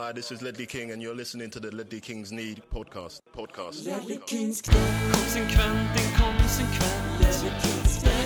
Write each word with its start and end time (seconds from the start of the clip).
Hi, 0.00 0.12
this 0.12 0.32
is 0.32 0.40
Ledley 0.40 0.64
King, 0.64 0.92
and 0.92 1.02
you're 1.02 1.14
listening 1.14 1.50
to 1.50 1.60
the 1.60 1.70
Ledley 1.76 2.00
Kings 2.00 2.32
Need 2.32 2.62
podcast. 2.72 3.20
Podcast. 3.36 3.84
Konsekvent, 3.84 6.00
inkonsekvent 6.00 7.50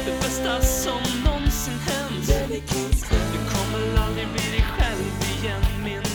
Det 0.05 0.21
bästa 0.21 0.61
som 0.61 1.01
någonsin 1.25 1.73
hänt. 1.73 2.27
Du 2.27 2.33
kommer 3.51 3.97
aldrig 4.07 4.27
bli 4.27 4.51
dig 4.51 4.65
själv 4.79 5.03
igen 5.39 5.63
min 5.85 6.14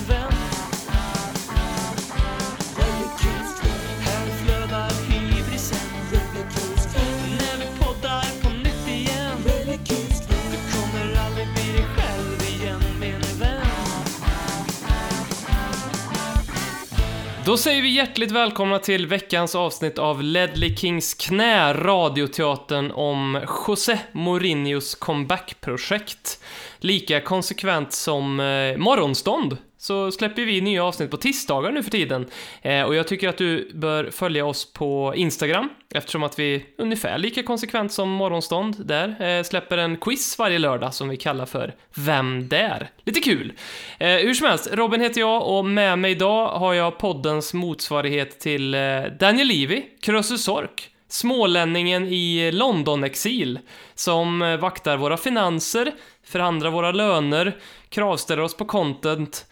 Då 17.50 17.58
säger 17.58 17.82
vi 17.82 17.90
hjärtligt 17.90 18.32
välkomna 18.32 18.80
till 18.80 19.08
veckans 19.08 19.56
avsnitt 19.56 19.98
av 19.98 20.24
Ledley 20.24 20.76
Kings 20.76 21.14
knä, 21.14 21.74
radioteatern 21.74 22.92
om 22.92 23.42
José 23.68 23.98
Mourinhos 24.12 24.96
comebackprojekt, 24.96 26.44
Lika 26.80 27.22
konsekvent 27.22 27.94
som 27.94 28.40
eh, 28.40 28.78
Morgonstånd 28.78 29.58
så 29.82 30.12
släpper 30.12 30.42
vi 30.42 30.62
nya 30.62 30.84
avsnitt 30.84 31.12
på 31.12 31.18
tisdagar 31.18 31.72
nu 31.72 31.84
för 31.84 31.92
tiden. 31.92 32.26
Eh, 32.62 32.84
och 32.84 32.96
jag 32.96 33.08
tycker 33.08 33.30
att 33.30 33.38
du 33.38 33.72
bör 33.74 34.12
följa 34.12 34.46
oss 34.46 34.74
på 34.74 35.14
Instagram 35.16 35.70
eftersom 35.94 36.24
att 36.24 36.40
vi 36.40 36.66
ungefär 36.78 37.18
lika 37.18 37.44
konsekvent 37.44 37.92
som 37.92 38.10
Morgonstånd 38.10 38.86
där 38.86 39.22
eh, 39.22 39.44
släpper 39.44 39.78
en 39.78 39.98
quiz 39.98 40.40
varje 40.40 40.60
lördag 40.60 40.94
som 40.94 41.10
vi 41.10 41.18
kallar 41.18 41.46
för 41.46 41.76
Vem 41.96 42.50
där? 42.50 42.90
Lite 43.04 43.20
kul! 43.20 43.54
Eh, 43.98 44.08
hur 44.08 44.34
som 44.34 44.48
helst, 44.48 44.70
Robin 44.72 45.02
heter 45.02 45.22
jag 45.22 45.48
och 45.48 45.66
med 45.66 46.00
mig 46.00 46.12
idag 46.12 46.48
har 46.48 46.74
jag 46.74 46.98
poddens 46.98 47.54
motsvarighet 47.54 48.40
till 48.40 48.74
eh, 48.74 49.02
Daniel 49.20 49.48
Levy, 49.48 49.84
Krösus 50.02 50.44
Sork, 50.44 50.90
smålänningen 51.08 52.08
i 52.08 52.52
London-exil, 52.52 53.60
som 53.96 54.42
eh, 54.42 54.58
vaktar 54.58 54.98
våra 54.98 55.18
finanser, 55.18 55.92
förhandlar 56.24 56.70
våra 56.70 56.92
löner, 56.92 57.58
kravställer 57.90 58.42
oss 58.42 58.58
på 58.58 58.66
content. 58.66 59.46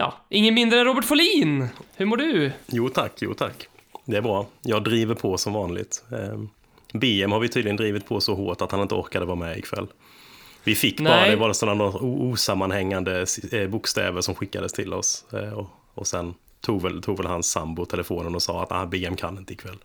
Ja, 0.00 0.14
ingen 0.28 0.54
mindre 0.54 0.78
än 0.80 0.84
Robert 0.84 1.04
Folin! 1.04 1.68
Hur 1.96 2.06
mår 2.06 2.16
du? 2.16 2.52
Jo 2.66 2.88
tack, 2.88 3.12
jo 3.20 3.34
tack. 3.34 3.68
Det 4.04 4.16
är 4.16 4.20
bra. 4.20 4.46
Jag 4.62 4.84
driver 4.84 5.14
på 5.14 5.38
som 5.38 5.52
vanligt. 5.52 6.04
BM 6.92 7.32
har 7.32 7.40
vi 7.40 7.48
tydligen 7.48 7.76
drivit 7.76 8.06
på 8.06 8.20
så 8.20 8.34
hårt 8.34 8.62
att 8.62 8.72
han 8.72 8.80
inte 8.80 8.94
orkade 8.94 9.26
vara 9.26 9.36
med 9.36 9.58
ikväll. 9.58 9.86
Vi 10.64 10.74
fick 10.74 11.00
bara, 11.00 11.16
Nej. 11.16 11.30
det 11.30 11.36
var 11.36 11.52
sådana 11.52 11.84
osammanhängande 11.84 13.26
eh, 13.52 13.68
bokstäver 13.68 14.20
som 14.20 14.34
skickades 14.34 14.72
till 14.72 14.92
oss. 14.92 15.24
Eh, 15.32 15.52
och, 15.52 15.66
och 15.94 16.06
sen 16.06 16.34
tog 16.60 16.82
väl, 16.82 17.02
tog 17.02 17.16
väl 17.16 17.26
hans 17.26 17.50
sambo 17.50 17.84
telefonen 17.84 18.34
och 18.34 18.42
sa 18.42 18.62
att 18.62 18.72
ah, 18.72 18.86
BM 18.86 19.16
kan 19.16 19.38
inte 19.38 19.52
ikväll. 19.52 19.78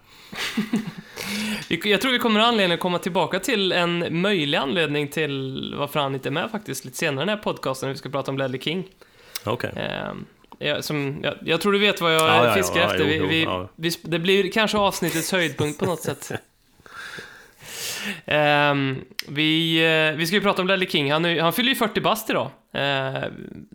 Jag 1.83 2.01
tror 2.01 2.11
vi 2.11 2.19
kommer 2.19 2.39
ha 2.39 2.47
anledning 2.47 2.73
att 2.73 2.79
komma 2.79 2.99
tillbaka 2.99 3.39
till 3.39 3.71
en 3.71 4.21
möjlig 4.21 4.57
anledning 4.57 5.07
till 5.07 5.75
varför 5.77 5.99
han 5.99 6.15
inte 6.15 6.29
är 6.29 6.31
med 6.31 6.51
faktiskt 6.51 6.85
lite 6.85 6.97
senare 6.97 7.23
i 7.23 7.27
den 7.27 7.37
här 7.37 7.43
podcasten 7.43 7.87
när 7.87 7.93
vi 7.93 7.99
ska 7.99 8.09
prata 8.09 8.31
om 8.31 8.37
Ledley 8.37 8.61
King. 8.61 8.87
Okej. 9.45 9.71
Ehm, 9.75 10.25
jag, 10.59 10.83
som, 10.83 11.19
jag, 11.23 11.33
jag 11.41 11.61
tror 11.61 11.71
du 11.71 11.79
vet 11.79 12.01
vad 12.01 12.15
jag 12.15 12.21
Ja, 12.21 12.35
ja, 12.35 12.47
ja, 12.47 12.53
fiskar 12.53 12.79
ja, 12.79 12.85
efter. 12.85 13.05
vi, 13.05 13.15
jo, 13.15 13.27
vi, 13.27 13.43
ja. 13.43 13.69
vi, 13.75 13.91
det 14.01 14.19
blir 14.19 14.51
kanske 14.51 14.77
avsnittets 14.77 15.31
höjdpunkt 15.31 15.79
på 15.79 15.85
något 15.85 16.01
sätt. 16.01 16.31
Ehm, 18.25 19.01
vi, 19.27 19.77
eh, 19.85 20.17
vi 20.17 20.27
ska 20.27 20.35
ju 20.35 20.41
prata 20.41 20.61
om 20.61 20.67
Ledley 20.67 20.89
King. 20.89 21.11
Han, 21.11 21.25
är, 21.25 21.41
han 21.41 21.53
fyller 21.53 21.69
ju 21.69 21.75
40 21.75 22.01
bast 22.01 22.29
idag. 22.29 22.49
Ehm, 22.73 23.65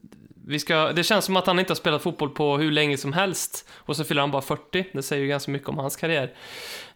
vi 0.47 0.59
ska, 0.59 0.93
det 0.93 1.05
känns 1.05 1.25
som 1.25 1.37
att 1.37 1.47
han 1.47 1.59
inte 1.59 1.71
har 1.71 1.77
spelat 1.77 2.03
fotboll 2.03 2.31
på 2.31 2.59
hur 2.59 2.71
länge 2.71 2.97
som 2.97 3.13
helst. 3.13 3.69
Och 3.73 3.97
så 3.97 4.05
fyller 4.05 4.21
han 4.21 4.31
bara 4.31 4.43
40. 4.43 4.87
Det 4.93 5.03
säger 5.03 5.23
ju 5.23 5.29
ganska 5.29 5.51
mycket 5.51 5.69
om 5.69 5.79
hans 5.79 5.97
karriär. 5.97 6.33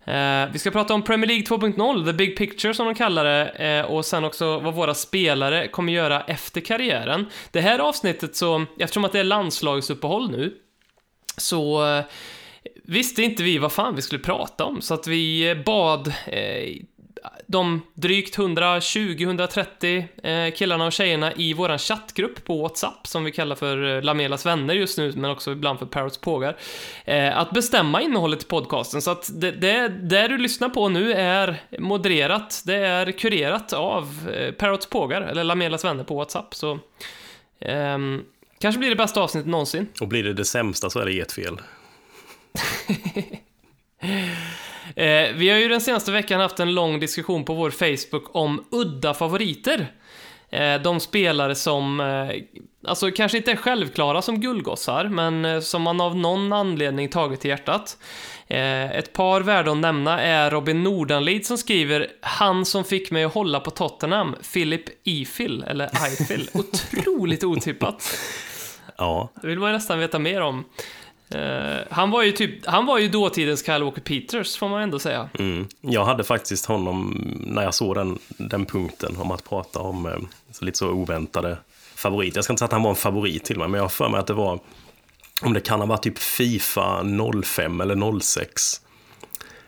Eh, 0.06 0.52
vi 0.52 0.58
ska 0.58 0.70
prata 0.70 0.94
om 0.94 1.02
Premier 1.02 1.28
League 1.28 1.44
2.0, 1.44 2.06
the 2.06 2.12
big 2.12 2.36
picture 2.36 2.74
som 2.74 2.86
de 2.86 2.94
kallar 2.94 3.24
det, 3.24 3.48
eh, 3.48 3.84
och 3.84 4.04
sen 4.04 4.24
också 4.24 4.58
vad 4.58 4.74
våra 4.74 4.94
spelare 4.94 5.68
kommer 5.68 5.92
göra 5.92 6.20
efter 6.20 6.60
karriären. 6.60 7.26
Det 7.50 7.60
här 7.60 7.78
avsnittet 7.78 8.36
så, 8.36 8.64
eftersom 8.78 9.04
att 9.04 9.12
det 9.12 9.20
är 9.20 9.24
landslagsuppehåll 9.24 10.30
nu, 10.30 10.54
så 11.36 11.86
eh, 11.96 12.04
visste 12.84 13.22
inte 13.22 13.42
vi 13.42 13.58
vad 13.58 13.72
fan 13.72 13.96
vi 13.96 14.02
skulle 14.02 14.22
prata 14.22 14.64
om, 14.64 14.80
så 14.80 14.94
att 14.94 15.06
vi 15.06 15.54
bad 15.66 16.12
eh, 16.26 16.76
de 17.46 17.82
drygt 17.94 18.38
120-130 18.38 20.04
eh, 20.22 20.54
killarna 20.54 20.86
och 20.86 20.92
tjejerna 20.92 21.32
i 21.32 21.54
våran 21.54 21.78
chattgrupp 21.78 22.44
på 22.44 22.62
WhatsApp, 22.62 23.06
som 23.06 23.24
vi 23.24 23.32
kallar 23.32 23.56
för 23.56 23.96
eh, 23.96 24.02
Lamelas 24.02 24.46
vänner 24.46 24.74
just 24.74 24.98
nu, 24.98 25.12
men 25.16 25.30
också 25.30 25.52
ibland 25.52 25.78
för 25.78 25.86
Parrots 25.86 26.18
pågar, 26.18 26.56
eh, 27.04 27.38
att 27.38 27.50
bestämma 27.50 28.02
innehållet 28.02 28.42
i 28.42 28.46
podcasten. 28.46 29.02
Så 29.02 29.10
att 29.10 29.30
det, 29.34 29.50
det, 29.50 29.88
det 29.88 30.28
du 30.28 30.38
lyssnar 30.38 30.68
på 30.68 30.88
nu 30.88 31.12
är 31.12 31.62
modererat, 31.78 32.62
det 32.66 32.76
är 32.76 33.12
kurerat 33.12 33.72
av 33.72 34.30
Parrots 34.58 34.86
pågar, 34.86 35.22
eller 35.22 35.44
Lamelas 35.44 35.84
vänner 35.84 36.04
på 36.04 36.14
WhatsApp. 36.14 36.54
Så 36.54 36.78
ehm, 37.60 38.22
kanske 38.60 38.78
blir 38.78 38.90
det 38.90 38.96
bästa 38.96 39.20
avsnittet 39.20 39.50
någonsin. 39.50 39.86
Och 40.00 40.08
blir 40.08 40.22
det 40.22 40.32
det 40.32 40.44
sämsta 40.44 40.90
så 40.90 40.98
är 40.98 41.06
det 41.06 41.20
ert 41.20 41.32
fel. 41.32 41.60
Eh, 44.96 45.32
vi 45.34 45.50
har 45.50 45.58
ju 45.58 45.68
den 45.68 45.80
senaste 45.80 46.12
veckan 46.12 46.40
haft 46.40 46.60
en 46.60 46.74
lång 46.74 47.00
diskussion 47.00 47.44
på 47.44 47.54
vår 47.54 47.70
Facebook 47.70 48.34
om 48.34 48.64
udda 48.70 49.14
favoriter. 49.14 49.92
Eh, 50.50 50.82
de 50.82 51.00
spelare 51.00 51.54
som, 51.54 52.00
eh, 52.00 52.36
alltså 52.90 53.10
kanske 53.10 53.38
inte 53.38 53.52
är 53.52 53.56
självklara 53.56 54.22
som 54.22 54.40
guldgossar, 54.40 55.04
men 55.04 55.44
eh, 55.44 55.60
som 55.60 55.82
man 55.82 56.00
av 56.00 56.16
någon 56.16 56.52
anledning 56.52 57.08
tagit 57.08 57.40
till 57.40 57.50
hjärtat. 57.50 57.96
Eh, 58.46 58.90
ett 58.90 59.12
par 59.12 59.40
värda 59.40 59.70
att 59.70 59.76
nämna 59.78 60.20
är 60.22 60.50
Robin 60.50 60.82
Nordanlid 60.82 61.46
som 61.46 61.58
skriver 61.58 62.08
“Han 62.20 62.64
som 62.64 62.84
fick 62.84 63.10
mig 63.10 63.24
att 63.24 63.34
hålla 63.34 63.60
på 63.60 63.70
Tottenham, 63.70 64.36
Philip 64.52 64.84
Ifil, 65.04 65.64
eller 65.68 65.90
Ifil. 66.12 66.48
Otroligt 66.54 67.44
otippat. 67.44 68.18
Ja, 68.98 69.28
Det 69.42 69.46
vill 69.46 69.58
man 69.58 69.72
nästan 69.72 69.98
veta 69.98 70.18
mer 70.18 70.40
om. 70.40 70.64
Uh, 71.34 71.82
han 71.90 72.10
var 72.10 72.22
ju 72.22 72.32
typ, 72.32 72.66
han 72.66 72.86
var 72.86 72.98
ju 72.98 73.08
dåtidens 73.08 73.66
Kyle 73.66 73.82
Walker 73.82 74.00
Peters, 74.00 74.56
får 74.56 74.68
man 74.68 74.82
ändå 74.82 74.98
säga. 74.98 75.28
Mm. 75.38 75.66
Jag 75.80 76.04
hade 76.04 76.24
faktiskt 76.24 76.66
honom, 76.66 77.26
när 77.46 77.62
jag 77.62 77.74
såg 77.74 77.94
den, 77.94 78.18
den 78.28 78.66
punkten 78.66 79.16
om 79.16 79.30
att 79.30 79.48
prata 79.48 79.78
om 79.80 80.06
eh, 80.06 80.18
så 80.50 80.64
lite 80.64 80.78
så 80.78 80.88
oväntade 80.88 81.56
favoriter. 81.94 82.38
Jag 82.38 82.44
ska 82.44 82.52
inte 82.52 82.58
säga 82.58 82.66
att 82.66 82.72
han 82.72 82.82
var 82.82 82.90
en 82.90 82.96
favorit 82.96 83.44
till 83.44 83.58
mig, 83.58 83.68
men 83.68 83.78
jag 83.78 83.84
har 83.84 83.88
för 83.88 84.08
mig 84.08 84.20
att 84.20 84.26
det 84.26 84.32
var, 84.32 84.58
om 85.42 85.52
det 85.52 85.60
kan 85.60 85.80
ha 85.80 85.86
varit 85.86 86.02
typ 86.02 86.18
Fifa 86.18 87.04
05 87.44 87.80
eller 87.80 88.20
06. 88.20 88.80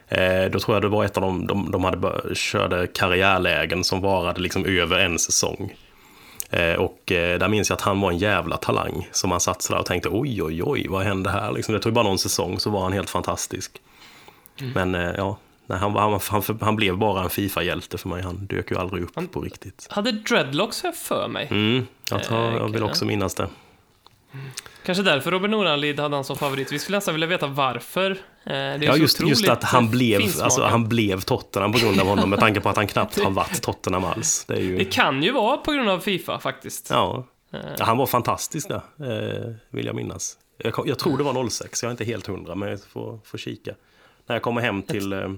Eh, 0.09 0.45
då 0.51 0.59
tror 0.59 0.77
jag 0.77 0.83
det 0.83 0.89
var 0.89 1.05
ett 1.05 1.17
av 1.17 1.23
de, 1.23 1.47
de, 1.47 1.71
de 1.71 1.85
hade 1.85 1.97
bör, 1.97 2.33
körde 2.35 2.87
karriärlägen 2.87 3.85
som 3.85 4.01
varade 4.01 4.41
liksom 4.41 4.65
över 4.65 4.99
en 4.99 5.19
säsong. 5.19 5.75
Eh, 6.51 6.75
och 6.75 7.13
eh, 7.13 7.39
där 7.39 7.49
minns 7.49 7.71
jag 7.71 7.77
att 7.77 7.83
han 7.83 8.01
var 8.01 8.11
en 8.11 8.19
jävla 8.19 8.57
talang 8.57 9.09
som 9.13 9.31
man 9.31 9.41
satt 9.41 9.63
sådär 9.63 9.81
och 9.81 9.87
tänkte 9.87 10.09
oj, 10.09 10.43
oj, 10.43 10.63
oj, 10.63 10.87
vad 10.89 11.03
hände 11.03 11.31
här? 11.31 11.53
Liksom, 11.53 11.75
det 11.75 11.81
tog 11.81 11.93
bara 11.93 12.05
någon 12.05 12.19
säsong 12.19 12.59
så 12.61 12.71
var 12.71 12.83
han 12.83 12.93
helt 12.93 13.11
fantastisk. 13.11 13.81
Men 14.75 14.95
eh, 14.95 15.11
ja, 15.17 15.39
nej, 15.67 15.79
han, 15.79 15.97
han, 15.97 16.21
han, 16.29 16.43
han 16.61 16.77
blev 16.77 16.99
bara 16.99 17.23
en 17.23 17.31
Fifa-hjälte 17.31 17.99
för 17.99 18.09
mig. 18.09 18.23
Han 18.23 18.47
dök 18.47 18.71
ju 18.71 18.79
aldrig 18.79 19.03
upp 19.03 19.33
på 19.33 19.41
riktigt. 19.41 19.87
Hade 19.91 20.13
dreadlocks 20.13 20.85
jag 20.85 20.97
för 20.97 21.29
mig. 21.29 21.49
Mm, 21.51 21.87
jag, 22.11 22.25
tar, 22.25 22.53
jag 22.53 22.69
vill 22.69 22.83
också 22.83 23.05
minnas 23.05 23.35
det. 23.35 23.49
Kanske 24.83 25.03
därför 25.03 25.31
Robin 25.31 25.51
Nordanlid 25.51 26.01
hade 26.01 26.17
han 26.17 26.25
som 26.25 26.37
favorit. 26.37 26.73
Vi 26.73 26.79
skulle 26.79 26.97
nästan 26.97 27.15
vilja 27.15 27.27
veta 27.27 27.47
varför. 27.47 28.11
Eh, 28.11 28.17
det 28.45 28.53
är 28.53 28.83
Ja, 28.83 28.97
just, 28.97 29.21
just 29.21 29.49
att 29.49 29.65
han 29.65 29.91
blev, 29.91 30.21
alltså, 30.43 30.63
han 30.63 30.89
blev 30.89 31.21
Tottenham 31.21 31.73
på 31.73 31.79
grund 31.79 32.01
av 32.01 32.07
honom 32.07 32.31
med 32.31 32.39
tanke 32.39 32.61
på 32.61 32.69
att 32.69 32.77
han 32.77 32.87
knappt 32.87 33.19
har 33.21 33.31
varit 33.31 33.63
Tottenham 33.63 34.05
alls. 34.05 34.45
Det 34.49 34.61
ju, 34.61 34.79
Det 34.79 34.85
kan 34.85 35.23
ju 35.23 35.33
vara 35.33 35.57
på 35.57 35.73
grund 35.73 35.89
av 35.89 36.01
Fifa 36.01 36.39
faktiskt. 36.39 36.91
ja, 36.91 37.27
Ja, 37.51 37.85
han 37.85 37.97
var 37.97 38.07
fantastisk 38.07 38.69
där, 38.69 38.77
eh, 38.77 39.55
vill 39.71 39.87
jag 39.87 39.95
minnas. 39.95 40.39
Jag, 40.59 40.73
jag 40.87 40.99
tror 40.99 41.19
det 41.19 41.25
var 41.25 41.49
06, 41.49 41.83
jag 41.83 41.89
är 41.89 41.91
inte 41.91 42.05
helt 42.05 42.27
hundra, 42.27 42.55
men 42.55 42.69
jag 42.69 42.81
får, 42.93 43.21
får 43.25 43.39
kika. 43.39 43.75
När 44.27 44.37
jag 44.37 44.43
kommer 44.43 44.61
hem 44.61 44.83
till 44.83 45.13
eh, 45.13 45.29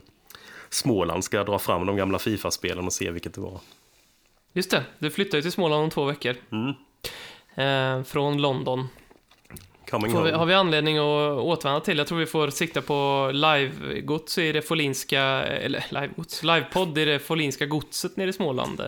Småland 0.70 1.25
ska 1.25 1.37
jag 1.37 1.46
dra 1.46 1.58
fram 1.58 1.87
de 1.87 1.96
gamla 1.96 2.19
Fifa-spelen 2.19 2.84
och 2.87 2.93
se 2.93 3.11
vilket 3.11 3.34
det 3.34 3.40
var. 3.40 3.61
Just 4.52 4.70
det, 4.70 4.84
du 4.99 5.11
flyttar 5.11 5.38
ju 5.38 5.43
till 5.43 5.52
Småland 5.52 5.82
om 5.84 5.90
två 5.90 6.05
veckor. 6.05 6.37
Mm. 6.52 6.75
Eh, 7.58 8.02
från 8.02 8.43
London. 8.43 8.88
Coming 9.90 10.22
vi, 10.25 10.31
har 10.31 10.46
vi 10.46 10.55
anledning 10.55 10.99
att 10.99 11.38
återvända 11.38 11.81
till? 11.81 11.99
Jag 11.99 12.06
tror 12.06 12.19
vi 12.19 12.26
får 12.26 12.50
sikta 12.50 12.82
på 12.82 13.31
live-gods 13.32 14.38
i 14.38 14.52
det 14.52 14.62
Folinska, 14.62 15.20
eller 15.44 15.84
live-gods, 15.90 16.43
live-podd 16.43 16.99
i 16.99 17.05
det 17.05 17.19
Folinska 17.19 17.66
godset 17.66 18.16
nere 18.16 18.31
i 18.31 18.32
Småland. 18.32 18.81
eh, 18.81 18.87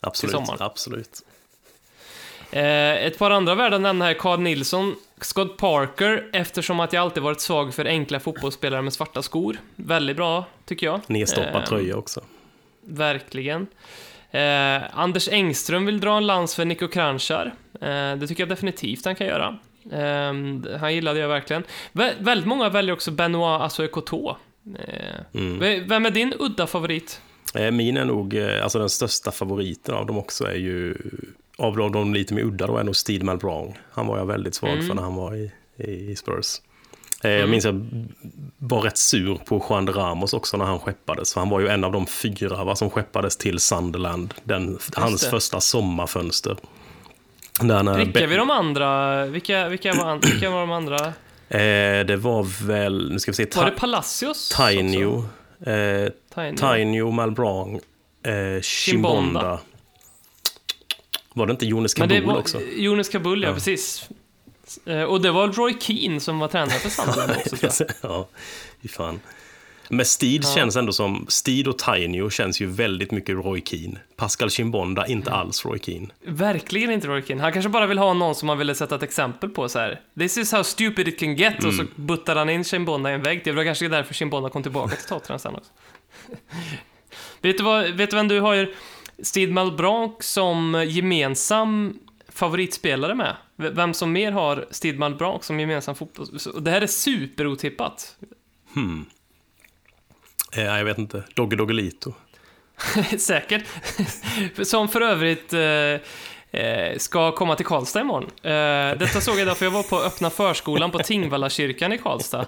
Absolut, 0.00 0.32
sommaren. 0.32 0.56
absolut. 0.60 1.22
Eh, 2.50 3.06
ett 3.06 3.18
par 3.18 3.30
andra 3.30 3.54
värda 3.54 3.76
att 3.76 3.82
nämna 3.82 4.04
här, 4.04 4.14
Carl 4.14 4.40
Nilsson, 4.40 4.94
Scott 5.20 5.56
Parker, 5.56 6.30
eftersom 6.32 6.80
att 6.80 6.92
jag 6.92 7.00
alltid 7.02 7.22
varit 7.22 7.40
svag 7.40 7.74
för 7.74 7.84
enkla 7.84 8.20
fotbollsspelare 8.20 8.82
med 8.82 8.92
svarta 8.92 9.22
skor. 9.22 9.56
Väldigt 9.76 10.16
bra, 10.16 10.44
tycker 10.64 10.86
jag. 10.86 11.00
Nedstoppad 11.06 11.62
Eh, 11.62 11.64
tröja 11.68 11.96
också. 11.96 12.20
Verkligen. 12.80 13.66
Eh, 14.32 14.82
Anders 14.98 15.28
Engström 15.28 15.86
vill 15.86 16.00
dra 16.00 16.16
en 16.16 16.26
lans 16.26 16.54
för 16.54 16.64
Nico 16.64 16.88
Kranjčar. 16.88 17.54
Eh, 17.80 18.16
det 18.16 18.26
tycker 18.28 18.42
jag 18.42 18.48
definitivt 18.48 19.04
han 19.04 19.14
kan 19.14 19.26
göra. 19.26 19.58
Ehm, 19.92 20.66
han 20.80 20.94
gillade 20.94 21.20
jag 21.20 21.28
verkligen. 21.28 21.64
Vä 21.92 22.14
väldigt 22.20 22.46
många 22.46 22.68
väljer 22.68 22.92
också 22.94 23.10
Benoit 23.10 23.60
Assoy 23.62 23.88
Coteau. 23.88 24.34
Mm. 25.34 25.88
Vem 25.88 26.06
är 26.06 26.10
din 26.10 26.34
udda 26.38 26.66
favorit? 26.66 27.20
Eh, 27.54 27.70
Min 27.70 27.96
är 27.96 28.04
nog, 28.04 28.34
eh, 28.34 28.62
alltså 28.62 28.78
den 28.78 28.88
största 28.90 29.30
favoriten 29.30 29.94
av 29.94 30.06
dem 30.06 30.18
också 30.18 30.44
är 30.44 30.54
ju, 30.56 30.94
av 31.58 31.76
de, 31.76 31.92
de 31.92 32.14
lite 32.14 32.34
mer 32.34 32.42
udda 32.42 32.66
då, 32.66 32.76
är 32.76 32.84
nog 32.84 32.96
Steve 32.96 33.24
Malbranc. 33.24 33.76
Han 33.92 34.06
var 34.06 34.18
jag 34.18 34.26
väldigt 34.26 34.54
svag 34.54 34.72
Mm. 34.72 34.86
för 34.86 34.94
när 34.94 35.02
han 35.02 35.14
var 35.14 35.34
i, 35.34 35.50
i 36.10 36.16
Spurs. 36.16 36.46
Eh, 37.24 37.30
Jag 37.30 37.48
minns 37.48 37.64
jag 37.64 37.86
var 38.58 38.80
rätt 38.80 38.98
sur 38.98 39.34
på 39.34 39.66
Juan 39.70 39.86
de 39.86 39.92
Ramos 39.92 40.32
också 40.32 40.56
när 40.56 40.64
han 40.64 40.78
skeppades. 40.80 41.32
För 41.32 41.40
han 41.40 41.48
var 41.48 41.60
ju 41.60 41.68
en 41.68 41.84
av 41.84 41.92
de 41.92 42.06
fyra 42.06 42.64
va, 42.64 42.76
som 42.76 42.90
skeppades 42.90 43.36
till 43.36 43.58
Sunderland. 43.58 44.34
Den, 44.44 44.78
hans 44.96 45.26
första 45.26 45.60
sommarfönster. 45.60 46.56
Där 47.60 47.82
Be- 48.20 48.26
vi 48.26 48.36
de 48.36 48.50
andra? 48.50 49.24
Vilka, 49.26 49.68
vilka, 49.68 49.92
var, 49.94 50.04
an- 50.04 50.20
vilka 50.20 50.50
var 50.50 50.60
de 50.60 50.70
andra? 50.72 50.96
eh, 51.48 52.06
det 52.06 52.16
var 52.16 52.66
väl, 52.66 53.12
nu 53.12 53.18
ska 53.18 53.30
vi 53.30 53.34
se, 53.36 53.46
Var 53.56 53.64
det 53.64 53.70
Palacios? 53.70 54.48
Tainio, 54.48 55.24
eh, 55.66 56.08
Tainio. 56.34 56.56
Tainio, 56.58 57.10
Malbranc, 57.10 57.82
eh, 58.26 58.60
Chimbonda. 58.62 59.60
Var 61.34 61.46
det 61.46 61.50
inte 61.50 61.66
det 62.06 62.14
Kabul 62.14 62.26
var 62.34 62.40
också? 62.40 62.60
Jonas 62.76 63.08
Kabul, 63.08 63.42
ja, 63.42 63.52
precis. 63.54 64.08
Eh, 64.86 65.02
Och 65.02 65.20
det 65.20 65.30
var 65.30 65.48
Roy 65.48 65.74
Keane 65.80 66.20
som 66.20 66.38
var 66.38 66.48
tränare 66.48 66.78
för 66.78 66.88
Sunderland 66.88 67.32
också, 67.36 67.56
tror 67.56 67.72
jag. 67.78 68.10
ja, 68.12 68.28
fy 68.82 68.88
fan. 68.88 69.20
Men 69.88 70.06
Steed 70.06 70.48
känns 70.48 70.76
ändå 70.76 70.92
som, 70.92 71.26
Steed 71.28 71.68
och 71.68 71.78
Tainio 71.78 72.30
känns 72.30 72.60
ju 72.60 72.66
väldigt 72.66 73.10
mycket 73.10 73.34
Roy 73.34 73.62
Keane. 73.64 73.98
Pascal 74.16 74.50
Chimbonda, 74.50 75.06
inte 75.06 75.30
Mm. 75.30 75.40
alls 75.40 75.64
Roy 75.64 75.78
Keane. 75.78 76.06
Verkligen 76.24 76.90
inte 76.90 77.06
Roy 77.06 77.22
Keane. 77.22 77.42
Han 77.42 77.52
kanske 77.52 77.68
bara 77.68 77.86
vill 77.86 77.98
ha 77.98 78.14
någon 78.14 78.34
som 78.34 78.48
han 78.48 78.58
ville 78.58 78.74
sätta 78.74 78.94
ett 78.94 79.02
exempel 79.02 79.48
på 79.50 79.68
så 79.68 79.78
här. 79.78 80.00
This 80.18 80.38
is 80.38 80.52
how 80.52 80.62
stupid 80.64 81.08
it 81.08 81.18
can 81.18 81.34
get. 81.36 81.64
Och 81.64 81.74
så 81.74 81.80
Mm. 81.82 81.92
buttar 81.96 82.36
han 82.36 82.50
in 82.50 82.64
Chimbonda 82.64 83.10
i 83.10 83.14
en 83.14 83.22
vägg. 83.22 83.40
Det 83.44 83.52
var 83.52 83.64
kanske 83.64 83.88
därför 83.88 84.14
Chimbonda 84.14 84.50
kom 84.50 84.62
tillbaka 84.62 84.96
till 84.96 85.06
Tottenham 85.08 85.38
sen 85.38 85.54
också. 85.54 85.70
vet, 87.40 87.58
du 87.58 87.64
vad, 87.64 87.90
vet 87.90 88.10
du 88.10 88.16
vem 88.16 88.28
du 88.28 88.40
har 88.40 88.68
Steve 89.22 89.52
Malbranc 89.52 90.12
som 90.20 90.84
gemensam 90.88 91.98
favoritspelare 92.42 93.14
med? 93.14 93.36
Vem 93.56 93.94
som 93.94 94.12
mer 94.12 94.32
har 94.32 94.66
Steve 94.70 94.98
Malbranc 94.98 95.44
som 95.44 95.60
gemensam 95.60 95.94
fotboll... 95.94 96.26
Det 96.60 96.70
här 96.70 96.80
är 96.80 96.86
superotippat. 96.86 98.16
Eh, 100.56 100.64
jag 100.64 100.84
vet 100.84 100.98
inte, 100.98 101.24
Dogge 101.34 101.56
Doggelito. 101.56 102.14
Säkert. 103.18 103.64
Som 104.62 104.88
för 104.88 105.00
övrigt 105.00 105.52
eh, 105.52 106.60
eh, 106.60 106.98
ska 106.98 107.32
komma 107.32 107.56
till 107.56 107.66
Karlstad 107.66 108.00
imorgon. 108.00 108.30
Eh, 108.42 108.98
detta 108.98 109.20
såg 109.20 109.38
jag 109.38 109.46
därför 109.46 109.66
jag 109.66 109.72
var 109.72 109.82
på 109.82 110.00
öppna 110.00 110.30
förskolan 110.30 110.90
på 110.90 110.98
Tingvalla 110.98 111.50
kyrkan 111.50 111.92
i 111.92 111.98
Karlstad. 111.98 112.46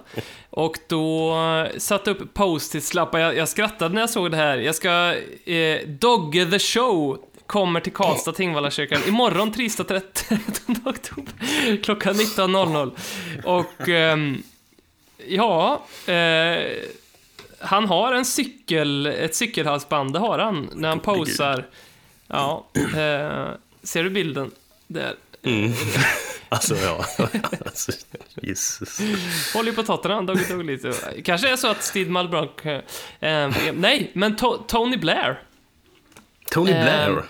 Och 0.49 0.77
då 0.87 1.35
satte 1.77 2.11
upp 2.11 2.33
post-it-lappar. 2.33 3.19
Jag, 3.19 3.37
jag 3.37 3.49
skrattade 3.49 3.93
när 3.93 4.01
jag 4.01 4.09
såg 4.09 4.31
det 4.31 4.37
här. 4.37 4.57
Jag 4.57 4.75
ska... 4.75 5.15
Eh, 5.51 5.87
Dogge 5.87 6.45
the 6.51 6.59
show 6.59 7.19
kommer 7.47 7.79
till 7.79 7.93
Karlstad, 7.93 8.31
Tingvalla 8.31 8.71
kyrkan 8.71 9.01
imorgon, 9.07 9.51
tisdag 9.51 9.83
13 9.83 10.37
oktober, 10.85 11.83
klockan 11.83 12.13
19.00. 12.13 12.91
Och... 13.43 13.89
ehm, 13.89 14.43
ja... 15.27 15.85
Eh, 16.05 16.59
han 17.59 17.85
har 17.85 18.13
en 18.13 18.25
cykel, 18.25 19.05
ett 19.05 19.35
cykelhalsband, 19.35 20.13
det 20.13 20.19
har 20.19 20.39
han, 20.39 20.69
när 20.73 20.89
han 20.89 20.99
posar. 20.99 21.65
Ja, 22.27 22.65
eh, 22.75 23.49
ser 23.83 24.03
du 24.03 24.09
bilden? 24.09 24.51
Där. 24.87 25.15
Alltså, 26.49 26.75
ja. 26.75 27.05
alltså, 27.65 27.91
Jesus. 28.41 28.99
Håller 29.53 29.69
ju 29.69 29.75
på 29.75 29.83
Tottenham, 29.83 30.25
Doggy 30.25 30.43
Doggy 30.49 30.63
lite. 30.63 30.93
Kanske 31.23 31.49
är 31.49 31.55
så 31.55 31.67
att 31.67 31.83
Steve 31.83 32.09
Malbranc... 32.09 32.49
Eh, 32.61 32.81
eh, 33.19 33.51
nej, 33.73 34.11
men 34.13 34.35
to 34.35 34.57
Tony 34.67 34.97
Blair. 34.97 35.41
Tony 36.51 36.71
Eh, 36.71 37.23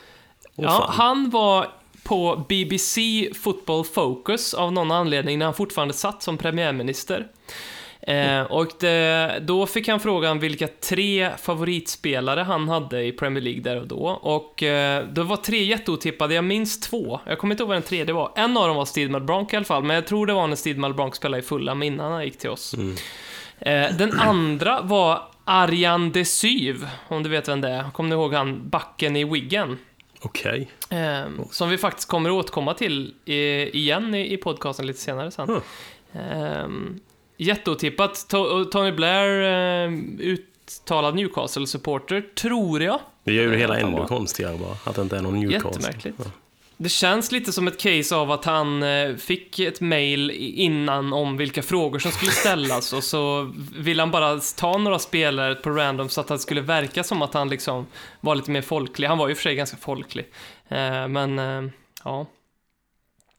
Ja, 0.56 0.90
han 0.90 1.30
var 1.30 1.68
på 2.04 2.46
BBC 2.50 3.30
Football 3.36 3.86
Focus 3.86 4.54
av 4.54 4.74
någon 4.74 4.92
anledning 4.92 5.40
när 5.40 5.46
han 5.46 5.54
fortfarande 5.54 5.94
satt 5.94 6.24
som 6.24 6.38
premiärminister. 6.38 7.28
Eh, 8.02 8.42
och 8.42 8.68
det, 8.80 9.40
då 9.42 9.66
fick 9.66 9.88
han 9.88 10.00
frågan 10.00 10.40
vilka 10.40 10.68
tre 10.68 11.30
favoritspelare 11.38 12.42
han 12.42 12.70
hade 12.70 13.04
i 13.04 13.12
Premier 13.12 13.44
League 13.44 13.62
där 13.62 13.80
och 13.82 13.88
då. 13.88 14.20
Och 14.22 14.64
eh, 14.64 15.08
det 15.08 15.24
var 15.24 15.38
tre 15.38 15.64
jätteotippade, 15.64 16.34
jag 16.34 16.44
minns 16.44 16.80
två. 16.80 17.20
Jag 17.26 17.38
kommer 17.38 17.54
inte 17.54 17.64
ihåg 17.64 17.68
vad 17.68 17.76
den 17.76 17.84
tredje 17.84 18.14
var. 18.14 18.32
En 18.36 18.58
av 18.58 18.68
dem 18.68 18.78
var 18.78 18.86
Steve 18.86 19.12
Malbranc 19.12 19.54
i 19.54 19.56
alla 19.56 19.66
fall, 19.66 19.84
men 19.84 19.96
jag 19.96 20.08
tror 20.08 20.28
det 20.28 20.34
var 20.34 20.48
när 20.48 20.56
Steve 20.56 20.80
Malbranc 20.80 21.16
spelade 21.16 21.44
i 21.44 21.46
Fulham 21.46 21.84
innan 21.84 22.12
han 22.12 22.24
gick 22.26 22.38
till 22.38 22.50
oss. 22.50 22.74
Eh, 23.60 23.96
den 23.98 24.20
andra 24.20 24.82
var 24.82 25.22
Arjan 25.44 26.12
de 26.12 26.26
Syv, 26.26 26.88
om 27.08 27.24
du 27.24 27.30
vet 27.30 27.48
vem 27.48 27.62
det 27.62 27.70
är. 27.70 27.92
Kommer 27.92 28.10
ni 28.10 28.16
ihåg 28.16 28.34
han 28.34 28.70
backen 28.70 29.16
i 29.16 29.24
Wiggen? 29.24 29.78
Okej. 30.22 30.72
Ehm, 30.90 31.42
som 31.52 31.70
vi 31.70 31.78
faktiskt 31.78 32.08
kommer 32.10 32.30
att 32.30 32.36
återkomma 32.36 32.74
till 32.74 33.14
i, 33.26 33.70
igen 33.78 34.16
i, 34.16 34.34
i 34.34 34.38
podcasten 34.38 34.88
lite 34.88 35.00
senare 35.00 35.32
sen. 35.32 35.50
Mm. 35.50 35.62
Ehm, 36.14 37.00
jätteotippat. 37.38 38.26
To, 38.30 38.66
Tony 38.66 38.92
Blair, 38.92 39.42
ehm, 39.42 40.20
uttalad 40.20 41.16
Newcastle-supporter, 41.16 42.22
tror 42.36 42.82
jag. 42.84 43.00
Det 43.24 43.34
gör 43.34 43.44
ju 43.44 43.52
det 43.52 43.58
hela 43.58 43.80
ännu 43.80 44.06
konstigare 44.08 44.58
bara, 44.58 44.78
att 44.84 44.96
det 44.96 45.02
inte 45.02 45.18
är 45.18 45.22
någon 45.22 45.40
Newcastle. 45.40 45.70
Jättemärkligt. 45.72 46.18
Det 46.78 46.90
känns 46.90 47.32
lite 47.32 47.52
som 47.52 47.68
ett 47.68 47.80
case 47.80 48.16
av 48.16 48.32
att 48.32 48.46
han 48.46 48.84
eh, 48.84 49.16
fick 49.16 49.60
ett 49.60 49.82
mail 49.82 50.32
innan 50.56 51.14
om 51.14 51.38
vilka 51.38 51.64
frågor 51.64 52.00
som 52.00 52.12
skulle 52.12 52.32
ställas 52.32 52.94
och 52.94 53.04
så 53.04 53.54
vill 53.76 54.00
han 54.00 54.12
bara 54.12 54.40
ta 54.40 54.78
några 54.78 55.00
spelare 55.00 55.56
på 55.56 55.70
random 55.70 56.10
så 56.10 56.22
att 56.22 56.28
det 56.28 56.40
skulle 56.40 56.62
verka 56.62 57.04
som 57.04 57.22
att 57.22 57.34
han 57.34 57.50
liksom 57.50 57.86
var 58.22 58.36
lite 58.36 58.52
mer 58.52 58.62
folklig. 58.62 59.08
Han 59.08 59.18
var 59.18 59.28
ju 59.28 59.36
för 59.36 59.42
sig 59.42 59.56
ganska 59.56 59.78
folklig. 59.78 60.26
Eh, 60.68 61.08
men, 61.08 61.40
eh, 61.40 61.72
ja. 62.04 62.26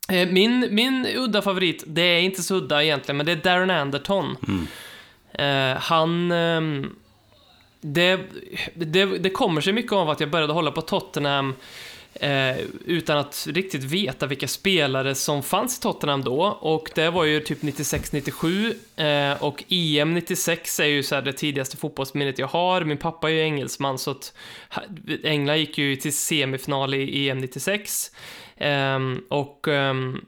Min, 0.09 0.69
min 0.71 1.07
udda 1.07 1.43
favorit, 1.43 1.85
det 1.87 2.03
är 2.03 2.21
inte 2.21 2.43
så 2.43 2.55
udda 2.55 2.85
egentligen, 2.85 3.17
men 3.17 3.27
det 3.27 3.33
är 3.33 3.37
Darren 3.37 3.71
Anderton. 3.71 4.37
Eh, 5.33 5.77
han... 5.79 6.33
ehm, 6.33 6.97
det, 7.81 8.21
det, 8.75 9.05
det 9.05 9.31
kommer 9.31 9.61
sig 9.61 9.73
mycket 9.73 9.93
av 9.93 10.11
att 10.11 10.21
jag 10.21 10.31
började 10.31 10.53
hålla 10.53 10.71
på 10.71 10.81
Tottenham 10.81 11.55
eh, 12.21 12.57
utan 12.85 13.19
att 13.19 13.47
riktigt 13.51 13.85
veta 13.85 14.27
vilka 14.27 14.49
spelare 14.49 15.15
som 15.15 15.43
fanns 15.43 15.79
i 15.79 15.83
Tottenham 15.83 16.25
då. 16.25 16.43
Och 16.61 16.91
det 16.95 17.11
var 17.11 17.25
ju 17.25 17.41
typ 17.41 17.63
96-97 17.63 18.75
eh, 19.33 19.43
och 19.43 19.65
EM 19.69 20.15
96 20.15 20.81
är 20.81 20.85
ju 20.85 21.03
så 21.03 21.15
här 21.15 21.23
det 21.23 21.33
tidigaste 21.33 21.77
fotbollsminnet 21.77 22.39
jag 22.39 22.47
har. 22.47 22.85
Min 22.85 22.99
pappa 22.99 23.31
är 23.31 23.35
ju 23.35 23.41
engelsman 23.41 23.99
så 23.99 24.11
att 24.11 24.33
England 25.25 25.57
gick 25.57 25.79
ju 25.79 25.97
till 25.97 26.17
semifinal 26.17 26.95
i 26.95 27.29
EM 27.29 27.39
96. 27.39 28.11
Eh, 28.57 28.99
och 29.29 29.69
ehm, 29.69 30.21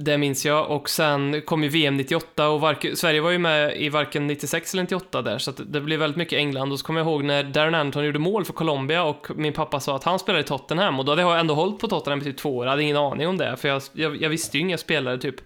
det 0.00 0.18
minns 0.18 0.46
jag. 0.46 0.70
Och 0.70 0.90
sen 0.90 1.42
kom 1.42 1.62
ju 1.62 1.68
VM 1.68 1.96
98 1.96 2.48
och 2.48 2.60
varken, 2.60 2.96
Sverige 2.96 3.20
var 3.20 3.30
ju 3.30 3.38
med 3.38 3.76
i 3.76 3.88
varken 3.88 4.26
96 4.26 4.74
eller 4.74 4.82
98 4.82 5.22
där, 5.22 5.38
så 5.38 5.50
att 5.50 5.60
det 5.72 5.80
blev 5.80 6.00
väldigt 6.00 6.16
mycket 6.16 6.38
England. 6.38 6.72
Och 6.72 6.78
så 6.78 6.86
kommer 6.86 7.00
jag 7.00 7.06
ihåg 7.06 7.24
när 7.24 7.42
Darren 7.42 7.74
Anderton 7.74 8.04
gjorde 8.04 8.18
mål 8.18 8.44
för 8.44 8.52
Colombia 8.52 9.02
och 9.02 9.26
min 9.36 9.52
pappa 9.52 9.80
sa 9.80 9.96
att 9.96 10.04
han 10.04 10.18
spelade 10.18 10.44
i 10.44 10.46
Tottenham. 10.46 10.98
Och 10.98 11.04
då 11.04 11.12
hade 11.12 11.22
jag 11.22 11.40
ändå 11.40 11.54
hållit 11.54 11.78
på 11.78 11.88
Tottenham 11.88 12.20
i 12.20 12.24
typ 12.24 12.36
två 12.36 12.56
år, 12.56 12.66
jag 12.66 12.70
hade 12.70 12.82
ingen 12.82 12.96
aning 12.96 13.28
om 13.28 13.38
det, 13.38 13.56
för 13.56 13.68
jag, 13.68 13.82
jag, 13.92 14.22
jag 14.22 14.28
visste 14.28 14.56
ju 14.56 14.60
inga 14.60 14.78
spelare 14.78 15.18
typ. 15.18 15.36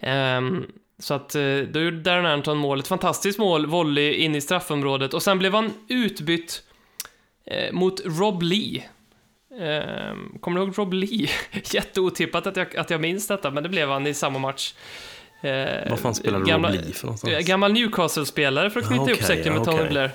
Um, 0.00 0.66
så 0.98 1.14
att 1.14 1.34
eh, 1.34 1.58
då 1.70 1.80
gjorde 1.80 2.00
Darren 2.00 2.26
Anderton 2.26 2.58
mål, 2.58 2.80
ett 2.80 2.88
fantastiskt 2.88 3.38
mål, 3.38 3.66
volley 3.66 4.12
in 4.12 4.34
i 4.34 4.40
straffområdet 4.40 5.14
och 5.14 5.22
sen 5.22 5.38
blev 5.38 5.54
han 5.54 5.72
utbytt 5.88 6.62
eh, 7.46 7.72
mot 7.72 8.00
Rob 8.04 8.42
Lee. 8.42 8.82
Ehm, 9.60 10.38
kommer 10.40 10.60
du 10.60 10.66
ihåg 10.66 10.78
Rob 10.78 10.92
Lee? 10.92 11.28
Jätteotippat 11.72 12.46
att 12.46 12.56
jag, 12.56 12.76
att 12.76 12.90
jag 12.90 13.00
minns 13.00 13.26
detta, 13.28 13.50
men 13.50 13.62
det 13.62 13.68
blev 13.68 13.88
han 13.88 14.06
i 14.06 14.14
samma 14.14 14.38
match. 14.38 14.74
Eh, 15.40 15.90
Vad 15.90 15.98
fan 16.00 16.14
spelade 16.14 16.44
gamla, 16.44 16.68
Rob 16.68 16.74
Lee 16.84 16.92
för 16.92 17.06
någonstans? 17.06 17.32
eh, 17.34 17.40
Gammal 17.40 17.72
Newcastle-spelare 17.72 18.70
för 18.70 18.80
att 18.80 18.86
Ah, 18.86 18.88
knyta 18.88 19.10
ihop 19.10 19.22
säcken 19.22 19.54
med 19.54 19.64
Tony 19.64 19.76
okej. 19.78 19.88
Blair. 19.88 20.10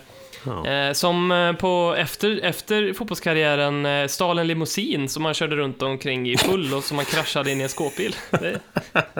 Eh, 0.90 0.94
som 0.94 1.56
på, 1.60 1.96
efter, 1.98 2.40
efter 2.44 2.94
fotbollskarriären 2.94 4.10
stal 4.10 4.40
en 4.40 4.48
limousin 4.48 5.10
som 5.10 5.26
han 5.26 5.34
körde 5.34 5.56
runt 5.56 5.82
omkring 5.82 6.30
i 6.30 6.38
full 6.38 6.74
och 6.74 6.84
som 6.84 6.98
han 6.98 7.06
kraschade 7.06 7.52
in 7.52 7.60
i 7.60 7.64
en 7.64 7.70
skåpbil. 7.70 8.16
Det, 8.32 8.60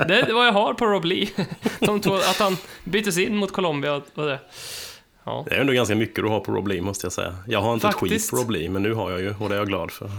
det 0.08 0.20
är 0.20 0.34
vad 0.34 0.48
jag 0.48 0.52
har 0.54 0.74
på 0.74 0.86
Rob 0.86 1.06
Lee. 1.06 1.28
De 1.80 2.02
två, 2.02 2.16
att 2.16 2.40
han 2.40 2.58
byttes 2.84 3.18
in 3.18 3.36
mot 3.36 3.52
Colombia 3.52 3.94
och, 3.94 4.04
och 4.16 4.26
det. 4.26 4.40
Ja. 5.24 5.46
Det 5.50 5.56
är 5.56 5.60
ändå 5.60 5.74
ganska 5.74 5.96
mycket 5.96 6.16
du 6.16 6.30
har 6.30 6.40
på 6.40 6.52
Rob 6.52 6.68
Lee, 6.68 6.82
måste 6.82 7.06
jag 7.06 7.14
säga. 7.14 7.36
Jag 7.48 7.62
har 7.62 7.74
inte 7.74 7.88
ett 7.88 7.94
skit 7.94 8.12
Faktiskt. 8.12 8.32
på 8.32 8.38
Rob 8.38 8.52
Lee, 8.52 8.70
men 8.70 8.84
nu 8.84 8.94
har 8.94 9.12
jag 9.12 9.22
ju, 9.22 9.36
och 9.40 9.50
det 9.50 9.56
är 9.56 9.60
jag 9.60 9.68
glad 9.68 9.92
för. 9.92 10.10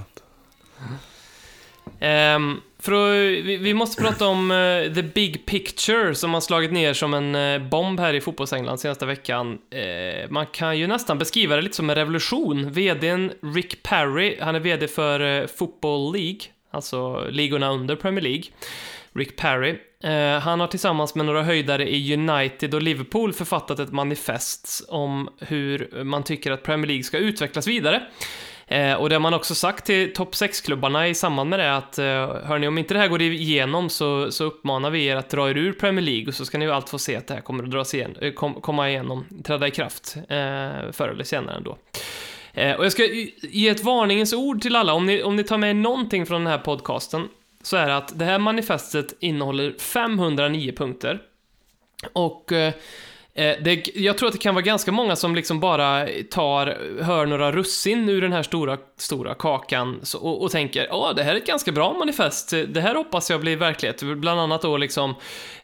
Ehm, 2.00 2.61
för 2.78 2.92
att, 2.92 3.44
vi, 3.44 3.56
vi 3.56 3.75
måste 3.75 4.02
prata 4.02 4.26
om 4.26 4.50
eh, 4.50 4.94
the 4.94 5.02
big 5.02 5.46
picture 5.46 6.14
som 6.14 6.34
har 6.34 6.40
slagit 6.40 6.73
ner 6.73 6.94
som 6.94 7.14
en 7.14 7.34
eh, 7.34 7.68
bomb 7.68 8.00
här 8.00 8.14
i 8.14 8.20
fotbollsengland 8.20 8.80
senaste 8.80 9.06
veckan. 9.06 9.58
Eh, 9.70 10.30
man 10.30 10.46
kan 10.46 10.78
ju 10.78 10.87
nästan 10.87 11.18
beskriva 11.18 11.56
det 11.56 11.62
lite 11.62 11.76
som 11.76 11.90
en 11.90 11.96
revolution. 11.96 12.73
VDn 12.73 13.32
Rick 13.54 13.82
Parry, 13.82 14.37
han 14.40 14.54
är 14.54 14.61
VD 14.61 14.88
för 14.88 15.46
Football 15.46 16.12
League, 16.12 16.40
alltså 16.70 17.26
ligorna 17.30 17.70
under 17.70 17.96
Premier 17.96 18.23
League. 18.23 18.44
Rick 19.14 19.37
Perry. 19.37 19.78
Eh, 20.04 20.40
han 20.40 20.61
har 20.61 20.66
tillsammans 20.66 21.14
med 21.14 21.26
några 21.26 21.42
höjdare 21.42 21.90
i 21.90 22.14
United 22.14 22.75
och 22.75 22.83
Liverpool 22.83 23.33
författat 23.33 23.78
ett 23.78 23.92
manifest 23.92 24.87
om 24.88 25.28
hur 25.38 26.04
man 26.04 26.23
tycker 26.23 26.52
att 26.52 26.62
Premier 26.62 26.87
League 26.87 27.02
ska 27.02 27.18
utvecklas 27.18 27.66
vidare. 27.66 28.02
Eh, 28.66 28.94
och 28.94 29.09
det 29.09 29.14
har 29.14 29.21
man 29.21 29.35
också 29.35 29.54
sagt 29.54 29.87
till 29.87 30.12
topp 30.12 30.35
6-klubbarna 30.35 31.09
i 31.09 31.14
samband 31.14 31.50
med 31.50 31.59
det 31.59 31.76
att 31.76 31.99
eh, 31.99 32.04
hörni, 32.44 32.68
om 32.68 32.78
inte 32.78 32.94
det 32.94 33.00
här 33.00 33.09
går 33.09 33.23
igenom 33.23 33.88
så, 33.88 34.33
så 34.33 34.44
uppmanar 34.44 34.90
vi 34.90 35.06
er 35.06 35.16
att 35.16 35.30
dra 35.30 35.50
er 35.50 35.56
ur 35.56 35.73
Premier 35.73 36.04
League 36.04 36.28
och 36.28 36.35
så 36.35 36.44
ska 36.44 36.59
ni 36.59 36.64
ju 36.64 36.73
allt 36.73 36.88
få 36.88 36.99
se 36.99 37.16
att 37.16 37.26
det 37.26 37.35
här 37.35 37.40
kommer 37.40 37.64
att 37.64 37.71
dras 37.71 37.94
igen, 37.94 38.16
eh, 38.21 38.33
kom, 38.33 38.54
komma 38.54 38.90
igenom, 38.90 39.25
träda 39.44 39.66
i 39.66 39.71
kraft 39.71 40.16
eh, 40.16 40.92
förr 40.92 41.09
eller 41.09 41.25
senare 41.25 41.56
ändå. 41.56 41.78
Eh, 42.52 42.73
och 42.73 42.85
jag 42.85 42.92
ska 42.92 43.02
ge 43.42 43.68
ett 43.68 43.85
varningens 43.85 44.33
ord 44.33 44.61
till 44.61 44.76
alla, 44.76 44.92
om 44.92 45.06
ni, 45.06 45.23
om 45.23 45.37
ni 45.37 45.44
tar 45.44 45.59
med 45.59 45.76
någonting 45.76 46.26
från 46.26 46.44
den 46.44 46.50
här 46.52 46.59
podcasten, 46.59 47.28
så 47.66 47.76
är 47.76 47.87
det 47.87 47.97
att 47.97 48.18
det 48.18 48.25
här 48.25 48.38
manifestet 48.38 49.14
innehåller 49.21 49.75
509 49.78 50.73
punkter. 50.76 51.21
Och 52.12 52.52
eh, 52.52 52.75
eh, 53.35 53.56
det, 53.64 53.97
jag 53.97 54.18
tror 54.18 54.26
att 54.26 54.33
det 54.33 54.38
kan 54.38 54.54
vara 54.54 54.62
ganska 54.62 54.92
många 54.92 55.16
som 55.16 55.35
liksom 55.35 55.61
bara 55.61 56.06
tar, 56.30 56.66
hör 57.02 57.26
några 57.26 57.52
russin 57.52 58.09
ur 58.09 58.21
den 58.21 58.33
här 58.33 58.42
stora, 58.42 58.78
stora 58.97 59.35
kakan 59.35 60.00
och, 60.21 60.42
och 60.42 60.50
tänker, 60.50 60.87
ja, 60.90 61.12
det 61.16 61.23
här 61.23 61.33
är 61.33 61.37
ett 61.37 61.47
ganska 61.47 61.73
bra 61.73 61.92
manifest, 61.99 62.50
det 62.68 62.80
här 62.80 62.94
hoppas 62.94 63.30
jag 63.30 63.40
blir 63.40 63.56
verklighet. 63.56 64.02
Bland 64.02 64.40
annat 64.40 64.62
då 64.62 64.76
liksom, 64.76 65.14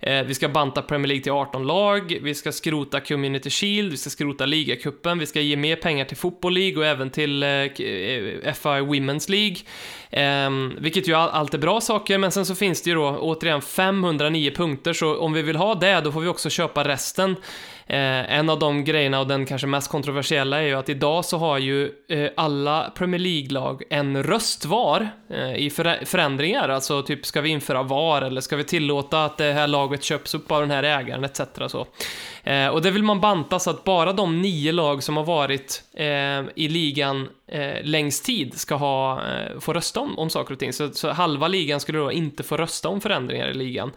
eh, 0.01 0.23
vi 0.23 0.35
ska 0.35 0.49
banta 0.49 0.83
Premier 0.83 1.09
League 1.09 1.23
till 1.23 1.33
18 1.33 1.67
lag, 1.67 2.19
vi 2.23 2.35
ska 2.35 2.53
skrota 2.53 3.01
Community 3.01 3.51
Shield, 3.51 3.91
vi 3.91 3.97
ska 3.97 4.11
skrota 4.11 4.47
ligacupen, 4.47 5.19
vi 5.19 5.27
ska 5.27 5.41
ge 5.41 5.57
mer 5.57 5.77
pengar 5.77 6.05
till 6.05 6.17
Football 6.17 6.53
League 6.53 6.79
och 6.79 6.87
även 6.87 7.11
till 7.11 7.43
eh 7.43 7.49
FI 8.55 8.81
Women's 8.81 9.31
League. 9.31 9.57
Eh, 10.11 10.51
vilket 10.79 11.09
ju 11.09 11.15
allt 11.15 11.55
är 11.55 11.59
bra 11.59 11.81
saker, 11.81 12.19
men 12.19 12.33
sen 12.33 12.47
så 12.47 12.55
finns 12.55 12.83
det 12.83 12.91
ju 12.91 12.97
då 12.97 13.19
återigen 13.21 13.63
509 13.63 14.51
punkter, 14.57 14.93
så 14.93 15.19
om 15.19 15.33
vi 15.33 15.43
vill 15.43 15.57
ha 15.57 15.75
det, 15.75 16.01
då 16.01 16.13
får 16.13 16.21
vi 16.21 16.29
också 16.29 16.51
köpa 16.51 16.85
resten. 16.85 17.37
Eh, 17.91 18.35
en 18.35 18.51
av 18.51 18.59
de 18.59 18.85
grejerna 18.85 19.21
och 19.21 19.27
den 19.27 19.47
kanske 19.47 19.67
mest 19.67 19.91
kontroversiella 19.91 20.59
är 20.59 20.67
ju 20.67 20.75
att 20.75 20.89
idag 20.89 21.25
så 21.25 21.39
har 21.39 21.59
ju 21.59 21.91
eh, 22.09 22.31
alla 22.37 22.93
Premier 22.95 23.19
League-lag 23.19 23.83
en 23.91 24.23
röst 24.23 24.65
var 24.65 25.09
eh, 25.31 25.55
i 25.55 25.71
förändringar. 26.05 26.69
Alltså 26.69 27.03
typ 27.03 27.27
ska 27.27 27.41
vi 27.41 27.49
införa 27.49 27.83
VAR 27.83 28.23
eller 28.23 28.41
ska 28.41 28.57
vi 28.57 28.65
tillåta 28.65 29.25
att 29.25 29.39
det 29.39 29.53
här 29.53 29.69
laget 29.69 30.03
köps 30.03 30.35
upp 30.35 30.53
av 30.53 30.61
den 30.61 30.71
här 30.71 30.83
ägaren 30.83 31.25
etc. 31.25 31.41
Så. 31.69 31.87
Eh, 32.45 32.69
och 32.69 32.83
det 32.83 32.91
vill 32.91 33.03
man 33.03 33.21
banta 33.21 33.59
så 33.59 33.71
att 33.71 33.85
bara 33.85 34.13
de 34.13 34.43
nio 34.43 34.73
lag 34.73 35.03
som 35.03 35.17
har 35.17 35.25
varit 35.25 35.83
eh, 35.95 36.07
i 36.55 36.69
ligan 36.69 37.29
eh, 37.51 37.85
längst 37.85 38.25
tid 38.25 38.55
ska 38.55 38.75
ha, 38.75 39.23
eh, 39.27 39.61
få 39.61 39.73
rösta 39.73 40.01
om, 40.01 40.19
om 40.19 40.31
saker 40.31 40.53
och 40.53 40.59
ting. 40.59 40.73
Så, 40.73 40.93
så, 40.93 41.11
halva 41.11 41.49
ligan 41.49 41.81
skulle 41.81 41.99
då 41.99 42.13
inte 42.13 42.43
få 42.43 42.57
rösta 42.57 42.89
om 42.89 43.01
förändringar 43.01 43.49
i 43.49 43.55
ligan. 43.55 43.93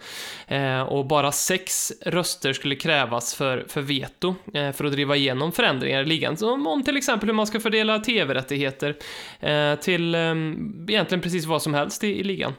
Eh, 0.48 0.82
och 0.82 1.06
bara 1.06 1.32
sex 1.32 1.92
röster 2.06 2.52
skulle 2.52 2.76
krävas 2.76 3.34
för, 3.34 3.64
för 3.68 3.80
veto 3.80 4.34
eh, 4.54 4.72
för 4.72 4.84
att 4.84 4.92
driva 4.92 5.16
igenom 5.16 5.52
förändringar 5.52 6.02
i 6.02 6.06
ligan. 6.06 6.36
Som 6.36 6.48
om, 6.48 6.66
om 6.66 6.84
till 6.84 6.96
exempel 6.96 7.28
hur 7.28 7.34
man 7.34 7.46
ska 7.46 7.60
fördela 7.60 7.98
tv-rättigheter 7.98 8.96
eh, 9.40 9.74
till 9.74 10.14
ehm, 10.14 10.86
egentligen 10.88 11.22
precis 11.22 11.44
vad 11.44 11.62
som 11.62 11.74
helst 11.74 12.04
i, 12.04 12.20
i 12.20 12.22
ligan. 12.22 12.54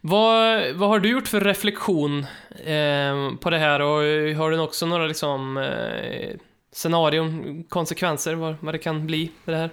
Vad, 0.00 0.72
vad 0.74 0.88
har 0.88 1.00
du 1.00 1.08
gjort 1.08 1.28
för 1.28 1.40
reflektion 1.40 2.26
eh, 2.64 3.36
på 3.40 3.50
det 3.50 3.58
här 3.58 3.80
och 3.80 4.04
eh, 4.04 4.36
har 4.36 4.50
du 4.50 4.58
också 4.58 4.86
några 4.86 5.06
liksom, 5.06 5.56
eh, 5.56 6.36
scenarion, 6.76 7.64
konsekvenser, 7.68 8.34
vad, 8.34 8.54
vad 8.60 8.74
det 8.74 8.78
kan 8.78 9.06
bli 9.06 9.30
med 9.44 9.54
det 9.54 9.58
här? 9.58 9.70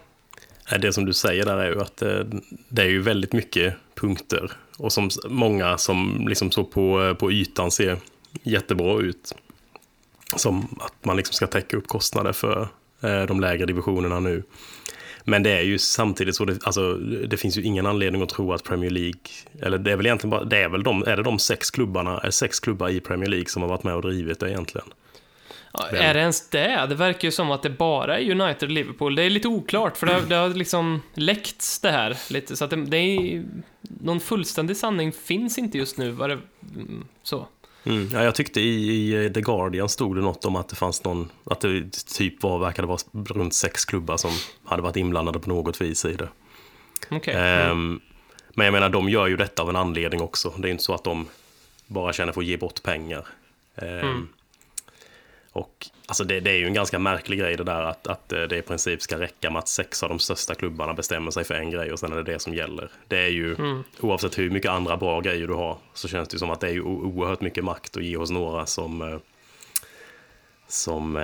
Det 0.80 0.94
som 0.94 1.06
du 1.06 1.14
säger 1.14 1.46
där 1.46 1.58
är 1.58 1.70
ju 1.70 1.82
att 1.82 2.02
eh, 2.02 2.20
det, 2.70 2.82
är 2.82 2.90
ju 2.90 3.02
väldigt 3.02 3.34
mycket 3.34 3.74
punkter 3.96 4.52
och 4.78 4.92
som 4.92 5.10
många 5.30 5.78
som 5.78 6.26
liksom 6.28 6.52
så 6.52 6.64
på, 6.64 7.04
eh, 7.04 7.14
på 7.14 7.32
ytan 7.32 7.72
ser 7.72 7.98
jättebra 8.44 9.02
ut. 9.02 9.36
Som 10.36 10.78
att 10.82 11.06
man 11.06 11.18
liksom 11.18 11.34
ska 11.34 11.48
täcka 11.48 11.78
upp 11.78 11.88
kostnader 11.88 12.34
för 12.34 12.68
eh, 13.02 13.24
de 13.24 13.40
lägre 13.40 13.66
divisionerna 13.66 14.20
nu. 14.20 14.44
Men 15.24 15.44
det 15.44 15.52
är 15.52 15.62
ju 15.62 15.78
samtidigt 15.78 16.36
så, 16.36 16.46
det, 16.46 16.64
alltså, 16.64 16.94
det 17.28 17.38
finns 17.38 17.58
ju 17.58 17.62
ingen 17.62 17.86
anledning 17.86 18.22
att 18.22 18.30
tro 18.30 18.54
att 18.54 18.64
Premier 18.64 18.90
League, 18.90 19.22
eller 19.62 19.78
det 19.78 19.92
är 19.92 19.96
väl 19.96 20.06
egentligen 20.06 20.30
bara, 20.32 20.44
det 20.44 20.58
är 20.58 20.70
väl 20.70 20.84
de, 20.84 21.04
är 21.04 21.18
det 21.18 21.24
de 21.24 21.40
sex 21.40 21.72
klubbarna, 21.72 22.20
är 22.20 22.32
sex 22.32 22.60
klubbar 22.60 22.90
i 22.90 23.00
Premier 23.00 23.30
League 23.30 23.50
som 23.50 23.62
har 23.62 23.70
varit 23.70 23.84
med 23.84 23.96
och 23.96 24.02
drivit 24.02 24.40
det 24.40 24.50
egentligen? 24.50 24.88
Ja, 25.74 25.88
är 25.88 26.14
det 26.14 26.20
ens 26.20 26.50
det? 26.50 26.86
Det 26.90 26.96
verkar 26.96 27.28
ju 27.28 27.32
som 27.32 27.52
att 27.52 27.64
det 27.64 27.70
bara 27.70 28.20
är 28.20 28.32
United 28.32 28.64
och 28.64 28.74
Liverpool. 28.74 29.16
Det 29.16 29.24
är 29.24 29.30
lite 29.30 29.48
oklart, 29.48 29.98
för 29.98 30.08
det 30.08 30.14
har, 30.14 30.22
det 30.22 30.36
har 30.36 30.50
liksom 30.50 31.02
läckts 31.14 31.80
det 31.80 31.92
här 31.92 32.18
lite, 32.30 32.56
så 32.56 32.64
att 32.64 32.70
det, 32.70 32.86
det 32.86 32.98
är... 32.98 33.44
Någon 34.02 34.20
fullständig 34.20 34.78
sanning 34.78 35.12
finns 35.12 35.58
inte 35.58 35.78
just 35.78 35.98
nu, 35.98 36.12
var 36.12 36.28
det 36.28 36.40
mm, 36.76 37.06
så? 37.24 37.48
Mm. 37.84 38.10
Ja, 38.14 38.24
jag 38.24 38.36
tyckte 38.36 38.62
i, 38.62 39.26
i, 39.26 39.34
The 39.34 39.42
Guardian 39.42 39.90
stod 39.90 40.16
det 40.16 40.22
något 40.22 40.46
om 40.46 40.56
att 40.56 40.70
det 40.70 40.76
fanns 40.76 41.04
någon, 41.04 41.30
att 41.44 41.62
det 41.62 41.92
typ 42.18 42.44
var, 42.44 42.60
verkade 42.60 42.88
vara 42.88 43.00
runt 43.14 43.54
sex 43.54 43.86
klubbar 43.86 44.18
som 44.18 44.32
hade 44.64 44.82
varit 44.82 44.96
inblandade 44.96 45.40
på 45.40 45.50
något 45.50 45.82
vis 45.82 46.06
i 46.06 46.14
det. 46.14 46.30
Okay. 47.12 47.34
Mm. 47.34 47.72
Um, 47.72 48.02
men 48.50 48.66
jag 48.66 48.72
menar, 48.72 48.90
de 48.90 49.10
gör 49.10 49.28
ju 49.28 49.38
detta 49.38 49.62
av 49.62 49.70
en 49.70 49.76
anledning 49.76 50.22
också. 50.22 50.54
Det 50.58 50.68
är 50.68 50.72
inte 50.72 50.84
så 50.84 50.94
att 50.94 51.04
de 51.04 51.28
bara 51.88 52.14
känner 52.14 52.34
för 52.34 52.42
att 52.42 52.48
ge 52.48 52.58
bort 52.58 52.84
pengar. 52.84 53.28
Um, 53.76 53.88
mm. 53.88 54.28
Och 55.54 55.88
alltså 56.06 56.24
det, 56.24 56.40
det, 56.40 56.52
är 56.52 56.58
ju 56.58 56.66
en 56.66 56.74
ganska 56.74 57.00
märklig 57.00 57.40
grej 57.40 57.58
det 57.58 57.64
där 57.64 57.82
att, 57.84 58.08
att 58.08 58.30
det 58.30 58.58
i 58.58 58.62
princip 58.62 59.02
ska 59.02 59.20
räcka 59.20 59.50
med 59.50 59.60
att 59.60 59.68
sex 59.68 60.04
av 60.04 60.10
de 60.10 60.20
största 60.20 60.56
klubbarna 60.56 60.94
bestämmer 60.94 61.32
sig 61.32 61.44
för 61.44 61.54
en 61.54 61.72
grej 61.72 61.92
och 61.92 62.00
sen 62.00 62.12
är 62.12 62.16
det 62.16 62.24
det 62.24 62.40
som 62.40 62.54
gäller. 62.54 62.92
Det 63.08 63.18
är 63.18 63.30
ju, 63.30 63.56
mm. 63.56 63.84
oavsett 64.00 64.38
hur 64.38 64.50
mycket 64.50 64.72
andra 64.72 64.98
bra 64.98 65.22
grejer 65.22 65.48
du 65.48 65.54
har, 65.54 65.78
så 65.94 66.08
känns 66.08 66.28
det 66.30 66.36
ju 66.36 66.40
som 66.40 66.50
att 66.50 66.60
det 66.60 66.68
är 66.68 66.72
ju 66.72 66.82
oerhört 66.82 67.42
mycket 67.42 67.64
makt 67.64 67.98
att 67.98 68.04
ge 68.04 68.18
hos 68.18 68.32
några 68.32 68.66
som, 68.66 69.02
eh, 69.02 69.18
som 70.68 71.18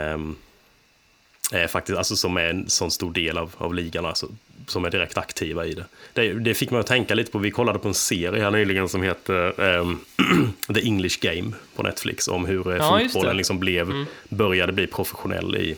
är 1.52 1.68
faktiskt, 1.68 1.98
alltså 1.98 2.16
som 2.16 2.38
är 2.38 2.46
en 2.46 2.70
sån 2.70 2.92
stor 2.92 3.14
del 3.14 3.38
av, 3.38 3.56
av 3.58 3.74
ligan, 3.74 4.06
alltså, 4.06 4.28
som 4.68 4.86
är 4.86 4.92
direkt 4.92 5.18
aktiva 5.18 5.66
i 5.66 5.74
det. 5.74 5.86
det. 6.14 6.34
det. 6.34 6.54
fick 6.54 6.72
mig 6.72 6.80
att 6.80 6.88
tänka 6.88 7.16
lite 7.16 7.32
på, 7.32 7.40
vi 7.40 7.52
kollade 7.52 7.80
på 7.80 7.88
en 7.88 7.94
serie 7.94 8.44
här 8.44 8.52
nyligen 8.52 8.90
som 8.90 9.04
heter 9.04 9.62
um, 9.62 10.00
The 10.74 10.82
English 10.82 11.20
Game 11.22 11.52
på 11.76 11.84
Netflix, 11.84 12.28
om 12.28 12.46
hur 12.46 12.72
eh, 12.72 12.78
ja, 12.78 13.00
fotbollen 13.00 13.38
liksom 13.38 13.60
blev, 13.60 13.90
mm. 13.90 14.06
började 14.30 14.74
bli 14.74 14.88
professionell 14.88 15.56
i, 15.56 15.76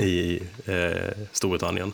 i 0.00 0.42
eh, 0.66 1.26
Storbritannien. 1.32 1.92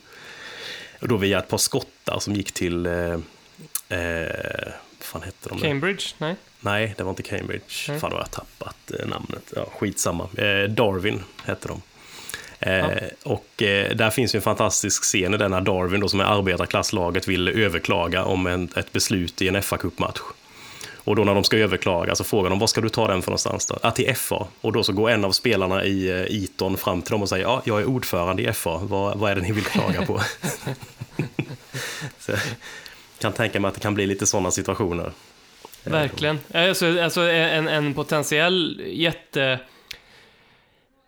Och 1.00 1.08
då 1.08 1.16
via 1.16 1.38
ett 1.38 1.48
par 1.48 1.58
skottar 1.58 2.18
som 2.18 2.34
gick 2.34 2.52
till, 2.52 2.86
eh, 2.86 2.92
eh, 2.92 4.72
vad 4.98 5.00
fan 5.00 5.22
hette 5.22 5.48
de? 5.48 5.58
Cambridge? 5.58 6.04
Nej. 6.18 6.36
Nej, 6.60 6.94
det 6.96 7.04
var 7.04 7.10
inte 7.10 7.22
Cambridge. 7.22 7.88
Mm. 7.88 8.00
Fan, 8.00 8.10
då 8.10 8.16
har 8.16 8.22
jag 8.22 8.30
tappat 8.30 8.90
eh, 9.00 9.06
namnet. 9.06 9.52
Ja, 9.56 9.68
skitsamma. 9.78 10.28
Eh, 10.36 10.68
Darwin 10.68 11.22
hette 11.44 11.68
de. 11.68 11.82
Ja. 12.64 12.71
Eh, 12.71 13.09
och 13.23 13.62
eh, 13.62 13.97
där 13.97 14.11
finns 14.11 14.35
ju 14.35 14.37
en 14.37 14.42
fantastisk 14.42 15.02
scen 15.02 15.35
i 15.35 15.37
den 15.37 15.50
när 15.50 15.61
Darwin, 15.61 16.00
då, 16.00 16.09
som 16.09 16.21
är 16.21 16.25
arbetarklasslaget, 16.25 17.28
vill 17.28 17.49
överklaga 17.49 18.25
om 18.25 18.47
en, 18.47 18.68
ett 18.76 18.92
beslut 18.92 19.42
i 19.42 19.49
en 19.49 19.56
FA-cupmatch. 19.56 20.21
Och 20.97 21.16
då 21.16 21.25
när 21.25 21.35
de 21.35 21.44
ska 21.44 21.56
överklaga 21.56 22.14
så 22.14 22.25
frågar 22.25 22.50
de, 22.50 22.59
var 22.59 22.66
ska 22.66 22.80
du 22.80 22.88
ta 22.88 23.06
den 23.09 23.23
för 23.23 23.30
någonstans 23.30 23.66
då? 23.66 23.78
Ja, 23.83 23.90
till 23.90 24.14
FA. 24.14 24.47
Och 24.61 24.73
då 24.73 24.83
så 24.83 24.92
går 24.92 25.11
en 25.11 25.25
av 25.25 25.33
spelarna 25.33 25.85
i 25.85 26.12
uh, 26.12 26.44
Eton 26.44 26.76
fram 26.76 27.02
till 27.02 27.12
dem 27.12 27.23
och 27.23 27.28
säger, 27.28 27.44
ja, 27.44 27.62
jag 27.64 27.80
är 27.80 27.85
ordförande 27.85 28.42
i 28.42 28.52
FA, 28.52 28.78
vad, 28.83 29.18
vad 29.18 29.30
är 29.30 29.35
det 29.35 29.40
ni 29.40 29.52
vill 29.52 29.64
klaga 29.64 30.06
på? 30.06 30.21
så 32.18 32.33
kan 33.18 33.33
tänka 33.33 33.61
mig 33.61 33.68
att 33.68 33.75
det 33.75 33.80
kan 33.80 33.94
bli 33.94 34.06
lite 34.06 34.26
sådana 34.26 34.50
situationer. 34.50 35.12
Verkligen. 35.85 36.40
Alltså, 36.54 37.00
alltså 37.00 37.21
en, 37.21 37.68
en 37.68 37.94
potentiell 37.94 38.83
jätte 38.87 39.61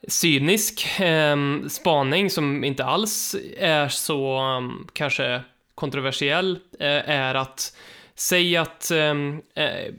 cynisk 0.08 1.00
eh, 1.00 1.36
spaning 1.68 2.30
som 2.30 2.64
inte 2.64 2.84
alls 2.84 3.36
är 3.56 3.88
så 3.88 4.40
um, 4.40 4.88
kanske 4.92 5.42
kontroversiell 5.74 6.58
eh, 6.80 7.10
är 7.10 7.34
att 7.34 7.76
säg 8.14 8.56
att 8.56 8.90
ehm, 8.90 9.42
eh, 9.54 9.94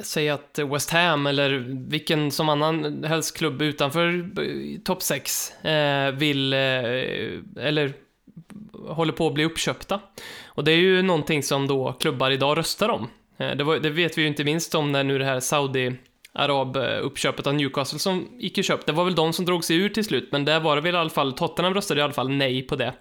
Säg 0.00 0.28
att 0.28 0.58
West 0.58 0.90
Ham 0.90 1.26
eller 1.26 1.50
vilken 1.88 2.30
som 2.30 2.48
annan 2.48 3.04
helst 3.04 3.36
klubb 3.36 3.62
utanför 3.62 4.30
topp 4.84 5.02
6 5.02 5.52
eh, 5.52 6.10
vill, 6.10 6.52
eh, 6.52 6.58
eller 7.56 7.92
håller 8.88 9.12
på 9.12 9.26
att 9.26 9.34
bli 9.34 9.44
uppköpta. 9.44 10.00
Och 10.46 10.64
det 10.64 10.72
är 10.72 10.76
ju 10.76 11.02
någonting 11.02 11.42
som 11.42 11.66
då 11.66 11.92
klubbar 11.92 12.30
idag 12.30 12.58
röstar 12.58 12.88
om. 12.88 13.08
Eh, 13.36 13.56
det, 13.56 13.64
var, 13.64 13.78
det, 13.78 13.90
vet 13.90 14.18
vi 14.18 14.22
ju 14.22 14.28
inte 14.28 14.44
minst 14.44 14.74
om 14.74 14.92
när 14.92 15.04
nu 15.04 15.18
det 15.18 15.24
här 15.24 15.40
Saudi 15.40 15.92
Arab-uppköpet 16.34 17.46
eh, 17.46 17.50
av 17.50 17.56
Newcastle 17.56 17.98
som 17.98 18.28
gick 18.38 18.58
i 18.58 18.62
köp. 18.62 18.86
Det 18.86 18.92
var 18.92 19.04
väl 19.04 19.14
de 19.14 19.32
som 19.32 19.44
drog 19.44 19.64
sig 19.64 19.76
ur 19.76 19.88
till 19.88 20.04
slut, 20.04 20.28
men 20.32 20.44
där 20.44 20.60
var 20.60 20.76
det 20.76 20.82
väl 20.82 20.94
i 20.94 20.98
alla 20.98 21.10
fall, 21.10 21.32
Tottenham 21.32 21.74
röstade 21.74 22.00
i 22.00 22.02
alla 22.02 22.12
fall 22.12 22.28
nej 22.28 22.62
på 22.62 22.76
det. 22.76 22.92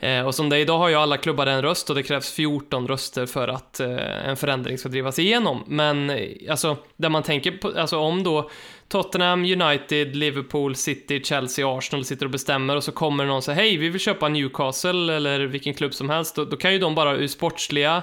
Eh, 0.00 0.26
och 0.26 0.34
som 0.34 0.48
det 0.48 0.56
är 0.56 0.60
idag 0.60 0.78
har 0.78 0.88
ju 0.88 0.94
alla 0.94 1.16
klubbar 1.16 1.46
en 1.46 1.62
röst 1.62 1.90
och 1.90 1.96
det 1.96 2.02
krävs 2.02 2.32
14 2.32 2.88
röster 2.88 3.26
för 3.26 3.48
att 3.48 3.80
eh, 3.80 4.28
en 4.28 4.36
förändring 4.36 4.78
ska 4.78 4.88
drivas 4.88 5.18
igenom. 5.18 5.64
Men 5.66 6.10
eh, 6.10 6.28
alltså, 6.50 6.76
där 6.96 7.08
man 7.08 7.22
tänker 7.22 7.50
på, 7.50 7.72
alltså 7.76 7.98
om 7.98 8.22
då 8.22 8.50
Tottenham, 8.88 9.44
United, 9.44 10.16
Liverpool, 10.16 10.74
City, 10.74 11.22
Chelsea, 11.24 11.78
Arsenal 11.78 12.04
sitter 12.04 12.24
och 12.26 12.30
bestämmer 12.30 12.76
och 12.76 12.84
så 12.84 12.92
kommer 12.92 13.24
någon 13.24 13.36
och 13.36 13.44
säger 13.44 13.60
hej, 13.60 13.76
vi 13.76 13.88
vill 13.88 14.00
köpa 14.00 14.28
Newcastle 14.28 15.14
eller 15.14 15.40
vilken 15.40 15.74
klubb 15.74 15.94
som 15.94 16.10
helst. 16.10 16.36
Då, 16.36 16.44
då 16.44 16.56
kan 16.56 16.72
ju 16.72 16.78
de 16.78 16.94
bara 16.94 17.16
ur 17.16 17.26
sportsliga 17.26 18.02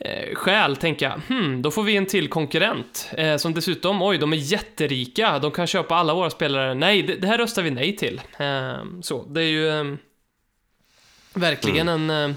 eh, 0.00 0.34
skäl 0.34 0.76
tänka, 0.76 1.20
hmm, 1.28 1.62
då 1.62 1.70
får 1.70 1.82
vi 1.82 1.96
en 1.96 2.06
till 2.06 2.28
konkurrent. 2.28 3.10
Eh, 3.12 3.36
som 3.36 3.54
dessutom, 3.54 4.02
oj, 4.02 4.18
de 4.18 4.32
är 4.32 4.36
jätterika, 4.36 5.38
de 5.38 5.50
kan 5.50 5.66
köpa 5.66 5.94
alla 5.94 6.14
våra 6.14 6.30
spelare. 6.30 6.74
Nej, 6.74 7.02
det, 7.02 7.14
det 7.14 7.26
här 7.26 7.38
röstar 7.38 7.62
vi 7.62 7.70
nej 7.70 7.96
till. 7.96 8.20
Eh, 8.38 8.84
så, 9.02 9.24
det 9.28 9.40
är 9.42 9.46
ju 9.46 9.68
eh, 9.68 9.94
verkligen 11.34 11.88
en, 11.88 12.10
eh, 12.10 12.36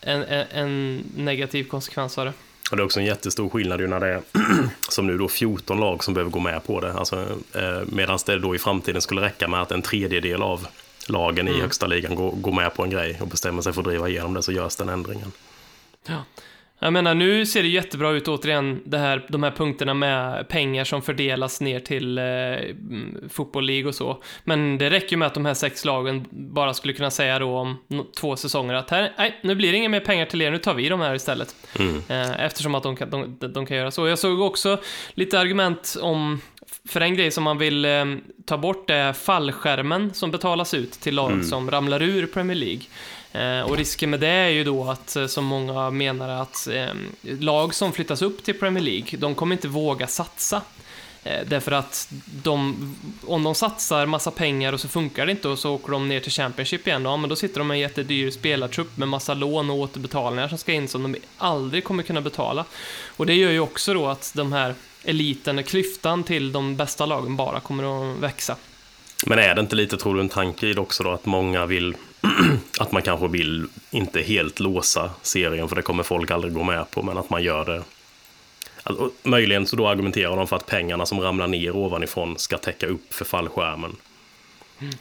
en, 0.00 0.22
en, 0.22 0.46
en 0.50 1.04
negativ 1.16 1.64
konsekvens 1.64 2.18
av 2.18 2.24
det. 2.24 2.32
Och 2.70 2.76
det 2.76 2.82
är 2.82 2.84
också 2.84 3.00
en 3.00 3.06
jättestor 3.06 3.48
skillnad 3.48 3.80
ju 3.80 3.86
när 3.86 4.00
det 4.00 4.06
är 4.06 4.22
som 4.88 5.06
nu 5.06 5.18
då 5.18 5.28
14 5.28 5.80
lag 5.80 6.04
som 6.04 6.14
behöver 6.14 6.30
gå 6.30 6.40
med 6.40 6.64
på 6.64 6.80
det. 6.80 6.92
Alltså, 6.92 7.26
eh, 7.54 7.80
Medan 7.86 8.18
det 8.26 8.38
då 8.38 8.54
i 8.54 8.58
framtiden 8.58 9.02
skulle 9.02 9.20
räcka 9.20 9.48
med 9.48 9.62
att 9.62 9.72
en 9.72 9.82
tredjedel 9.82 10.42
av 10.42 10.66
lagen 11.08 11.48
i 11.48 11.60
högsta 11.60 11.86
ligan 11.86 12.14
går, 12.14 12.30
går 12.30 12.52
med 12.52 12.74
på 12.74 12.84
en 12.84 12.90
grej 12.90 13.18
och 13.20 13.28
bestämmer 13.28 13.62
sig 13.62 13.72
för 13.72 13.80
att 13.80 13.86
driva 13.86 14.08
igenom 14.08 14.34
det 14.34 14.42
så 14.42 14.52
görs 14.52 14.76
den 14.76 14.88
ändringen. 14.88 15.32
Ja. 16.06 16.24
Jag 16.82 16.92
menar, 16.92 17.14
nu 17.14 17.46
ser 17.46 17.62
det 17.62 17.68
jättebra 17.68 18.10
ut 18.10 18.28
återigen, 18.28 18.82
det 18.84 18.98
här, 18.98 19.26
de 19.28 19.42
här 19.42 19.50
punkterna 19.50 19.94
med 19.94 20.48
pengar 20.48 20.84
som 20.84 21.02
fördelas 21.02 21.60
ner 21.60 21.80
till 21.80 22.18
eh, 22.18 22.24
mm, 22.24 23.28
fotboll 23.30 23.86
och 23.86 23.94
så. 23.94 24.22
Men 24.44 24.78
det 24.78 24.90
räcker 24.90 25.10
ju 25.10 25.16
med 25.16 25.26
att 25.26 25.34
de 25.34 25.44
här 25.44 25.54
sex 25.54 25.84
lagen 25.84 26.26
bara 26.30 26.74
skulle 26.74 26.94
kunna 26.94 27.10
säga 27.10 27.38
då 27.38 27.56
om 27.58 27.76
två 28.20 28.36
säsonger 28.36 28.74
att 28.74 28.90
här, 28.90 29.12
nej, 29.18 29.40
nu 29.42 29.54
blir 29.54 29.72
det 29.72 29.78
inga 29.78 29.88
mer 29.88 30.00
pengar 30.00 30.26
till 30.26 30.42
er, 30.42 30.50
nu 30.50 30.58
tar 30.58 30.74
vi 30.74 30.88
de 30.88 31.00
här 31.00 31.14
istället. 31.14 31.56
Eh, 32.08 32.44
eftersom 32.44 32.74
att 32.74 32.82
de 32.82 32.96
kan, 32.96 33.10
de, 33.10 33.36
de 33.52 33.66
kan 33.66 33.76
göra 33.76 33.90
så. 33.90 34.08
Jag 34.08 34.18
såg 34.18 34.40
också 34.40 34.78
lite 35.14 35.40
argument 35.40 35.96
om 36.00 36.40
för 36.88 37.00
en 37.00 37.14
grej 37.14 37.30
som 37.30 37.44
man 37.44 37.58
vill 37.58 37.84
eh, 37.84 38.04
ta 38.46 38.58
bort 38.58 38.90
är 38.90 39.12
fallskärmen 39.12 40.14
som 40.14 40.30
betalas 40.30 40.74
ut 40.74 40.92
till 40.92 41.14
lag 41.14 41.44
som 41.44 41.70
ramlar 41.70 42.02
ur 42.02 42.26
Premier 42.26 42.56
League. 42.56 42.82
Eh, 43.32 43.60
och 43.60 43.76
risken 43.76 44.10
med 44.10 44.20
det 44.20 44.28
är 44.28 44.48
ju 44.48 44.64
då 44.64 44.90
att, 44.90 45.16
eh, 45.16 45.26
som 45.26 45.44
många 45.44 45.90
menar, 45.90 46.28
att 46.28 46.68
eh, 46.68 46.94
lag 47.22 47.74
som 47.74 47.92
flyttas 47.92 48.22
upp 48.22 48.44
till 48.44 48.58
Premier 48.58 48.84
League, 48.84 49.18
de 49.18 49.34
kommer 49.34 49.54
inte 49.54 49.68
våga 49.68 50.06
satsa. 50.06 50.62
Eh, 51.22 51.46
därför 51.46 51.72
att 51.72 52.08
de, 52.42 52.76
om 53.26 53.42
de 53.42 53.54
satsar 53.54 54.06
massa 54.06 54.30
pengar 54.30 54.72
och 54.72 54.80
så 54.80 54.88
funkar 54.88 55.26
det 55.26 55.32
inte 55.32 55.48
och 55.48 55.58
så 55.58 55.74
åker 55.74 55.92
de 55.92 56.08
ner 56.08 56.20
till 56.20 56.32
Championship 56.32 56.86
igen, 56.86 57.04
ja, 57.04 57.16
men 57.16 57.30
då 57.30 57.36
sitter 57.36 57.58
de 57.58 57.68
med 57.68 57.74
en 57.74 57.80
jättedyr 57.80 58.30
spelartrupp 58.30 58.96
med 58.96 59.08
massa 59.08 59.34
lån 59.34 59.70
och 59.70 59.76
återbetalningar 59.76 60.48
som 60.48 60.58
ska 60.58 60.72
in 60.72 60.88
som 60.88 61.02
de 61.02 61.20
aldrig 61.38 61.84
kommer 61.84 62.02
kunna 62.02 62.20
betala. 62.20 62.64
Och 63.16 63.26
det 63.26 63.34
gör 63.34 63.50
ju 63.50 63.60
också 63.60 63.94
då 63.94 64.06
att 64.06 64.32
de 64.34 64.52
här 64.52 64.74
eliten, 65.04 65.64
klyftan 65.64 66.24
till 66.24 66.52
de 66.52 66.76
bästa 66.76 67.06
lagen 67.06 67.36
bara 67.36 67.60
kommer 67.60 68.12
att 68.12 68.18
växa. 68.18 68.56
Men 69.26 69.38
är 69.38 69.54
det 69.54 69.60
inte 69.60 69.76
lite, 69.76 69.96
tror 69.96 70.14
du, 70.14 70.20
en 70.20 70.28
tanke 70.28 70.66
i 70.66 70.72
det 70.72 70.80
också 70.80 71.02
då 71.02 71.10
att 71.10 71.26
många 71.26 71.66
vill 71.66 71.94
att 72.80 72.92
man 72.92 73.02
kanske 73.02 73.28
vill 73.28 73.66
inte 73.90 74.20
helt 74.22 74.60
låsa 74.60 75.10
serien 75.22 75.68
för 75.68 75.76
det 75.76 75.82
kommer 75.82 76.02
folk 76.02 76.30
aldrig 76.30 76.52
gå 76.54 76.62
med 76.62 76.90
på, 76.90 77.02
men 77.02 77.18
att 77.18 77.30
man 77.30 77.42
gör 77.42 77.64
det 77.64 77.82
Alltså, 78.82 79.02
och 79.04 79.12
möjligen 79.22 79.66
så 79.66 79.76
då 79.76 79.88
argumenterar 79.88 80.36
de 80.36 80.46
för 80.46 80.56
att 80.56 80.66
pengarna 80.66 81.06
som 81.06 81.20
ramlar 81.20 81.46
ner 81.46 81.76
ovanifrån 81.76 82.38
ska 82.38 82.58
täcka 82.58 82.86
upp 82.86 83.14
för 83.14 83.24
fallskärmen. 83.24 83.96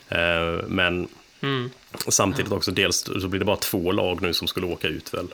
Eh, 0.09 0.63
men 0.67 1.07
Mm. 1.41 1.69
samtidigt 2.07 2.51
också, 2.51 2.71
dels 2.71 2.99
så 3.21 3.27
blir 3.27 3.39
det 3.39 3.45
bara 3.45 3.55
två 3.57 3.91
lag 3.91 4.21
nu 4.21 4.33
som 4.33 4.47
skulle 4.47 4.65
åka 4.67 4.87
ut 4.87 5.13
väl? 5.13 5.27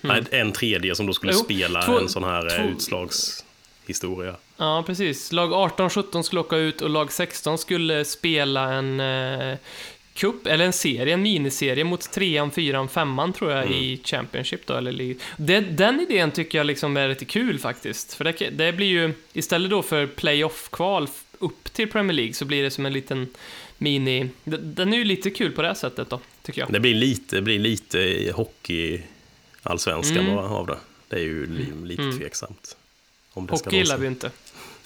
Nej, 0.00 0.22
en 0.30 0.52
tredje 0.52 0.94
som 0.94 1.06
då 1.06 1.12
skulle 1.12 1.32
Mm. 1.32 1.44
Jo, 1.48 1.54
spela 1.56 1.82
två- 1.82 1.98
en 1.98 2.08
sån 2.08 2.24
här 2.24 2.46
eh, 2.46 2.62
två- 2.62 2.68
utslagshistoria. 2.76 4.36
Ja, 4.56 4.82
precis. 4.86 5.32
Lag 5.32 5.52
18-17 5.52 6.22
skulle 6.22 6.40
åka 6.40 6.56
ut 6.56 6.80
och 6.82 6.90
lag 6.90 7.12
16 7.12 7.58
skulle 7.58 8.04
spela 8.04 8.72
en 8.72 9.00
eh, 9.00 9.56
cup, 10.14 10.46
eller 10.46 10.64
en 10.64 10.72
serie, 10.72 11.14
en 11.14 11.22
miniserie 11.22 11.84
mot 11.84 12.12
trean, 12.12 12.50
fyran, 12.50 12.88
femman 12.88 13.32
tror 13.32 13.50
jag 13.52 13.70
i 13.70 14.00
Championship 14.04 14.66
då, 14.66 14.74
eller 14.74 14.92
League. 14.92 15.14
Det, 15.36 15.60
den 15.60 16.00
idén 16.00 16.30
tycker 16.30 16.58
jag 16.58 16.66
liksom 16.66 16.96
är 16.96 17.08
lite 17.08 17.24
kul 17.24 17.58
faktiskt. 17.58 18.14
För 18.14 18.24
det, 18.24 18.32
det 18.50 18.72
blir 18.72 18.86
ju, 18.86 19.12
istället 19.32 19.70
då 19.70 19.82
för 19.82 20.06
playoff-kval 20.06 21.08
upp 21.38 21.72
till 21.72 21.90
Premier 21.90 22.14
League 22.14 22.34
så 22.34 22.44
blir 22.44 22.62
det 22.62 22.70
som 22.70 22.86
en 22.86 22.92
liten 22.92 23.26
mini... 23.78 24.28
Den 24.44 24.92
är 24.92 24.96
ju 24.96 25.04
lite 25.04 25.30
kul 25.30 25.52
på 25.52 25.62
det 25.62 25.68
här 25.68 25.74
sättet 25.74 26.10
då, 26.10 26.20
tycker 26.42 26.60
jag. 26.60 26.72
Det 26.72 26.80
blir 26.80 26.94
lite, 26.94 27.36
det 27.36 27.42
blir 27.42 27.58
lite 27.58 28.32
hockey 28.34 29.00
allsvenskan 29.62 30.18
Mm. 30.18 30.38
av 30.38 30.66
det. 30.66 30.78
Det 31.08 31.16
är 31.16 31.20
ju 31.20 31.46
li, 31.46 31.66
lite 31.84 32.18
tveksamt. 32.18 32.76
Om 33.32 33.46
det 33.46 33.52
Hockey 33.52 33.76
gillar 33.76 33.98
vi 33.98 34.06
inte. 34.06 34.30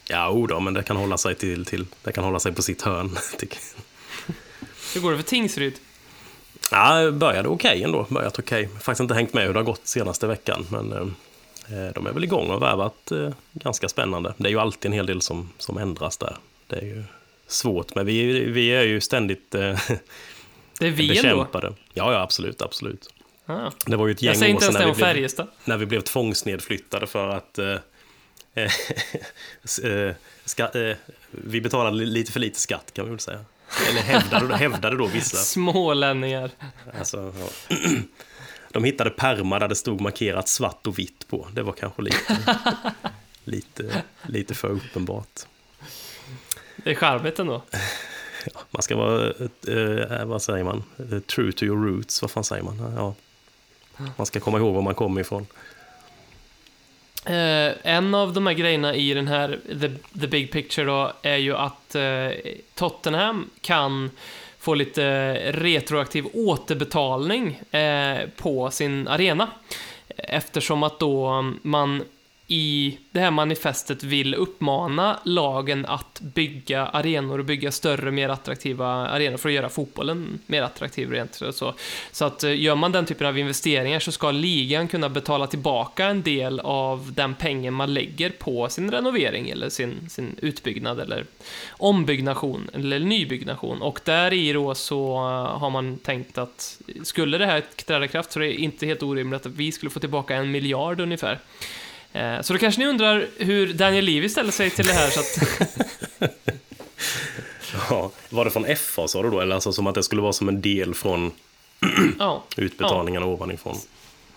Ja, 0.09 0.47
då, 0.49 0.61
men 0.61 0.75
det 0.75 0.83
kan 0.83 0.97
hålla 0.97 1.19
sig 1.19 1.35
till, 1.35 1.65
till 1.65 1.87
det 2.03 2.13
kan 2.13 2.25
hålla 2.25 2.41
sig 2.41 2.53
på 2.53 2.63
sitt 2.63 2.83
hörn. 2.83 3.17
Hur 4.97 5.03
går 5.03 5.11
det 5.11 5.17
för 5.17 5.25
Tingsryd? 5.25 5.75
Ja, 6.71 7.11
började 7.11 7.49
okej 7.49 7.83
ändå. 7.83 8.07
Börjat 8.11 8.39
okej. 8.39 8.69
Faktiskt 8.81 9.01
inte 9.01 9.15
hängt 9.15 9.35
med 9.35 9.47
hur 9.47 9.53
det 9.53 9.59
har 9.59 9.65
gått 9.65 9.87
senaste 9.87 10.27
veckan, 10.27 10.67
men 10.71 10.93
eh, 10.93 11.93
de 11.95 12.07
är 12.07 12.13
väl 12.13 12.25
igång 12.25 12.51
och 12.51 12.63
värvat 12.63 13.13
eh, 13.13 13.31
ganska 13.53 13.89
spännande. 13.89 14.35
Det 14.37 14.49
är 14.49 14.51
ju 14.51 14.59
alltid 14.61 14.87
en 14.89 14.93
hel 14.93 15.07
del 15.07 15.21
som, 15.23 15.51
som 15.59 15.79
ändras 15.79 16.17
där. 16.17 16.37
Det 16.67 16.77
är 16.77 16.83
ju 16.85 17.05
svårt, 17.47 17.95
men 17.95 18.07
vi, 18.07 18.45
vi 18.45 18.69
är 18.69 18.83
ju 18.83 19.01
ständigt 19.01 19.55
eh, 19.55 19.61
Det 20.79 20.87
är 20.87 20.91
vi 20.91 21.19
ändå. 21.19 21.23
bekämpade. 21.23 21.73
Ja, 21.95 22.13
ja, 22.13 22.21
absolut, 22.21 22.63
absolut. 22.63 23.09
Ah. 23.47 23.71
Det 23.87 23.97
var 23.97 24.07
ju 24.07 24.13
ett 24.13 24.23
gäng 24.23 24.31
Jag 24.31 24.39
säger 24.39 24.53
år 24.53 24.55
inte 24.55 24.67
sedan 24.67 24.77
ens 24.77 24.79
det 24.79 24.81
när 24.83 24.91
om 24.91 24.95
vi, 24.95 24.97
blev, 25.03 25.15
Färjestad. 25.15 25.47
när 25.65 25.77
vi 25.77 25.87
blev 25.87 26.01
tvångsnedflyttade 26.01 27.07
för 27.07 27.29
att 27.29 27.59
eh, 27.59 27.75
eh, 28.55 28.71
eh, 29.93 30.15
ska, 30.45 30.63
eh, 30.81 30.97
vi 31.31 31.61
betalade 31.61 31.97
li- 31.97 32.07
lite 32.07 32.33
för 32.33 32.41
lite 32.41 32.61
skatt 32.61 32.91
kan 32.95 33.05
vi 33.05 33.11
väl 33.11 33.21
säga. 33.21 33.45
Eller 33.89 34.01
hävdade, 34.01 34.57
hävdade 34.57 34.97
då 34.97 35.07
vissa. 35.07 35.37
Smålänningar. 35.37 36.51
Alltså, 36.99 37.33
ja. 37.39 37.77
De 38.73 38.85
hittade 38.85 39.11
pärmar 39.11 39.61
där 39.61 39.69
det 39.69 39.75
stod 39.75 40.01
markerat 40.01 40.49
svart 40.49 40.87
och 40.87 40.99
vitt 40.99 41.29
på. 41.29 41.49
Det 41.53 41.63
var 41.63 41.73
kanske 41.73 42.03
lite, 42.03 42.39
lite, 43.45 44.03
lite 44.27 44.55
för 44.55 44.69
uppenbart. 44.69 45.41
Det 46.77 46.91
är 46.91 46.95
charmigt 46.95 47.39
ändå. 47.39 47.63
Ja, 48.55 48.61
man 48.71 48.83
ska 48.83 48.97
vara, 48.97 49.27
eh, 49.69 50.25
vad 50.25 50.43
säger 50.43 50.65
man, 50.65 50.85
Eh, 51.13 51.19
true 51.19 51.53
to 51.53 51.65
your 51.65 51.87
roots, 51.87 52.23
vad 52.23 52.31
fan 52.31 52.45
säger 52.45 52.63
man? 52.63 52.93
Ja. 52.97 53.15
Man 54.17 54.27
ska 54.27 54.41
komma 54.41 54.59
ihåg 54.59 54.75
var 54.75 54.83
man 54.83 54.95
kommer 54.95 55.21
ifrån. 55.21 55.47
Eh, 57.27 57.73
en 57.83 58.15
av 58.15 58.33
de 58.33 58.47
här 58.47 58.55
grejerna 58.55 58.95
i 58.95 59.15
den 59.15 59.29
här 59.29 59.59
The, 59.81 60.19
the 60.21 60.27
Big 60.27 60.53
Picture 60.53 60.87
då 60.87 61.13
är 61.23 61.37
ju 61.37 61.57
att 61.57 61.95
eh, 61.95 62.31
Tottenham 62.75 63.51
kan 63.61 64.11
få 64.59 64.75
lite 64.75 65.35
retroaktiv 65.53 66.27
återbetalning 66.33 67.61
eh, 67.71 68.19
på 68.37 68.71
sin 68.71 69.09
arena. 69.09 69.49
Eftersom 70.17 70.83
att 70.83 70.99
då 70.99 71.45
man 71.63 72.03
i 72.49 72.99
det 73.13 73.21
här 73.21 73.31
manifestet 73.31 74.03
vill 74.03 74.35
uppmana 74.35 75.21
lagen 75.25 75.87
att 75.87 76.21
bygga 76.21 76.87
arenor 76.87 77.39
och 77.39 77.45
bygga 77.45 77.73
större, 77.73 78.11
mer 78.11 78.29
attraktiva 78.29 78.87
arenor 78.87 79.37
för 79.37 79.49
att 79.49 79.55
göra 79.55 79.69
fotbollen 79.69 80.39
mer 80.47 80.63
attraktiv 80.63 81.11
rent 81.11 81.35
så. 81.35 81.75
Så 82.13 82.25
att 82.25 82.45
eh, 82.45 82.61
gör 82.61 82.75
man 82.75 82.93
den 82.93 83.07
typen 83.07 83.27
av 83.27 83.39
investeringar 83.39 84.01
så 84.01 84.13
ska 84.13 84.31
ligan 84.31 84.89
kunna 84.89 85.09
betala 85.09 85.47
tillbaka 85.47 86.07
en 86.07 86.23
del 86.23 86.61
av 86.61 87.13
den 87.13 87.35
pengen 87.35 87.75
man 87.75 87.95
lägger 87.95 88.31
på 88.31 88.69
sin 88.69 88.91
renovering 88.91 89.51
eller 89.51 89.69
sin, 89.69 90.11
sin 90.11 90.37
utbyggnad 90.43 91.01
eller 91.01 91.25
ombyggnation 91.71 92.71
eller 92.75 92.99
nybyggnation. 92.99 93.83
Och 93.83 94.01
där 94.05 94.33
i 94.33 94.53
då 94.53 94.75
så 94.75 95.15
eh, 95.15 95.59
har 95.59 95.71
man 95.71 95.99
tänkt 95.99 96.39
att 96.39 96.81
skulle 97.03 97.39
det 97.39 97.47
här 97.47 97.63
träda 97.77 98.05
i 98.05 98.09
kraft 98.09 98.33
så 98.33 98.41
är 98.41 98.45
det 98.45 98.55
inte 98.55 98.87
helt 98.87 99.03
orimligt 99.03 99.47
att 99.47 99.53
vi 99.53 99.73
skulle 99.73 99.91
få 99.91 100.01
tillbaka 100.01 100.35
en 100.35 100.51
miljard 100.51 101.01
ungefär. 101.01 101.39
Eh, 102.13 102.41
Så 102.43 102.53
då 102.53 102.59
kanske 102.59 102.81
ni 102.81 102.87
undrar 102.87 103.27
hur 103.39 103.73
Daniel 103.73 104.05
Levy 104.05 104.29
ställer 104.29 104.53
sig 104.53 104.71
till 104.71 104.87
det 104.87 104.93
här 104.93 105.11
så 105.11 105.21
att 105.21 105.39
Ja, 107.91 108.11
var 108.29 108.45
det 108.45 108.51
från 108.51 108.77
FA 108.77 109.09
sa 109.09 109.23
du 109.23 109.31
då? 109.31 109.41
Eller 109.41 109.55
alltså 109.55 109.73
som 109.73 109.87
att 109.87 109.95
det 109.95 110.03
skulle 110.03 110.23
vara 110.23 110.33
som 110.33 110.49
en 110.49 110.61
del 110.61 110.95
från 110.95 111.33
ja, 112.19 112.45
utbetalningarna 112.57 113.27
ovanifrån? 113.27 113.77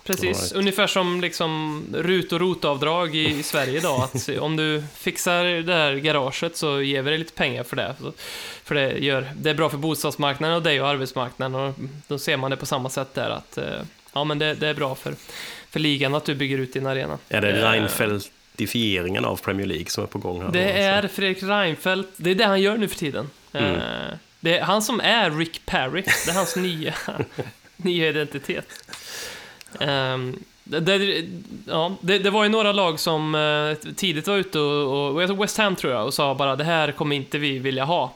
precis. 0.03 0.41
Right. 0.41 0.51
Ungefär 0.51 0.87
som 0.87 1.21
liksom 1.21 1.83
RUT 1.97 2.31
och 2.31 2.39
ROT-avdrag 2.39 3.15
i, 3.15 3.39
i 3.39 3.43
Sverige 3.43 3.77
idag. 3.77 4.01
Att 4.03 4.29
om 4.39 4.55
du 4.55 4.83
fixar 4.95 5.43
det 5.45 5.73
här 5.73 5.93
garaget 5.95 6.57
så 6.57 6.81
ger 6.81 7.01
vi 7.01 7.09
dig 7.09 7.19
lite 7.19 7.33
pengar 7.33 7.63
för 7.63 7.75
det. 7.75 7.95
För 8.63 8.75
det, 8.75 8.97
gör, 8.97 9.31
det 9.35 9.49
är 9.49 9.53
bra 9.53 9.69
för 9.69 9.77
bostadsmarknaden 9.77 10.55
och 10.55 10.63
dig 10.63 10.81
och 10.81 10.87
arbetsmarknaden 10.87 11.55
och 11.55 11.75
då 12.07 12.19
ser 12.19 12.37
man 12.37 12.51
det 12.51 12.57
på 12.57 12.65
samma 12.65 12.89
sätt 12.89 13.13
där 13.13 13.29
att 13.29 13.57
eh, 13.57 13.81
ja, 14.13 14.23
men 14.23 14.39
det, 14.39 14.53
det 14.53 14.67
är 14.67 14.73
bra 14.73 14.95
för, 14.95 15.15
för 15.71 15.79
ligan 15.79 16.15
att 16.15 16.25
du 16.25 16.35
bygger 16.35 16.57
ut 16.57 16.73
din 16.73 16.87
arena. 16.87 17.17
Är 17.29 17.41
det 17.41 17.49
Eh, 17.49 17.71
Reinfeldtifieringen 17.71 19.25
av 19.25 19.37
Premier 19.41 19.67
League 19.67 19.85
som 19.89 20.03
är 20.03 20.07
på 20.07 20.17
gång 20.19 20.41
här? 20.41 20.51
Det 20.51 20.63
alltså? 20.63 21.07
är 21.07 21.07
Fredrik 21.15 21.43
Reinfeldt, 21.43 22.09
det 22.17 22.31
är 22.31 22.35
det 22.35 22.45
han 22.45 22.61
gör 22.61 22.77
nu 22.77 22.87
för 22.87 22.95
tiden. 22.99 23.29
Mm. 23.53 23.75
Eh, 23.75 23.81
Det 24.39 24.57
är 24.57 24.63
han 24.63 24.81
som 24.81 24.99
är 24.99 25.31
Rick 25.31 25.61
Perry, 25.65 26.01
det 26.25 26.31
är 26.31 26.35
hans 26.35 26.55
nya, 26.55 26.93
nya 27.77 28.09
identitet. 28.09 28.65
Ehm, 29.79 30.39
det, 30.63 30.79
det, 30.79 31.25
ja, 31.67 31.95
det, 32.01 32.19
det 32.19 32.29
var 32.29 32.43
ju 32.43 32.49
några 32.49 32.71
lag 32.71 32.99
som 32.99 33.35
eh, 33.35 33.91
tidigt 33.93 34.27
var 34.27 34.37
ute 34.37 34.59
och, 34.59 35.15
och 35.21 35.43
West 35.43 35.57
Ham 35.57 35.75
tror 35.75 35.93
jag 35.93 36.05
och 36.05 36.13
sa 36.13 36.35
bara 36.35 36.55
det 36.55 36.63
här 36.63 36.91
kommer 36.91 37.15
inte 37.15 37.37
vi 37.37 37.59
vilja 37.59 37.83
ha. 37.85 38.13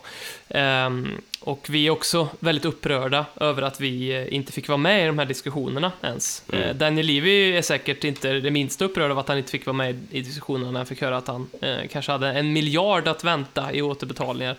Ehm, 0.50 1.22
och 1.44 1.68
vi 1.70 1.88
är 1.88 1.92
också 1.92 2.30
väldigt 2.40 2.66
upprörda 2.66 3.26
över 3.36 3.62
att 3.62 3.82
vi 3.82 4.16
eh, 4.16 4.34
inte 4.34 4.52
fick 4.52 4.68
vara 4.68 4.78
med 4.78 5.04
i 5.04 5.08
de 5.08 5.20
här 5.20 5.26
diskussionerna 5.26 5.92
ens. 6.02 6.44
Mm. 6.52 6.64
Eh, 6.64 6.76
Daniel 6.76 7.06
Levy 7.06 7.52
är 7.52 7.62
säkert 7.62 8.04
inte 8.04 8.34
det 8.34 8.52
minsta 8.52 8.86
upprörd 8.86 9.12
av 9.12 9.20
att 9.20 9.28
han 9.28 9.38
inte 9.38 9.52
fick 9.52 9.66
vara 9.66 9.78
med 9.78 10.08
i 10.12 10.22
diskussionerna 10.22 10.72
när 10.72 10.80
han 10.80 10.86
fick 10.86 11.02
höra 11.02 11.18
att 11.18 11.28
han 11.28 11.50
eh, 11.62 11.78
kanske 11.92 12.12
hade 12.12 12.28
en 12.28 12.54
miljard 12.54 13.08
att 13.08 13.24
vänta 13.24 13.74
i 13.74 13.82
återbetalningar. 13.82 14.56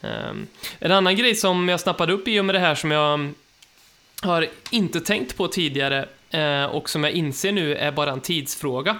Ehm, 0.00 0.46
en 0.78 0.92
annan 0.92 1.16
grej 1.16 1.34
som 1.34 1.68
jag 1.68 1.80
snappade 1.80 2.12
upp 2.12 2.28
i 2.28 2.40
och 2.40 2.44
med 2.44 2.54
det 2.54 2.58
här 2.58 2.74
som 2.74 2.90
jag 2.90 3.32
har 4.22 4.46
inte 4.70 5.00
tänkt 5.00 5.36
på 5.36 5.48
tidigare 5.48 6.08
eh, 6.30 6.64
och 6.64 6.90
som 6.90 7.04
jag 7.04 7.12
inser 7.12 7.52
nu 7.52 7.74
är 7.74 7.92
bara 7.92 8.10
en 8.10 8.20
tidsfråga. 8.20 8.98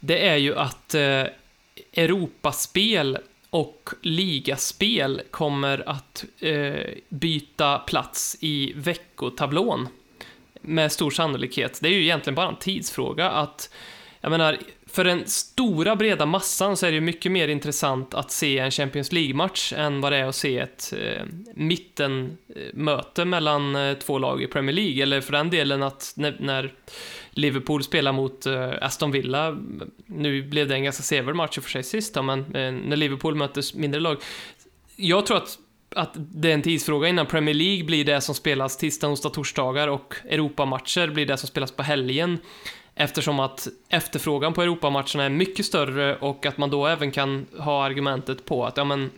Det 0.00 0.28
är 0.28 0.36
ju 0.36 0.56
att 0.56 0.94
eh, 0.94 1.24
Europaspel 1.92 3.18
och 3.50 3.90
ligaspel 4.02 5.22
kommer 5.30 5.88
att 5.88 6.24
eh, 6.38 6.86
byta 7.08 7.78
plats 7.78 8.36
i 8.40 8.72
veckotablån. 8.76 9.88
Med 10.62 10.92
stor 10.92 11.10
sannolikhet. 11.10 11.78
Det 11.82 11.88
är 11.88 11.92
ju 11.92 12.02
egentligen 12.02 12.34
bara 12.34 12.48
en 12.48 12.56
tidsfråga 12.56 13.30
att, 13.30 13.74
jag 14.20 14.30
menar, 14.30 14.58
för 14.86 15.04
den 15.04 15.26
stora 15.26 15.96
breda 15.96 16.26
massan 16.26 16.76
så 16.76 16.86
är 16.86 16.90
det 16.90 16.94
ju 16.94 17.00
mycket 17.00 17.32
mer 17.32 17.48
intressant 17.48 18.14
att 18.14 18.30
se 18.30 18.58
en 18.58 18.70
Champions 18.70 19.12
League-match 19.12 19.72
än 19.76 20.00
vad 20.00 20.12
det 20.12 20.18
är 20.18 20.24
att 20.24 20.36
se 20.36 20.58
ett 20.58 20.92
eh, 20.96 21.22
mittenmöte 21.54 23.24
mellan 23.24 23.76
eh, 23.76 23.94
två 23.94 24.18
lag 24.18 24.42
i 24.42 24.46
Premier 24.46 24.74
League. 24.74 25.02
Eller 25.02 25.20
för 25.20 25.32
den 25.32 25.50
delen 25.50 25.82
att 25.82 26.12
när, 26.16 26.36
när 26.40 26.72
Liverpool 27.30 27.82
spelar 27.82 28.12
mot 28.12 28.46
eh, 28.46 28.72
Aston 28.80 29.10
Villa, 29.10 29.56
nu 30.06 30.42
blev 30.42 30.68
det 30.68 30.74
en 30.74 30.84
ganska 30.84 31.02
sevärd 31.02 31.36
match 31.36 31.56
i 31.56 31.60
och 31.60 31.64
för 31.64 31.70
sig 31.70 31.82
sist 31.82 32.14
då, 32.14 32.22
men 32.22 32.40
eh, 32.40 32.72
när 32.72 32.96
Liverpool 32.96 33.34
möter 33.34 33.76
mindre 33.78 34.00
lag. 34.00 34.16
Jag 34.96 35.26
tror 35.26 35.36
att 35.36 35.58
att 35.96 36.10
det 36.14 36.50
är 36.50 36.54
en 36.54 36.62
tidsfråga 36.62 37.08
innan 37.08 37.26
Premier 37.26 37.54
League 37.54 37.84
blir 37.84 38.04
det 38.04 38.20
som 38.20 38.34
spelas 38.34 38.76
tisdag, 38.76 39.08
onsdag, 39.08 39.30
torsdagar 39.30 39.88
och 39.88 40.14
Europamatcher 40.28 41.08
blir 41.08 41.26
det 41.26 41.36
som 41.36 41.48
spelas 41.48 41.72
på 41.72 41.82
helgen. 41.82 42.38
Eftersom 42.94 43.40
att 43.40 43.68
efterfrågan 43.88 44.52
på 44.52 44.62
Europamatcherna 44.62 45.24
är 45.24 45.28
mycket 45.28 45.66
större 45.66 46.16
och 46.16 46.46
att 46.46 46.58
man 46.58 46.70
då 46.70 46.86
även 46.86 47.10
kan 47.10 47.46
ha 47.58 47.84
argumentet 47.84 48.44
på 48.44 48.66
att, 48.66 48.76
ja 48.76 48.84
men, 48.84 49.10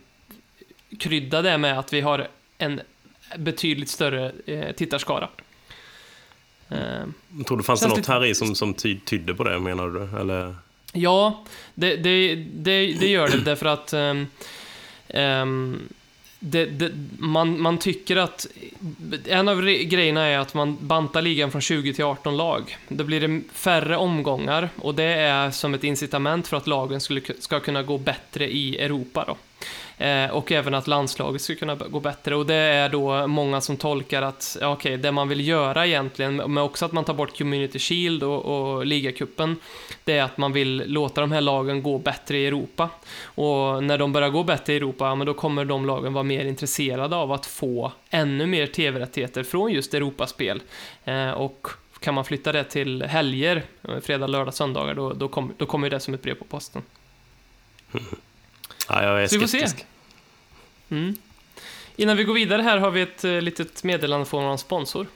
krydda 0.99 1.41
det 1.41 1.57
med 1.57 1.79
att 1.79 1.93
vi 1.93 2.01
har 2.01 2.27
en 2.57 2.81
betydligt 3.37 3.89
större 3.89 4.31
eh, 4.45 4.71
tittarskara. 4.75 5.29
Eh, 6.69 6.77
Jag 7.37 7.47
tror 7.47 7.57
det 7.57 7.63
fanns 7.63 7.81
det 7.81 7.87
något 7.87 8.07
här 8.07 8.25
i 8.25 8.35
som, 8.35 8.55
som 8.55 8.73
ty, 8.73 8.99
tydde 8.99 9.33
på 9.33 9.43
det, 9.43 9.59
menar 9.59 9.87
du? 9.87 10.19
Eller? 10.19 10.55
Ja, 10.93 11.43
det, 11.75 11.95
det, 11.95 12.35
det, 12.35 12.93
det 12.93 13.07
gör 13.07 13.27
det 13.27 13.37
därför 13.37 13.65
att 13.65 13.93
ehm, 13.93 15.79
det, 16.39 16.65
det, 16.65 16.91
man, 17.19 17.61
man 17.61 17.77
tycker 17.77 18.15
att 18.15 18.47
en 19.27 19.47
av 19.47 19.61
re- 19.61 19.83
grejerna 19.83 20.21
är 20.25 20.37
att 20.39 20.53
man 20.53 20.77
bantar 20.81 21.21
ligan 21.21 21.51
från 21.51 21.61
20 21.61 21.93
till 21.93 22.03
18 22.03 22.37
lag. 22.37 22.77
Då 22.87 23.03
blir 23.03 23.27
det 23.27 23.41
färre 23.53 23.97
omgångar 23.97 24.69
och 24.77 24.95
det 24.95 25.03
är 25.03 25.51
som 25.51 25.73
ett 25.73 25.83
incitament 25.83 26.47
för 26.47 26.57
att 26.57 26.67
lagen 26.67 27.01
skulle, 27.01 27.21
ska 27.39 27.59
kunna 27.59 27.83
gå 27.83 27.97
bättre 27.97 28.51
i 28.53 28.77
Europa. 28.77 29.23
Då. 29.27 29.37
Eh, 29.97 30.31
och 30.31 30.51
även 30.51 30.73
att 30.73 30.87
landslaget 30.87 31.41
ska 31.41 31.55
kunna 31.55 31.75
gå 31.75 31.99
bättre. 31.99 32.35
Och 32.35 32.45
det 32.45 32.55
är 32.55 32.89
då 32.89 33.27
många 33.27 33.61
som 33.61 33.77
tolkar 33.77 34.21
att, 34.21 34.57
ja, 34.61 34.73
okej, 34.73 34.97
det 34.97 35.11
man 35.11 35.29
vill 35.29 35.47
göra 35.47 35.87
egentligen, 35.87 36.35
men 36.35 36.57
också 36.57 36.85
att 36.85 36.91
man 36.91 37.03
tar 37.03 37.13
bort 37.13 37.37
Community 37.37 37.79
Shield 37.79 38.23
och, 38.23 38.45
och 38.45 38.85
ligacupen, 38.85 39.55
det 40.03 40.17
är 40.17 40.23
att 40.23 40.37
man 40.37 40.53
vill 40.53 40.83
låta 40.87 41.21
de 41.21 41.31
här 41.31 41.41
lagen 41.41 41.83
gå 41.83 41.97
bättre 41.97 42.37
i 42.37 42.47
Europa. 42.47 42.89
Och 43.23 43.83
när 43.83 43.97
de 43.97 44.13
börjar 44.13 44.29
gå 44.29 44.43
bättre 44.43 44.73
i 44.73 44.77
Europa, 44.77 45.05
ja, 45.05 45.15
men 45.15 45.27
då 45.27 45.33
kommer 45.33 45.65
de 45.65 45.85
lagen 45.85 46.13
vara 46.13 46.23
mer 46.23 46.45
intresserade 46.45 47.15
av 47.15 47.31
att 47.31 47.45
få 47.45 47.91
ännu 48.09 48.45
mer 48.45 48.67
tv-rättigheter 48.67 49.43
från 49.43 49.71
just 49.71 49.93
Europaspel. 49.93 50.61
Eh, 51.05 51.31
och 51.31 51.67
kan 51.99 52.13
man 52.13 52.25
flytta 52.25 52.51
det 52.51 52.63
till 52.63 53.03
helger, 53.03 53.63
eh, 53.83 53.99
fredag, 53.99 54.27
lördag, 54.27 54.53
söndagar, 54.53 54.93
då, 54.93 55.13
då, 55.13 55.27
kom, 55.27 55.53
då 55.57 55.65
kommer 55.65 55.89
det 55.89 55.99
som 55.99 56.13
ett 56.13 56.21
brev 56.21 56.35
på 56.35 56.45
posten. 56.45 56.81
Ja, 58.89 59.03
jag 59.03 59.23
är 59.23 59.27
Så 59.27 59.35
vi 59.35 59.39
får 59.39 59.47
se. 59.47 59.57
skeptisk. 59.67 59.85
Mm. 60.89 61.15
Innan 61.95 62.17
vi 62.17 62.23
går 62.23 62.33
vidare 62.33 62.61
här 62.61 62.77
har 62.77 62.91
vi 62.91 63.01
ett 63.01 63.23
eh, 63.23 63.41
litet 63.41 63.83
meddelande 63.83 64.25
från 64.25 64.43
vår 64.43 64.57
sponsor. 64.57 65.07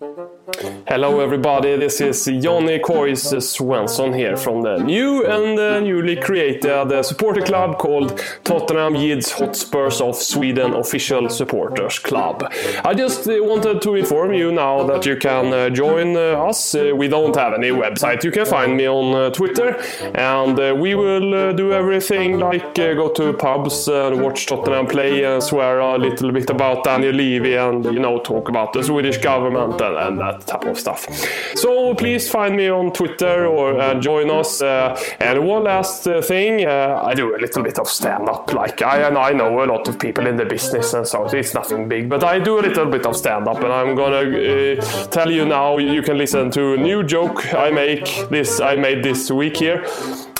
Hello, 0.00 1.20
everybody. 1.20 1.76
This 1.76 2.00
is 2.00 2.24
Johnny 2.42 2.80
Coys 2.80 3.22
Svensson 3.22 4.12
here 4.16 4.36
from 4.36 4.62
the 4.62 4.78
new 4.78 5.24
and 5.24 5.84
newly 5.84 6.16
created 6.16 7.04
supporter 7.04 7.42
club 7.42 7.78
called 7.78 8.20
Tottenham 8.42 8.94
Yids 8.94 9.30
Hotspurs 9.30 10.00
of 10.00 10.16
Sweden 10.16 10.74
Official 10.74 11.28
Supporters 11.28 12.00
Club. 12.00 12.42
I 12.84 12.92
just 12.94 13.26
wanted 13.26 13.82
to 13.82 13.94
inform 13.94 14.34
you 14.34 14.50
now 14.50 14.82
that 14.82 15.06
you 15.06 15.16
can 15.16 15.54
uh, 15.54 15.70
join 15.70 16.16
uh, 16.16 16.48
us. 16.48 16.74
Uh, 16.74 16.90
we 16.96 17.06
don't 17.06 17.36
have 17.36 17.54
any 17.54 17.70
website. 17.70 18.24
You 18.24 18.32
can 18.32 18.46
find 18.46 18.76
me 18.76 18.88
on 18.88 19.32
Twitter, 19.32 19.80
and 20.16 20.56
we 20.80 20.96
will 20.96 21.54
do 21.54 21.72
everything 21.72 22.40
like 22.40 22.74
go 22.74 23.10
to 23.10 23.32
pubs 23.34 23.86
and 23.86 24.20
watch 24.20 24.46
Tottenham 24.46 24.88
play 24.88 25.22
and 25.22 25.40
swear 25.40 25.78
a 25.78 25.96
little 25.96 26.32
bit 26.32 26.50
about 26.50 26.82
Daniel 26.82 27.14
Levy 27.14 27.54
and 27.54 27.84
you 27.84 28.00
know 28.00 28.18
talk 28.18 28.48
about 28.48 28.72
the 28.72 28.82
Swedish 28.82 29.18
government 29.18 29.83
and, 29.84 29.96
and 29.96 30.18
that 30.20 30.46
type 30.46 30.64
of 30.64 30.78
stuff. 30.78 31.06
So 31.54 31.94
please 31.94 32.30
find 32.30 32.56
me 32.56 32.68
on 32.68 32.92
Twitter 32.92 33.46
or 33.46 33.78
uh, 33.78 33.94
join 34.00 34.30
us. 34.30 34.62
Uh, 34.62 35.00
and 35.20 35.46
one 35.46 35.64
last 35.64 36.06
uh, 36.06 36.20
thing, 36.22 36.66
uh, 36.66 37.02
I 37.04 37.14
do 37.14 37.36
a 37.36 37.38
little 37.38 37.62
bit 37.62 37.78
of 37.78 37.88
stand-up. 37.88 38.52
Like 38.52 38.82
I 38.82 39.02
and 39.08 39.16
I 39.18 39.30
know 39.32 39.62
a 39.62 39.66
lot 39.66 39.88
of 39.88 39.98
people 39.98 40.26
in 40.26 40.36
the 40.36 40.44
business 40.44 40.94
and 40.94 41.06
so 41.06 41.26
it's 41.26 41.54
nothing 41.54 41.88
big, 41.88 42.08
but 42.08 42.24
I 42.24 42.38
do 42.38 42.58
a 42.58 42.62
little 42.62 42.86
bit 42.86 43.06
of 43.06 43.16
stand-up, 43.16 43.56
and 43.56 43.72
I'm 43.72 43.94
gonna 43.94 44.24
uh, 44.24 45.06
tell 45.08 45.30
you 45.30 45.44
now. 45.44 45.78
You 45.78 46.02
can 46.02 46.18
listen 46.18 46.50
to 46.52 46.74
a 46.74 46.76
new 46.76 47.02
joke 47.02 47.54
I 47.54 47.70
make. 47.70 48.06
This 48.30 48.60
I 48.60 48.76
made 48.76 49.02
this 49.02 49.30
week 49.30 49.56
here. 49.56 49.84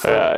Uh, 0.04 0.34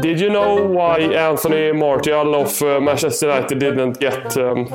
did 0.00 0.18
you 0.18 0.28
know 0.28 0.64
why 0.64 0.98
Anthony 0.98 1.72
Martial 1.72 2.34
of 2.34 2.60
uh, 2.62 2.80
Manchester 2.80 3.26
United 3.26 3.58
didn't 3.58 4.00
get 4.00 4.36
um, 4.36 4.66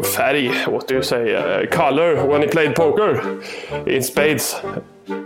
färg, 0.00 0.50
what 0.66 0.88
do 0.88 0.94
you 0.94 1.02
say, 1.02 1.34
uh, 1.34 1.66
color 1.70 2.26
when 2.26 2.42
he 2.42 2.48
played 2.48 2.74
poker 2.74 3.40
in 3.86 4.02
spades? 4.02 4.62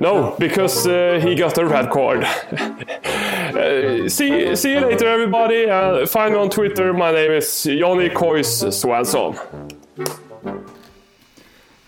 No, 0.01 0.35
because 0.39 0.87
uh, 0.87 1.21
he 1.23 1.35
got 1.35 1.59
a 1.59 1.65
red 1.65 1.91
card. 1.91 2.25
uh, 2.25 4.09
see, 4.09 4.57
see 4.57 4.73
you 4.73 4.81
later, 4.81 5.07
everybody. 5.07 5.71
Uh, 5.71 6.07
find 6.07 6.33
me 6.33 6.39
on 6.39 6.51
Twitter. 6.51 6.93
My 6.93 7.13
name 7.13 7.33
is 7.33 7.65
Johnny 7.65 8.09
Kois 8.09 8.73
Swanson. 8.73 9.37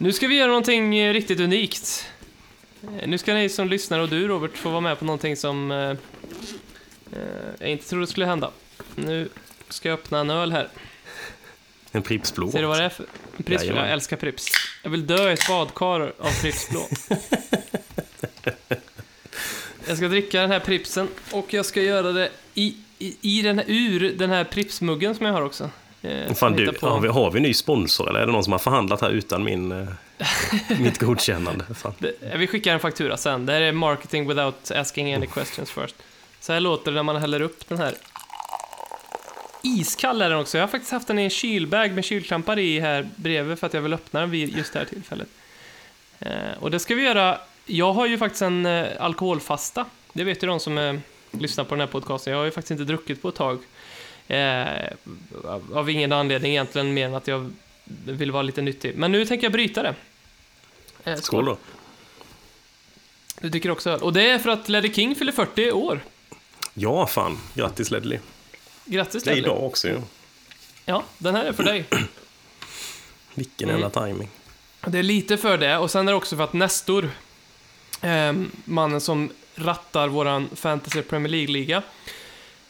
Nu 0.01 0.12
ska 0.12 0.29
vi 0.29 0.37
göra 0.37 0.49
någonting 0.49 0.99
eh, 0.99 1.12
riktigt 1.12 1.41
unikt. 1.41 2.07
Nu 3.07 3.19
ska 3.19 3.35
ni 3.35 3.49
som 3.49 3.69
lyssnar 3.69 4.01
och 4.01 4.09
du 4.09 4.29
Robert 4.29 4.57
få 4.57 4.71
vara 4.71 4.81
med 4.81 4.99
på 4.99 5.05
någonting 5.05 5.37
som 5.37 5.71
eh, 5.71 5.97
jag 7.59 7.71
inte 7.71 7.88
trodde 7.88 8.07
skulle 8.07 8.27
hända. 8.27 8.51
Nu 8.95 9.29
ska 9.69 9.88
jag 9.88 9.99
öppna 9.99 10.19
en 10.19 10.31
öl 10.31 10.53
här. 10.53 10.69
En 11.92 12.03
Pripps 12.03 12.35
Blå. 12.35 12.51
Ser 12.51 12.61
du 12.61 12.66
vad 12.66 12.79
det 12.79 12.85
är 12.85 12.88
för 12.88 13.05
en 13.37 13.44
Pripps? 13.44 13.62
Jajamän. 13.62 13.85
Jag 13.85 13.92
älskar 13.92 14.16
Pripps. 14.16 14.46
Jag 14.83 14.90
vill 14.90 15.07
dö 15.07 15.31
i 15.31 15.33
ett 15.33 15.48
badkar 15.48 16.01
av 16.18 16.40
Pripps 16.40 16.70
Blå. 16.70 16.88
Jag 19.88 19.96
ska 19.96 20.09
dricka 20.09 20.40
den 20.40 20.51
här 20.51 20.61
Pripsen 20.61 21.09
och 21.33 21.55
jag 21.55 21.66
ska 21.66 21.83
göra 21.83 22.12
det 22.12 22.31
i, 22.55 22.77
i, 22.98 23.16
i 23.20 23.42
den 23.42 23.59
här, 23.59 23.64
ur 23.68 24.12
den 24.18 24.31
här 24.31 24.44
Pripsmuggen 24.44 25.14
som 25.14 25.27
jag 25.27 25.33
har 25.33 25.42
också. 25.42 25.70
Eh, 26.03 26.35
Fan, 26.35 26.53
du, 26.53 26.72
har, 26.83 27.01
vi, 27.01 27.09
har 27.09 27.31
vi 27.31 27.40
ny 27.40 27.55
sponsor 27.55 28.09
eller 28.09 28.20
är 28.20 28.27
det 28.27 28.33
någon 28.33 28.44
som 28.44 28.53
har 28.53 28.59
förhandlat 28.59 29.01
här 29.01 29.11
utan 29.11 29.44
min, 29.44 29.72
eh, 29.72 29.88
mitt 30.81 30.98
godkännande? 30.98 31.64
Det, 31.98 32.12
vi 32.37 32.46
skickar 32.46 32.74
en 32.74 32.81
faktura 32.81 33.16
sen. 33.16 33.46
Det 33.46 33.53
här 33.53 33.61
är 33.61 33.72
marketing 33.72 34.29
without 34.29 34.70
asking 34.70 35.14
any 35.14 35.27
questions 35.27 35.70
first. 35.70 35.96
Så 36.40 36.53
här 36.53 36.61
låter 36.61 36.90
det 36.90 36.94
när 36.94 37.03
man 37.03 37.16
häller 37.16 37.40
upp 37.40 37.68
den 37.68 37.79
här. 37.79 37.94
Iskall 39.62 40.23
är 40.23 40.31
den 40.31 40.38
också. 40.38 40.59
Jag 40.59 40.62
har 40.62 40.68
faktiskt 40.68 40.92
haft 40.92 41.09
den 41.09 41.18
i 41.18 41.23
en 41.23 41.31
kylbag 41.31 41.92
med 41.92 42.05
kylklampar 42.05 42.59
i 42.59 42.81
här 42.81 43.09
bredvid 43.16 43.59
för 43.59 43.66
att 43.66 43.75
jag 43.75 43.81
vill 43.81 43.92
öppna 43.94 44.21
den 44.21 44.31
vid 44.31 44.57
just 44.57 44.73
det 44.73 44.79
här 44.79 44.87
tillfället. 44.87 45.29
Eh, 46.18 46.33
och 46.61 46.71
det 46.71 46.79
ska 46.79 46.94
vi 46.94 47.03
göra. 47.03 47.38
Jag 47.66 47.92
har 47.92 48.07
ju 48.07 48.18
faktiskt 48.18 48.42
en 48.42 48.66
eh, 48.66 48.87
alkoholfasta. 49.01 49.85
Det 50.12 50.25
vet 50.25 50.42
ju 50.42 50.47
de 50.47 50.61
som 50.61 50.79
eh, 50.79 50.94
lyssnar 51.31 51.64
på 51.64 51.71
den 51.75 51.81
här 51.81 51.87
podcasten. 51.87 52.31
Jag 52.33 52.40
har 52.40 52.44
ju 52.44 52.51
faktiskt 52.51 52.71
inte 52.71 52.85
druckit 52.85 53.23
på 53.23 53.29
ett 53.29 53.35
tag. 53.35 53.59
Av- 55.75 55.90
ingen 55.90 56.12
anledning 56.12 56.51
egentligen 56.53 56.94
mer 56.94 57.07
än 57.07 57.14
att 57.14 57.29
jag 57.29 57.53
vill 58.05 58.31
vara 58.31 58.42
lite 58.42 58.62
nyttig. 58.62 58.97
Men 58.97 59.12
nu 59.12 59.27
tänker 59.27 59.44
jag 59.44 59.53
bryta 59.53 59.83
det. 59.83 59.94
Eh, 61.05 61.14
Skål 61.16 61.44
då. 61.44 61.59
du 63.40 63.51
tycker 63.51 63.71
också 63.71 63.94
Och 63.94 64.12
det 64.12 64.31
är 64.31 64.38
för 64.38 64.51
att 64.51 64.68
Ledley 64.68 64.92
King 64.94 65.14
fyller 65.14 65.33
40 65.33 65.73
år. 65.73 66.01
Ja, 66.75 67.07
fan. 67.07 67.38
Grattis 67.55 67.90
Ledley. 67.90 68.18
Grattis 68.88 69.22
Det 69.22 69.31
är 69.31 69.37
idag 69.37 69.64
också 69.64 69.88
ju. 69.88 70.01
Ja, 70.85 71.05
den 71.18 71.35
här 71.35 71.44
är 71.44 71.53
för 71.53 71.62
dig. 71.64 71.85
Vilken 73.35 73.68
Mm. 73.68 73.81
jävla 73.81 74.07
timing. 74.07 74.29
Det 74.87 74.98
är 74.98 75.03
lite 75.03 75.37
för 75.37 75.59
det, 75.59 75.79
och 75.79 75.90
sen 75.90 76.09
är 76.09 76.12
det 76.12 76.16
också 76.16 76.37
för 76.37 76.44
att 76.44 76.53
Nestor, 76.53 77.11
eh, 78.03 78.33
mannen 78.64 79.01
som 79.01 79.31
rattar 79.55 80.09
våran 80.09 80.48
Fantasy 80.55 81.03
Premier 81.03 81.29
League-liga, 81.31 81.83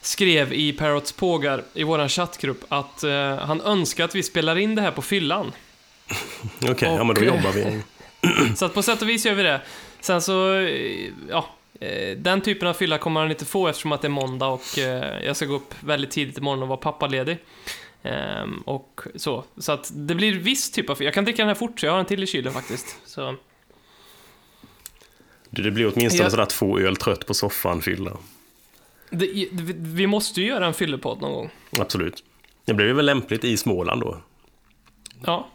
skrev 0.01 0.53
i 0.53 0.73
Parrots 0.73 1.11
Pågar, 1.11 1.63
i 1.73 1.83
våran 1.83 2.09
chattgrupp, 2.09 2.63
att 2.69 3.03
eh, 3.03 3.37
han 3.37 3.61
önskar 3.61 4.05
att 4.05 4.15
vi 4.15 4.23
spelar 4.23 4.57
in 4.57 4.75
det 4.75 4.81
här 4.81 4.91
på 4.91 5.01
fyllan. 5.01 5.51
Okej, 6.69 6.89
ja 6.93 7.03
men 7.03 7.15
då 7.15 7.23
jobbar 7.23 7.51
vi. 7.51 7.81
Så 8.55 8.65
att 8.65 8.73
på 8.73 8.83
sätt 8.83 9.01
och 9.01 9.09
vis 9.09 9.25
gör 9.25 9.33
vi 9.35 9.43
det. 9.43 9.61
Sen 10.01 10.21
så, 10.21 10.53
eh, 10.55 11.09
ja, 11.29 11.49
den 12.17 12.41
typen 12.41 12.67
av 12.67 12.73
fylla 12.73 12.97
kommer 12.97 13.21
han 13.21 13.31
inte 13.31 13.45
få 13.45 13.67
eftersom 13.67 13.91
att 13.91 14.01
det 14.01 14.07
är 14.07 14.09
måndag 14.09 14.47
och 14.47 14.79
eh, 14.79 15.23
jag 15.25 15.35
ska 15.35 15.45
gå 15.45 15.53
upp 15.55 15.73
väldigt 15.83 16.11
tidigt 16.11 16.37
imorgon 16.37 16.61
och 16.61 16.67
vara 16.67 16.77
pappaledig. 16.77 17.37
Ehm, 18.03 18.61
och 18.65 19.01
så. 19.15 19.43
Så 19.57 19.71
att 19.71 19.91
det 19.95 20.15
blir 20.15 20.33
viss 20.39 20.71
typ 20.71 20.89
av 20.89 20.95
fylla. 20.95 21.05
Jag 21.05 21.13
kan 21.13 21.25
dricka 21.25 21.41
den 21.41 21.47
här 21.47 21.55
fort, 21.55 21.79
så 21.79 21.85
jag 21.85 21.93
har 21.93 21.99
en 21.99 22.05
till 22.05 22.23
i 22.23 22.27
kylen 22.27 22.53
faktiskt. 22.53 22.97
Så, 23.05 23.35
Det 25.49 25.71
blir 25.71 25.93
åtminstone 25.93 26.23
Ja. 26.23 26.29
sådär 26.29 26.45
två 26.45 26.79
öl 26.79 26.95
trött 26.95 27.25
på 27.25 27.33
soffan 27.33 27.81
fylla. 27.81 28.17
det, 29.09 29.25
vi- 29.51 29.75
vi 29.77 30.07
måste 30.07 30.41
ju 30.41 30.47
göra 30.47 30.65
en 30.67 30.73
fyllepodd 30.73 31.21
någon 31.21 31.33
gång. 31.33 31.49
Absolut. 31.79 32.23
Det 32.65 32.73
blir 32.73 32.93
väl 32.93 33.05
lämpligt 33.05 33.43
i 33.43 33.57
Småland 33.57 34.01
då. 34.01 34.21
Ja, 35.25 35.47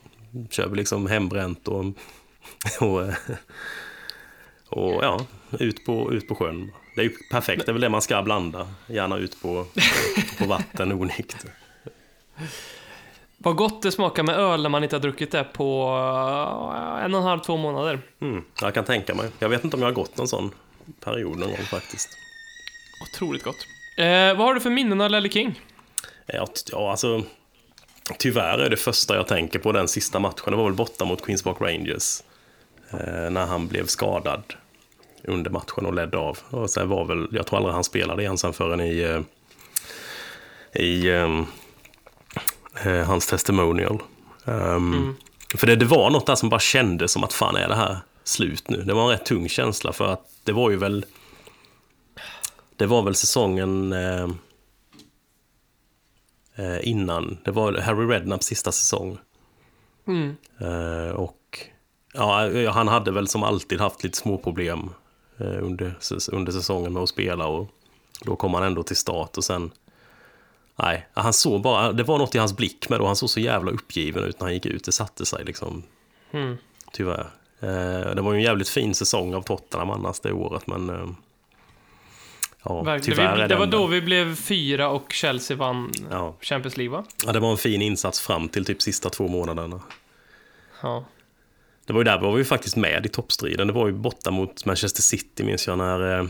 Kör 0.51 0.69
vi 0.69 0.77
liksom 0.77 1.07
hembränt 1.07 1.69
och, 1.69 1.85
och, 2.81 3.03
eh, 3.03 3.15
och 4.69 5.05
ja, 5.05 5.27
ut 5.61 5.85
på, 5.85 6.13
ut 6.13 6.29
på 6.29 6.35
sjön. 6.35 6.73
Det 6.95 7.01
är 7.01 7.05
ju 7.05 7.13
perfekt, 7.31 7.67
det 7.67 7.71
är 7.71 7.73
väl 7.73 7.83
det 7.83 7.89
man 7.89 8.03
ska 8.03 8.23
blanda. 8.23 8.69
Gärna 8.87 9.17
ut 9.17 9.43
på, 9.43 9.67
på 10.39 10.45
vatten 10.47 10.93
onykter. 10.93 11.51
vad 13.39 13.57
gott 13.57 13.83
det 13.83 13.93
smakar 13.93 14.23
med 14.23 14.35
öl 14.35 14.63
när 14.63 14.69
man 14.69 14.85
inte 14.85 14.97
har 14.97 15.01
druckit 15.01 15.31
det 15.31 15.45
på 15.45 15.89
eh, 16.75 17.05
en 17.05 17.15
och 17.15 17.21
en 17.21 17.27
halv, 17.27 17.41
två 17.41 17.57
månader. 17.57 18.01
Mm, 18.21 18.45
jag 18.61 18.75
kan 18.75 18.85
tänka 18.85 19.15
mig. 19.15 19.31
Jag 19.39 19.49
vet 19.49 19.65
inte 19.65 19.77
om 19.77 19.83
jag 19.83 19.89
har 19.89 19.95
gått 19.95 20.17
någon 20.17 20.29
sån 20.29 20.51
period 21.01 21.39
någon 21.39 21.49
gång 21.49 21.67
faktiskt. 21.71 22.09
Otroligt 23.03 23.43
gott. 23.43 23.67
Eh, 23.99 24.37
vad 24.37 24.47
har 24.47 24.55
du 24.55 24.61
för 24.61 24.71
minnen 24.71 25.01
av 25.01 25.11
Lelle 25.11 25.29
King? 25.29 25.61
Ja, 26.27 26.47
ja, 26.73 26.91
alltså. 26.91 27.23
Tyvärr 28.19 28.59
är 28.59 28.71
det 28.71 28.77
första 28.77 29.17
jag 29.17 29.27
tänker 29.27 29.59
på 29.59 29.73
den 29.73 29.89
sista 29.89 30.19
matchen. 30.19 30.51
Det 30.51 30.57
var 30.57 30.65
väl 30.65 30.75
borta 30.75 31.05
mot 31.05 31.25
Queens 31.25 31.43
Park 31.43 31.57
Rangers. 31.61 32.23
Eh, 32.91 33.31
när 33.31 33.47
han 33.47 33.69
blev 33.69 33.87
skadad 33.87 34.43
under 35.25 35.51
matchen 35.51 35.87
och 35.87 35.95
ledde 35.95 36.19
av. 36.19 36.39
Och 36.51 36.71
sen 36.71 36.89
var 36.89 37.05
väl, 37.05 37.29
jag 37.33 37.47
tror 37.47 37.57
aldrig 37.57 37.75
han 37.75 37.85
spelade 37.85 38.25
ensam 38.25 38.53
förrän 38.53 38.81
i, 38.81 39.01
eh, 39.01 39.21
i 40.83 41.09
eh, 42.85 43.07
hans 43.07 43.27
testimonial. 43.27 44.03
Ehm, 44.45 45.17
För 45.55 45.67
det, 45.67 45.77
det 45.77 45.85
var 45.85 46.11
något 46.11 46.27
där 46.27 46.35
som 46.35 46.49
bara 46.49 46.61
kändes 46.61 47.13
som 47.13 47.25
att 47.25 47.33
fan 47.33 47.57
är 47.57 47.69
det 47.69 47.75
här 47.75 47.99
slut 48.25 48.69
nu? 48.69 48.83
Det 48.83 48.95
var 48.95 49.03
en 49.03 49.19
rätt 49.19 49.27
tung 49.27 49.49
känsla 49.49 49.93
för 49.93 50.09
att 50.09 50.31
det 50.45 50.53
var 50.53 50.71
ju 50.71 50.77
väl 50.77 51.07
det 52.77 52.87
var 52.87 53.03
väl 53.03 53.15
säsongen 53.15 53.93
eh, 53.93 54.29
innan. 56.83 57.39
Det 57.45 57.51
var 57.51 57.73
Harry 57.73 58.07
Redknapps 58.07 58.47
sista 58.47 58.73
säsong. 58.73 59.19
Mm. 60.07 60.37
Eh, 60.59 61.11
och 61.11 61.59
ja, 62.15 62.51
han 62.71 62.89
hade 62.89 63.11
väl 63.11 63.29
som 63.29 63.43
alltid 63.43 63.81
haft 63.81 64.05
lite 64.05 64.19
små 64.19 64.39
problem 64.39 64.91
under, 65.39 65.95
säs- 66.01 66.29
under 66.33 66.53
säsongen 66.53 66.93
med 66.93 67.03
att 67.03 67.09
spela 67.09 67.47
och 67.47 67.69
då 68.25 68.37
kom 68.37 68.55
han 68.55 68.63
ändå 68.63 68.83
till 68.83 68.97
start 68.97 69.37
och 69.37 69.45
sen 69.45 69.71
Nej, 70.77 71.07
han 71.15 71.33
såg 71.33 71.63
bara, 71.63 71.93
det 71.93 72.03
var 72.03 72.19
något 72.19 72.35
i 72.35 72.39
hans 72.39 72.57
blick 72.57 72.89
med 72.89 73.01
då, 73.01 73.07
han 73.07 73.17
såg 73.17 73.31
så 73.31 73.41
jävla 73.41 73.71
uppgiven 73.71 74.25
ut 74.25 74.41
när 74.41 74.47
han 74.47 74.55
gick 74.55 74.67
ut, 74.67 74.85
det 74.85 74.93
satte 74.93 75.27
sig 75.27 75.45
liksom. 75.45 75.83
Mm. 76.31 76.57
Tyvärr. 76.93 77.31
Eh, 77.61 78.15
det 78.15 78.21
var 78.23 78.33
ju 78.33 78.39
en 78.39 78.45
jävligt 78.45 78.69
fin 78.69 78.95
säsong 78.95 79.35
av 79.35 79.43
Tottenham 79.43 79.91
annars 79.91 80.21
det 80.21 80.33
året, 80.33 80.67
men 80.67 80.91
eh, 80.91 81.07
ja, 82.63 82.83
Verkligen. 82.83 83.17
tyvärr 83.17 83.37
Vi, 83.37 83.43
är 83.43 83.49
det 83.49 83.57
var 83.57 83.67
då 83.67 83.87
vi 83.87 84.01
blev 84.03 84.37
fyra 84.37 84.89
och 84.89 85.13
Chelsea 85.13 85.57
vann 85.57 85.91
Ja. 86.11 86.35
Champions 86.41 86.77
League, 86.77 86.97
va? 86.99 87.05
Ja, 87.27 87.33
det 87.33 87.41
var 87.41 87.51
en 87.51 87.57
fin 87.57 87.83
insats 87.83 88.21
fram 88.21 88.49
till 88.49 88.65
typ 88.65 88.83
sista 88.83 89.11
två 89.11 89.29
månaderna. 89.29 89.81
Ja. 90.83 91.05
Det 91.87 91.93
var 91.93 92.01
ju 92.01 92.05
där 92.05 92.21
var 92.21 92.33
vi 92.33 92.45
faktiskt 92.45 92.77
med 92.77 93.07
i 93.07 93.09
toppstriden. 93.09 93.67
Det 93.67 93.73
var 93.73 93.87
ju 93.87 93.93
borta 93.93 94.31
mot 94.31 94.65
Manchester 94.65 95.03
City 95.03 95.45
minns 95.45 95.67
jag 95.67 95.79
när 95.79 96.21
eh, 96.21 96.27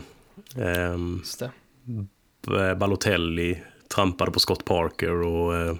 ehm, 0.57 1.21
eh, 2.47 2.75
Balotelli 2.75 3.61
trampade 3.95 4.31
på 4.31 4.39
Scott 4.39 4.65
Parker 4.65 5.21
och 5.21 5.55
eh, 5.55 5.75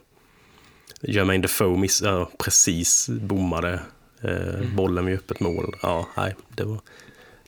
Jermaine 1.02 1.42
Defoe 1.42 1.78
miss, 1.78 2.02
ja, 2.02 2.30
precis 2.40 3.10
bommade 3.10 3.80
eh, 4.22 4.76
bollen 4.76 5.06
vid 5.06 5.16
öppet 5.16 5.40
mål. 5.40 5.76
Ja, 5.82 6.08
nej, 6.18 6.36
det 6.50 6.64
var... 6.64 6.80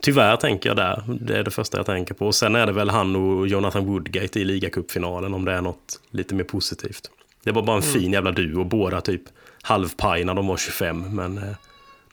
Tyvärr 0.01 0.35
tänker 0.35 0.69
jag 0.69 0.77
där, 0.77 1.03
det 1.21 1.37
är 1.37 1.43
det 1.43 1.51
första 1.51 1.77
jag 1.77 1.85
tänker 1.85 2.13
på. 2.13 2.27
Och 2.27 2.35
sen 2.35 2.55
är 2.55 2.65
det 2.65 2.71
väl 2.71 2.89
han 2.89 3.15
och 3.15 3.47
Jonathan 3.47 3.85
Woodgate 3.85 4.39
i 4.39 4.43
ligacupfinalen 4.43 5.33
om 5.33 5.45
det 5.45 5.51
är 5.51 5.61
något 5.61 5.99
lite 6.11 6.35
mer 6.35 6.43
positivt. 6.43 7.11
Det 7.43 7.51
var 7.51 7.61
bara 7.61 7.75
en 7.75 7.81
fin 7.81 8.13
jävla 8.13 8.31
duo, 8.31 8.63
båda 8.63 9.01
typ 9.01 9.21
halvpaj 9.61 10.23
när 10.23 10.33
de 10.33 10.47
var 10.47 10.57
25, 10.57 11.15
men 11.15 11.37
eh, 11.37 11.55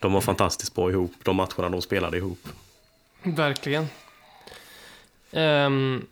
de 0.04 0.12
var 0.12 0.20
fantastiskt 0.20 0.74
bra 0.74 0.90
ihop, 0.90 1.12
de 1.22 1.36
matcherna 1.36 1.68
de 1.68 1.82
spelade 1.82 2.16
ihop. 2.16 2.48
Verkligen. 3.22 3.86
Um, 5.30 6.06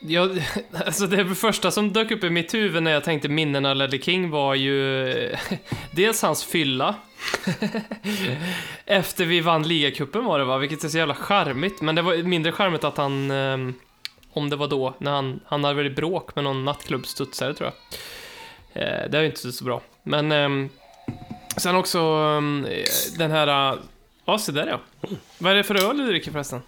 ja, 0.00 0.28
alltså 0.86 1.06
det 1.06 1.34
första 1.34 1.70
som 1.70 1.92
dök 1.92 2.10
upp 2.10 2.24
i 2.24 2.30
mitt 2.30 2.54
huvud 2.54 2.82
när 2.82 2.90
jag 2.90 3.04
tänkte 3.04 3.28
minnen 3.28 3.66
av 3.66 3.76
Ledley 3.76 4.02
King 4.02 4.30
var 4.30 4.54
ju 4.54 5.34
dels 5.92 6.22
hans 6.22 6.44
fylla. 6.44 6.94
Efter 8.84 9.24
vi 9.24 9.40
vann 9.40 9.68
ligacupen 9.68 10.24
var 10.24 10.38
det 10.38 10.44
va, 10.44 10.58
vilket 10.58 10.84
är 10.84 10.88
så 10.88 10.98
jävla 10.98 11.14
charmigt. 11.14 11.80
Men 11.80 11.94
det 11.94 12.02
var 12.02 12.16
mindre 12.16 12.52
charmigt 12.52 12.84
att 12.84 12.96
han, 12.96 13.30
um, 13.30 13.74
om 14.30 14.50
det 14.50 14.56
var 14.56 14.68
då, 14.68 14.94
när 14.98 15.10
han, 15.10 15.40
han 15.46 15.64
hade 15.64 15.82
väl 15.82 15.94
bråk 15.94 16.34
med 16.34 16.44
någon 16.44 16.64
nattklubbstudsare 16.64 17.54
tror 17.54 17.70
jag. 17.70 17.74
Uh, 18.82 19.10
det 19.10 19.18
är 19.18 19.22
ju 19.22 19.26
inte 19.26 19.52
så 19.52 19.64
bra. 19.64 19.82
Men 20.02 20.32
um, 20.32 20.70
sen 21.58 21.76
också 21.76 21.98
ehm, 21.98 22.66
den 23.18 23.30
här, 23.30 23.72
eh, 23.72 23.78
ja 24.24 24.38
se 24.38 24.52
där 24.52 24.66
ja. 24.66 24.80
Vad 25.38 25.52
är 25.52 25.56
det 25.56 25.64
för 25.64 25.88
öl 25.90 25.96
du 25.98 26.06
dricker 26.06 26.32
förresten? 26.32 26.60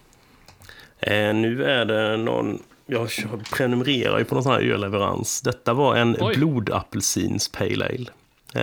Eh, 1.01 1.35
nu 1.35 1.65
är 1.65 1.85
det 1.85 2.17
någon... 2.17 2.63
Jag 2.87 3.11
prenumererar 3.53 4.19
ju 4.19 4.25
på 4.25 4.35
någon 4.35 4.45
sån 4.45 4.53
här 4.53 4.61
ölleverans. 4.61 5.41
Detta 5.41 5.75
var 5.75 5.97
en 5.97 6.17
Oj. 6.21 6.37
blodapelsins 6.37 7.49
pale 7.49 7.85
ale. 7.85 8.11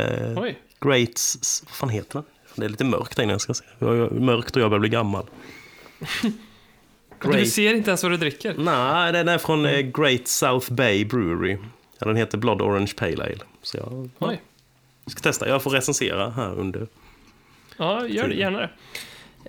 Eh, 0.04 0.42
Oj. 0.42 0.60
Greats... 0.82 1.64
Vad 1.66 1.76
fan 1.76 1.90
heter 1.90 2.14
den? 2.14 2.24
Det 2.56 2.66
är 2.66 2.70
lite 2.70 2.84
mörkt 2.84 3.16
där 3.16 3.24
inne, 3.24 3.34
jag 3.34 3.42
ska 3.42 3.54
se. 3.54 3.64
Mörkt 4.12 4.56
och 4.56 4.62
jag 4.62 4.70
börjar 4.70 4.80
bli 4.80 4.90
gammal. 4.90 5.26
Du 7.22 7.46
ser 7.46 7.74
inte 7.74 7.90
ens 7.90 8.04
vad 8.04 8.12
du 8.12 8.18
dricker. 8.18 8.56
Nej, 8.58 9.12
den 9.12 9.28
är 9.28 9.38
från 9.38 9.66
eh, 9.66 9.80
Great 9.80 10.28
South 10.28 10.74
Bay 10.74 11.06
Brewery. 11.06 11.58
Ja, 12.00 12.08
den 12.08 12.16
heter 12.16 12.38
Blood 12.38 12.62
Orange 12.62 12.92
Pale 12.98 13.24
Ale. 13.24 13.40
Så 13.62 13.78
jag 13.78 14.10
Oj. 14.20 14.42
Ska 15.08 15.20
testa. 15.22 15.50
Jag 15.50 15.64
får 15.64 15.70
recensera 15.72 16.30
här 16.30 16.60
under. 16.60 16.88
Ja, 17.78 18.08
gör 18.08 18.28
det, 18.28 18.36
gärna 18.36 18.60
det. 18.60 18.70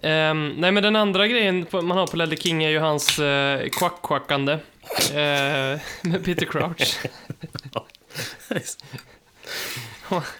Ehm, 0.02 0.54
nej, 0.58 0.72
men 0.72 0.82
den 0.82 0.96
andra 0.96 1.26
grejen 1.28 1.66
man 1.72 1.90
har 1.90 2.06
på 2.06 2.16
Ledley 2.16 2.38
King 2.38 2.64
är 2.64 2.70
ju 2.70 2.78
hans 2.78 3.18
uh, 3.18 3.24
quack-quackande. 3.24 4.52
eh, 4.52 5.80
med 6.02 6.24
Peter 6.24 6.46
Crouch. 6.46 6.98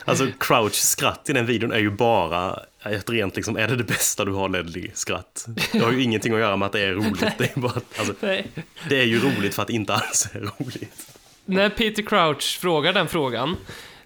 Alltså 0.04 0.26
Crouch 0.40 0.74
skratt 0.74 1.30
i 1.30 1.32
den 1.32 1.46
videon 1.46 1.72
är 1.72 1.78
ju 1.78 1.90
bara 1.90 2.62
ett 2.84 3.10
rent 3.10 3.36
liksom, 3.36 3.56
är 3.56 3.68
det 3.68 3.76
det 3.76 3.84
bästa 3.84 4.24
du 4.24 4.32
har 4.32 4.48
Ledley-skratt? 4.48 5.46
Det 5.72 5.78
har 5.78 5.92
ju 5.92 6.02
ingenting 6.02 6.32
att 6.34 6.40
göra 6.40 6.56
med 6.56 6.66
att 6.66 6.72
det 6.72 6.80
är 6.80 6.92
roligt. 6.94 7.38
Det 7.38 7.56
är, 7.56 7.60
bara, 7.60 7.80
alltså, 7.98 8.14
det 8.88 9.00
är 9.00 9.04
ju 9.04 9.20
roligt 9.20 9.54
för 9.54 9.62
att 9.62 9.70
inte 9.70 9.94
alls 9.94 10.28
är 10.32 10.40
roligt. 10.40 11.18
När 11.44 11.70
Peter 11.70 12.02
Crouch 12.02 12.58
frågar 12.60 12.92
den 12.92 13.08
frågan, 13.08 13.56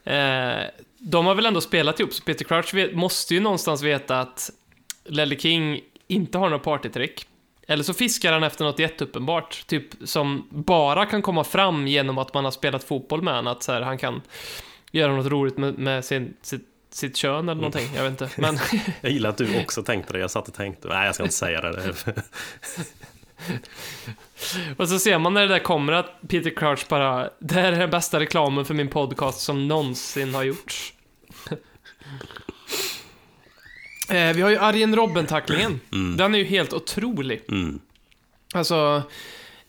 eh, 0.05 0.63
de 1.05 1.27
har 1.27 1.35
väl 1.35 1.47
ändå 1.47 1.61
spelat 1.61 2.01
ihop, 2.01 2.13
så 2.13 2.23
Peter 2.23 2.45
Crouch 2.45 2.75
vet, 2.75 2.95
måste 2.95 3.35
ju 3.35 3.41
någonstans 3.41 3.83
veta 3.83 4.21
att 4.21 4.51
Ledley 5.05 5.39
King 5.39 5.81
inte 6.07 6.39
har 6.39 6.51
några 6.51 6.63
partytrick. 6.63 7.27
Eller 7.69 7.85
så 7.85 7.95
fiskar 7.95 8.33
han 8.33 8.43
efter 8.43 8.65
något 8.65 8.79
jätteuppenbart, 8.79 9.67
typ 9.67 9.85
som 10.05 10.49
bara 10.51 11.07
kan 11.07 11.23
komma 11.23 11.45
fram 11.45 11.87
genom 11.87 12.19
att 12.19 12.35
man 12.35 12.45
har 12.45 12.51
spelat 12.51 12.85
fotboll 12.85 13.23
med 13.23 13.35
honom, 13.35 13.53
att 13.53 13.63
så 13.63 13.73
här, 13.73 13.81
han 13.81 13.99
kan 13.99 14.23
göra 14.91 15.17
något 15.17 15.27
roligt 15.27 15.57
med, 15.57 15.79
med 15.79 16.05
sin, 16.05 16.37
sitt, 16.43 16.67
sitt 16.91 17.17
kön 17.17 17.49
eller 17.49 17.55
någonting, 17.55 17.89
jag 17.97 18.03
vet 18.03 18.11
inte. 18.11 18.31
Men 18.41 18.59
Jag 19.01 19.13
gillar 19.13 19.31
att 19.31 19.37
du 19.37 19.61
också 19.61 19.83
tänkte 19.83 20.13
det. 20.13 20.19
Jag 20.19 20.31
satt 20.31 20.49
och 20.49 20.55
tänkte, 20.55 20.89
nej 20.89 21.07
jag 21.07 21.15
ska 21.15 21.25
inte 21.25 21.35
säga 21.35 21.61
det. 21.61 21.95
Och 24.77 24.89
så 24.89 24.99
ser 24.99 25.19
man 25.19 25.35
när 25.35 25.41
det 25.41 25.49
där 25.49 25.59
kommer 25.59 25.93
att 25.93 26.21
Peter 26.29 26.51
Crouch 26.51 26.87
bara, 26.89 27.31
det 27.39 27.55
här 27.55 27.73
är 27.73 27.79
den 27.79 27.91
bästa 27.91 28.21
reklamen 28.21 28.65
för 28.65 28.75
min 28.75 28.89
podcast 28.89 29.41
som 29.41 29.69
någonsin 29.69 30.35
har 30.35 30.43
gjorts. 30.43 30.93
eh, 34.11 34.33
vi 34.33 34.43
har 34.43 34.51
ju 34.51 34.59
Arjen 34.59 34.97
Robben-tacklingen. 34.97 35.81
Den 36.17 36.35
är 36.35 36.39
ju 36.39 36.45
helt 36.45 36.73
otrolig. 36.73 37.43
Mm. 37.49 37.81
Alltså, 38.55 39.03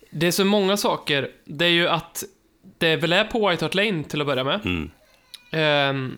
det 0.09 0.27
är 0.27 0.31
så 0.31 0.45
många 0.45 0.77
saker. 0.77 1.29
Det 1.45 1.65
är 1.65 1.69
ju 1.69 1.87
att 1.87 2.23
det 2.77 2.95
väl 2.95 3.13
är 3.13 3.23
på 3.23 3.49
White 3.49 3.65
Hart 3.65 3.75
Lane 3.75 4.03
till 4.03 4.21
att 4.21 4.27
börja 4.27 4.43
med. 4.43 4.59
Mm. 4.65 4.89
Ehm, 5.51 6.17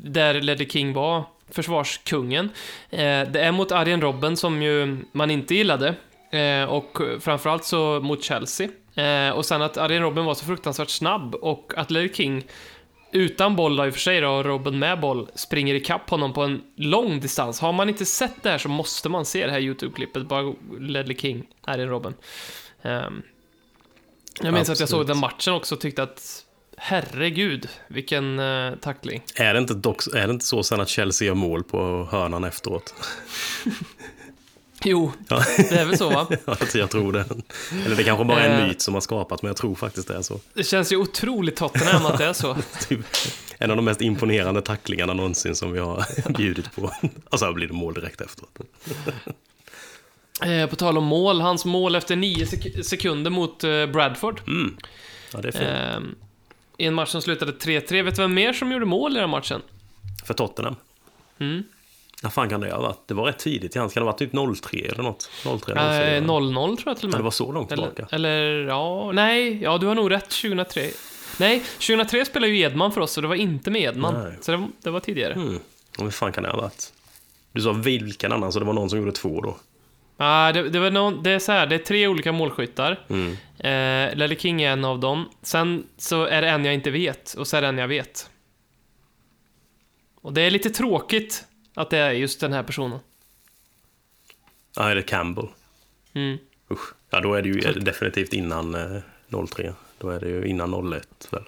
där 0.00 0.40
Ledley 0.40 0.68
King 0.68 0.92
var 0.92 1.24
försvarskungen. 1.50 2.50
Eh, 2.90 3.28
det 3.30 3.40
är 3.40 3.52
mot 3.52 3.72
Arjen 3.72 4.00
Robben 4.00 4.36
som 4.36 4.62
ju 4.62 4.96
man 5.12 5.30
inte 5.30 5.54
gillade. 5.54 5.94
Eh, 6.30 6.64
och 6.64 6.98
framförallt 7.20 7.64
så 7.64 8.00
mot 8.00 8.24
Chelsea. 8.24 8.68
Eh, 8.94 9.30
och 9.30 9.46
sen 9.46 9.62
att 9.62 9.76
Arjen 9.76 10.02
Robben 10.02 10.24
var 10.24 10.34
så 10.34 10.44
fruktansvärt 10.44 10.90
snabb 10.90 11.34
och 11.34 11.72
att 11.76 11.90
Ledley 11.90 12.14
King 12.14 12.46
utan 13.12 13.56
boll 13.56 13.76
då, 13.76 13.86
i 13.86 13.90
och 13.90 13.94
för 13.94 14.00
sig 14.00 14.20
då, 14.20 14.30
och 14.30 14.44
Robben 14.44 14.78
med 14.78 15.00
boll, 15.00 15.30
springer 15.34 15.74
ikapp 15.74 16.10
honom 16.10 16.32
på 16.32 16.42
en 16.42 16.62
lång 16.76 17.20
distans. 17.20 17.60
Har 17.60 17.72
man 17.72 17.88
inte 17.88 18.04
sett 18.04 18.42
det 18.42 18.50
här 18.50 18.58
så 18.58 18.68
måste 18.68 19.08
man 19.08 19.24
se 19.24 19.46
det 19.46 19.52
här 19.52 19.60
YouTube-klippet, 19.60 20.24
bara 20.24 20.54
Ledley 20.80 21.16
King, 21.16 21.46
Arjen 21.64 21.88
Robben. 21.88 22.14
Ehm, 22.82 23.22
jag 24.40 24.54
minns 24.54 24.70
att 24.70 24.80
jag 24.80 24.88
såg 24.88 25.00
Absolut. 25.00 25.06
den 25.06 25.18
matchen 25.18 25.54
också 25.54 25.74
och 25.74 25.80
tyckte 25.80 26.02
att 26.02 26.44
herregud, 26.76 27.68
vilken 27.88 28.38
uh, 28.38 28.76
tackling. 28.76 29.22
Är 29.34 29.54
det, 29.54 29.60
inte 29.60 29.74
dock, 29.74 30.06
är 30.14 30.26
det 30.26 30.32
inte 30.32 30.44
så 30.44 30.62
sen 30.62 30.80
att 30.80 30.88
Chelsea 30.88 31.26
gör 31.26 31.34
mål 31.34 31.64
på 31.64 32.08
hörnan 32.10 32.44
efteråt? 32.44 32.94
Jo, 34.84 35.12
Ja. 35.28 35.42
det 35.56 35.72
är 35.72 35.84
väl 35.84 35.98
så 35.98 36.10
va? 36.10 36.26
Ja, 36.46 36.56
jag 36.74 36.90
tror 36.90 37.12
det. 37.12 37.24
Eller 37.86 37.96
det 37.96 38.04
kanske 38.04 38.24
bara 38.24 38.40
är 38.40 38.48
en 38.50 38.60
Eh. 38.60 38.66
myt 38.68 38.80
som 38.80 38.94
har 38.94 39.00
skapats, 39.00 39.42
men 39.42 39.48
jag 39.48 39.56
tror 39.56 39.74
faktiskt 39.74 40.08
det 40.08 40.16
är 40.16 40.22
så. 40.22 40.40
Det 40.54 40.64
känns 40.64 40.92
ju 40.92 40.96
otroligt 40.96 41.56
Tottenham 41.56 42.06
att 42.06 42.18
det 42.18 42.24
är 42.24 42.32
så. 42.32 42.56
Typ 42.88 43.00
en 43.58 43.70
av 43.70 43.76
de 43.76 43.84
mest 43.84 44.00
imponerande 44.00 44.62
tacklingarna 44.62 45.12
någonsin 45.14 45.54
som 45.54 45.72
vi 45.72 45.78
har 45.78 46.04
bjudit 46.38 46.74
på. 46.76 46.92
Och 47.30 47.38
så 47.38 47.52
blir 47.52 47.66
det 47.66 47.72
mål 47.74 47.94
direkt 47.94 48.20
efteråt. 48.20 48.58
Eh, 50.42 50.66
på 50.70 50.76
tal 50.76 50.98
om 50.98 51.04
mål, 51.04 51.40
hans 51.40 51.64
mål 51.64 51.94
efter 51.94 52.16
nio 52.16 52.44
sek- 52.44 52.82
sekunder 52.82 53.30
mot 53.30 53.64
eh, 53.64 53.86
Bradford. 53.86 54.40
Ja, 55.32 55.40
det 55.40 55.48
är 55.48 55.52
fint. 55.52 55.64
Eh, 55.64 56.84
I 56.84 56.86
en 56.86 56.94
match 56.94 57.08
som 57.10 57.22
slutade 57.22 57.52
3-3. 57.52 58.02
Vet 58.02 58.16
du 58.16 58.22
vem 58.22 58.34
mer 58.34 58.52
som 58.52 58.72
gjorde 58.72 58.84
mål 58.86 59.16
i 59.16 59.20
den 59.20 59.30
matchen? 59.30 59.62
För 60.24 60.34
Tottenham. 60.34 60.76
Mm. 61.38 61.62
När 62.22 62.30
fan 62.30 62.48
kan 62.48 62.60
det 62.60 62.70
ha 62.72 62.80
varit? 62.82 62.98
Det 63.08 63.14
var 63.14 63.24
rätt 63.24 63.38
tidigt 63.38 63.76
i 63.76 63.78
hans. 63.78 63.94
Kan 63.94 64.00
det 64.00 64.04
ha 64.04 64.12
varit 64.12 64.18
typ 64.18 64.32
0-3 64.32 64.92
eller 64.92 65.02
något? 65.02 65.30
0-3 65.44 65.70
eller 65.70 66.16
Eh, 66.16 66.22
0-4? 66.22 66.26
0-0 66.26 66.76
tror 66.76 66.88
jag 66.90 66.96
till 66.96 67.06
och 67.06 67.10
med. 67.12 67.20
det 67.20 67.24
var 67.24 67.30
så 67.30 67.52
långt 67.52 67.72
eller, 67.72 67.90
tillbaka. 67.90 68.14
eller, 68.16 68.66
ja, 68.66 69.12
nej, 69.12 69.62
ja 69.62 69.78
du 69.78 69.86
har 69.86 69.94
nog 69.94 70.10
rätt, 70.10 70.28
2003. 70.30 70.90
Nej, 71.40 71.60
2003 71.60 72.24
spelade 72.24 72.52
ju 72.52 72.60
Edman 72.60 72.92
för 72.92 73.00
oss, 73.00 73.12
så 73.12 73.20
det 73.20 73.26
var 73.28 73.34
inte 73.34 73.70
med 73.70 73.82
Edman. 73.82 74.14
Nej. 74.24 74.32
Så 74.40 74.50
det, 74.50 74.56
var- 74.56 74.68
det 74.82 74.90
var 74.90 75.00
tidigare. 75.00 75.32
Mm. 75.32 75.58
Och 75.98 76.04
hur 76.04 76.10
fan 76.10 76.32
kan 76.32 76.42
det 76.42 76.50
ha 76.50 76.60
varit? 76.60 76.92
Du 77.52 77.60
sa 77.60 77.72
vilken 77.72 78.32
annan, 78.32 78.52
så 78.52 78.58
det 78.58 78.64
var 78.64 78.72
någon 78.72 78.90
som 78.90 78.98
gjorde 78.98 79.12
två 79.12 79.40
då? 79.40 79.56
Ah, 80.16 80.52
det, 80.52 80.68
det, 80.68 80.78
var 80.80 80.90
någon, 80.90 81.22
det 81.22 81.30
är 81.30 81.38
så 81.38 81.52
här, 81.52 81.66
det 81.66 81.74
är 81.74 81.78
tre 81.78 82.06
olika 82.08 82.32
målskyttar. 82.32 83.00
Mm. 83.08 83.30
Eh, 83.58 84.16
Lelle 84.16 84.36
King 84.36 84.62
är 84.62 84.72
en 84.72 84.84
av 84.84 85.00
dem. 85.00 85.28
Sen 85.42 85.86
så 85.98 86.24
är 86.24 86.42
det 86.42 86.48
en 86.48 86.64
jag 86.64 86.74
inte 86.74 86.90
vet, 86.90 87.34
och 87.34 87.46
så 87.46 87.56
är 87.56 87.62
det 87.62 87.68
en 87.68 87.78
jag 87.78 87.88
vet. 87.88 88.30
Och 90.20 90.32
det 90.32 90.42
är 90.42 90.50
lite 90.50 90.70
tråkigt 90.70 91.44
att 91.78 91.90
det 91.90 91.98
är 91.98 92.10
just 92.10 92.40
den 92.40 92.52
här 92.52 92.62
personen. 92.62 92.98
Ja, 94.76 94.90
är 94.90 94.94
det 94.94 95.02
Campbell? 95.02 95.48
Mm. 96.12 96.38
Usch. 96.70 96.94
Ja, 97.10 97.20
då 97.20 97.34
är 97.34 97.42
det 97.42 97.48
ju 97.48 97.60
definitivt 97.72 98.32
innan 98.32 98.74
eh, 98.74 99.46
03. 99.46 99.72
Då 99.98 100.10
är 100.10 100.20
det 100.20 100.28
ju 100.28 100.46
innan 100.46 100.92
01 100.92 101.28
väl? 101.30 101.42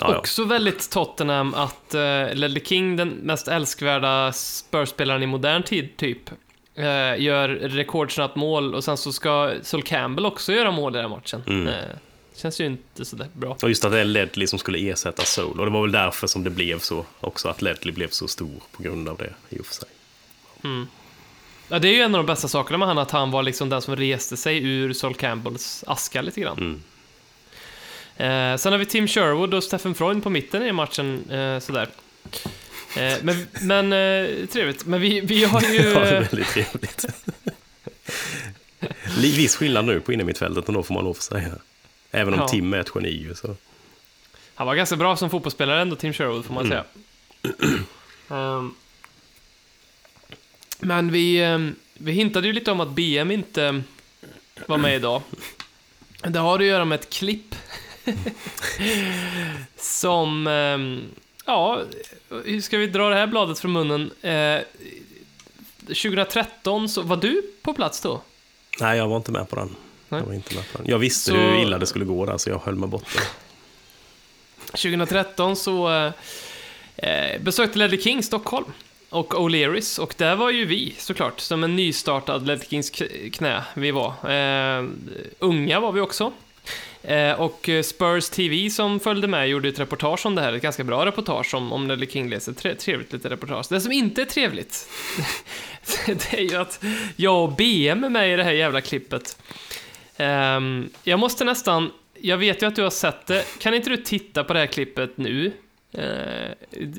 Ja, 0.00 0.12
ja. 0.12 0.18
Också 0.18 0.44
väldigt 0.44 0.90
Tottenham 0.90 1.54
att 1.54 1.94
uh, 1.94 2.34
Ledley 2.34 2.64
King, 2.64 2.96
den 2.96 3.08
mest 3.08 3.48
älskvärda 3.48 4.32
Spurs-spelaren 4.32 5.22
i 5.22 5.26
modern 5.26 5.62
tid, 5.62 5.96
typ, 5.96 6.30
eh, 6.74 7.20
gör 7.22 7.48
rekordsnabbt 7.48 8.36
mål 8.36 8.74
och 8.74 8.84
sen 8.84 8.96
så 8.96 9.12
ska 9.12 9.54
Sol 9.62 9.82
Campbell 9.82 10.26
också 10.26 10.52
göra 10.52 10.70
mål 10.70 10.96
i 10.96 10.98
den 10.98 11.10
matchen. 11.10 11.42
Mm. 11.46 11.66
Eh, 11.66 11.74
känns 12.38 12.60
ju 12.60 12.66
inte 12.66 13.04
så 13.04 13.16
där 13.16 13.28
bra. 13.32 13.56
Och 13.62 13.68
just 13.68 13.84
att 13.84 13.92
det 13.92 14.00
är 14.00 14.04
Ledley 14.04 14.46
som 14.46 14.58
skulle 14.58 14.78
ersätta 14.90 15.22
Soul. 15.24 15.60
Och 15.60 15.66
det 15.66 15.72
var 15.72 15.82
väl 15.82 15.92
därför 15.92 16.26
som 16.26 16.44
det 16.44 16.50
blev 16.50 16.78
så 16.78 17.06
också, 17.20 17.48
att 17.48 17.62
Ledley 17.62 17.94
blev 17.94 18.08
så 18.08 18.28
stor 18.28 18.62
på 18.72 18.82
grund 18.82 19.08
av 19.08 19.16
det 19.16 19.32
i 19.56 19.60
och 19.60 19.66
för 19.66 19.74
sig. 19.74 19.88
Ja, 21.68 21.78
det 21.78 21.88
är 21.88 21.92
ju 21.92 22.00
en 22.02 22.14
av 22.14 22.18
de 22.18 22.26
bästa 22.26 22.48
sakerna 22.48 22.78
med 22.78 22.88
han, 22.88 22.98
att 22.98 23.10
han 23.10 23.30
var 23.30 23.42
liksom 23.42 23.68
den 23.68 23.82
som 23.82 23.96
reste 23.96 24.36
sig 24.36 24.58
ur 24.64 24.92
Sol 24.92 25.14
Campbells 25.14 25.84
aska 25.86 26.22
lite 26.22 26.40
grann. 26.40 26.58
Mm. 26.58 26.82
Eh, 28.16 28.56
sen 28.58 28.72
har 28.72 28.78
vi 28.78 28.86
Tim 28.86 29.08
Sherwood 29.08 29.54
och 29.54 29.64
Stephen 29.64 29.94
Freund 29.94 30.22
på 30.22 30.30
mitten 30.30 30.62
i 30.62 30.72
matchen, 30.72 31.30
eh, 31.30 31.58
sådär. 31.58 31.88
Eh, 32.96 33.14
men 33.22 33.46
men 33.60 33.92
eh, 33.92 34.46
trevligt. 34.46 34.86
Men 34.86 35.00
vi, 35.00 35.20
vi 35.20 35.44
har 35.44 35.60
ju... 35.62 35.82
Ja, 35.82 36.00
det 36.00 36.08
är 36.08 36.20
väldigt 36.20 36.48
trevligt. 36.48 37.04
Li- 39.18 39.36
Viss 39.36 39.56
skillnad 39.56 39.84
nu 39.84 40.00
på 40.00 40.12
innermittfältet, 40.12 40.66
och 40.68 40.72
då 40.74 40.82
får 40.82 40.94
man 40.94 41.04
lov 41.04 41.10
att 41.10 41.22
säga. 41.22 41.52
Även 42.10 42.34
om 42.34 42.40
Ja. 42.40 42.48
Tim 42.48 42.74
är 42.74 42.78
ett 42.78 42.90
geni. 42.94 43.30
Så. 43.34 43.56
Han 44.54 44.66
var 44.66 44.74
ganska 44.74 44.96
bra 44.96 45.16
som 45.16 45.30
fotbollsspelare 45.30 45.82
ändå, 45.82 45.96
Tim 45.96 46.12
Sherwood, 46.12 46.44
får 46.44 46.54
man 46.54 46.66
Mm. 46.66 46.70
säga. 46.70 46.84
Ehm, 48.30 48.74
men 50.80 51.12
vi, 51.12 51.42
ehm, 51.42 51.74
vi 51.94 52.12
hintade 52.12 52.46
ju 52.46 52.52
lite 52.52 52.70
om 52.72 52.80
att 52.80 52.88
BM 52.88 53.30
inte 53.30 53.82
var 54.66 54.78
med 54.78 54.94
idag. 54.96 55.22
Det 56.22 56.38
har 56.38 56.58
att 56.58 56.64
göra 56.66 56.84
med 56.84 57.00
ett 57.00 57.10
klipp 57.10 57.54
som, 59.76 60.46
ehm, 60.46 61.02
ja, 61.46 61.82
hur 62.44 62.60
ska 62.60 62.78
vi 62.78 62.86
dra 62.86 63.08
det 63.08 63.14
här 63.16 63.26
bladet 63.26 63.58
från 63.58 63.72
munnen? 63.72 64.10
Eh, 64.22 64.60
2013 65.86 66.88
så, 66.88 67.02
var 67.02 67.16
du 67.16 67.42
på 67.62 67.74
plats 67.74 68.00
då? 68.00 68.22
Nej, 68.80 68.98
jag 68.98 69.08
var 69.08 69.16
inte 69.16 69.32
med 69.32 69.48
på 69.48 69.56
den. 69.56 69.76
Nej. 70.08 70.20
Jag, 70.20 70.26
var 70.26 70.34
inte 70.34 70.54
med 70.54 70.72
på 70.72 70.78
den. 70.78 70.86
jag 70.90 70.98
visste 70.98 71.30
Så- 71.30 71.36
hur 71.36 71.62
illa 71.62 71.78
det 71.78 71.86
skulle 71.86 72.04
gå 72.04 72.26
där, 72.26 72.38
så 72.38 72.50
jag 72.50 72.58
höll 72.58 72.74
mig 72.74 72.88
borta. 72.88 73.20
2013 74.72 75.56
så 75.56 75.88
eh, 76.96 77.40
besökte 77.40 77.78
Ledley 77.78 78.00
King 78.00 78.22
Stockholm 78.22 78.66
och 79.10 79.34
O'Learys 79.34 79.98
och 80.00 80.14
där 80.16 80.36
var 80.36 80.50
ju 80.50 80.64
vi 80.64 80.94
såklart, 80.98 81.40
som 81.40 81.64
en 81.64 81.76
nystartad 81.76 82.46
Ledley 82.46 82.68
Kings 82.68 82.92
knä 83.32 83.62
vi 83.74 83.90
var. 83.90 84.30
Eh, 84.30 84.84
unga 85.38 85.80
var 85.80 85.92
vi 85.92 86.00
också. 86.00 86.32
Eh, 87.02 87.32
och 87.40 87.68
Spurs 87.84 88.30
TV 88.30 88.70
som 88.70 89.00
följde 89.00 89.28
med 89.28 89.48
gjorde 89.48 89.68
ett 89.68 89.78
reportage 89.80 90.26
om 90.26 90.34
det 90.34 90.42
här, 90.42 90.52
ett 90.52 90.62
ganska 90.62 90.84
bra 90.84 91.06
reportage 91.06 91.54
om, 91.54 91.72
om 91.72 91.88
Ledley 91.88 92.08
King 92.10 92.30
läser, 92.30 92.52
tre, 92.52 92.74
trevligt 92.74 93.12
lite 93.12 93.30
reportage. 93.30 93.66
Det 93.70 93.80
som 93.80 93.92
inte 93.92 94.20
är 94.22 94.26
trevligt, 94.26 94.88
det 96.06 96.32
är 96.32 96.40
ju 96.50 96.56
att 96.56 96.84
jag 97.16 97.42
och 97.44 97.52
BM 97.52 98.04
är 98.04 98.08
med 98.08 98.32
i 98.32 98.36
det 98.36 98.44
här 98.44 98.52
jävla 98.52 98.80
klippet. 98.80 99.38
Ehm, 100.18 100.90
jag 101.04 101.18
måste 101.18 101.44
nästan, 101.44 101.90
jag 102.20 102.38
vet 102.38 102.62
ju 102.62 102.66
att 102.66 102.76
du 102.76 102.82
har 102.82 102.90
sett 102.90 103.26
det, 103.26 103.44
kan 103.58 103.74
inte 103.74 103.90
du 103.90 103.96
titta 103.96 104.44
på 104.44 104.52
det 104.52 104.58
här 104.58 104.66
klippet 104.66 105.16
nu? 105.16 105.52
Eh, 105.92 106.50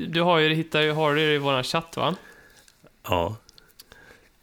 du 0.08 0.22
har 0.22 0.38
ju, 0.40 0.54
hittar 0.54 0.94
har 0.94 1.16
det 1.16 1.34
i 1.34 1.38
våran 1.38 1.64
chatt 1.64 1.98
va? 1.98 2.16
Ja. 3.04 3.36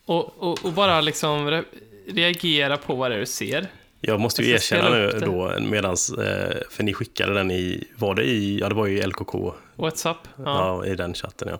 Och, 0.04 0.34
och, 0.38 0.64
och 0.64 0.72
bara 0.72 1.00
liksom 1.00 1.50
re 1.50 1.62
reagera 2.08 2.76
på 2.76 2.94
vad 2.94 3.10
det 3.10 3.14
är 3.14 3.20
du 3.20 3.26
ser. 3.26 3.66
Jag 4.00 4.20
måste 4.20 4.42
ju 4.42 4.48
Jag 4.48 4.56
erkänna 4.56 4.90
nu 4.90 5.10
då, 5.20 5.60
medans, 5.60 6.12
eh, 6.12 6.56
för 6.70 6.82
ni 6.82 6.94
skickade 6.94 7.34
den 7.34 7.50
i, 7.50 7.84
var 7.96 8.14
det 8.14 8.24
i, 8.24 8.58
ja 8.60 8.68
det 8.68 8.74
var 8.74 8.86
ju 8.86 9.06
LKK, 9.06 9.54
Whatsapp? 9.76 10.18
Ja. 10.36 10.44
ja. 10.44 10.86
i 10.86 10.94
den 10.94 11.14
chatten 11.14 11.48
ja. 11.48 11.58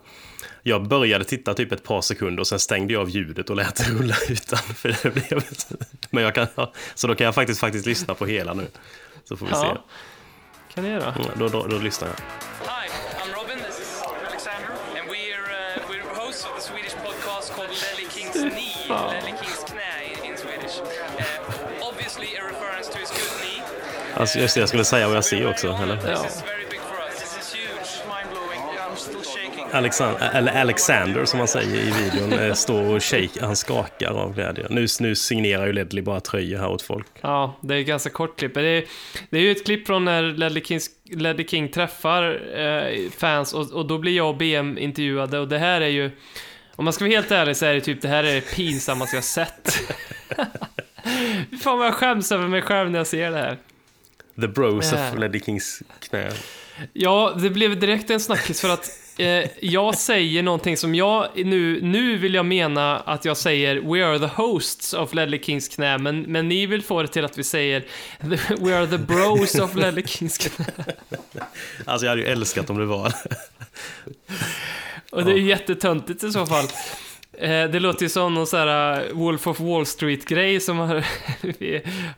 Jag 0.63 0.87
började 0.87 1.23
titta 1.25 1.53
typ 1.53 1.71
ett 1.71 1.83
par 1.83 2.01
sekunder 2.01 2.39
och 2.41 2.47
sen 2.47 2.59
stängde 2.59 2.93
jag 2.93 3.01
av 3.01 3.09
ljudet 3.09 3.49
och 3.49 3.55
lät 3.55 3.75
det 3.75 3.83
rulla 3.99 4.15
utan. 4.29 4.59
För 4.59 4.89
det 5.03 5.09
blev, 5.13 5.43
men 6.09 6.23
jag 6.23 6.35
kan, 6.35 6.47
ja, 6.55 6.73
så 6.95 7.07
då 7.07 7.15
kan 7.15 7.25
jag 7.25 7.35
faktiskt, 7.35 7.59
faktiskt 7.59 7.85
lyssna 7.85 8.13
på 8.13 8.25
hela 8.25 8.53
nu. 8.53 8.67
Så 9.23 9.37
får 9.37 9.45
vi 9.45 9.51
se. 9.51 9.57
Ja. 9.57 9.83
Kan 10.73 10.83
du 10.83 10.89
göra? 10.89 11.13
Mm, 11.13 11.27
Då, 11.39 11.47
då, 11.47 11.67
då 11.67 11.77
lyssnar 11.77 12.07
jag. 12.07 12.15
Hi, 12.15 12.89
I'm 13.23 13.35
Robin. 13.41 13.57
This 13.65 13.79
is 13.79 14.01
Alexander, 14.29 14.71
and 14.99 15.09
we're 15.09 15.43
uh, 15.43 15.89
we're 15.89 16.15
hosts 16.25 16.45
of 16.45 16.51
the 16.55 16.61
Swedish 16.61 16.95
podcast 17.05 17.53
called 17.55 17.69
Lely 17.69 18.07
King's 18.09 18.33
Knee, 18.33 18.87
Lely 18.89 19.31
King's 19.41 19.63
knä 19.71 20.29
in, 20.29 20.37
Swedish. 20.37 20.79
Uh, 20.81 21.89
obviously, 21.89 22.27
a 22.37 22.43
reference 22.43 22.91
to 22.91 22.97
his 22.99 23.09
good 23.09 23.41
knee. 23.41 23.63
Alltså, 24.15 24.39
just 24.39 24.53
det, 24.55 24.59
jag 24.59 24.69
skulle 24.69 24.85
säga 24.85 25.07
vad 25.07 25.17
jag 25.17 25.25
ser 25.25 25.49
också, 25.49 25.67
eller? 25.83 25.97
Ja. 26.11 26.25
Alexander, 29.71 30.29
eller 30.33 30.61
Alexander 30.61 31.25
som 31.25 31.39
han 31.39 31.47
säger 31.47 31.75
i 31.75 31.91
videon, 31.91 32.55
står 32.55 32.95
och 32.95 33.03
shake, 33.03 33.45
han 33.45 33.55
skakar 33.55 34.11
av 34.11 34.33
glädje. 34.33 34.67
Nu, 34.69 34.87
nu 34.99 35.15
signerar 35.15 35.67
ju 35.67 35.73
Ledley 35.73 36.03
bara 36.03 36.19
tröjor 36.19 36.57
här 36.57 36.69
åt 36.69 36.81
folk. 36.81 37.07
Ja, 37.21 37.57
det 37.61 37.75
är 37.75 37.79
ett 37.79 37.87
ganska 37.87 38.09
kort 38.09 38.39
klipp. 38.39 38.53
Det 38.53 38.61
är, 38.61 38.85
det 39.29 39.37
är 39.37 39.41
ju 39.41 39.51
ett 39.51 39.65
klipp 39.65 39.87
från 39.87 40.05
när 40.05 40.23
Ledley, 40.23 40.63
Kings, 40.63 40.89
Ledley 41.03 41.47
King 41.47 41.69
träffar 41.69 42.41
eh, 42.59 43.09
fans 43.17 43.53
och, 43.53 43.71
och 43.71 43.87
då 43.87 43.97
blir 43.97 44.15
jag 44.15 44.29
och 44.29 44.37
BM 44.37 44.77
intervjuade 44.77 45.39
och 45.39 45.47
det 45.47 45.59
här 45.59 45.81
är 45.81 45.87
ju, 45.87 46.11
om 46.75 46.83
man 46.85 46.93
ska 46.93 47.05
vara 47.05 47.15
helt 47.15 47.31
ärlig 47.31 47.57
så 47.57 47.65
är 47.65 47.73
det 47.73 47.81
typ, 47.81 48.01
det 48.01 48.07
här 48.07 48.23
är 48.23 48.35
det 48.35 48.55
pinsammaste 48.55 49.17
jag 49.17 49.23
sett. 49.23 49.79
Fan 51.63 51.77
vad 51.77 51.87
jag 51.87 51.93
skäms 51.93 52.31
över 52.31 52.47
mig 52.47 52.61
själv 52.61 52.91
när 52.91 52.99
jag 52.99 53.07
ser 53.07 53.31
det 53.31 53.37
här. 53.37 53.57
The 54.41 54.47
Bros 54.47 54.93
of 54.93 54.99
Ledley 55.17 55.41
Kings 55.41 55.81
knä. 55.99 56.31
Ja, 56.93 57.37
det 57.41 57.49
blev 57.49 57.79
direkt 57.79 58.09
en 58.09 58.19
snackis 58.19 58.61
för 58.61 58.69
att 58.69 58.89
eh, 59.17 59.49
jag 59.59 59.97
säger 59.97 60.43
någonting 60.43 60.77
som 60.77 60.95
jag 60.95 61.27
nu, 61.35 61.81
nu 61.81 62.17
vill 62.17 62.33
jag 62.33 62.45
mena 62.45 62.99
att 62.99 63.25
jag 63.25 63.37
säger 63.37 63.75
We 63.75 64.05
are 64.05 64.19
the 64.19 64.41
hosts 64.41 64.93
of 64.93 65.13
Ledley 65.13 65.43
Kings 65.43 65.67
knä, 65.67 65.97
men, 65.97 66.21
men 66.21 66.47
ni 66.47 66.65
vill 66.65 66.83
få 66.83 67.01
det 67.01 67.07
till 67.07 67.25
att 67.25 67.37
vi 67.37 67.43
säger 67.43 67.85
We 68.59 68.77
are 68.77 68.87
the 68.87 68.97
bros 68.97 69.55
of 69.55 69.75
Ledley 69.75 70.07
Kings 70.07 70.37
knä. 70.37 70.65
Alltså 71.85 72.05
jag 72.05 72.11
hade 72.11 72.21
ju 72.21 72.27
älskat 72.27 72.69
om 72.69 72.77
det 72.77 72.85
var 72.85 73.13
Och 75.11 75.25
det 75.25 75.31
är 75.31 75.37
jättetöntigt 75.37 76.23
i 76.23 76.31
så 76.31 76.45
fall. 76.45 76.65
Eh, 77.33 77.69
det 77.69 77.79
låter 77.79 78.03
ju 78.03 78.09
som 78.09 78.33
någon 78.33 78.47
sån 78.47 78.59
här 78.59 79.01
eh, 79.05 79.13
Wolf 79.13 79.47
of 79.47 79.59
Wall 79.59 79.85
Street-grej 79.85 80.59
som 80.59 80.77
har 80.77 81.05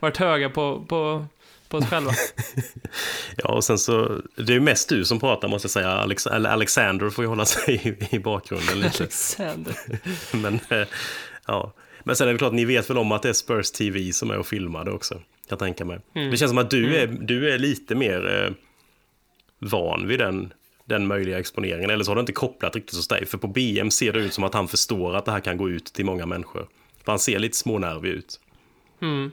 varit 0.00 0.16
höga 0.16 0.50
på, 0.50 0.84
på, 0.88 1.26
på 1.70 1.76
oss 1.76 1.86
själva. 1.86 2.12
Ja, 3.36 3.48
och 3.48 3.64
sen 3.64 3.78
så, 3.78 4.22
det 4.36 4.52
är 4.52 4.54
ju 4.54 4.60
mest 4.60 4.88
du 4.88 5.04
som 5.04 5.20
pratar 5.20 5.48
måste 5.48 5.66
jag 5.66 5.70
säga. 5.70 5.88
Alex, 5.88 6.26
Alexander 6.26 7.10
får 7.10 7.24
ju 7.24 7.28
hålla 7.28 7.44
sig 7.44 7.74
i, 7.74 8.16
i 8.16 8.18
bakgrunden 8.18 8.80
lite. 8.80 9.02
Alexander. 9.02 9.74
Men, 10.36 10.60
eh, 10.68 10.88
ja. 11.46 11.72
Men 12.04 12.16
sen 12.16 12.28
är 12.28 12.32
det 12.32 12.38
klart, 12.38 12.52
ni 12.52 12.64
vet 12.64 12.90
väl 12.90 12.98
om 12.98 13.12
att 13.12 13.22
det 13.22 13.28
är 13.28 13.32
Spurs 13.32 13.70
TV 13.70 14.12
som 14.12 14.30
är 14.30 14.38
och 14.38 14.46
filmar 14.46 14.84
det 14.84 14.90
också. 14.90 15.20
Jag 15.48 15.58
tänker 15.58 15.84
mig. 15.84 16.00
Det 16.12 16.36
känns 16.36 16.50
som 16.50 16.58
att 16.58 16.70
du, 16.70 16.96
är, 16.96 17.06
du 17.06 17.50
är 17.50 17.58
lite 17.58 17.94
mer 17.94 18.44
eh, 18.44 18.52
van 19.58 20.08
vid 20.08 20.18
den, 20.18 20.52
den 20.84 21.06
möjliga 21.06 21.38
exponeringen. 21.38 21.90
Eller 21.90 22.04
så 22.04 22.10
har 22.10 22.16
det 22.16 22.20
inte 22.20 22.32
kopplat 22.32 22.76
riktigt 22.76 22.96
hos 22.96 23.08
dig. 23.08 23.26
För 23.26 23.38
på 23.38 23.48
BM 23.48 23.90
ser 23.90 24.12
det 24.12 24.18
ut 24.18 24.34
som 24.34 24.44
att 24.44 24.54
han 24.54 24.68
förstår 24.68 25.16
att 25.16 25.24
det 25.24 25.32
här 25.32 25.40
kan 25.40 25.56
gå 25.56 25.70
ut 25.70 25.84
till 25.84 26.04
många 26.04 26.26
människor. 26.26 26.66
För 27.04 27.12
han 27.12 27.18
ser 27.18 27.38
lite 27.38 27.56
smånervig 27.56 28.10
ut. 28.10 28.40
Mm. 29.02 29.30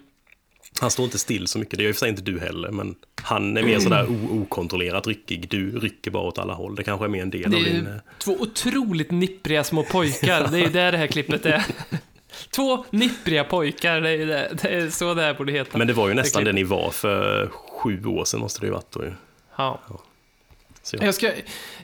Han 0.82 0.92
står 0.92 1.06
inte 1.06 1.18
still 1.20 1.48
så 1.48 1.60
mycket, 1.60 1.78
det 1.78 1.84
gör 1.84 1.90
i 1.90 1.92
och 1.92 1.96
för 1.96 2.00
sig 2.00 2.10
inte 2.10 2.22
du 2.22 2.40
heller, 2.40 2.72
men 2.72 2.96
han 3.22 3.58
är 3.58 3.64
mer 3.64 3.80
sådär 3.80 4.06
o- 4.10 4.42
okontrollerat 4.42 5.08
ryckig. 5.08 5.50
Du 5.50 5.80
rycker 5.80 6.12
bara 6.12 6.24
åt 6.24 6.38
alla 6.40 6.54
håll. 6.54 6.76
Det 6.76 6.84
kanske 6.84 7.06
är 7.06 7.10
mer 7.10 7.22
en 7.22 7.30
del 7.30 7.52
Det 7.52 7.58
av 7.58 7.64
din... 7.64 7.88
eh, 7.88 7.94
två 8.20 8.32
otroligt 8.40 9.12
nippriga 9.12 9.64
små 9.64 9.84
pojkar. 9.84 10.48
Det 10.52 10.58
är 10.58 10.62
ju 10.62 10.70
där 10.70 10.92
det 10.92 10.98
här 10.98 11.08
klippet 11.08 11.46
är. 11.46 11.66
Två 12.56 12.86
nippriga 12.90 13.44
pojkar, 13.44 14.02
det 14.02 14.10
är, 14.10 14.26
det. 14.26 14.58
Det 14.62 14.68
är 14.70 14.90
så 14.90 15.14
det 15.14 15.22
här 15.22 15.34
borde 15.34 15.52
heta. 15.52 15.78
Men 15.78 15.88
det 15.88 15.94
var 15.94 16.08
ju 16.08 16.14
nästan 16.14 16.44
det 16.44 16.50
klipp- 16.52 16.56
ni 16.56 16.64
var 16.64 16.92
för 16.92 17.48
sju 17.48 18.06
år 18.06 18.26
sedan 18.26 18.40
måste 18.40 18.60
det 18.60 18.66
ju 18.66 18.72
varit 18.74 18.92
då 18.92 19.04
ju. 19.04 19.12
Ja. 19.58 19.80
Så. 20.88 20.98
Jag 21.02 21.14
ska, 21.14 21.32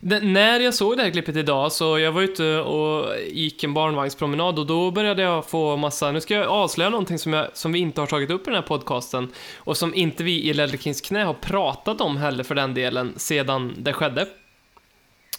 när 0.01 0.60
jag 0.60 0.74
såg 0.74 0.97
det 0.97 1.04
här 1.04 1.10
klippet 1.10 1.36
idag, 1.36 1.72
så 1.72 1.99
jag 1.99 2.12
var 2.12 2.22
ute 2.22 2.60
och 2.60 3.16
gick 3.32 3.64
en 3.64 3.74
barnvagnspromenad 3.74 4.60
och 4.60 4.66
då 4.66 4.91
började 4.91 5.22
jag 5.22 5.49
få 5.49 5.78
massa, 5.78 6.12
nu 6.12 6.22
ska 6.22 6.34
jag 6.34 6.47
avslöja 6.47 6.89
någonting 6.89 7.20
som, 7.20 7.34
jag, 7.34 7.47
som 7.54 7.72
vi 7.72 7.80
inte 7.80 8.01
har 8.01 8.08
tagit 8.08 8.30
upp 8.30 8.41
i 8.41 8.45
den 8.45 8.56
här 8.56 8.62
podcasten 8.62 9.32
och 9.58 9.78
som 9.78 9.95
inte 9.95 10.24
vi 10.24 10.49
i 10.49 10.54
Ledley 10.54 10.93
knä 10.93 11.24
har 11.24 11.34
pratat 11.34 12.01
om 12.01 12.18
heller 12.18 12.43
för 12.43 12.56
den 12.56 12.74
delen 12.74 13.14
sedan 13.18 13.74
det 13.78 13.93
skedde. 13.93 14.28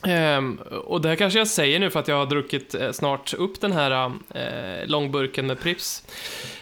Ehm, 0.06 0.58
och 0.84 1.00
det 1.00 1.08
här 1.08 1.16
kanske 1.16 1.38
jag 1.38 1.48
säger 1.48 1.80
nu 1.80 1.90
för 1.90 2.00
att 2.00 2.08
jag 2.08 2.16
har 2.16 2.26
druckit 2.26 2.74
eh, 2.74 2.92
snart 2.92 3.34
upp 3.34 3.60
den 3.60 3.72
här 3.72 4.12
eh, 4.34 4.86
långburken 4.86 5.46
med 5.46 5.60
Prips 5.60 6.06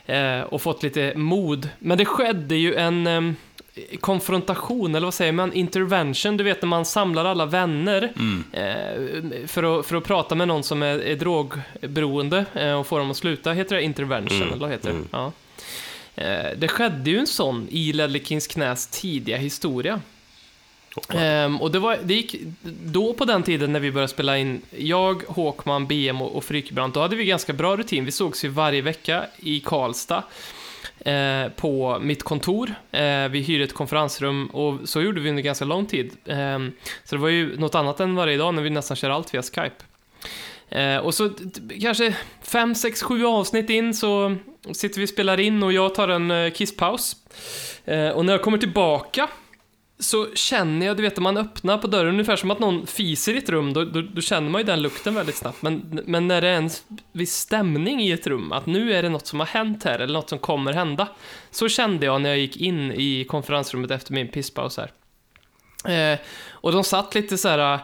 eh, 0.07 0.40
och 0.40 0.62
fått 0.62 0.82
lite 0.82 1.12
mod. 1.16 1.68
Men 1.78 1.98
det 1.98 2.05
skedde 2.05 2.57
ju 2.57 2.74
en 2.74 3.07
ehm, 3.07 3.36
konfrontation, 4.00 4.94
eller 4.94 5.06
vad 5.06 5.14
säger 5.14 5.32
man, 5.32 5.52
intervention, 5.52 6.36
du 6.36 6.44
vet 6.44 6.62
när 6.62 6.68
man 6.68 6.84
samlar 6.84 7.24
alla 7.24 7.46
vänner 7.46 8.12
eh, 8.52 9.46
för, 9.46 9.80
att, 9.80 9.86
för 9.86 9.96
att 9.96 10.04
prata 10.04 10.34
med 10.34 10.48
någon 10.48 10.62
som 10.62 10.82
är, 10.82 10.98
är 10.98 11.16
drogberoende 11.16 12.44
eh, 12.54 12.72
och 12.72 12.86
få 12.86 12.98
dem 12.98 13.10
att 13.10 13.16
sluta. 13.16 13.52
Heter 13.52 13.76
det 13.76 13.82
intervention, 13.82 14.42
eller 14.42 14.56
vad 14.56 14.70
heter 14.70 14.92
det? 14.92 14.98
Ja. 15.10 15.32
Eh, 16.14 16.58
det 16.58 16.68
skedde 16.68 17.10
ju 17.10 17.18
en 17.18 17.26
sån 17.26 17.68
i 17.70 17.92
Ledley 17.92 18.24
Kings 18.24 18.46
knäs 18.46 18.86
tidiga 18.86 19.36
historia. 19.36 20.00
Ehm, 21.08 21.60
och 21.60 21.70
det, 21.70 21.78
var, 21.78 21.98
det 22.02 22.14
gick 22.14 22.36
då 22.84 23.14
på 23.14 23.24
den 23.24 23.42
tiden 23.42 23.72
när 23.72 23.80
vi 23.80 23.92
började 23.92 24.12
spela 24.12 24.38
in, 24.38 24.62
jag, 24.78 25.22
Håkman, 25.28 25.86
BM 25.86 26.22
och, 26.22 26.36
och 26.36 26.44
Frykebrant, 26.44 26.94
då 26.94 27.00
hade 27.00 27.16
vi 27.16 27.24
ganska 27.24 27.52
bra 27.52 27.76
rutin. 27.76 28.04
Vi 28.04 28.12
sågs 28.12 28.44
ju 28.44 28.48
varje 28.48 28.82
vecka 28.82 29.24
i 29.36 29.60
Karlstad 29.60 30.22
eh, 31.05 31.48
på 31.57 31.98
mitt 32.00 32.22
kontor. 32.22 32.74
Eh, 32.90 33.28
vi 33.28 33.40
hyrde 33.40 33.64
ett 33.64 33.74
konferensrum 33.74 34.46
och 34.46 34.88
så 34.88 35.03
gjorde 35.03 35.20
vi 35.20 35.30
under 35.30 35.42
ganska 35.42 35.64
lång 35.64 35.86
tid. 35.86 36.11
Eh, 36.24 36.59
så 37.05 37.14
det 37.14 37.22
var 37.22 37.28
ju 37.28 37.59
något 37.59 37.74
annat 37.74 38.00
än 38.00 38.14
varje 38.14 38.36
dag 38.36 38.55
när 38.55 38.62
vi 38.62 38.70
nästan 38.70 38.96
kör 38.96 39.11
allt 39.11 39.34
via 39.34 39.42
Skype. 39.42 39.84
Eh, 40.68 40.96
och 40.96 41.14
så 41.14 41.30
kanske 41.80 42.16
fem, 42.42 42.74
sex, 42.74 43.03
sju 43.03 43.26
avsnitt 43.26 43.70
in 43.70 43.94
så 43.94 44.36
sitter 44.72 44.98
vi 44.98 45.05
och 45.05 45.09
spelar 45.09 45.40
in 45.40 45.62
och 45.62 45.72
jag 45.72 45.94
tar 45.94 46.09
en 46.09 46.30
eh, 46.30 46.50
kisspaus. 46.50 47.16
Eh, 47.84 48.09
och 48.09 48.24
när 48.24 48.32
jag 48.32 48.42
kommer 48.42 48.59
tillbaka 48.59 49.28
så 50.03 50.34
känner 50.34 50.86
jag, 50.86 50.96
du 50.96 51.03
vet, 51.03 51.16
när 51.16 51.22
man 51.22 51.36
öppnar 51.36 51.78
på 51.78 51.86
dörren, 51.86 52.12
ungefär 52.12 52.36
som 52.36 52.50
att 52.50 52.59
någon 52.59 52.86
fiser 52.86 53.34
i 53.34 53.38
ett 53.38 53.48
rum, 53.48 53.72
då, 53.72 53.84
då, 53.84 54.00
då 54.00 54.20
känner 54.20 54.50
man 54.50 54.61
ju 54.61 54.64
den 54.64 54.82
lukten 54.82 55.14
väldigt 55.14 55.36
snabbt. 55.36 55.62
Men, 55.62 56.00
men 56.07 56.28
när 56.28 56.40
det 56.40 56.48
är 56.48 56.57
en 56.57 56.70
viss 57.12 57.34
stämning 57.34 58.00
i 58.00 58.12
ett 58.12 58.26
rum, 58.26 58.53
att 58.53 58.66
nu 58.66 58.92
är 58.92 59.03
det 59.03 59.09
något 59.09 59.26
som 59.26 59.40
har 59.40 59.46
hänt 59.46 59.84
här, 59.84 59.98
eller 59.98 60.14
något 60.14 60.28
som 60.28 60.38
kommer 60.38 60.72
hända. 60.72 61.09
Så 61.50 61.68
kände 61.68 62.07
jag 62.07 62.20
när 62.20 62.28
jag 62.28 62.38
gick 62.38 62.57
in 62.57 62.92
i 62.92 63.24
konferensrummet 63.24 63.90
efter 63.90 64.12
min 64.12 64.28
pisspaus 64.28 64.78
här. 64.78 64.92
Eh, 65.84 66.18
och 66.50 66.72
de 66.72 66.84
satt 66.84 67.14
lite 67.14 67.38
så 67.38 67.48
här 67.48 67.74
eh, 67.74 67.80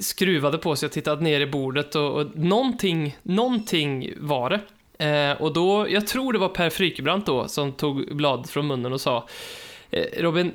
skruvade 0.00 0.58
på 0.58 0.76
sig 0.76 0.86
och 0.86 0.92
tittade 0.92 1.22
ner 1.22 1.40
i 1.40 1.46
bordet 1.46 1.94
och, 1.94 2.12
och 2.12 2.36
någonting, 2.36 3.16
någonting 3.22 4.12
var 4.16 4.50
det. 4.50 4.60
Eh, 5.04 5.42
och 5.42 5.52
då, 5.52 5.86
jag 5.90 6.06
tror 6.06 6.32
det 6.32 6.38
var 6.38 6.48
Per 6.48 6.70
Frykebrant 6.70 7.26
då, 7.26 7.48
som 7.48 7.72
tog 7.72 8.16
bladet 8.16 8.50
från 8.50 8.66
munnen 8.66 8.92
och 8.92 9.00
sa 9.00 9.28
eh, 9.90 10.22
Robin, 10.22 10.52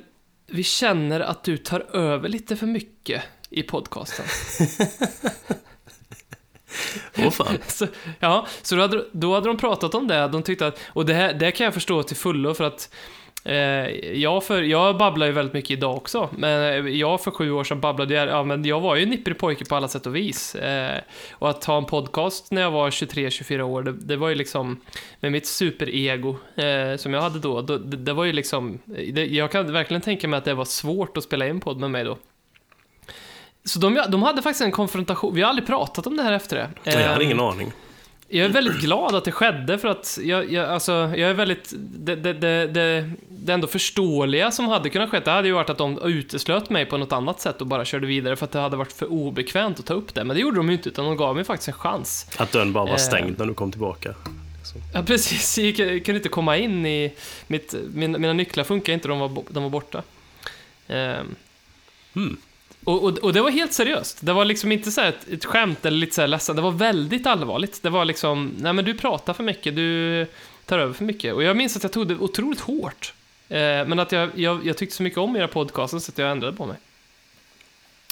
vi 0.48 0.62
känner 0.62 1.20
att 1.20 1.44
du 1.44 1.56
tar 1.56 1.96
över 1.96 2.28
lite 2.28 2.56
för 2.56 2.66
mycket 2.66 3.22
i 3.50 3.62
podcasten. 3.62 4.26
Åh 7.18 7.30
fan. 7.30 7.58
så, 7.66 7.86
ja, 8.20 8.46
så 8.62 8.76
då 8.76 8.82
hade, 8.82 9.04
då 9.12 9.34
hade 9.34 9.46
de 9.46 9.56
pratat 9.56 9.94
om 9.94 10.08
det. 10.08 10.28
De 10.28 10.42
tyckte 10.42 10.66
att, 10.66 10.80
och 10.86 11.06
det, 11.06 11.14
här, 11.14 11.34
det 11.34 11.52
kan 11.52 11.64
jag 11.64 11.74
förstå 11.74 12.02
till 12.02 12.16
fullo 12.16 12.54
för 12.54 12.64
att 12.64 12.94
jag, 14.14 14.44
för, 14.44 14.62
jag 14.62 14.98
babblar 14.98 15.26
ju 15.26 15.32
väldigt 15.32 15.54
mycket 15.54 15.70
idag 15.70 15.96
också, 15.96 16.28
men 16.32 16.98
jag 16.98 17.20
för 17.20 17.30
sju 17.30 17.52
år 17.52 17.64
sedan 17.64 17.80
babblade 17.80 18.14
jag, 18.14 18.28
ja 18.28 18.42
men 18.42 18.64
jag 18.64 18.80
var 18.80 18.96
ju 18.96 19.02
en 19.02 19.08
nipprig 19.08 19.38
pojke 19.38 19.64
på 19.64 19.76
alla 19.76 19.88
sätt 19.88 20.06
och 20.06 20.16
vis. 20.16 20.54
Eh, 20.54 21.00
och 21.32 21.50
att 21.50 21.64
ha 21.64 21.76
en 21.76 21.84
podcast 21.84 22.50
när 22.50 22.62
jag 22.62 22.70
var 22.70 22.90
23-24 22.90 23.60
år, 23.60 23.82
det, 23.82 23.92
det 23.92 24.16
var 24.16 24.28
ju 24.28 24.34
liksom, 24.34 24.80
med 25.20 25.32
mitt 25.32 25.46
superego 25.46 26.36
eh, 26.56 26.96
som 26.96 27.14
jag 27.14 27.22
hade 27.22 27.38
då, 27.38 27.62
det, 27.62 27.78
det 27.78 28.12
var 28.12 28.24
ju 28.24 28.32
liksom, 28.32 28.78
det, 28.84 29.26
jag 29.26 29.52
kan 29.52 29.72
verkligen 29.72 30.00
tänka 30.00 30.28
mig 30.28 30.38
att 30.38 30.44
det 30.44 30.54
var 30.54 30.64
svårt 30.64 31.16
att 31.16 31.24
spela 31.24 31.48
in 31.48 31.60
podd 31.60 31.78
med 31.78 31.90
mig 31.90 32.04
då. 32.04 32.18
Så 33.64 33.78
de, 33.78 34.04
de 34.08 34.22
hade 34.22 34.42
faktiskt 34.42 34.64
en 34.64 34.72
konfrontation, 34.72 35.34
vi 35.34 35.42
har 35.42 35.48
aldrig 35.48 35.66
pratat 35.66 36.06
om 36.06 36.16
det 36.16 36.22
här 36.22 36.32
efter 36.32 36.56
det. 36.56 36.70
Jag 36.84 36.92
hade 36.92 37.20
Eh, 37.20 37.26
ingen 37.26 37.40
aning. 37.40 37.72
Jag 38.28 38.44
är 38.44 38.48
väldigt 38.48 38.80
glad 38.80 39.14
att 39.14 39.24
det 39.24 39.32
skedde 39.32 39.78
för 39.78 39.88
att 39.88 40.18
jag, 40.22 40.52
jag, 40.52 40.68
alltså, 40.68 40.92
jag 40.92 41.20
är 41.30 41.34
väldigt... 41.34 41.72
Det, 41.78 42.16
det, 42.16 42.32
det, 42.32 42.66
det, 42.66 43.52
ändå 43.52 43.66
förståeliga 43.66 44.50
som 44.50 44.68
hade 44.68 44.90
kunnat 44.90 45.10
ske, 45.10 45.20
det 45.20 45.30
hade 45.30 45.48
ju 45.48 45.54
varit 45.54 45.70
att 45.70 45.78
de 45.78 45.98
uteslöt 46.02 46.70
mig 46.70 46.86
på 46.86 46.96
något 46.96 47.12
annat 47.12 47.40
sätt 47.40 47.60
och 47.60 47.66
bara 47.66 47.84
körde 47.84 48.06
vidare 48.06 48.36
för 48.36 48.44
att 48.44 48.52
det 48.52 48.58
hade 48.58 48.76
varit 48.76 48.92
för 48.92 49.06
obekvämt 49.12 49.78
att 49.78 49.86
ta 49.86 49.94
upp 49.94 50.14
det. 50.14 50.24
Men 50.24 50.36
det 50.36 50.40
gjorde 50.42 50.56
de 50.56 50.68
ju 50.68 50.72
inte, 50.76 50.88
utan 50.88 51.04
de 51.04 51.16
gav 51.16 51.34
mig 51.34 51.44
faktiskt 51.44 51.68
en 51.68 51.74
chans. 51.74 52.30
Att 52.36 52.52
dörren 52.52 52.72
bara 52.72 52.84
var 52.84 52.92
Eh. 52.92 52.96
stängd 52.96 53.38
när 53.38 53.46
du 53.46 53.54
kom 53.54 53.70
tillbaka. 53.70 54.14
Ja, 54.94 55.02
precis. 55.02 55.58
Jag 55.58 55.76
kunde 55.76 56.16
inte 56.16 56.28
komma 56.28 56.56
in 56.56 56.86
i... 56.86 57.12
Mitt, 57.46 57.74
mina, 57.94 58.18
mina 58.18 58.32
nycklar 58.32 58.64
funkar 58.64 58.92
inte, 58.92 59.08
de 59.08 59.18
var, 59.18 59.42
de 59.50 59.62
var 59.62 59.70
borta. 59.70 60.02
Ehm. 60.88 61.34
Hmm. 62.14 62.36
Och, 62.88 63.04
och, 63.04 63.18
och 63.18 63.32
det 63.32 63.40
var 63.40 63.50
helt 63.50 63.72
seriöst. 63.72 64.18
Det 64.20 64.32
var 64.32 64.44
liksom 64.44 64.72
inte 64.72 64.90
så 64.90 65.00
ett, 65.00 65.28
ett 65.28 65.44
skämt 65.44 65.86
eller 65.86 65.98
lite 65.98 66.14
så 66.14 66.20
här 66.20 66.28
ledsen. 66.28 66.56
Det 66.56 66.62
var 66.62 66.70
väldigt 66.70 67.26
allvarligt. 67.26 67.82
Det 67.82 67.90
var 67.90 68.04
liksom, 68.04 68.54
nej 68.58 68.72
men 68.72 68.84
du 68.84 68.94
pratar 68.94 69.32
för 69.32 69.44
mycket, 69.44 69.76
du 69.76 70.26
tar 70.64 70.78
över 70.78 70.94
för 70.94 71.04
mycket. 71.04 71.34
Och 71.34 71.42
jag 71.42 71.56
minns 71.56 71.76
att 71.76 71.82
jag 71.82 71.92
tog 71.92 72.08
det 72.08 72.14
otroligt 72.14 72.60
hårt. 72.60 73.14
Eh, 73.48 73.58
men 73.58 73.98
att 73.98 74.12
jag, 74.12 74.30
jag, 74.34 74.66
jag 74.66 74.76
tyckte 74.76 74.96
så 74.96 75.02
mycket 75.02 75.18
om 75.18 75.36
era 75.36 75.48
podcaster 75.48 75.98
så 75.98 76.12
att 76.12 76.18
jag 76.18 76.30
ändrade 76.30 76.56
på 76.56 76.66
mig. 76.66 76.76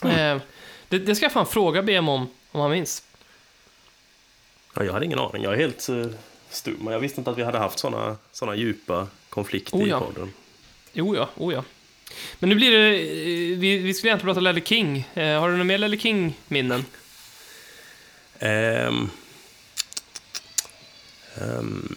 Eh, 0.02 0.40
det, 0.88 0.98
det 0.98 1.14
ska 1.14 1.24
jag 1.24 1.32
fan 1.32 1.46
fråga 1.46 1.82
BM 1.82 2.08
om, 2.08 2.28
om 2.52 2.60
han 2.60 2.70
minns. 2.70 3.02
Ja, 4.74 4.84
jag 4.84 4.92
hade 4.92 5.04
ingen 5.04 5.18
aning. 5.18 5.42
Jag 5.42 5.52
är 5.52 5.58
helt 5.58 5.88
uh, 5.88 6.06
stum. 6.50 6.86
Jag 6.86 7.00
visste 7.00 7.20
inte 7.20 7.30
att 7.30 7.38
vi 7.38 7.42
hade 7.42 7.58
haft 7.58 7.78
såna, 7.78 8.16
såna 8.32 8.54
djupa 8.54 9.08
konflikter 9.28 9.76
Oh, 9.76 9.86
i 9.86 9.90
ja. 9.90 10.00
podden. 10.00 10.32
Jo, 10.92 11.16
ja, 11.16 11.28
oh, 11.36 11.54
ja. 11.54 11.64
Men 12.38 12.48
nu 12.48 12.54
blir 12.54 12.70
det, 12.70 12.88
eh, 12.96 13.58
vi, 13.58 13.76
vi 13.78 13.94
skulle 13.94 14.10
egentligen 14.10 14.34
prata 14.34 14.40
Lelle 14.40 14.60
King. 14.60 15.08
Eh, 15.14 15.40
har 15.40 15.46
du 15.48 15.52
några 15.52 15.64
mer 15.64 15.78
Lelle 15.78 15.96
King-minnen? 15.98 16.84
Um, 18.40 19.10
um, 21.40 21.96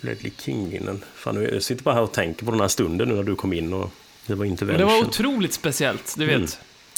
Ledley 0.00 0.32
King-minnen. 0.38 1.04
Fan, 1.14 1.42
jag 1.52 1.62
sitter 1.62 1.82
bara 1.84 1.94
här 1.94 2.02
och 2.02 2.12
tänker 2.12 2.44
på 2.44 2.50
den 2.50 2.60
här 2.60 2.68
stunden 2.68 3.08
nu 3.08 3.14
när 3.14 3.22
du 3.22 3.36
kom 3.36 3.52
in 3.52 3.72
och 3.72 3.90
det 4.26 4.34
var 4.34 4.44
Det 4.44 4.50
intervention. 4.50 4.86
var 4.88 4.98
otroligt 4.98 5.52
speciellt, 5.52 6.14
du 6.18 6.26
vet. 6.26 6.36
Mm. 6.36 6.48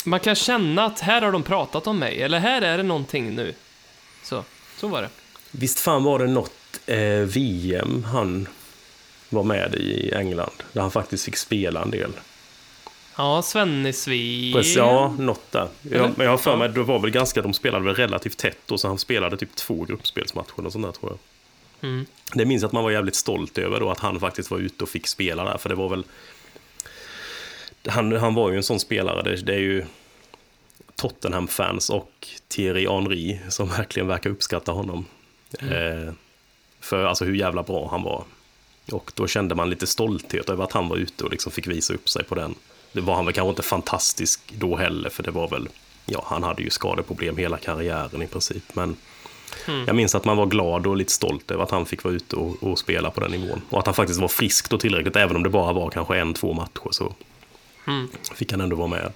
Man 0.05 0.21
kan 0.21 0.35
känna 0.35 0.85
att 0.85 1.01
här 1.01 1.23
har 1.23 1.33
de 1.33 1.43
pratat 1.43 1.87
om 1.87 1.99
mig, 1.99 2.23
eller 2.23 2.39
här 2.39 2.63
är 2.63 2.77
det 2.77 2.83
någonting 2.83 3.35
nu. 3.35 3.55
Så, 4.23 4.45
så 4.77 4.89
var 4.89 5.03
det. 5.03 5.09
Visst 5.51 5.79
fan 5.81 6.05
var 6.05 6.19
det 6.19 6.27
något 6.27 6.81
eh, 6.87 6.99
VM 7.09 8.05
han 8.05 8.49
var 9.37 9.45
med 9.45 9.75
i 9.75 10.13
England, 10.15 10.63
där 10.73 10.81
han 10.81 10.91
faktiskt 10.91 11.25
fick 11.25 11.37
spela 11.37 11.83
en 11.83 11.91
del. 11.91 12.11
Ja, 13.17 13.43
Svennesvig. 13.43 14.55
Precis, 14.55 14.77
ja, 14.77 15.15
något 15.19 15.53
där. 15.53 15.69
Jag, 15.83 16.11
men 16.17 16.25
jag 16.25 16.31
har 16.31 16.39
för 16.39 16.57
mig, 16.57 16.69
det 16.69 16.83
var 16.83 16.99
väl 16.99 17.11
ganska, 17.11 17.43
de 17.43 17.55
spelade 17.55 17.85
väl 17.85 17.95
relativt 17.95 18.37
tätt 18.37 18.71
och 18.71 18.81
så 18.81 18.89
han 18.89 18.99
spelade 18.99 19.37
typ 19.37 19.55
två 19.55 19.85
gruppspelsmatcher 19.85 20.67
och 20.67 20.73
sånt 20.73 20.85
där 20.85 20.93
tror 20.93 21.13
jag. 21.13 21.19
Mm. 21.91 22.07
Det 22.35 22.45
minns 22.45 22.65
att 22.65 22.73
man 22.73 22.85
var 22.85 22.91
jävligt 22.91 23.15
stolt 23.15 23.59
över 23.59 23.81
då, 23.81 23.91
att 23.91 24.01
han 24.01 24.21
faktiskt 24.21 24.51
var 24.51 24.59
ute 24.59 24.85
och 24.85 24.91
fick 24.91 25.07
spela 25.07 25.45
där, 25.45 25.59
för 25.59 25.69
det 25.69 25.75
var 25.75 25.89
väl... 25.89 26.05
Han, 27.89 28.17
han 28.17 28.35
var 28.35 28.51
ju 28.51 28.57
en 28.57 28.63
sån 28.63 28.81
spelare, 28.81 29.23
det, 29.23 29.37
det 29.37 29.55
är 29.55 29.59
ju... 29.61 29.85
Tottenham-fans 30.97 31.91
och 31.91 32.29
Thierry 32.49 32.89
Henry 32.89 33.39
som 33.49 33.69
verkligen 33.69 34.09
verkar 34.09 34.31
uppskatta 34.31 34.73
honom. 34.73 35.05
Eh, 35.59 36.13
för 36.81 37.05
alltså 37.05 37.25
hur 37.25 37.35
jävla 37.35 37.63
bra 37.63 37.89
han 37.91 38.03
var. 38.03 38.25
Och 38.93 39.13
då 39.15 39.27
kände 39.27 39.55
man 39.55 39.71
lite 39.71 39.87
stolthet 39.87 40.51
över 40.51 40.65
att 40.65 40.73
han 40.73 40.89
var 40.89 40.97
ute 40.97 41.25
och 41.25 41.31
liksom 41.31 41.53
fick 41.53 41.67
visa 41.67 41.95
upp 41.95 42.09
sig 42.09 42.25
på 42.25 42.35
den. 42.35 42.55
Det 42.93 43.01
var 43.01 43.15
han 43.15 43.25
väl 43.25 43.35
kanske 43.35 43.51
inte 43.51 43.63
fantastisk 43.63 44.41
då 44.59 44.77
heller, 44.77 45.11
för 45.11 45.23
det 45.23 45.31
var 45.31 45.49
väl, 45.49 45.69
ja, 46.07 46.25
han 46.27 46.43
hade 46.43 46.63
ju 46.63 46.71
skadeproblem 46.71 47.37
hela 47.37 47.57
karriären 47.57 48.23
i 48.23 48.27
princip. 48.27 48.75
Men 48.75 48.97
jag 49.87 49.97
minns 49.97 50.15
att 50.15 50.25
man 50.25 50.37
var 50.37 50.47
glad 50.47 50.87
och 50.87 50.97
lite 50.97 51.13
stolt 51.13 51.51
över 51.51 51.65
att 51.65 51.71
han 51.71 51.87
fick 51.87 52.05
vara 52.05 52.15
ute 52.15 52.37
och, 52.37 52.63
och 52.63 52.79
spela 52.79 53.11
på 53.11 53.21
den 53.21 53.31
nivån. 53.31 53.63
Och 53.71 53.79
att 53.79 53.87
han 53.87 53.95
faktiskt 53.95 54.21
var 54.21 54.29
frisk 54.29 54.71
då 54.71 54.79
tillräckligt, 54.79 55.17
även 55.17 55.37
om 55.37 55.43
det 55.43 55.51
bara 55.51 55.73
var 55.73 55.91
kanske 55.91 56.19
en, 56.19 56.35
två 56.35 56.53
matcher 56.53 56.89
så 56.91 57.15
fick 58.35 58.51
han 58.51 58.61
ändå 58.61 58.77
vara 58.77 58.89
med. 58.89 59.13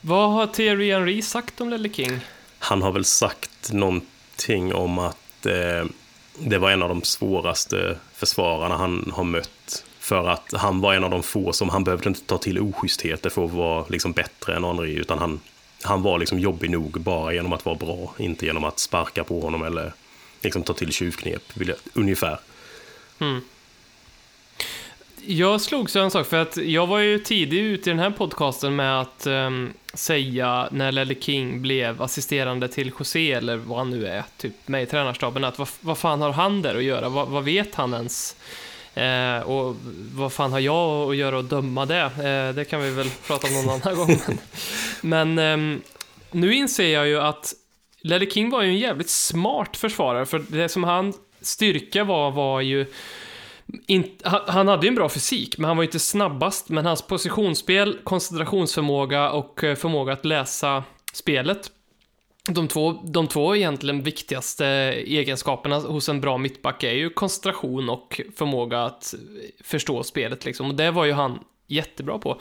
Vad 0.00 0.30
har 0.32 0.46
Thierry 0.46 0.92
Henry 0.92 1.22
sagt 1.22 1.60
om 1.60 1.68
Lelle 1.68 1.88
King? 1.88 2.20
Han 2.58 2.82
har 2.82 2.92
väl 2.92 3.04
sagt 3.04 3.72
någonting 3.72 4.74
om 4.74 4.98
att 4.98 5.46
eh, 5.46 5.84
det 6.40 6.58
var 6.58 6.70
en 6.70 6.82
av 6.82 6.88
de 6.88 7.02
svåraste 7.02 7.96
försvararna 8.14 8.76
han 8.76 9.12
har 9.14 9.24
mött. 9.24 9.84
För 9.98 10.28
att 10.28 10.52
han 10.52 10.80
var 10.80 10.94
en 10.94 11.04
av 11.04 11.10
de 11.10 11.22
få 11.22 11.52
som, 11.52 11.68
han 11.68 11.84
behövde 11.84 12.08
inte 12.08 12.20
ta 12.20 12.38
till 12.38 12.58
oschystheter 12.58 13.30
för 13.30 13.44
att 13.44 13.52
vara 13.52 13.84
liksom 13.88 14.12
bättre 14.12 14.56
än 14.56 14.64
Henri, 14.64 14.94
utan 14.94 15.18
han, 15.18 15.40
han 15.82 16.02
var 16.02 16.18
liksom 16.18 16.38
jobbig 16.38 16.70
nog 16.70 17.00
bara 17.00 17.34
genom 17.34 17.52
att 17.52 17.64
vara 17.64 17.76
bra, 17.76 18.14
inte 18.18 18.46
genom 18.46 18.64
att 18.64 18.78
sparka 18.78 19.24
på 19.24 19.40
honom 19.40 19.62
eller 19.62 19.92
liksom 20.42 20.62
ta 20.62 20.72
till 20.72 20.92
tjuvknep, 20.92 21.42
ungefär. 21.92 22.38
Mm. 23.20 23.32
ungefär. 23.32 23.40
Jag 25.26 25.60
slogs 25.60 25.96
av 25.96 26.04
en 26.04 26.10
sak, 26.10 26.26
för 26.26 26.36
att 26.36 26.56
jag 26.56 26.86
var 26.86 26.98
ju 26.98 27.18
tidig 27.18 27.58
ut 27.58 27.86
i 27.86 27.90
den 27.90 27.98
här 27.98 28.10
podcasten 28.10 28.76
med 28.76 29.00
att 29.00 29.26
um 29.26 29.72
säga 29.94 30.68
när 30.72 30.92
Lelle 30.92 31.14
King 31.14 31.62
blev 31.62 32.02
assisterande 32.02 32.68
till 32.68 32.92
José, 32.98 33.32
eller 33.32 33.56
vad 33.56 33.78
han 33.78 33.90
nu 33.90 34.06
är, 34.06 34.24
typ 34.36 34.68
med 34.68 34.82
i 34.82 34.86
tränarstaben, 34.86 35.44
att 35.44 35.58
vad, 35.58 35.68
vad 35.80 35.98
fan 35.98 36.20
har 36.20 36.32
han 36.32 36.62
där 36.62 36.74
att 36.74 36.82
göra? 36.82 37.08
Vad, 37.08 37.28
vad 37.28 37.44
vet 37.44 37.74
han 37.74 37.94
ens? 37.94 38.36
Eh, 38.94 39.40
och 39.40 39.76
vad 40.14 40.32
fan 40.32 40.52
har 40.52 40.60
jag 40.60 41.10
att 41.10 41.16
göra 41.16 41.38
och 41.38 41.44
döma 41.44 41.86
det? 41.86 42.00
Eh, 42.00 42.54
det 42.54 42.64
kan 42.64 42.82
vi 42.82 42.90
väl 42.90 43.10
prata 43.26 43.46
om 43.46 43.54
någon 43.54 43.80
annan 43.82 43.96
gång. 43.96 44.20
Men, 44.26 44.38
men 45.00 45.38
ehm, 45.38 45.82
nu 46.30 46.54
inser 46.54 46.88
jag 46.88 47.08
ju 47.08 47.20
att 47.20 47.54
Lelle 48.00 48.30
King 48.30 48.50
var 48.50 48.62
ju 48.62 48.68
en 48.68 48.78
jävligt 48.78 49.10
smart 49.10 49.76
försvarare, 49.76 50.26
för 50.26 50.44
det 50.48 50.68
som 50.68 50.84
han 50.84 51.12
styrka 51.40 52.04
var, 52.04 52.30
var 52.30 52.60
ju 52.60 52.86
in, 53.86 54.10
han, 54.22 54.40
han 54.46 54.68
hade 54.68 54.86
ju 54.86 54.88
en 54.88 54.94
bra 54.94 55.08
fysik, 55.08 55.58
men 55.58 55.68
han 55.68 55.76
var 55.76 55.82
ju 55.84 55.88
inte 55.88 55.98
snabbast. 55.98 56.68
Men 56.68 56.86
hans 56.86 57.02
positionsspel, 57.02 57.98
koncentrationsförmåga 58.04 59.30
och 59.30 59.64
eh, 59.64 59.74
förmåga 59.74 60.12
att 60.12 60.24
läsa 60.24 60.84
spelet. 61.12 61.70
De 62.50 62.68
två, 62.68 62.92
de 62.92 63.26
två 63.26 63.56
egentligen 63.56 64.02
viktigaste 64.02 64.66
egenskaperna 65.06 65.78
hos 65.78 66.08
en 66.08 66.20
bra 66.20 66.38
mittback 66.38 66.82
är 66.82 66.92
ju 66.92 67.10
koncentration 67.10 67.88
och 67.88 68.20
förmåga 68.36 68.84
att 68.84 69.14
eh, 69.14 69.18
förstå 69.64 70.02
spelet 70.02 70.44
liksom. 70.44 70.70
Och 70.70 70.74
det 70.74 70.90
var 70.90 71.04
ju 71.04 71.12
han 71.12 71.38
jättebra 71.68 72.18
på. 72.18 72.40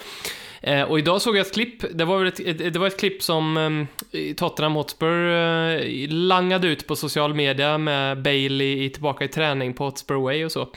Eh, 0.61 0.81
och 0.81 0.99
idag 0.99 1.21
såg 1.21 1.37
jag 1.37 1.45
ett 1.47 1.53
klipp, 1.53 1.97
det 1.97 2.05
var, 2.05 2.25
ett, 2.25 2.39
ett, 2.39 2.73
det 2.73 2.79
var 2.79 2.87
ett 2.87 2.99
klipp 2.99 3.23
som 3.23 3.57
eh, 4.11 4.35
Tottenham 4.35 4.75
Hotspur 4.75 5.31
eh, 5.31 5.81
langade 6.09 6.67
ut 6.67 6.87
på 6.87 6.95
social 6.95 7.33
media 7.33 7.77
med 7.77 8.21
Bailey 8.21 8.83
i, 8.83 8.89
tillbaka 8.89 9.25
i 9.25 9.27
träning 9.27 9.73
på 9.73 9.83
Hotspur 9.83 10.15
Way 10.15 10.45
och 10.45 10.51
så. 10.51 10.67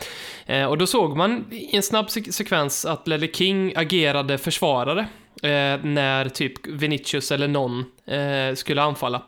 Eh, 0.46 0.64
och 0.64 0.78
då 0.78 0.86
såg 0.86 1.16
man 1.16 1.44
i 1.50 1.76
en 1.76 1.82
snabb 1.82 2.06
sek- 2.06 2.32
sekvens 2.32 2.84
att 2.84 3.08
Lelle 3.08 3.28
King 3.32 3.72
agerade 3.76 4.38
försvarare 4.38 5.06
eh, 5.42 5.84
när 5.84 6.28
typ 6.28 6.66
Vinicius 6.66 7.32
eller 7.32 7.48
någon 7.48 7.84
eh, 8.06 8.54
skulle 8.54 8.82
anfalla. 8.82 9.22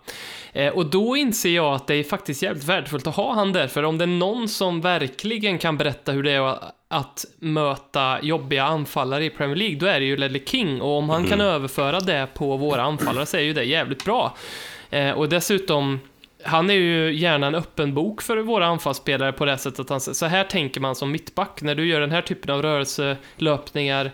Eh, 0.52 0.72
och 0.72 0.86
då 0.86 1.16
inser 1.16 1.54
jag 1.54 1.74
att 1.74 1.86
det 1.86 1.94
är 1.94 2.04
faktiskt 2.04 2.42
jävligt 2.42 2.64
värdefullt 2.64 3.06
att 3.06 3.16
ha 3.16 3.34
han 3.34 3.52
där, 3.52 3.66
för 3.66 3.82
om 3.82 3.98
det 3.98 4.04
är 4.04 4.06
någon 4.06 4.48
som 4.48 4.80
verkligen 4.80 5.58
kan 5.58 5.76
berätta 5.76 6.12
hur 6.12 6.22
det 6.22 6.30
är 6.30 6.58
att 6.88 7.24
möta 7.38 8.22
jobbiga 8.22 8.64
anfallare 8.64 9.24
i 9.24 9.30
Premier 9.30 9.56
League, 9.56 9.76
då 9.76 9.86
är 9.86 10.00
det 10.00 10.06
ju 10.06 10.16
Ledley 10.16 10.42
King. 10.46 10.80
Och 10.80 10.98
om 10.98 11.10
han 11.10 11.24
kan 11.24 11.40
överföra 11.40 12.00
det 12.00 12.28
på 12.34 12.56
våra 12.56 12.82
anfallare 12.82 13.26
så 13.26 13.36
är 13.36 13.40
ju 13.40 13.52
det 13.52 13.64
jävligt 13.64 14.04
bra. 14.04 14.36
Eh, 14.90 15.10
och 15.10 15.28
dessutom, 15.28 16.00
han 16.44 16.70
är 16.70 16.74
ju 16.74 17.14
gärna 17.14 17.46
en 17.46 17.54
öppen 17.54 17.94
bok 17.94 18.22
för 18.22 18.36
våra 18.36 18.66
anfallsspelare 18.66 19.32
på 19.32 19.44
det 19.44 19.58
sättet 19.58 19.80
att 19.80 19.88
han 19.88 20.00
så 20.00 20.26
här 20.26 20.44
tänker 20.44 20.80
man 20.80 20.94
som 20.94 21.10
mittback. 21.10 21.62
När 21.62 21.74
du 21.74 21.86
gör 21.86 22.00
den 22.00 22.10
här 22.10 22.22
typen 22.22 22.50
av 22.50 22.62
rörelselöpningar, 22.62 24.04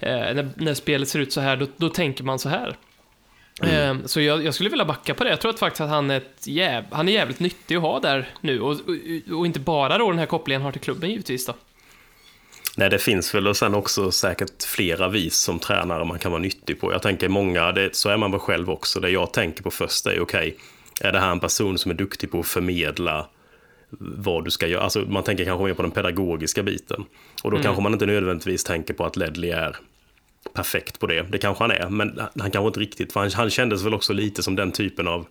eh, 0.00 0.10
när, 0.10 0.50
när 0.56 0.74
spelet 0.74 1.08
ser 1.08 1.18
ut 1.18 1.32
så 1.32 1.40
här, 1.40 1.56
då, 1.56 1.66
då 1.76 1.88
tänker 1.88 2.24
man 2.24 2.38
så 2.38 2.48
här. 2.48 2.76
Eh, 3.62 3.96
Så 4.06 4.20
jag, 4.20 4.44
jag 4.44 4.54
skulle 4.54 4.70
vilja 4.70 4.84
backa 4.84 5.14
på 5.14 5.24
det. 5.24 5.30
Jag 5.30 5.40
tror 5.40 5.50
att 5.50 5.58
faktiskt 5.58 5.80
att 5.80 5.88
han 5.90 6.10
är, 6.10 6.22
jäv, 6.44 6.84
han 6.90 7.08
är 7.08 7.12
jävligt 7.12 7.40
nyttig 7.40 7.76
att 7.76 7.82
ha 7.82 8.00
där 8.00 8.28
nu. 8.40 8.60
Och, 8.60 8.70
och, 8.70 9.38
och 9.38 9.46
inte 9.46 9.60
bara 9.60 9.98
då 9.98 10.10
den 10.10 10.18
här 10.18 10.26
kopplingen 10.26 10.62
har 10.62 10.72
till 10.72 10.80
klubben 10.80 11.10
givetvis 11.10 11.46
då. 11.46 11.54
Nej, 12.76 12.90
det 12.90 12.98
finns 12.98 13.34
väl 13.34 13.48
och 13.48 13.56
sen 13.56 13.74
också 13.74 14.10
säkert 14.10 14.62
flera 14.62 15.08
vis 15.08 15.34
som 15.36 15.58
tränare 15.58 16.04
man 16.04 16.18
kan 16.18 16.32
vara 16.32 16.42
nyttig 16.42 16.80
på. 16.80 16.92
Jag 16.92 17.02
tänker 17.02 17.28
många, 17.28 17.72
det, 17.72 17.96
så 17.96 18.08
är 18.08 18.16
man 18.16 18.30
väl 18.30 18.40
själv 18.40 18.70
också. 18.70 19.00
Det 19.00 19.10
jag 19.10 19.32
tänker 19.32 19.62
på 19.62 19.70
först 19.70 20.06
är, 20.06 20.20
okej, 20.20 20.56
är 21.00 21.12
det 21.12 21.20
här 21.20 21.32
en 21.32 21.40
person 21.40 21.78
som 21.78 21.90
är 21.90 21.94
duktig 21.94 22.30
på 22.30 22.40
att 22.40 22.46
förmedla 22.46 23.26
vad 23.98 24.44
du 24.44 24.50
ska 24.50 24.66
göra? 24.66 24.82
Alltså 24.82 25.00
man 25.00 25.22
tänker 25.22 25.44
kanske 25.44 25.64
mer 25.64 25.74
på 25.74 25.82
den 25.82 25.90
pedagogiska 25.90 26.62
biten. 26.62 27.04
Och 27.42 27.50
då 27.50 27.58
kanske 27.62 27.82
man 27.82 27.92
inte 27.92 28.06
nödvändigtvis 28.06 28.64
tänker 28.64 28.94
på 28.94 29.04
att 29.04 29.16
Ledley 29.16 29.50
är 29.50 29.76
perfekt 30.54 31.00
på 31.00 31.06
det. 31.06 31.22
Det 31.22 31.38
kanske 31.38 31.64
han 31.64 31.70
är, 31.70 31.88
men 31.90 32.20
han 32.38 32.50
kanske 32.50 32.66
inte 32.66 32.80
riktigt, 32.80 33.12
för 33.12 33.20
han, 33.20 33.30
han 33.34 33.50
kändes 33.50 33.82
väl 33.82 33.94
också 33.94 34.12
lite 34.12 34.42
som 34.42 34.56
den 34.56 34.72
typen 34.72 35.08
av 35.08 35.26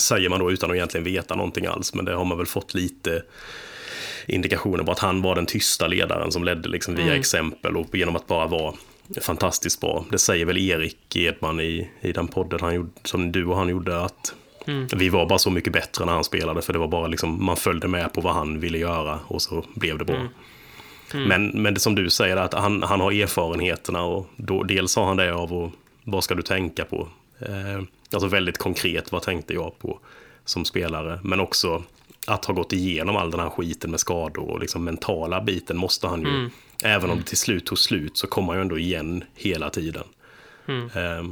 säger 0.00 0.28
man 0.28 0.40
då 0.40 0.52
utan 0.52 0.70
att 0.70 0.76
egentligen 0.76 1.04
veta 1.04 1.34
någonting 1.34 1.66
alls, 1.66 1.94
men 1.94 2.04
det 2.04 2.14
har 2.14 2.24
man 2.24 2.38
väl 2.38 2.46
fått 2.46 2.74
lite 2.74 3.22
indikationer 4.26 4.84
på 4.84 4.92
att 4.92 4.98
han 4.98 5.22
var 5.22 5.34
den 5.34 5.46
tysta 5.46 5.86
ledaren 5.86 6.32
som 6.32 6.44
ledde 6.44 6.68
liksom 6.68 6.94
via 6.94 7.16
exempel 7.16 7.76
och 7.76 7.94
genom 7.94 8.16
att 8.16 8.26
bara 8.26 8.46
vara 8.46 8.74
fantastiskt 9.20 9.80
bra. 9.80 10.04
Det 10.10 10.18
säger 10.18 10.44
väl 10.44 10.58
Erik 10.58 11.16
Edman 11.16 11.60
i, 11.60 11.90
i 12.00 12.12
den 12.12 12.28
podden 12.28 12.58
han 12.62 12.74
gjorde, 12.74 12.90
som 13.04 13.32
du 13.32 13.44
och 13.46 13.56
han 13.56 13.68
gjorde, 13.68 14.00
att 14.00 14.34
vi 14.96 15.08
var 15.08 15.26
bara 15.26 15.38
så 15.38 15.50
mycket 15.50 15.72
bättre 15.72 16.04
när 16.04 16.12
han 16.12 16.24
spelade, 16.24 16.62
för 16.62 16.72
det 16.72 16.78
var 16.78 16.88
bara 16.88 17.06
liksom, 17.06 17.44
man 17.44 17.56
följde 17.56 17.88
med 17.88 18.12
på 18.12 18.20
vad 18.20 18.34
han 18.34 18.60
ville 18.60 18.78
göra 18.78 19.18
och 19.26 19.42
så 19.42 19.64
blev 19.74 19.98
det 19.98 20.04
bra. 20.04 20.16
Men, 21.28 21.46
men 21.48 21.74
det 21.74 21.80
som 21.80 21.94
du 21.94 22.10
säger, 22.10 22.36
att 22.36 22.54
han, 22.54 22.82
han 22.82 23.00
har 23.00 23.12
erfarenheterna 23.12 24.02
och 24.02 24.26
då, 24.36 24.62
dels 24.62 24.96
har 24.96 25.04
han 25.04 25.16
det 25.16 25.34
av 25.34 25.52
och 25.52 25.72
vad 26.04 26.24
ska 26.24 26.34
du 26.34 26.42
tänka 26.42 26.84
på? 26.84 27.08
Eh, 27.40 27.82
alltså 28.12 28.28
väldigt 28.28 28.58
konkret, 28.58 29.12
vad 29.12 29.22
tänkte 29.22 29.54
jag 29.54 29.78
på 29.78 29.98
som 30.44 30.64
spelare? 30.64 31.20
Men 31.22 31.40
också 31.40 31.82
att 32.26 32.44
ha 32.44 32.54
gått 32.54 32.72
igenom 32.72 33.16
all 33.16 33.30
den 33.30 33.40
här 33.40 33.50
skiten 33.50 33.90
med 33.90 34.00
skador 34.00 34.50
och 34.50 34.60
liksom 34.60 34.84
mentala 34.84 35.40
biten 35.40 35.76
måste 35.76 36.08
han 36.08 36.22
ju, 36.22 36.50
även 36.82 37.10
om 37.10 37.18
det 37.18 37.24
till 37.24 37.38
slut 37.38 37.66
tog 37.66 37.78
slut 37.78 38.16
så 38.16 38.26
kommer 38.26 38.48
han 38.48 38.56
ju 38.56 38.62
ändå 38.62 38.78
igen 38.78 39.24
hela 39.34 39.70
tiden. 39.70 40.04
Eh, 40.68 41.24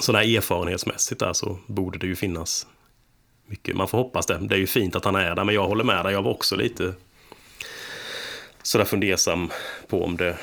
så 0.00 0.12
där 0.12 0.36
erfarenhetsmässigt 0.36 1.20
där 1.20 1.32
så 1.32 1.58
borde 1.66 1.98
det 1.98 2.06
ju 2.06 2.16
finnas 2.16 2.66
mycket. 3.46 3.76
Man 3.76 3.88
får 3.88 3.98
hoppas 3.98 4.26
det. 4.26 4.38
Det 4.38 4.54
är 4.54 4.58
ju 4.58 4.66
fint 4.66 4.96
att 4.96 5.04
han 5.04 5.14
är 5.16 5.34
där, 5.34 5.44
men 5.44 5.54
jag 5.54 5.66
håller 5.68 5.84
med 5.84 6.04
dig. 6.04 6.12
Jag 6.12 6.22
var 6.22 6.30
också 6.30 6.56
lite 6.56 6.94
sådär 8.62 8.84
fundersam 8.84 9.50
på 9.88 10.04
om 10.04 10.16
det, 10.16 10.38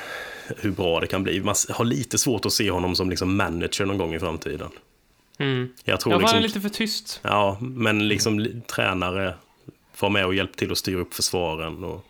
hur 0.56 0.70
bra 0.70 1.00
det 1.00 1.06
kan 1.06 1.22
bli. 1.22 1.40
Man 1.40 1.54
har 1.70 1.84
lite 1.84 2.18
svårt 2.18 2.46
att 2.46 2.52
se 2.52 2.70
honom 2.70 2.96
som 2.96 3.10
liksom 3.10 3.36
manager 3.36 3.84
någon 3.86 3.98
gång 3.98 4.14
i 4.14 4.18
framtiden. 4.18 4.68
Mm. 5.38 5.68
Jag 5.84 6.00
tror 6.00 6.12
Jag 6.14 6.18
var 6.20 6.22
liksom, 6.22 6.42
lite 6.42 6.60
för 6.60 6.68
tyst. 6.68 7.20
Ja, 7.22 7.58
men 7.60 8.08
liksom 8.08 8.40
li- 8.40 8.60
tränare 8.66 9.34
var 10.00 10.10
med 10.10 10.26
och 10.26 10.34
hjälpte 10.34 10.58
till 10.58 10.72
att 10.72 10.78
styra 10.78 11.00
upp 11.00 11.14
försvaren. 11.14 11.84
Och, 11.84 12.05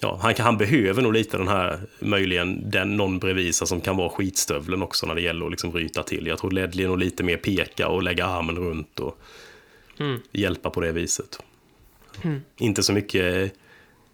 ja, 0.00 0.18
han, 0.22 0.34
kan- 0.34 0.46
han 0.46 0.56
behöver 0.58 1.02
nog 1.02 1.12
lite 1.12 1.36
den 1.38 1.48
här, 1.48 1.78
möjligen 2.00 2.70
den 2.70 2.96
någon 2.96 3.18
bredvid 3.18 3.54
sig 3.54 3.66
som 3.66 3.80
kan 3.80 3.96
vara 3.96 4.08
skitstövlen 4.08 4.82
också 4.82 5.06
när 5.06 5.14
det 5.14 5.20
gäller 5.20 5.44
att 5.44 5.50
liksom 5.50 5.72
ryta 5.72 6.02
till. 6.02 6.26
Jag 6.26 6.38
tror 6.38 6.50
Ledley 6.50 6.84
är 6.84 6.88
nog 6.88 6.98
lite 6.98 7.22
mer 7.22 7.36
peka 7.36 7.88
och 7.88 8.02
lägga 8.02 8.26
armen 8.26 8.56
runt 8.56 9.00
och 9.00 9.18
hjälpa 10.32 10.70
på 10.70 10.80
det 10.80 10.92
viset. 10.92 11.38
Inte 12.56 12.82
så 12.82 12.92
mycket 12.92 13.52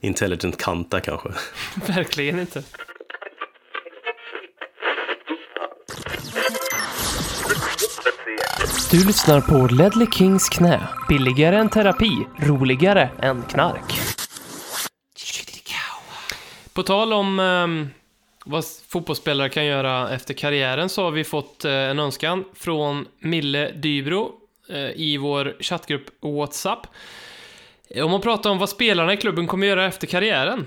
intelligent 0.00 0.56
kant 0.62 0.90
där 0.90 1.00
kanske. 1.00 1.28
Verkligen 1.86 2.38
inte. 2.40 2.62
Du 8.90 9.06
lyssnar 9.06 9.40
på 9.40 9.74
Ledley 9.74 10.06
Kings 10.12 10.48
knä. 10.48 10.88
Billigare 11.08 11.56
än 11.56 11.68
terapi, 11.68 12.26
roligare 12.38 13.10
än 13.22 13.42
knark. 13.42 14.09
På 16.80 16.84
tal 16.84 17.12
om 17.12 17.40
ehm, 17.40 17.88
vad 18.44 18.64
fotbollsspelare 18.88 19.48
kan 19.48 19.66
göra 19.66 20.14
efter 20.14 20.34
karriären 20.34 20.88
så 20.88 21.02
har 21.02 21.10
vi 21.10 21.24
fått 21.24 21.64
eh, 21.64 21.72
en 21.72 21.98
önskan 21.98 22.44
från 22.54 23.06
Mille 23.18 23.70
Dybro 23.70 24.32
eh, 24.68 24.90
i 24.96 25.16
vår 25.16 25.56
chattgrupp 25.60 26.04
WhatsApp. 26.20 26.86
Om 27.96 28.10
man 28.10 28.20
pratar 28.20 28.50
om 28.50 28.58
vad 28.58 28.68
spelarna 28.68 29.12
i 29.12 29.16
klubben 29.16 29.46
kommer 29.46 29.66
göra 29.66 29.86
efter 29.86 30.06
karriären. 30.06 30.66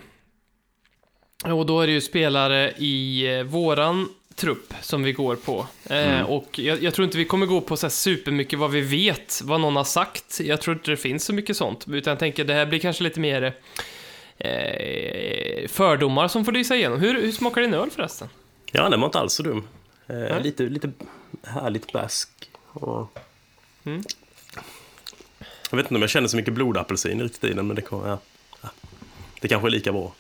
Och 1.45 1.66
då 1.66 1.82
är 1.82 1.88
det 1.88 1.93
ju 1.93 2.01
spelare 2.01 2.72
i 2.78 3.28
eh, 3.38 3.43
våran 3.43 4.09
trupp 4.36 4.74
som 4.82 5.03
vi 5.03 5.11
går 5.11 5.36
på. 5.36 5.68
Eh, 5.89 6.22
Och 6.22 6.59
jag, 6.59 6.84
jag 6.84 6.93
tror 6.93 7.05
inte 7.05 7.18
vi 7.18 7.26
kommer 7.26 7.45
gå 7.45 7.61
på 7.61 7.78
så 7.78 7.86
här 7.86 7.91
supermycket 7.91 8.59
vad 8.59 8.72
vi 8.72 8.82
vet, 8.82 9.41
vad 9.43 9.61
någon 9.61 9.76
har 9.76 9.84
sagt. 9.84 10.39
Jag 10.39 10.61
tror 10.61 10.76
inte 10.76 10.91
det 10.91 10.97
finns 10.97 11.26
så 11.26 11.34
mycket 11.34 11.57
sånt. 11.57 11.86
Utan 11.88 12.11
jag 12.11 12.20
tänker 12.20 12.43
det 12.43 12.53
här 12.53 12.66
blir 12.66 12.80
kanske 12.80 13.03
lite 13.03 13.20
mer 13.20 13.53
eh, 14.38 15.67
fördomar 15.67 16.27
som 16.27 16.45
får 16.45 16.51
lysa 16.51 16.75
igenom. 16.75 16.99
Hur, 16.99 17.21
hur 17.21 17.31
smakar 17.31 17.61
din 17.61 17.73
öl 17.73 17.91
förresten? 17.91 18.29
Ja, 18.71 18.89
den 18.89 18.99
var 18.99 19.07
inte 19.07 19.19
alls 19.19 19.34
så 19.34 19.43
dum. 19.43 19.67
Eh, 20.07 20.41
lite, 20.41 20.63
lite 20.63 20.91
härligt 21.43 21.93
bäsk. 21.93 22.29
Och... 22.63 23.19
Mm. 23.84 24.03
Jag 25.69 25.77
vet 25.77 25.86
inte 25.86 25.95
om 25.95 26.01
jag 26.01 26.09
känner 26.09 26.27
så 26.27 26.38
mycket 26.38 26.53
blodapelsin 26.53 27.21
riktigt 27.21 27.43
i 27.43 27.53
den, 27.53 27.67
men 27.67 27.75
det, 27.75 27.81
kommer, 27.81 28.09
ja. 28.09 28.19
Ja. 28.61 28.69
det 29.41 29.47
kanske 29.47 29.67
är 29.67 29.71
lika 29.71 29.91
bra. 29.91 30.13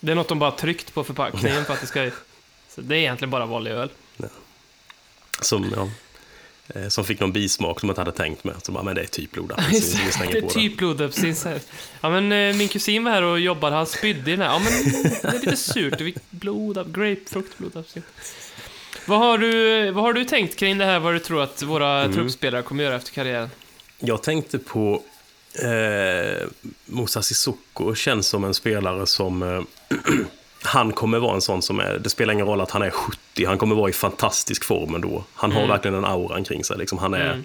Det 0.00 0.12
är 0.12 0.16
något 0.16 0.28
de 0.28 0.38
bara 0.38 0.50
tryckt 0.50 0.94
på 0.94 1.04
förpackningen 1.04 1.64
för 1.66 1.74
att 1.74 1.80
det 1.80 1.86
ska... 1.86 2.10
Så 2.68 2.80
det 2.80 2.94
är 2.94 2.98
egentligen 2.98 3.30
bara 3.30 3.46
vanlig 3.46 3.70
öl. 3.70 3.90
Som, 5.40 5.72
ja, 5.76 5.88
som 6.88 7.04
fick 7.04 7.20
någon 7.20 7.32
bismak 7.32 7.80
som 7.80 7.88
jag 7.88 7.92
inte 7.92 8.00
hade 8.00 8.12
tänkt 8.12 8.44
med. 8.44 8.54
Så 8.62 8.72
bara, 8.72 8.82
men 8.82 8.94
det 8.94 9.02
är 9.02 9.06
typ 9.06 9.32
blodapelsin. 9.32 10.00
vi 10.06 10.12
slänger 10.12 10.32
det 10.32 10.38
är 10.38 10.48
typ 10.48 10.76
blodapelsin. 10.76 11.60
Ja, 12.00 12.10
men 12.10 12.32
eh, 12.32 12.56
min 12.56 12.68
kusin 12.68 13.04
var 13.04 13.10
här 13.12 13.22
och 13.22 13.40
jobbade, 13.40 13.76
han 13.76 13.86
spydde 13.86 14.30
i 14.30 14.36
den 14.36 14.46
här. 14.46 14.52
Ja, 14.52 14.58
men 14.58 14.92
det 15.02 15.24
är 15.28 15.32
lite 15.32 15.56
surt. 15.56 16.00
Är 16.00 16.12
blod, 16.30 16.94
grapefrukt, 16.94 17.58
blodapelsin. 17.58 18.02
Vad 19.06 19.18
har, 19.18 19.38
du, 19.38 19.90
vad 19.90 20.04
har 20.04 20.12
du 20.12 20.24
tänkt 20.24 20.56
kring 20.56 20.78
det 20.78 20.84
här, 20.84 20.98
vad 20.98 21.14
du 21.14 21.18
tror 21.18 21.42
att 21.42 21.62
våra 21.62 22.00
Mm. 22.00 22.14
truppspelare 22.16 22.62
kommer 22.62 22.84
göra 22.84 22.96
efter 22.96 23.12
karriären? 23.12 23.50
Jag 23.98 24.22
tänkte 24.22 24.58
på 24.58 25.02
eh, 25.62 26.46
Musa 26.84 27.22
Sissoko. 27.22 27.94
Känns 27.94 28.26
som 28.26 28.44
en 28.44 28.54
spelare 28.54 29.06
som... 29.06 29.42
Eh, 29.42 29.62
han 30.66 30.92
kommer 30.92 31.18
vara 31.18 31.34
en 31.34 31.40
sån 31.40 31.62
som 31.62 31.80
är... 31.80 31.98
Det 31.98 32.10
spelar 32.10 32.32
ingen 32.34 32.46
roll 32.46 32.60
att 32.60 32.70
han 32.70 32.82
är 32.82 32.90
70. 32.90 33.46
Han 33.46 33.58
kommer 33.58 33.74
vara 33.74 33.90
i 33.90 33.92
fantastisk 33.92 34.64
form 34.64 34.94
ändå. 34.94 35.24
Han 35.34 35.52
har 35.52 35.58
Mm. 35.60 35.70
verkligen 35.70 35.94
en 35.94 36.04
auran 36.04 36.44
kring 36.44 36.64
sig. 36.64 36.78
Liksom. 36.78 36.98
Han 36.98 37.14
är... 37.14 37.30
Mm. 37.32 37.44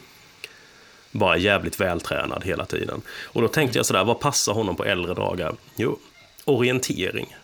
bara 1.12 1.38
jävligt 1.38 1.80
vältränad 1.82 2.44
hela 2.44 2.66
tiden. 2.66 3.02
Och 3.24 3.42
då 3.42 3.48
tänkte 3.48 3.80
jag 3.80 3.86
sådär, 3.86 4.04
vad 4.04 4.20
passar 4.20 4.54
honom 4.54 4.76
på 4.76 4.86
äldre 4.86 5.14
dagar? 5.14 5.56
Jo, 5.76 6.00
orientering. 6.46 7.36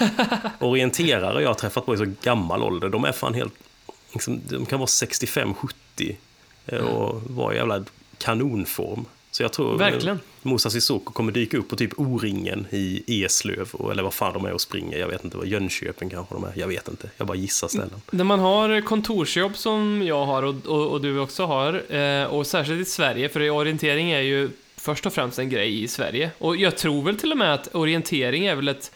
Orienterare 0.58 1.42
jag 1.42 1.48
har 1.50 1.54
träffat 1.54 1.86
på 1.86 1.94
i 1.94 1.96
så 1.96 2.12
gammal 2.22 2.62
ålder, 2.62 2.88
de 2.88 3.04
är 3.04 3.12
fan 3.12 3.34
helt... 3.34 3.52
Liksom, 4.12 4.40
de 4.48 4.66
kan 4.66 4.78
vara 4.78 4.86
65-70 4.86 6.16
eh, 6.66 6.78
och 6.78 7.22
vara 7.22 7.54
i 7.54 7.56
jävla 7.56 7.84
kanonform. 8.18 9.04
Så 9.30 9.42
jag 9.42 9.52
tror 9.52 9.78
Verkligen 9.78 10.20
eh, 10.46 10.52
Musa 10.52 10.70
Sissoko 10.70 11.12
kommer 11.12 11.32
dyka 11.32 11.56
upp 11.58 11.68
på 11.68 11.76
typ 11.76 11.92
O-ringen 11.96 12.66
i 12.70 13.24
Eslöv, 13.24 13.68
och- 13.72 13.92
eller 13.92 14.02
vad 14.02 14.14
fan 14.14 14.32
de 14.32 14.44
är 14.44 14.52
och 14.52 14.60
springer. 14.60 14.98
Jag 14.98 15.08
vet 15.08 15.24
inte, 15.24 15.36
vad 15.36 15.46
Jönköping 15.46 16.10
kanske 16.10 16.34
de 16.34 16.44
är. 16.44 16.52
Jag 16.56 16.68
vet 16.68 16.88
inte, 16.88 17.10
jag 17.16 17.26
bara 17.26 17.36
gissar 17.36 17.68
ställen. 17.68 18.02
När 18.10 18.24
man 18.24 18.38
har 18.38 18.80
kontorsjobb 18.80 19.56
som 19.56 20.02
jag 20.06 20.26
har 20.26 20.42
och, 20.42 20.66
och, 20.66 20.86
och 20.86 21.00
du 21.00 21.18
också 21.18 21.44
har, 21.44 21.94
eh, 21.96 22.24
och 22.24 22.46
särskilt 22.46 22.80
i 22.88 22.90
Sverige, 22.90 23.28
för 23.28 23.50
orientering 23.50 24.10
är 24.10 24.20
ju 24.20 24.48
först 24.76 25.06
och 25.06 25.12
främst 25.12 25.38
en 25.38 25.50
grej 25.50 25.82
i 25.82 25.88
Sverige. 25.88 26.30
Och 26.38 26.56
jag 26.56 26.76
tror 26.76 27.02
väl 27.02 27.16
till 27.16 27.32
och 27.32 27.38
med 27.38 27.54
att 27.54 27.74
orientering 27.74 28.46
är 28.46 28.54
väl 28.56 28.68
ett 28.68 28.92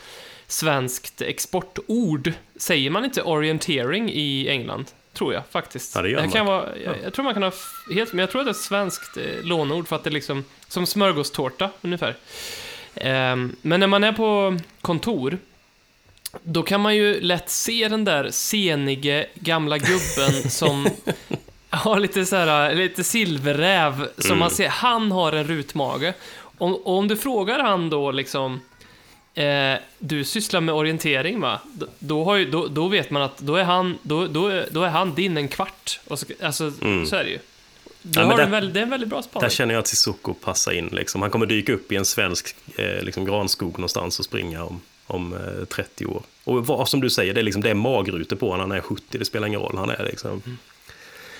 svenskt 0.46 1.22
exportord. 1.22 2.32
Säger 2.56 2.90
man 2.90 3.04
inte 3.04 3.22
orientering 3.22 4.10
i 4.12 4.48
England? 4.48 4.84
Tror 5.20 5.34
jag 5.34 5.42
faktiskt. 5.50 5.94
Ja, 5.94 6.02
det 6.02 6.08
gör 6.08 6.20
här 6.20 6.30
kan 6.30 6.46
vara, 6.46 6.78
jag, 6.84 6.96
jag 7.04 7.12
tror 7.12 7.24
man 7.24 7.34
kan 7.34 7.42
ha 7.42 7.52
helt, 7.94 8.12
men 8.12 8.18
jag 8.18 8.30
tror 8.30 8.40
att 8.40 8.46
det 8.46 8.50
är 8.50 8.54
ett 8.54 8.56
svenskt 8.56 9.16
eh, 9.16 9.24
lånord 9.42 9.88
för 9.88 9.96
att 9.96 10.04
det 10.04 10.10
är 10.10 10.12
liksom 10.12 10.44
som 10.68 10.86
smörgåstårta 10.86 11.70
ungefär. 11.80 12.16
Ehm, 12.94 13.56
men 13.62 13.80
när 13.80 13.86
man 13.86 14.04
är 14.04 14.12
på 14.12 14.58
kontor, 14.80 15.38
då 16.42 16.62
kan 16.62 16.80
man 16.80 16.96
ju 16.96 17.20
lätt 17.20 17.50
se 17.50 17.88
den 17.88 18.04
där 18.04 18.30
senige 18.30 19.26
gamla 19.34 19.78
gubben 19.78 20.50
som 20.50 20.88
har 21.70 21.98
lite 21.98 22.26
så 22.26 22.36
här, 22.36 22.74
lite 22.74 23.04
silverräv 23.04 24.08
som 24.18 24.38
man 24.38 24.50
ser, 24.50 24.68
han 24.68 25.12
har 25.12 25.32
en 25.32 25.44
rutmage. 25.44 26.12
Om, 26.58 26.74
och 26.74 26.98
om 26.98 27.08
du 27.08 27.16
frågar 27.16 27.58
han 27.58 27.90
då 27.90 28.10
liksom, 28.10 28.60
eh, 29.34 29.74
du 29.98 30.24
sysslar 30.24 30.60
med 30.60 30.74
orientering 30.74 31.40
va? 31.40 31.60
Då, 31.72 31.86
då, 31.98 32.24
har 32.24 32.36
ju, 32.36 32.50
då, 32.50 32.66
då 32.66 32.88
vet 32.88 33.10
man 33.10 33.22
att 33.22 33.38
då 33.38 33.56
är 33.56 33.64
han, 33.64 33.98
då, 34.02 34.26
då, 34.26 34.62
då 34.70 34.82
är 34.82 34.88
han 34.88 35.14
din 35.14 35.36
en 35.36 35.48
kvart. 35.48 36.00
Och 36.08 36.18
så, 36.18 36.26
alltså, 36.42 36.72
så 37.06 37.16
är 37.16 37.24
det 37.24 37.30
ju. 37.30 37.38
Ja, 38.02 38.24
där- 38.36 38.38
en 38.44 38.50
väl, 38.50 38.72
det 38.72 38.78
är 38.80 38.82
en 38.82 38.90
väldigt 38.90 39.08
bra 39.08 39.18
Där 39.18 39.22
spaning. 39.28 39.50
känner 39.50 39.74
jag 39.74 39.80
att 39.80 39.86
Sissoko 39.86 40.34
passar 40.34 40.72
in. 40.72 40.88
Liksom. 40.92 41.22
Han 41.22 41.30
kommer 41.30 41.46
dyka 41.46 41.72
upp 41.72 41.92
i 41.92 41.96
en 41.96 42.04
svensk 42.04 42.54
eh, 42.76 43.02
liksom, 43.02 43.24
granskog 43.24 43.72
någonstans 43.72 44.18
och 44.18 44.24
springa 44.24 44.64
om, 44.64 44.80
om 45.06 45.32
eh, 45.34 45.64
30 45.64 46.06
år. 46.06 46.22
Och 46.44 46.66
vad, 46.66 46.88
som 46.88 47.00
du 47.00 47.10
säger, 47.10 47.34
det 47.34 47.40
är, 47.40 47.44
liksom, 47.44 47.62
det 47.62 47.70
är 47.70 47.74
magrutor 47.74 48.36
på 48.36 48.50
honom. 48.50 48.70
Han 48.70 48.78
är 48.78 48.82
70, 48.82 49.18
det 49.18 49.24
spelar 49.24 49.46
ingen 49.46 49.60
roll. 49.60 49.76
Han 49.78 49.90
är 49.90 50.04
liksom... 50.04 50.58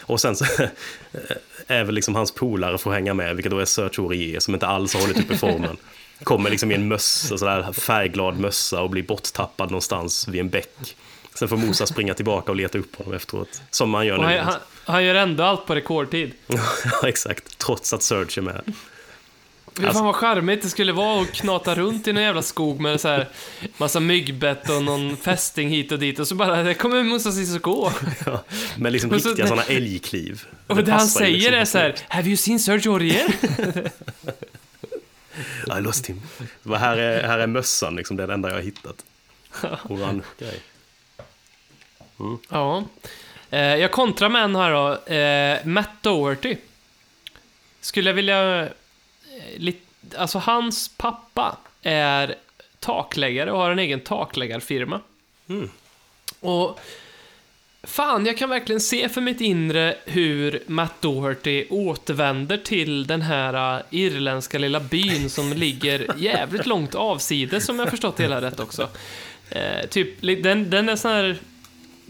Och 0.00 0.20
sen 0.20 0.36
så 0.36 0.44
är 1.66 1.84
väl 1.84 1.94
liksom 1.94 2.14
hans 2.14 2.32
polare 2.34 2.78
får 2.78 2.92
hänga 2.92 3.14
med, 3.14 3.36
vilket 3.36 3.50
då 3.52 3.58
är 3.58 3.64
Serge 3.64 4.02
Aurier 4.02 4.40
som 4.40 4.54
inte 4.54 4.66
alls 4.66 4.94
har 4.94 5.00
hållit 5.00 5.18
uppe 5.18 5.36
formen. 5.36 5.76
Kommer 6.24 6.50
liksom 6.50 6.70
i 6.70 6.74
en 6.74 6.88
mössa, 6.88 7.38
sådär 7.38 7.72
färgglad 7.72 8.38
mössa 8.38 8.80
och 8.82 8.90
blir 8.90 9.02
borttappad 9.02 9.70
någonstans 9.70 10.28
vid 10.28 10.40
en 10.40 10.48
bäck. 10.48 10.96
Sen 11.34 11.48
får 11.48 11.56
Mosa 11.56 11.86
springa 11.86 12.14
tillbaka 12.14 12.52
och 12.52 12.56
leta 12.56 12.78
upp 12.78 12.96
honom 12.96 13.12
efteråt. 13.14 13.62
Som 13.70 13.90
man 13.90 14.06
gör 14.06 14.16
Och 14.18 14.24
nu. 14.28 14.36
han, 14.38 14.44
han, 14.46 14.54
han 14.84 15.04
gör 15.04 15.14
ändå 15.14 15.44
allt 15.44 15.66
på 15.66 15.74
rekordtid. 15.74 16.32
ja, 16.46 17.08
exakt. 17.08 17.58
Trots 17.58 17.92
att 17.92 18.02
Serge 18.02 18.40
är 18.40 18.42
med. 18.42 18.62
Fy 19.76 19.82
Alltså- 19.86 19.92
fan 19.98 20.06
vad 20.06 20.14
charmigt 20.14 20.62
det 20.62 20.68
skulle 20.68 20.92
vara 20.92 21.22
att 21.22 21.32
knata 21.32 21.74
runt 21.74 22.08
i 22.08 22.12
någon 22.12 22.22
jävla 22.22 22.42
skog 22.42 22.80
med 22.80 23.00
så 23.00 23.08
här 23.08 23.28
massa 23.78 24.00
myggbett 24.00 24.70
och 24.70 24.82
någon 24.82 25.16
fästing 25.16 25.68
hit 25.68 25.92
och 25.92 25.98
dit 25.98 26.18
och 26.18 26.28
så 26.28 26.34
bara, 26.34 26.62
det 26.62 26.74
kommer 26.74 27.02
Musa 27.02 27.32
Sissoko. 27.32 27.90
Ja, 28.26 28.44
med 28.76 28.92
liksom 28.92 29.10
Och 29.10 29.20
så- 29.22 29.28
riktiga 29.28 29.46
sådana 29.46 29.62
älgkliv. 29.62 30.42
Och 30.66 30.76
det, 30.76 30.90
han 30.92 31.00
passar 31.00 31.20
ju 31.20 31.26
säger 31.26 31.36
liksom 31.38 31.54
är 31.60 31.64
så 31.64 31.78
här, 31.78 31.94
Have 32.08 32.26
you 32.28 32.36
seen 32.36 32.58
Sergio 32.60 32.92
Aurier? 32.92 33.34
I 35.78 35.80
lost 35.80 36.06
him. 36.06 36.20
Här, 36.66 36.96
är, 36.96 37.22
här 37.22 37.38
är 37.38 37.46
mössan, 37.46 37.96
liksom, 37.96 38.16
det 38.16 38.22
är 38.22 38.26
det 38.26 38.34
enda 38.34 38.48
jag 38.48 38.56
har 38.56 38.62
hittat. 38.62 39.04
Orange 39.88 40.22
grej. 40.38 40.60
ja. 42.48 42.84
Eh, 43.50 43.76
jag 43.76 43.90
kontrar 43.90 44.28
med 44.28 44.42
en 44.44 44.56
här 44.56 44.72
då. 44.72 45.14
Eh, 45.14 45.66
Matt 45.66 46.02
Doherty. 46.02 46.56
Skulle 47.80 48.10
jag 48.10 48.14
vilja... 48.14 48.62
Eh, 48.62 49.74
alltså 50.16 50.38
hans 50.38 50.88
pappa 50.88 51.56
är 51.82 52.34
takläggare 52.78 53.52
och 53.52 53.58
har 53.58 53.70
en 53.70 53.78
egen 53.78 54.00
takläggarfirma. 54.00 55.00
Och 56.40 56.80
fan, 57.82 58.26
jag 58.26 58.36
kan 58.36 58.50
verkligen 58.50 58.80
se 58.80 59.08
för 59.08 59.20
mitt 59.20 59.40
inre 59.40 59.96
hur 60.04 60.62
Matt 60.66 61.02
Doherty 61.02 61.66
återvänder 61.70 62.56
till 62.56 63.06
den 63.06 63.22
här 63.22 63.76
uh, 63.76 63.82
irländska 63.90 64.58
lilla 64.58 64.80
byn 64.80 65.30
som 65.30 65.52
ligger 65.56 66.06
jävligt 66.16 66.66
långt 66.66 66.94
avsides, 66.94 67.64
som 67.64 67.78
jag 67.78 67.90
förstått 67.90 68.16
det 68.16 68.22
hela 68.22 68.40
rätt 68.40 68.60
också. 68.60 68.88
Eh, 69.50 69.86
typ, 69.90 70.42
den, 70.42 70.70
den 70.70 70.88
är 70.88 70.96
sån 70.96 71.10
här 71.10 71.38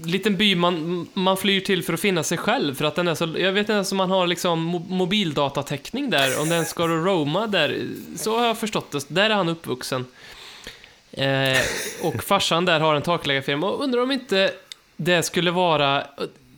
liten 0.05 0.37
by 0.37 0.55
man, 0.55 1.07
man 1.13 1.37
flyr 1.37 1.61
till 1.61 1.83
för 1.83 1.93
att 1.93 2.01
finna 2.01 2.23
sig 2.23 2.39
själv, 2.39 2.75
för 2.75 2.85
att 2.85 2.95
den 2.95 3.09
är 3.09 3.15
så, 3.15 3.35
jag 3.39 3.53
vet 3.53 3.61
inte 3.61 3.73
ens 3.73 3.93
om 3.93 3.99
man 3.99 4.11
har 4.11 4.27
liksom 4.27 4.75
mo- 4.75 4.89
mobildatatäckning 4.89 6.11
där, 6.11 6.41
om 6.41 6.49
den 6.49 6.65
ska 6.65 6.89
roma 6.89 7.47
där, 7.47 7.87
så 8.17 8.39
har 8.39 8.47
jag 8.47 8.59
förstått 8.59 8.91
det, 8.91 9.05
där 9.09 9.31
är 9.31 9.35
han 9.35 9.49
uppvuxen. 9.49 10.07
Eh, 11.13 11.59
och 12.03 12.23
farsan 12.23 12.65
där 12.65 12.81
har 12.81 12.95
en 12.95 13.03
takläggarfirma 13.03 13.71
och 13.71 13.85
undrar 13.85 14.03
om 14.03 14.11
inte 14.11 14.53
det 15.01 15.23
skulle 15.23 15.51
vara 15.51 16.01
eh, 16.01 16.07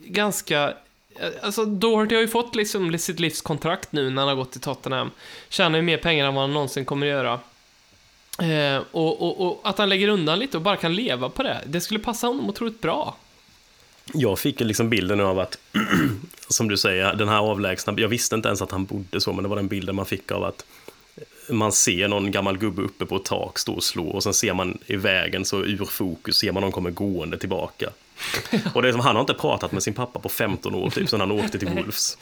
ganska... 0.05 0.75
Eh, 1.21 1.31
alltså 1.43 1.65
Doherty 1.65 2.15
har 2.15 2.23
ju 2.23 2.29
fått 2.29 2.55
liksom 2.55 2.99
sitt 2.99 3.21
livskontrakt 3.21 3.93
nu 3.93 4.11
när 4.11 4.23
han 4.23 4.29
har 4.29 4.37
gått 4.37 4.53
till 4.53 4.61
Tottenham. 4.61 5.11
Tjänar 5.49 5.79
ju 5.79 5.83
mer 5.83 5.97
pengar 5.97 6.27
än 6.27 6.35
vad 6.35 6.43
han 6.43 6.53
någonsin 6.53 6.85
kommer 6.85 7.07
att 7.07 7.13
göra. 7.13 7.41
Eh, 8.43 8.83
och, 8.91 9.23
och, 9.23 9.47
och 9.47 9.61
att 9.65 9.79
han 9.79 9.89
lägger 9.89 10.09
undan 10.09 10.39
lite 10.39 10.57
och 10.57 10.63
bara 10.63 10.77
kan 10.77 10.95
leva 10.95 11.29
på 11.29 11.43
det, 11.43 11.61
det 11.67 11.81
skulle 11.81 12.01
passa 12.01 12.27
honom 12.27 12.49
otroligt 12.49 12.81
bra. 12.81 13.17
Jag 14.15 14.39
fick 14.39 14.61
ju 14.61 14.67
liksom 14.67 14.91
bilden 14.91 15.21
av 15.21 15.39
att, 15.39 15.59
som 16.49 16.69
du 16.69 16.77
säger, 16.77 17.15
den 17.15 17.29
här 17.29 17.39
avlägsna, 17.39 17.95
jag 17.97 18.09
visste 18.09 18.35
inte 18.35 18.49
ens 18.49 18.63
att 18.63 18.71
han 18.71 18.85
bodde 18.85 19.21
så, 19.21 19.33
men 19.33 19.43
det 19.43 19.49
var 19.49 19.57
den 19.57 19.69
bilden 19.69 19.97
man 19.97 20.07
fick 20.07 20.31
av 20.33 20.45
att 20.45 20.65
man 21.51 21.73
ser 21.73 22.09
någon 22.09 22.31
gammal 22.31 22.59
gubbe 22.59 22.83
uppe 22.83 23.07
på 23.07 23.17
ett 23.17 23.25
tak 23.25 23.59
stå 23.59 23.73
och 23.73 23.85
slå 23.85 24.09
och 24.09 24.23
sen 24.23 24.35
ser 24.35 24.55
man 24.55 24.79
i 24.87 24.97
vägen 24.97 25.45
så 25.45 25.65
ur 25.65 25.85
fokus 25.85 26.37
ser 26.37 26.53
man 26.53 26.61
någon 26.61 26.73
kommer 26.73 26.91
gående 26.91 27.39
tillbaka. 27.39 27.91
Och 28.75 28.83
det 28.83 28.89
är 28.89 28.93
som, 28.93 29.01
han 29.01 29.17
har 29.17 29.21
inte 29.21 29.35
pratat 29.35 29.73
med 29.73 29.83
sin 29.83 29.95
pappa 29.95 30.21
på 30.21 30.29
15 30.29 30.75
år, 30.75 30.91
typ, 30.91 31.09
sedan 31.09 31.21
han 31.21 31.31
åkte 31.31 31.59
till 31.59 31.69
Wolves. 31.69 32.19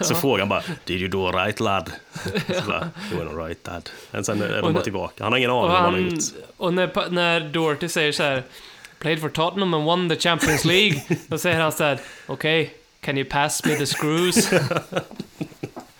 Så 0.00 0.14
frågar 0.14 0.38
han 0.38 0.48
bara, 0.48 0.62
did 0.84 1.00
you 1.00 1.08
do 1.08 1.30
right 1.30 1.60
lad? 1.60 1.90
Så 2.48 2.62
bara, 3.16 3.46
right 3.46 3.64
dad. 3.64 3.90
Men 4.10 4.24
sen 4.24 4.42
är 4.42 4.62
de 4.62 4.72
bara 4.72 4.82
tillbaka. 4.82 5.24
Han 5.24 5.32
har 5.32 5.38
ingen 5.38 5.50
aning 5.50 5.62
om 5.62 5.70
vad 5.70 5.80
han 5.80 5.92
har 5.92 6.00
gjort. 6.00 6.18
och 6.56 6.74
när, 6.74 7.10
när 7.10 7.40
Doherty 7.40 7.88
säger 7.88 8.12
så 8.12 8.22
här 8.22 8.42
Played 8.98 9.20
for 9.20 9.28
Tottenham 9.28 9.74
and 9.74 9.84
won 9.84 10.08
the 10.08 10.16
Champions 10.16 10.64
League. 10.64 11.02
Då 11.26 11.38
säger 11.38 11.60
han 11.60 11.72
så 11.72 11.84
här 11.84 12.00
Okej, 12.26 12.74
can 13.00 13.18
you 13.18 13.28
pass 13.28 13.64
me 13.64 13.74
the 13.74 13.86
screws? 13.86 14.50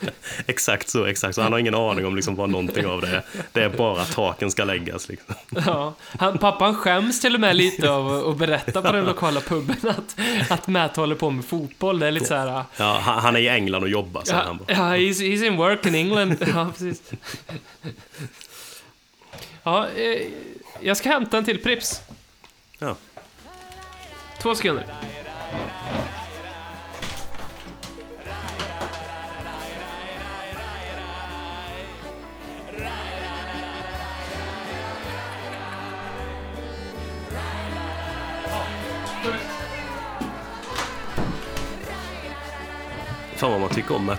Exakt 0.47 0.89
så, 0.89 1.05
exakt 1.05 1.35
så. 1.35 1.43
Han 1.43 1.53
har 1.53 1.59
ingen 1.59 1.75
aning 1.75 2.07
om 2.07 2.17
liksom 2.17 2.35
vad 2.35 2.51
någonting 2.51 2.87
av 2.87 3.01
det 3.01 3.09
är. 3.09 3.23
Det 3.53 3.63
är 3.63 3.69
bara 3.69 4.03
att 4.03 4.13
taken 4.13 4.51
ska 4.51 4.65
läggas. 4.65 5.09
Liksom. 5.09 5.35
Ja, 5.67 5.95
han, 6.19 6.39
pappan 6.39 6.75
skäms 6.75 7.21
till 7.21 7.35
och 7.35 7.41
med 7.41 7.57
lite 7.57 7.91
av 7.91 8.29
att 8.29 8.37
berätta 8.37 8.83
på 8.83 8.93
den 8.93 9.05
lokala 9.05 9.41
puben 9.41 9.77
att, 9.83 10.17
att 10.51 10.67
Matt 10.69 10.97
håller 10.97 11.15
på 11.15 11.31
med 11.31 11.45
fotboll. 11.45 11.99
Det 11.99 12.07
är 12.07 12.11
lite 12.11 12.27
så 12.27 12.35
här... 12.35 12.65
Ja, 12.77 12.99
han, 13.03 13.37
är 13.37 13.41
i 13.41 13.49
England 13.49 13.83
och 13.83 13.89
jobbar, 13.89 14.23
säger 14.25 14.39
Ja, 14.39 14.47
han 14.47 14.57
bara. 14.57 14.65
ja 14.69 14.97
he's, 14.97 15.21
he's 15.21 15.47
in 15.47 15.57
work 15.57 15.87
in 15.87 15.95
England. 15.95 16.37
Ja, 16.55 16.71
precis. 16.73 17.03
Ja, 19.63 19.89
eh, 19.89 20.23
jag 20.81 20.97
ska 20.97 21.09
hämta 21.09 21.39
en 21.39 21.45
till 21.45 21.63
Prips. 21.63 22.01
Ja. 22.79 22.97
Två 24.43 24.55
sekunder. 24.55 24.87
Fan 43.43 43.51
vad 43.51 43.61
man 43.61 43.71
tycker 43.71 43.95
om, 43.95 44.17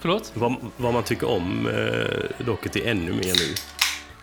Förlåt? 0.00 0.32
vad, 0.34 0.56
vad 0.76 0.92
man 0.94 1.02
tycker 1.04 1.28
om 1.28 1.66
eh, 1.66 2.44
Doherty 2.46 2.82
ännu 2.84 3.12
mer 3.12 3.22
nu. 3.34 3.54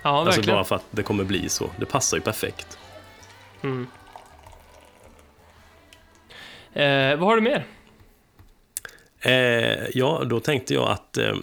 Ja, 0.03 0.09
Alltså 0.09 0.25
verkligen. 0.25 0.55
bara 0.57 0.63
för 0.63 0.75
att 0.75 0.85
det 0.91 1.03
kommer 1.03 1.23
bli 1.23 1.49
så. 1.49 1.69
Det 1.79 1.85
passar 1.85 2.17
ju 2.17 2.21
perfekt. 2.23 2.77
Eh, 6.73 7.15
vad 7.17 7.19
har 7.19 7.35
du 7.35 7.41
mer? 7.41 7.65
Eh, 9.19 9.87
ja, 9.93 10.23
då 10.25 10.39
tänkte 10.39 10.73
jag 10.73 10.89
att 10.91 11.17
eh, 11.17 11.33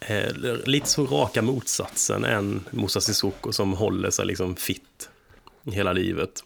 eh, 0.00 0.32
lite 0.64 0.88
så 0.88 1.06
raka 1.06 1.42
motsatsen 1.42 2.24
än 2.24 2.64
Moussa 2.70 3.00
Sissoko 3.00 3.52
som 3.52 3.72
håller 3.72 4.10
sig 4.10 4.26
liksom 4.26 4.56
fit 4.56 5.10
hela 5.64 5.92
livet. 5.92 6.44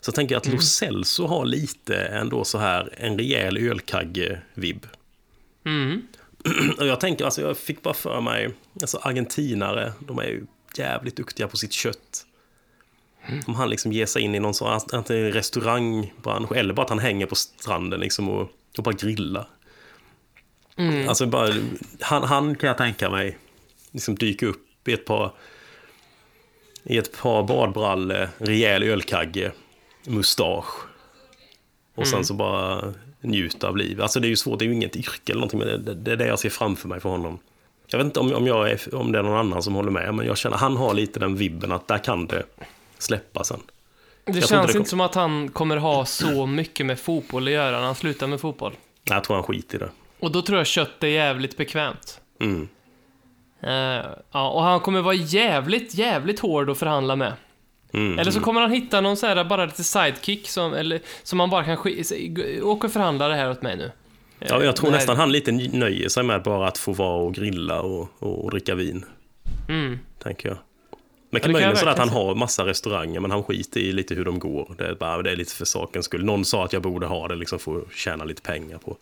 Så 0.00 0.12
tänker 0.12 0.34
jag 0.34 0.40
att 0.40 0.46
Lo 0.46 0.58
Celso 0.58 1.26
har 1.26 1.44
lite 1.44 1.96
ändå 1.96 2.44
så 2.44 2.58
här 2.58 2.94
en 2.96 3.18
rejäl 3.18 3.56
ölkagge-vibb. 3.56 4.86
Mm. 5.64 6.02
Och 6.78 6.86
jag 6.86 7.00
tänker, 7.00 7.24
alltså 7.24 7.40
jag 7.40 7.58
fick 7.58 7.82
bara 7.82 7.94
för 7.94 8.20
mig, 8.20 8.54
alltså 8.80 8.98
argentinare, 9.02 9.92
de 9.98 10.18
är 10.18 10.24
ju 10.24 10.46
jävligt 10.76 11.16
duktiga 11.16 11.48
på 11.48 11.56
sitt 11.56 11.72
kött. 11.72 12.24
Om 13.46 13.54
han 13.54 13.70
liksom 13.70 13.92
ger 13.92 14.06
sig 14.06 14.22
in 14.22 14.34
i 14.34 14.40
någon 14.40 14.54
sån 14.54 14.80
antingen 14.92 15.32
restaurangbransch 15.32 16.52
eller 16.52 16.74
bara 16.74 16.82
att 16.82 16.90
han 16.90 16.98
hänger 16.98 17.26
på 17.26 17.34
stranden 17.34 18.00
liksom 18.00 18.28
och, 18.28 18.50
och 18.78 18.84
bara 18.84 18.94
grillar. 18.94 19.48
Alltså 21.08 21.26
bara, 21.26 21.54
han, 22.00 22.22
han 22.22 22.54
kan 22.54 22.68
jag 22.68 22.78
tänka 22.78 23.10
mig 23.10 23.38
liksom 23.92 24.14
dyka 24.14 24.46
upp 24.46 24.88
i 24.88 24.92
ett 24.92 25.04
par 25.04 25.32
i 26.84 26.98
ett 26.98 27.18
par 27.18 27.42
badbrallor, 27.42 28.28
rejäl 28.38 28.82
ölkagge, 28.82 29.52
mustasch. 30.08 30.74
Och 31.94 32.06
sen 32.06 32.24
så 32.24 32.34
bara 32.34 32.94
njuta 33.20 33.68
av 33.68 33.76
livet. 33.76 34.02
Alltså 34.02 34.20
det 34.20 34.26
är 34.26 34.30
ju 34.30 34.36
svårt, 34.36 34.58
det 34.58 34.64
är 34.64 34.66
ju 34.66 34.74
inget 34.74 34.96
yrke 34.96 35.32
eller 35.32 35.40
någonting, 35.40 35.58
men 35.58 35.68
det, 35.68 35.78
det, 35.78 35.94
det 35.94 36.12
är 36.12 36.16
det 36.16 36.26
jag 36.26 36.38
ser 36.38 36.50
framför 36.50 36.88
mig 36.88 37.00
för 37.00 37.08
honom. 37.08 37.38
Jag 37.86 37.98
vet 37.98 38.04
inte 38.04 38.20
om, 38.20 38.34
om, 38.34 38.46
jag 38.46 38.70
är, 38.70 38.94
om 38.94 39.12
det 39.12 39.18
är 39.18 39.22
någon 39.22 39.38
annan 39.38 39.62
som 39.62 39.74
håller 39.74 39.90
med, 39.90 40.14
men 40.14 40.26
jag 40.26 40.38
känner 40.38 40.56
han 40.56 40.76
har 40.76 40.94
lite 40.94 41.20
den 41.20 41.36
vibben 41.36 41.72
att 41.72 41.88
där 41.88 41.98
kan 41.98 42.26
det 42.26 42.42
släppa 42.98 43.44
sen. 43.44 43.60
Det 44.24 44.32
inte 44.36 44.48
känns 44.48 44.66
det 44.66 44.72
kom- 44.72 44.78
inte 44.80 44.90
som 44.90 45.00
att 45.00 45.14
han 45.14 45.48
kommer 45.48 45.76
ha 45.76 46.04
så 46.04 46.46
mycket 46.46 46.86
med 46.86 46.98
fotboll 46.98 47.46
att 47.46 47.52
göra 47.52 47.78
när 47.78 47.86
han 47.86 47.94
slutar 47.94 48.26
med 48.26 48.40
fotboll. 48.40 48.72
Nej, 48.72 49.16
Jag 49.16 49.24
tror 49.24 49.36
han 49.36 49.44
skiter 49.44 49.76
i 49.76 49.78
det. 49.78 49.90
Och 50.20 50.32
då 50.32 50.42
tror 50.42 50.58
jag 50.58 50.66
kött 50.66 51.02
är 51.04 51.06
jävligt 51.08 51.56
bekvämt. 51.56 52.20
Mm. 52.40 52.68
Eh, 53.60 54.06
ja, 54.32 54.50
och 54.50 54.62
han 54.62 54.80
kommer 54.80 55.00
vara 55.00 55.14
jävligt, 55.14 55.94
jävligt 55.94 56.40
hård 56.40 56.70
att 56.70 56.78
förhandla 56.78 57.16
med. 57.16 57.32
Mm. 57.92 58.18
Eller 58.18 58.30
så 58.30 58.40
kommer 58.40 58.60
han 58.60 58.70
hitta 58.70 59.00
någon 59.00 59.16
så 59.16 59.26
här, 59.26 59.44
bara 59.44 59.64
lite 59.64 59.84
sidekick 59.84 60.48
som, 60.48 60.74
eller, 60.74 61.00
som 61.22 61.38
man 61.38 61.50
bara 61.50 61.64
kan 61.64 61.78
åka 62.62 62.86
och 62.86 62.92
förhandla 62.92 63.28
det 63.28 63.34
här 63.34 63.50
åt 63.50 63.62
mig 63.62 63.76
nu. 63.76 63.84
Eh, 64.40 64.48
Ja, 64.50 64.64
jag 64.64 64.76
tror 64.76 64.86
det 64.86 64.90
här- 64.90 64.98
nästan 64.98 65.16
han 65.16 65.32
lite 65.32 65.52
nöjer 65.52 66.08
sig 66.08 66.22
med 66.22 66.42
bara 66.42 66.68
att 66.68 66.78
få 66.78 66.92
vara 66.92 67.22
och 67.22 67.34
grilla 67.34 67.80
och, 67.80 68.08
och, 68.18 68.44
och 68.44 68.50
dricka 68.50 68.74
vin. 68.74 69.04
Mm. 69.68 69.98
Tänker 70.18 70.48
jag. 70.48 70.58
Men 71.30 71.40
kan 71.40 71.46
kan 71.46 71.52
möjligen 71.52 71.76
så 71.76 71.88
att 71.88 71.98
han 71.98 72.08
har 72.08 72.34
massa 72.34 72.66
restauranger 72.66 73.20
men 73.20 73.30
han 73.30 73.42
skiter 73.42 73.80
i 73.80 73.92
lite 73.92 74.14
hur 74.14 74.24
de 74.24 74.38
går. 74.38 74.74
Det 74.78 74.86
är, 74.86 74.94
bara, 74.94 75.22
det 75.22 75.30
är 75.30 75.36
lite 75.36 75.54
för 75.54 75.64
sakens 75.64 76.04
skull. 76.04 76.24
Någon 76.24 76.44
sa 76.44 76.64
att 76.64 76.72
jag 76.72 76.82
borde 76.82 77.06
ha 77.06 77.28
det 77.28 77.34
liksom 77.36 77.58
för 77.58 77.78
att 77.78 77.92
tjäna 77.92 78.24
lite 78.24 78.42
pengar 78.42 78.78
på. 78.78 78.96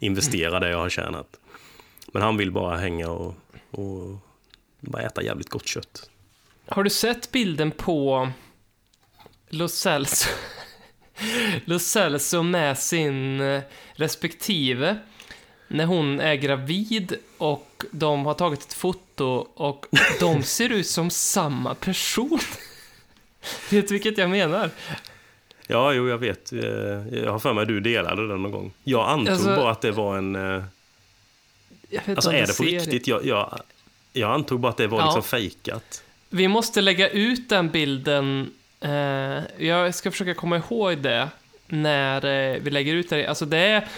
Investera 0.00 0.60
det 0.60 0.70
jag 0.70 0.78
har 0.78 0.88
tjänat. 0.88 1.26
Men 2.12 2.22
han 2.22 2.36
vill 2.36 2.50
bara 2.50 2.76
hänga 2.76 3.10
och, 3.10 3.34
och 3.70 4.16
bara 4.80 5.02
äta 5.02 5.22
jävligt 5.22 5.48
gott 5.48 5.66
kött. 5.66 6.10
Har 6.72 6.84
du 6.84 6.90
sett 6.90 7.32
bilden 7.32 7.70
på 7.70 8.28
Lo 9.48 9.68
Celso? 9.68 10.28
Lo 11.64 11.78
Celso 11.78 12.42
med 12.42 12.78
sin 12.78 13.40
eh, 13.40 13.62
respektive 13.92 14.96
när 15.68 15.84
hon 15.84 16.20
är 16.20 16.34
gravid 16.34 17.14
och 17.38 17.84
de 17.90 18.26
har 18.26 18.34
tagit 18.34 18.60
ett 18.62 18.72
foto 18.74 19.24
och 19.54 19.86
de 20.20 20.42
ser 20.42 20.70
ut 20.72 20.86
som 20.86 21.10
samma 21.10 21.74
person. 21.74 22.38
Vet 23.70 23.88
du 23.88 23.94
vilket 23.94 24.18
jag 24.18 24.30
menar? 24.30 24.70
Ja, 25.66 25.92
jo, 25.92 26.08
jag 26.08 26.18
vet. 26.18 26.52
Eh, 26.52 26.60
Jag 27.18 27.32
har 27.32 27.38
för 27.38 27.52
mig 27.52 27.62
att 27.62 27.68
du 27.68 27.80
delade 27.80 28.28
den 28.28 28.42
någon 28.42 28.52
gång. 28.52 28.72
Jag 28.84 29.08
antog 29.08 29.28
Alltså- 29.34 29.56
bara 29.56 29.70
att 29.70 29.80
det 29.80 29.90
var 29.90 30.18
en... 30.18 30.36
eh, 30.36 30.64
Alltså 32.06 32.32
är 32.32 32.46
det 32.46 32.56
på 32.56 32.62
riktigt? 32.62 33.06
Jag, 33.06 33.26
jag, 33.26 33.60
jag 34.12 34.30
antog 34.30 34.60
bara 34.60 34.70
att 34.70 34.76
det 34.76 34.86
var 34.86 34.98
Ja. 35.00 35.04
liksom 35.06 35.22
fejkat. 35.22 36.04
Vi 36.34 36.48
måste 36.48 36.80
lägga 36.80 37.08
ut 37.08 37.48
den 37.48 37.68
bilden. 37.70 38.50
Eh, 38.80 39.40
jag 39.66 39.94
ska 39.94 40.10
försöka 40.10 40.34
komma 40.34 40.56
ihåg 40.56 40.98
det 40.98 41.28
när 41.66 42.24
eh, 42.24 42.60
vi 42.62 42.70
lägger 42.70 42.94
ut 42.94 43.10
det. 43.10 43.26
Alltså 43.26 43.46
det 43.46 43.58
är, 43.58 43.88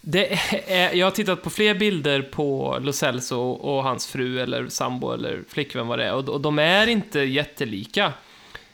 det 0.00 0.38
är... 0.66 0.94
Jag 0.94 1.06
har 1.06 1.10
tittat 1.10 1.42
på 1.42 1.50
fler 1.50 1.74
bilder 1.74 2.22
på 2.22 2.78
Lo 2.82 2.92
Celso 2.92 3.36
och 3.40 3.82
hans 3.82 4.06
fru 4.06 4.40
eller 4.40 4.68
sambo 4.68 5.12
eller 5.12 5.38
flickvän 5.48 5.86
vad 5.86 5.98
det 5.98 6.04
är 6.04 6.12
och, 6.14 6.28
och 6.28 6.40
de 6.40 6.58
är 6.58 6.86
inte 6.86 7.20
jättelika. 7.20 8.12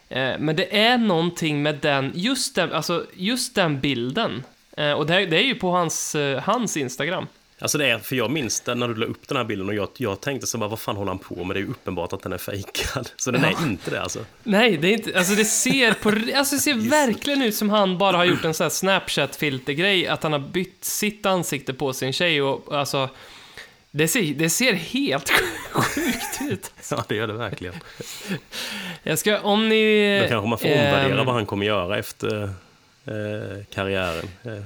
Eh, 0.08 0.32
men 0.38 0.56
det 0.56 0.78
är 0.78 0.98
någonting 0.98 1.62
med 1.62 1.74
den, 1.74 2.12
just 2.14 2.54
den, 2.54 2.72
alltså 2.72 3.06
just 3.14 3.54
den 3.54 3.80
bilden. 3.80 4.42
Eh, 4.76 4.92
och 4.92 5.06
det, 5.06 5.12
här- 5.12 5.26
det 5.26 5.36
är 5.38 5.44
ju 5.46 5.54
på 5.54 5.70
hans, 5.70 6.14
eh, 6.14 6.40
hans 6.42 6.76
Instagram. 6.76 7.26
Alltså 7.60 7.78
det 7.78 7.86
är, 7.86 7.98
för 7.98 8.16
jag 8.16 8.30
minns 8.30 8.60
det 8.60 8.74
när 8.74 8.88
du 8.88 8.94
la 8.94 9.06
upp 9.06 9.28
den 9.28 9.36
här 9.36 9.44
bilden 9.44 9.68
och 9.68 9.74
jag, 9.74 9.88
jag 9.96 10.20
tänkte 10.20 10.46
så 10.46 10.58
bara, 10.58 10.68
vad 10.68 10.78
fan 10.78 10.96
håller 10.96 11.10
han 11.10 11.18
på 11.18 11.44
med? 11.44 11.56
Det 11.56 11.60
är 11.60 11.62
ju 11.62 11.70
uppenbart 11.70 12.12
att 12.12 12.22
den 12.22 12.32
är 12.32 12.38
fejkad. 12.38 13.10
Så 13.16 13.30
den 13.30 13.44
är 13.44 13.54
inte 13.62 13.90
det 13.90 14.02
alltså. 14.02 14.24
Nej, 14.42 14.76
det 14.76 14.88
är 14.88 14.92
inte, 14.92 15.18
alltså 15.18 15.34
det 15.34 15.44
ser 15.44 15.92
på, 15.92 16.08
alltså 16.38 16.54
det 16.54 16.60
ser 16.60 16.90
verkligen 16.90 17.42
ut 17.42 17.54
som 17.54 17.70
han 17.70 17.98
bara 17.98 18.16
har 18.16 18.24
gjort 18.24 18.44
en 18.44 18.54
sån 18.54 18.64
här 18.64 18.70
Snapchat-filtergrej, 18.70 20.06
att 20.06 20.22
han 20.22 20.32
har 20.32 20.38
bytt 20.38 20.84
sitt 20.84 21.26
ansikte 21.26 21.74
på 21.74 21.92
sin 21.92 22.12
tjej 22.12 22.42
och 22.42 22.76
alltså, 22.76 23.08
det 23.90 24.08
ser, 24.08 24.34
det 24.34 24.50
ser 24.50 24.72
helt 24.72 25.30
sjukt 25.72 26.40
ut. 26.50 26.72
Ja, 26.90 27.04
det 27.08 27.14
gör 27.14 27.26
det 27.26 27.32
verkligen. 27.32 27.74
Jag 29.02 29.18
ska, 29.18 29.40
om 29.40 29.68
ni... 29.68 30.20
Då 30.22 30.28
kanske 30.28 30.48
man 30.48 30.58
får 30.58 30.68
omvärdera 30.68 31.20
ehm, 31.20 31.26
vad 31.26 31.34
han 31.34 31.46
kommer 31.46 31.66
göra 31.66 31.98
efter 31.98 32.42
eh, 33.04 33.64
karriären. 33.70 34.28
Eh, 34.42 34.64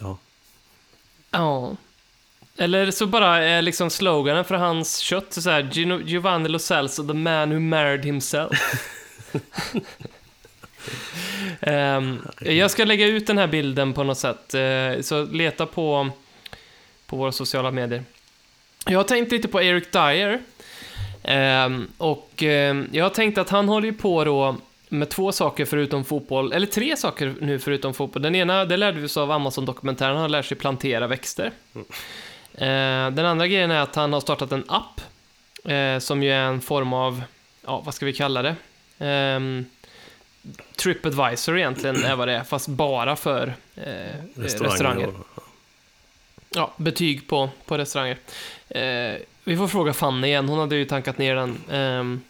ja. 0.00 0.18
Ja. 1.30 1.76
Eller 2.58 2.90
så 2.90 3.06
bara 3.06 3.44
är 3.44 3.62
liksom 3.62 3.90
sloganen 3.90 4.44
för 4.44 4.54
hans 4.54 4.98
kött 4.98 5.32
så 5.32 5.50
här, 5.50 5.70
Giovanni 6.04 6.48
Lo 6.48 6.58
Celso, 6.58 7.06
the 7.06 7.14
man 7.14 7.52
who 7.52 7.60
married 7.60 8.04
himself. 8.04 8.52
Ehm, 11.60 12.18
jag 12.40 12.70
ska 12.70 12.84
lägga 12.84 13.06
ut 13.06 13.26
den 13.26 13.38
här 13.38 13.46
bilden 13.46 13.92
på 13.92 14.02
något 14.02 14.18
sätt, 14.18 14.54
eh, 14.54 15.00
så 15.00 15.24
leta 15.24 15.66
på, 15.66 16.10
på 17.06 17.16
våra 17.16 17.32
sociala 17.32 17.70
medier. 17.70 18.04
Jag 18.86 18.98
har 18.98 19.04
tänkt 19.04 19.32
lite 19.32 19.48
på 19.48 19.62
Eric 19.62 19.90
Dyer. 19.90 20.40
Ehm, 21.22 21.88
och 21.98 22.42
ehm, 22.42 22.88
jag 22.92 23.04
har 23.04 23.10
tänkt 23.10 23.38
att 23.38 23.50
han 23.50 23.68
håller 23.68 23.86
ju 23.86 23.92
på 23.92 24.24
då 24.24 24.56
med 24.88 25.08
två 25.08 25.32
saker 25.32 25.64
förutom 25.64 26.04
fotboll, 26.04 26.52
eller 26.52 26.66
tre 26.66 26.96
saker 26.96 27.34
nu 27.40 27.58
förutom 27.58 27.94
fotboll. 27.94 28.22
Den 28.22 28.34
ena, 28.34 28.64
det 28.64 28.76
lärde 28.76 29.00
vi 29.00 29.06
oss 29.06 29.16
av 29.16 29.30
Amazon-dokumentären, 29.30 30.16
han 30.16 30.32
lärt 30.32 30.46
sig 30.46 30.56
plantera 30.56 31.06
växter. 31.06 31.52
Eh, 31.74 31.82
den 33.12 33.26
andra 33.26 33.46
grejen 33.46 33.70
är 33.70 33.80
att 33.80 33.94
han 33.94 34.12
har 34.12 34.20
startat 34.20 34.52
en 34.52 34.64
app, 34.68 35.00
eh, 35.64 35.98
som 35.98 36.22
ju 36.22 36.30
är 36.30 36.40
en 36.40 36.60
form 36.60 36.92
av, 36.92 37.22
ja, 37.66 37.82
vad 37.84 37.94
ska 37.94 38.06
vi 38.06 38.12
kalla 38.12 38.42
det? 38.42 38.56
Ehm, 38.98 39.66
Tripadvisor 40.76 41.58
egentligen 41.58 42.04
är 42.04 42.16
vad 42.16 42.28
det 42.28 42.34
är, 42.34 42.44
fast 42.44 42.68
bara 42.68 43.16
för 43.16 43.54
eh, 43.76 43.84
restauranger. 44.34 44.70
Restauranger. 44.70 45.12
Ja, 46.50 46.72
betyg 46.76 47.28
på, 47.28 47.50
på 47.66 47.78
restauranger. 47.78 48.18
Eh, 48.68 49.14
vi 49.44 49.56
får 49.56 49.68
fråga 49.68 49.92
Fanny 49.92 50.26
igen, 50.26 50.48
hon 50.48 50.58
hade 50.58 50.76
ju 50.76 50.84
tankat 50.84 51.18
ner 51.18 51.34
den. 51.34 51.50
Eh, 51.70 52.20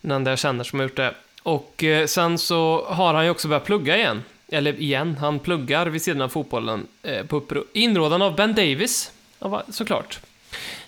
den 0.00 0.24
där 0.24 0.32
jag 0.32 0.38
känner 0.38 0.64
som 0.64 0.78
har 0.78 0.84
gjort 0.84 0.96
det. 0.96 1.14
Och 1.42 1.84
eh, 1.84 2.06
sen 2.06 2.38
så 2.38 2.84
har 2.88 3.14
han 3.14 3.24
ju 3.24 3.30
också 3.30 3.48
börjat 3.48 3.64
plugga 3.64 3.96
igen. 3.96 4.24
Eller 4.48 4.80
igen, 4.80 5.16
han 5.20 5.38
pluggar 5.38 5.86
vid 5.86 6.02
sidan 6.02 6.22
av 6.22 6.28
fotbollen. 6.28 6.86
Eh, 7.02 7.26
på 7.26 7.42
inrådan 7.72 8.22
av 8.22 8.36
Ben 8.36 8.54
Davis. 8.54 9.12
Ja, 9.42 9.62
såklart. 9.68 10.20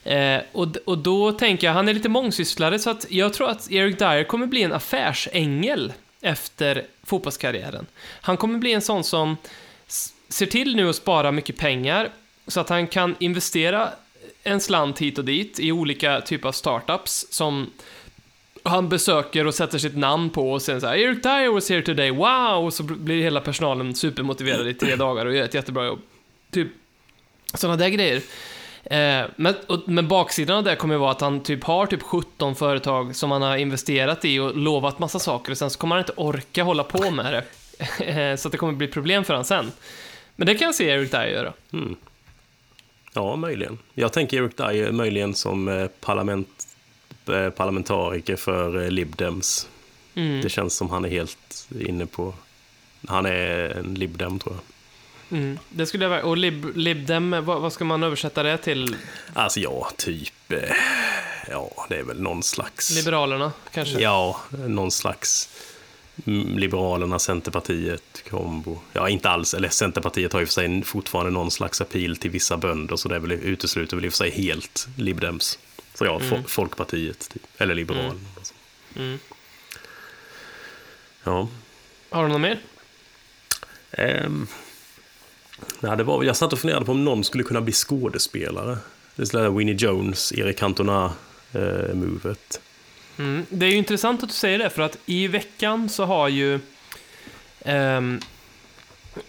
Eh, 0.05 0.41
och, 0.53 0.77
och 0.85 0.99
då 0.99 1.33
tänker 1.33 1.67
jag, 1.67 1.75
han 1.75 1.89
är 1.89 1.95
lite 1.95 2.09
mångsysslare, 2.09 2.79
så 2.79 2.91
att 2.91 3.07
jag 3.11 3.33
tror 3.33 3.51
att 3.51 3.71
Eric 3.71 3.99
Dyer 3.99 4.25
kommer 4.25 4.47
bli 4.47 4.63
en 4.63 4.73
affärsängel 4.73 5.93
efter 6.21 6.85
fotbollskarriären. 7.03 7.87
Han 8.21 8.37
kommer 8.37 8.59
bli 8.59 8.73
en 8.73 8.83
sån 8.83 9.05
som 9.05 9.37
ser 10.29 10.47
till 10.47 10.77
nu 10.77 10.89
att 10.89 10.97
spara 10.97 11.33
mycket 11.33 11.57
pengar, 11.57 12.09
så 12.47 12.61
att 12.61 12.69
han 12.69 12.87
kan 12.87 13.17
investera 13.19 13.89
en 14.43 14.61
slant 14.61 14.99
hit 14.99 15.19
och 15.19 15.25
dit 15.25 15.61
i 15.61 15.73
olika 15.73 16.21
typer 16.21 16.49
av 16.49 16.53
startups 16.53 17.27
som 17.31 17.71
han 18.63 18.89
besöker 18.89 19.47
och 19.47 19.55
sätter 19.55 19.79
sitt 19.79 19.97
namn 19.97 20.31
på 20.31 20.53
och 20.53 20.63
sen 20.63 20.81
så 20.81 20.87
här, 20.87 20.97
Eric 20.97 21.23
Dyer 21.23 21.49
was 21.49 21.71
here 21.71 21.83
today, 21.83 22.11
wow! 22.11 22.65
Och 22.65 22.75
så 22.75 22.83
blir 22.83 23.23
hela 23.23 23.41
personalen 23.41 23.95
supermotiverad 23.95 24.69
i 24.69 24.75
tre 24.75 24.97
dagar 24.97 25.27
och 25.27 25.35
gör 25.35 25.45
ett 25.45 25.55
jättebra 25.55 25.87
jobb. 25.87 26.01
Typ 26.51 26.69
sådana 27.55 27.77
där 27.77 27.89
grejer. 27.89 28.23
Eh, 28.85 29.27
men, 29.37 29.55
och, 29.67 29.81
men 29.87 30.09
baksidan 30.09 30.57
av 30.57 30.65
det 30.65 30.77
kommer 30.77 30.95
ju 30.95 31.01
vara 31.01 31.11
att 31.11 31.21
han 31.21 31.43
typ 31.43 31.65
har 31.65 31.87
typ 31.87 32.03
17 32.03 32.55
företag 32.55 33.17
som 33.17 33.31
han 33.31 33.43
har 33.43 33.57
investerat 33.57 34.25
i 34.25 34.39
och 34.39 34.57
lovat 34.57 34.99
massa 34.99 35.19
saker 35.19 35.53
och 35.53 35.59
sen 35.59 35.71
så 35.71 35.79
kommer 35.79 35.97
han 35.97 36.03
inte 36.03 36.13
orka 36.17 36.63
hålla 36.63 36.85
på 36.85 37.11
med 37.11 37.33
det. 37.33 37.45
Eh, 37.99 38.37
så 38.37 38.49
att 38.49 38.53
det 38.53 38.59
kommer 38.59 38.73
bli 38.73 38.89
problem 38.89 39.25
för 39.25 39.35
han 39.35 39.45
sen. 39.45 39.73
Men 40.37 40.47
det 40.47 40.55
kan 40.55 40.67
jag 40.67 40.75
se 40.75 40.89
Eric 40.89 41.11
Dyer 41.11 41.27
göra. 41.27 41.53
Ja, 43.13 43.37
möjligen. 43.37 43.79
Jag 43.95 44.13
tänker 44.13 44.37
Eric 44.43 44.57
Dyer 44.57 44.93
möjligen 44.93 45.35
som 45.35 45.69
eh, 45.69 45.87
parlament, 46.01 46.67
parlamentariker 47.57 48.37
för 48.37 48.83
eh, 48.83 48.91
Libdems. 48.91 49.69
Mm. 50.15 50.41
Det 50.41 50.49
känns 50.49 50.75
som 50.77 50.91
han 50.91 51.05
är 51.05 51.09
helt 51.09 51.69
inne 51.81 52.07
på... 52.07 52.35
Han 53.09 53.27
är 53.27 53.79
en 53.79 53.95
Libdem, 53.95 54.39
tror 54.39 54.55
jag. 54.55 54.74
Mm. 55.35 55.59
Det 55.71 55.87
skulle 55.87 56.05
jag 56.05 56.11
vara. 56.11 56.23
Och 56.23 56.37
lib, 56.37 56.77
libdem, 56.77 57.31
vad, 57.31 57.61
vad 57.61 57.73
ska 57.73 57.85
man 57.85 58.03
översätta 58.03 58.43
det 58.43 58.59
till? 58.59 58.97
Alltså, 59.35 59.61
ja, 59.61 59.91
typ... 59.97 60.53
Eh, 60.53 60.59
ja, 61.51 61.87
det 61.89 61.97
är 61.97 62.03
väl 62.03 62.21
någon 62.23 62.43
slags... 62.43 62.91
Liberalerna, 62.91 63.53
kanske? 63.73 64.01
Ja, 64.01 64.41
någon 64.51 64.91
slags 64.91 65.49
mm, 66.27 66.59
Liberalerna, 66.59 67.19
Centerpartiet, 67.19 68.25
kombo. 68.31 68.81
Ja, 68.93 69.09
inte 69.09 69.31
alls. 69.31 69.55
Eller 69.55 69.69
Centerpartiet 69.69 70.33
har 70.33 70.41
ju 70.41 70.47
för 70.47 70.53
sig 70.53 70.83
fortfarande 70.83 71.33
någon 71.33 71.51
slags 71.51 71.81
appeal 71.81 72.17
till 72.17 72.31
vissa 72.31 72.57
bönder, 72.57 72.97
så 72.97 73.09
det 73.09 73.15
är 73.17 73.21
väl, 73.21 73.33
utesluter 73.33 73.97
väl 73.97 74.05
i 74.05 74.09
och 74.09 74.13
för 74.13 74.17
sig 74.19 74.31
helt 74.31 74.89
Libdems. 74.97 75.59
Så 75.95 76.05
ja, 76.05 76.19
fo- 76.19 76.47
Folkpartiet, 76.47 77.29
typ. 77.33 77.43
eller 77.59 77.75
Liberalerna. 77.75 78.21
Mm. 78.97 79.19
Ja. 81.25 81.49
Har 82.11 82.23
du 82.23 82.29
något 82.29 82.41
mer? 82.41 82.61
Ehm, 83.93 84.47
nej, 85.81 85.97
det 85.97 86.05
var, 86.05 86.25
jag 86.25 86.37
satt 86.37 86.53
och 86.53 86.59
funderade 86.59 86.87
på 86.87 86.93
om 86.93 87.05
någon 87.05 87.25
skulle 87.25 87.45
kunna 87.45 87.61
bli 87.61 87.73
skådespelare. 87.73 88.79
Det 89.17 89.35
är 89.35 89.51
Winnie 89.51 89.75
Jones, 89.75 90.33
Eric 90.33 90.59
Cantona-movet. 90.59 92.61
Eh, 93.19 93.25
mm. 93.25 93.47
Det 93.49 93.67
är 93.67 93.71
ju 93.71 93.77
intressant 93.77 94.23
att 94.23 94.29
du 94.29 94.35
säger 94.35 94.59
det, 94.59 94.71
för 94.71 94.83
att 94.83 94.99
i 95.07 95.29
veckan 95.29 95.89
så 95.89 96.05
har 96.05 96.29
ju... 96.29 96.61
ehm, 97.61 98.21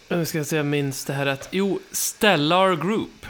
hur 0.10 0.26
ska 0.26 0.38
jag 0.38 0.48
säga, 0.48 0.64
minns 0.64 1.06
det 1.06 1.14
här 1.14 1.26
rätt? 1.26 1.48
Jo, 1.52 1.80
Stellar 1.92 2.76
Group 2.76 3.26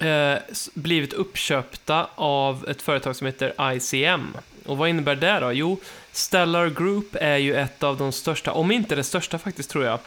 eh, 0.00 0.34
blivit 0.74 1.12
uppköpta 1.12 2.08
av 2.14 2.68
ett 2.68 2.82
företag 2.82 3.16
som 3.16 3.26
heter 3.26 3.74
ICM. 3.74 4.36
Och 4.66 4.76
vad 4.76 4.88
innebär 4.88 5.16
det 5.16 5.40
då? 5.40 5.52
Jo, 5.52 5.80
Stellar 6.12 6.68
Group 6.68 7.16
är 7.20 7.36
ju 7.36 7.54
ett 7.54 7.82
av 7.82 7.96
de 7.96 8.12
största, 8.12 8.52
om 8.52 8.70
inte 8.70 8.94
det 8.94 9.04
största 9.04 9.38
faktiskt 9.38 9.70
tror 9.70 9.84
jag, 9.84 9.98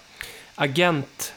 agent 0.56 1.34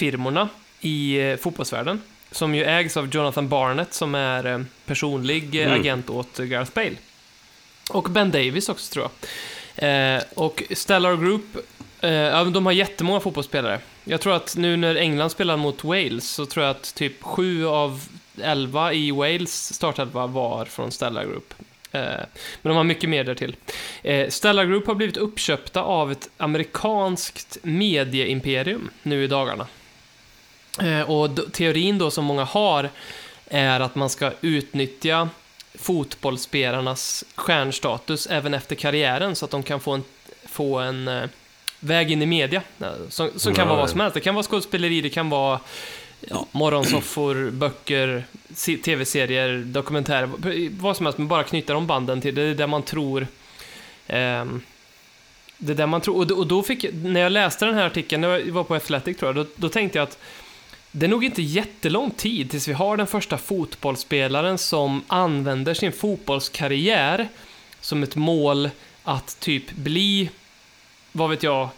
agentfirmorna 0.00 0.48
i 0.80 1.16
eh, 1.20 1.36
fotbollsvärlden. 1.36 2.02
Som 2.32 2.54
ju 2.54 2.64
ägs 2.64 2.96
av 2.96 3.08
Jonathan 3.14 3.48
Barnett 3.48 3.94
som 3.94 4.14
är 4.14 4.46
eh, 4.46 4.60
personlig 4.86 5.54
eh, 5.60 5.66
Mm. 5.66 5.80
agent 5.80 6.10
åt 6.10 6.38
Gareth 6.38 6.72
Bale. 6.74 6.96
Och 7.90 8.10
Ben 8.10 8.30
Davis 8.30 8.68
också 8.68 8.92
tror 8.92 9.04
jag. 9.76 10.16
Eh, 10.16 10.22
och 10.34 10.62
Stellar 10.70 11.16
Group, 11.16 11.56
eh, 12.00 12.44
de 12.46 12.66
har 12.66 12.72
jättemånga 12.72 13.20
fotbollsspelare. 13.20 13.80
Jag 14.04 14.20
tror 14.20 14.34
att 14.36 14.56
nu 14.56 14.76
när 14.76 14.94
England 14.96 15.30
spelar 15.30 15.56
mot 15.56 15.84
Wales 15.84 16.24
så 16.30 16.46
tror 16.46 16.64
jag 16.66 16.70
att 16.70 16.94
typ 16.94 17.22
sju 17.22 17.66
av 17.66 18.02
elva 18.42 18.92
i 18.92 19.10
Wales 19.10 19.74
startelva 19.74 20.26
var 20.26 20.64
från 20.64 20.90
Stellar 20.92 21.24
Group. 21.24 21.54
Eh, 21.92 22.00
men 22.62 22.70
de 22.70 22.76
har 22.76 22.84
mycket 22.84 23.10
mer 23.10 23.24
därtill. 23.24 23.56
Eh, 24.02 24.28
Stellar 24.28 24.64
Group 24.64 24.86
har 24.86 24.94
blivit 24.94 25.16
uppköpta 25.16 25.82
av 25.82 26.12
ett 26.12 26.28
amerikanskt 26.36 27.58
medieimperium 27.62 28.90
nu 29.02 29.24
i 29.24 29.26
dagarna. 29.26 29.66
Eh, 30.78 31.10
och 31.10 31.52
teorin 31.52 31.98
då 31.98 32.10
som 32.10 32.24
många 32.24 32.44
har 32.44 32.90
är 33.46 33.80
att 33.80 33.94
man 33.94 34.10
ska 34.10 34.32
utnyttja 34.40 35.28
fotbollsspelarnas 35.74 37.24
stjärnstatus 37.34 38.26
även 38.26 38.54
efter 38.54 38.76
karriären 38.76 39.36
så 39.36 39.44
att 39.44 39.50
de 39.50 39.62
kan 39.62 39.80
få 39.80 39.92
en, 39.92 40.04
få 40.48 40.78
en 40.78 41.08
eh, 41.08 41.24
väg 41.80 42.10
in 42.10 42.22
i 42.22 42.26
media. 42.26 42.62
Eh, 42.80 42.86
som, 43.08 43.30
som 43.36 43.54
kan 43.54 43.68
vara 43.68 43.78
vad 43.78 43.90
som 43.90 44.00
helst. 44.00 44.14
Det 44.14 44.20
kan 44.20 44.34
vara 44.34 44.42
skådespeleri, 44.42 45.00
det 45.00 45.10
kan 45.10 45.30
vara 45.30 45.60
ja, 46.20 46.46
morgonsoffor, 46.52 47.50
böcker, 47.50 48.24
tv-serier, 48.84 49.58
dokumentärer, 49.58 50.30
vad 50.80 50.96
som 50.96 51.06
helst, 51.06 51.18
men 51.18 51.28
bara 51.28 51.44
knyta 51.44 51.72
de 51.72 51.86
banden 51.86 52.20
till 52.20 52.34
det 52.34 52.42
är 52.42 52.54
det 52.54 52.66
man 52.66 52.82
tror 52.82 53.26
eh, 54.06 54.44
det 55.62 55.72
är 55.72 55.76
där 55.76 55.86
man 55.86 56.00
tror, 56.00 56.38
och 56.38 56.46
då, 56.46 56.62
fick, 56.62 56.84
när 56.92 57.20
jag 57.20 57.32
läste 57.32 57.66
den 57.66 57.74
här 57.74 57.86
artikeln, 57.86 58.22
det 58.22 58.50
var 58.50 58.64
på 58.64 58.74
Athletic 58.74 59.16
tror 59.16 59.28
jag, 59.28 59.46
då, 59.46 59.50
då 59.56 59.68
tänkte 59.68 59.98
jag 59.98 60.02
att 60.02 60.18
det 60.92 61.06
är 61.06 61.10
nog 61.10 61.24
inte 61.24 61.42
jättelång 61.42 62.10
tid 62.10 62.50
tills 62.50 62.68
vi 62.68 62.72
har 62.72 62.96
den 62.96 63.06
första 63.06 63.38
fotbollsspelaren 63.38 64.58
som 64.58 65.02
använder 65.06 65.74
sin 65.74 65.92
fotbollskarriär 65.92 67.28
som 67.80 68.02
ett 68.02 68.16
mål 68.16 68.70
att 69.02 69.40
typ 69.40 69.72
bli, 69.72 70.30
vad 71.12 71.30
vet 71.30 71.42
jag, 71.42 71.68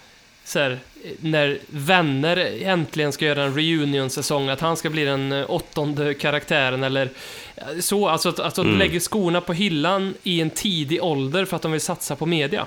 så 0.45 0.59
här, 0.59 0.79
när 1.21 1.59
vänner 1.67 2.37
äntligen 2.63 3.13
ska 3.13 3.25
göra 3.25 3.43
en 3.43 3.55
reunion-säsong, 3.55 4.49
att 4.49 4.61
han 4.61 4.77
ska 4.77 4.91
bli 4.91 5.05
den 5.05 5.33
eh, 5.33 5.51
åttonde 5.51 6.15
karaktären 6.15 6.83
eller 6.85 7.11
eh, 7.57 7.65
så, 7.81 8.09
alltså 8.09 8.29
att, 8.29 8.39
att 8.39 8.55
de 8.55 8.67
Mm. 8.67 8.79
lägger 8.79 9.01
skorna 9.01 9.41
på 9.41 9.53
hyllan 9.53 10.15
i 10.23 10.41
en 10.41 10.51
tidig 10.51 11.03
ålder 11.03 11.45
för 11.45 11.57
att 11.57 11.63
de 11.63 11.73
vill 11.73 11.81
satsa 11.81 12.17
på 12.17 12.27
media. 12.27 12.67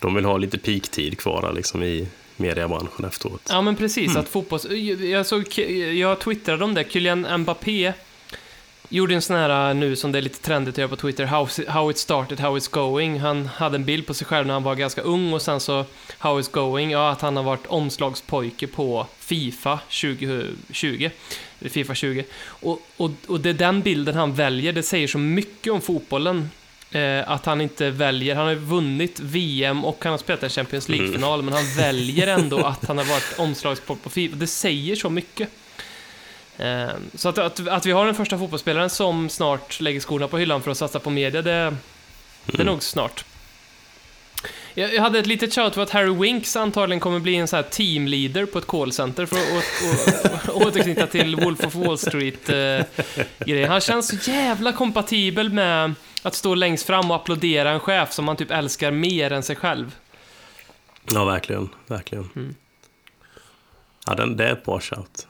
De 0.00 0.14
vill 0.14 0.24
ha 0.24 0.36
lite 0.36 0.58
peaktid 0.58 1.18
kvar 1.18 1.52
liksom 1.54 1.82
i 1.82 2.08
mediebranschen 2.38 3.04
efteråt. 3.04 3.40
Ja, 3.48 3.62
men 3.62 3.76
precis. 3.76 4.16
Att 4.16 4.28
fotbolls... 4.28 4.66
Jag, 5.00 5.26
såg, 5.26 5.58
jag 5.94 6.18
twittrade 6.18 6.64
om 6.64 6.74
det. 6.74 6.92
Kylian 6.92 7.40
Mbappé 7.40 7.92
gjorde 8.88 9.14
en 9.14 9.22
sån 9.22 9.36
här 9.36 9.74
nu 9.74 9.96
som 9.96 10.12
det 10.12 10.18
är 10.18 10.22
lite 10.22 10.42
trendigt 10.42 10.74
att 10.74 10.78
göra 10.78 10.88
på 10.88 10.96
Twitter, 10.96 11.24
how, 11.24 11.48
how 11.68 11.90
it 11.90 11.98
started, 11.98 12.40
how 12.40 12.58
it's 12.58 12.70
going. 12.70 13.20
Han 13.20 13.46
hade 13.46 13.76
en 13.76 13.84
bild 13.84 14.06
på 14.06 14.14
sig 14.14 14.26
själv 14.26 14.46
när 14.46 14.54
han 14.54 14.62
var 14.62 14.74
ganska 14.74 15.00
ung 15.00 15.32
och 15.32 15.42
sen 15.42 15.60
så 15.60 15.84
how 16.18 16.40
it's 16.40 16.50
going, 16.52 16.90
ja 16.90 17.10
att 17.10 17.20
han 17.20 17.36
har 17.36 17.42
varit 17.42 17.66
omslagspojke 17.66 18.66
på 18.66 19.06
Fifa 19.18 19.78
2020. 19.78 21.10
Eller 21.60 21.70
Fifa 21.70 21.94
20. 21.94 22.24
Och, 22.44 22.82
och, 22.96 23.10
och 23.26 23.40
det 23.40 23.48
är 23.48 23.54
den 23.54 23.80
bilden 23.82 24.14
han 24.14 24.34
väljer, 24.34 24.72
det 24.72 24.82
säger 24.82 25.08
så 25.08 25.18
mycket 25.18 25.72
om 25.72 25.80
fotbollen. 25.80 26.50
Eh, 26.92 27.30
att 27.30 27.46
han 27.46 27.60
inte 27.60 27.90
väljer, 27.90 28.34
han 28.34 28.44
har 28.44 28.52
ju 28.52 28.58
vunnit 28.58 29.20
VM 29.20 29.84
och 29.84 29.98
han 30.04 30.10
har 30.10 30.18
spelat 30.18 30.42
en 30.42 30.50
Champions 30.50 30.88
League-final, 30.88 31.42
men 31.42 31.54
han 31.54 31.64
väljer 31.76 32.26
ändå 32.26 32.58
att 32.66 32.86
han 32.88 32.98
har 32.98 33.04
varit 33.04 33.38
omslagspojke 33.38 34.02
på 34.02 34.10
Fifa. 34.10 34.36
Det 34.36 34.46
säger 34.46 34.96
så 34.96 35.10
mycket. 35.10 35.48
Eh, 36.58 36.88
Så 37.14 37.28
att, 37.28 37.38
att, 37.38 37.68
att 37.68 37.86
vi 37.86 37.92
har 37.92 38.06
den 38.06 38.14
första 38.14 38.38
fotbollsspelaren 38.38 38.90
som 38.90 39.28
snart 39.28 39.80
lägger 39.80 40.00
skorna 40.00 40.28
på 40.28 40.38
hyllan 40.38 40.62
för 40.62 40.70
att 40.70 40.78
satsa 40.78 40.98
på 40.98 41.10
media, 41.10 41.42
det, 41.42 41.76
det 42.46 42.60
är 42.60 42.64
nog 42.64 42.82
snart. 42.82 43.24
Jag, 44.74 45.00
hade 45.02 45.18
ett 45.18 45.26
litet 45.26 45.54
shout 45.54 45.74
för 45.74 45.82
att 45.82 45.90
Harry 45.90 46.14
Winks 46.14 46.56
antagligen 46.56 47.00
kommer 47.00 47.18
bli 47.20 47.34
en 47.34 47.48
sån 47.48 47.56
här 47.56 47.62
teamleader 47.62 48.46
på 48.46 48.58
ett 48.58 48.66
callcenter 48.66 49.26
för 49.26 49.36
att 49.36 50.48
återknyta 50.48 51.06
till 51.06 51.36
Wolf 51.36 51.64
of 51.64 51.74
Wall 51.74 51.98
Street-grejen. 51.98 53.70
Han 53.70 53.80
känns 53.80 54.08
så 54.08 54.30
jävla 54.30 54.72
kompatibel 54.72 55.50
med 55.52 55.94
att 56.28 56.34
stå 56.34 56.54
längst 56.54 56.86
fram 56.86 57.10
och 57.10 57.16
applådera 57.16 57.70
en 57.70 57.80
chef 57.80 58.12
som 58.12 58.24
man 58.24 58.36
typ 58.36 58.50
älskar 58.50 58.90
mer 58.90 59.32
än 59.32 59.42
sig 59.42 59.56
själv. 59.56 59.96
Ja, 61.04 61.24
verkligen. 61.24 61.68
verkligen. 61.86 62.30
Mm. 62.36 62.54
Ja, 64.06 64.14
den, 64.14 64.36
det 64.36 64.48
är 64.48 64.52
ett 64.52 64.64
bra 64.64 64.80
shout. 64.80 65.26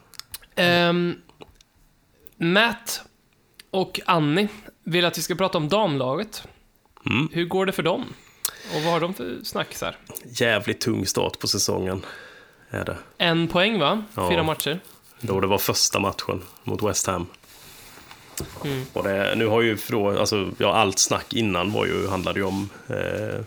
Ehm, 0.57 1.15
Matt 2.37 3.03
och 3.71 4.01
Annie 4.07 4.49
vill 4.85 5.05
att 5.05 5.19
vi 5.19 5.23
ska 5.23 5.35
prata 5.35 5.59
om 5.59 5.69
damlaget. 5.69 6.49
Mm. 7.07 7.29
Hur 7.33 7.45
går 7.45 7.67
det 7.67 7.73
för 7.73 7.83
dem? 7.83 8.05
Och 8.75 8.83
vad 8.83 8.93
har 8.93 9.01
de 9.01 9.15
för 9.15 9.39
snacksar? 9.45 9.97
Jävligt 10.25 10.81
tung 10.81 11.07
start 11.07 11.39
på 11.39 11.47
säsongen. 11.47 12.03
Är 12.71 12.85
det. 12.85 12.97
En 13.19 13.49
poäng 13.49 13.79
va? 13.79 14.05
Ja. 14.15 14.31
Fyra 14.31 14.43
matcher. 14.43 14.81
Då 15.21 15.41
det 15.41 15.47
var 15.47 15.59
första 15.59 16.01
matchen 16.01 16.43
mot 16.65 16.83
West 16.83 17.07
Ham. 17.07 17.27
Mm. 18.65 18.85
Och 18.93 19.05
det, 19.05 19.35
nu 19.37 19.47
har 19.47 19.63
ju 19.63 19.79
då, 19.89 20.19
alltså, 20.19 20.51
ja, 20.59 20.75
allt 20.75 20.99
snack 20.99 21.33
innan 21.35 21.73
var 21.73 21.87
ju, 21.87 22.09
handlade 22.09 22.39
ju 22.41 22.47
om 22.47 22.69
eh, 22.89 23.41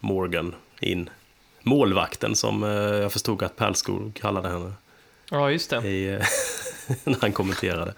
Morgan 0.00 0.54
in. 0.80 1.10
Målvakten 1.62 2.34
som 2.36 2.64
eh, 2.64 2.70
jag 2.70 3.12
förstod 3.12 3.42
att 3.42 3.56
Pärlskog 3.56 4.14
kallade 4.14 4.48
henne 4.48 4.72
Ja, 5.30 5.50
just 5.50 5.70
det. 5.70 5.88
i, 5.88 6.12
eh, 6.12 6.18
när 7.04 7.16
han 7.20 7.32
kommenterade. 7.32 7.94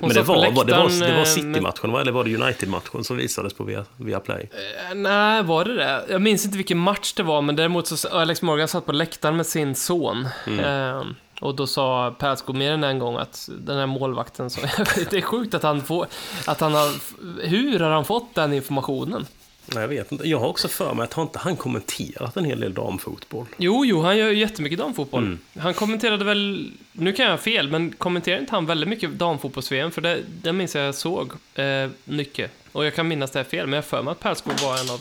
Hon 0.00 0.08
Men 0.08 0.16
det 0.16 0.22
var, 0.22 0.34
var, 0.36 0.64
det 0.64 0.72
var, 0.72 0.88
läktaren, 0.88 1.00
det 1.00 1.12
var 1.12 1.18
eh, 1.20 1.24
City-matchen, 1.24 1.92
va? 1.92 2.00
eller 2.00 2.12
var 2.12 2.24
det 2.24 2.36
United-matchen 2.36 3.04
som 3.04 3.16
visades 3.16 3.54
på 3.54 3.64
via, 3.64 3.84
via 3.96 4.20
Play? 4.20 4.48
Eh, 4.90 4.94
Nej, 4.94 5.42
var 5.42 5.64
det 5.64 5.74
det? 5.74 6.04
Jag 6.08 6.22
minns 6.22 6.44
inte 6.44 6.56
vilken 6.56 6.78
match 6.78 7.12
det 7.12 7.22
var, 7.22 7.42
men 7.42 7.56
däremot 7.56 7.86
så 7.86 8.08
Alex 8.08 8.42
Morgan 8.42 8.68
satt 8.68 8.86
på 8.86 8.92
läktaren 8.92 9.36
med 9.36 9.46
sin 9.46 9.74
son. 9.74 10.28
Mm. 10.46 10.60
Eh, 10.60 11.02
och 11.40 11.54
då 11.54 11.66
sa 11.66 12.14
Persko 12.18 12.52
mer 12.52 12.72
än 12.72 12.84
en 12.84 12.98
gång 12.98 13.16
att 13.16 13.48
den 13.58 13.78
här 13.78 13.86
målvakten, 13.86 14.50
så, 14.50 14.60
det 15.10 15.12
är 15.12 15.20
sjukt 15.20 15.54
att 15.54 15.62
han 15.62 15.84
får, 15.84 16.06
att 16.46 16.60
han 16.60 16.74
har, 16.74 16.90
hur 17.48 17.80
har 17.80 17.90
han 17.90 18.04
fått 18.04 18.34
den 18.34 18.52
informationen? 18.52 19.26
Nej, 19.74 19.80
jag 19.80 19.88
vet 19.88 20.12
inte. 20.12 20.28
Jag 20.28 20.38
har 20.38 20.48
också 20.48 20.68
för 20.68 20.94
mig 20.94 21.04
att 21.04 21.12
har 21.12 21.22
inte 21.22 21.38
han 21.38 21.56
kommenterat 21.56 22.36
en 22.36 22.44
hel 22.44 22.60
del 22.60 22.74
damfotboll? 22.74 23.46
Jo, 23.56 23.84
jo, 23.84 24.02
han 24.02 24.16
gör 24.16 24.28
ju 24.28 24.38
jättemycket 24.38 24.78
damfotboll. 24.78 25.22
Mm. 25.22 25.38
Han 25.58 25.74
kommenterade 25.74 26.24
väl, 26.24 26.72
nu 26.92 27.12
kan 27.12 27.24
jag 27.24 27.32
ha 27.32 27.38
fel, 27.38 27.68
men 27.68 27.92
kommenterade 27.92 28.40
inte 28.40 28.54
han 28.54 28.66
väldigt 28.66 28.88
mycket 28.88 29.10
damfotbolls-VM? 29.10 29.90
För 29.90 30.00
det, 30.00 30.18
det 30.42 30.52
minns 30.52 30.74
jag 30.74 30.84
jag 30.84 30.94
såg 30.94 31.32
eh, 31.54 31.88
mycket. 32.04 32.50
Och 32.72 32.84
jag 32.84 32.94
kan 32.94 33.08
minnas 33.08 33.30
det 33.30 33.38
här 33.38 33.44
fel, 33.44 33.66
men 33.66 33.72
jag 33.72 33.82
har 33.82 33.88
för 33.88 34.02
mig 34.02 34.12
att 34.12 34.20
Perskog 34.20 34.60
var 34.62 34.78
en 34.80 34.90
av 34.90 35.00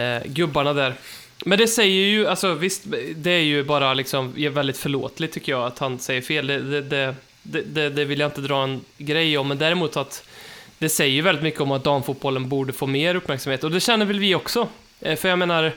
eh, 0.00 0.22
gubbarna 0.26 0.72
där. 0.72 0.94
Men 1.44 1.58
det 1.58 1.66
säger 1.66 2.06
ju, 2.06 2.26
alltså 2.26 2.54
visst, 2.54 2.82
det 3.16 3.30
är 3.30 3.42
ju 3.42 3.64
bara 3.64 3.94
liksom 3.94 4.32
väldigt 4.36 4.76
förlåtligt 4.76 5.34
tycker 5.34 5.52
jag 5.52 5.66
att 5.66 5.78
han 5.78 5.98
säger 5.98 6.22
fel. 6.22 6.46
Det, 6.46 6.80
det, 6.80 7.14
det, 7.42 7.62
det, 7.62 7.90
det, 7.90 8.04
vill 8.04 8.20
jag 8.20 8.28
inte 8.28 8.40
dra 8.40 8.62
en 8.62 8.80
grej 8.98 9.38
om, 9.38 9.48
men 9.48 9.58
däremot 9.58 9.96
att 9.96 10.28
det 10.78 10.88
säger 10.88 11.14
ju 11.14 11.22
väldigt 11.22 11.44
mycket 11.44 11.60
om 11.60 11.70
att 11.70 11.84
damfotbollen 11.84 12.48
borde 12.48 12.72
få 12.72 12.86
mer 12.86 13.14
uppmärksamhet. 13.14 13.64
Och 13.64 13.70
det 13.70 13.80
känner 13.80 14.06
väl 14.06 14.18
vi 14.18 14.34
också. 14.34 14.68
Eh, 15.00 15.16
för 15.16 15.28
jag 15.28 15.38
menar, 15.38 15.72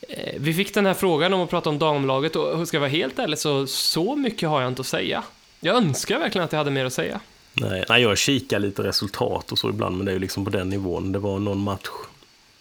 eh, 0.00 0.34
vi 0.36 0.54
fick 0.54 0.74
den 0.74 0.86
här 0.86 0.94
frågan 0.94 1.32
om 1.32 1.40
att 1.40 1.50
prata 1.50 1.70
om 1.70 1.78
damlaget 1.78 2.36
och 2.36 2.68
ska 2.68 2.76
jag 2.76 2.80
vara 2.80 2.90
helt 2.90 3.18
ärlig 3.18 3.38
så, 3.38 3.66
så 3.66 4.16
mycket 4.16 4.48
har 4.48 4.60
jag 4.60 4.70
inte 4.70 4.80
att 4.80 4.86
säga. 4.86 5.22
Jag 5.60 5.76
önskar 5.76 6.18
verkligen 6.18 6.44
att 6.44 6.52
jag 6.52 6.58
hade 6.58 6.70
mer 6.70 6.84
att 6.84 6.92
säga. 6.92 7.20
Nej, 7.52 7.84
nej, 7.88 8.02
jag 8.02 8.18
kikar 8.18 8.58
lite 8.58 8.82
resultat 8.82 9.52
och 9.52 9.58
så 9.58 9.68
ibland, 9.68 9.96
men 9.96 10.06
det 10.06 10.12
är 10.12 10.14
ju 10.14 10.20
liksom 10.20 10.44
på 10.44 10.50
den 10.50 10.68
nivån. 10.68 11.12
Det 11.12 11.18
var 11.18 11.38
någon 11.38 11.58
match 11.58 11.88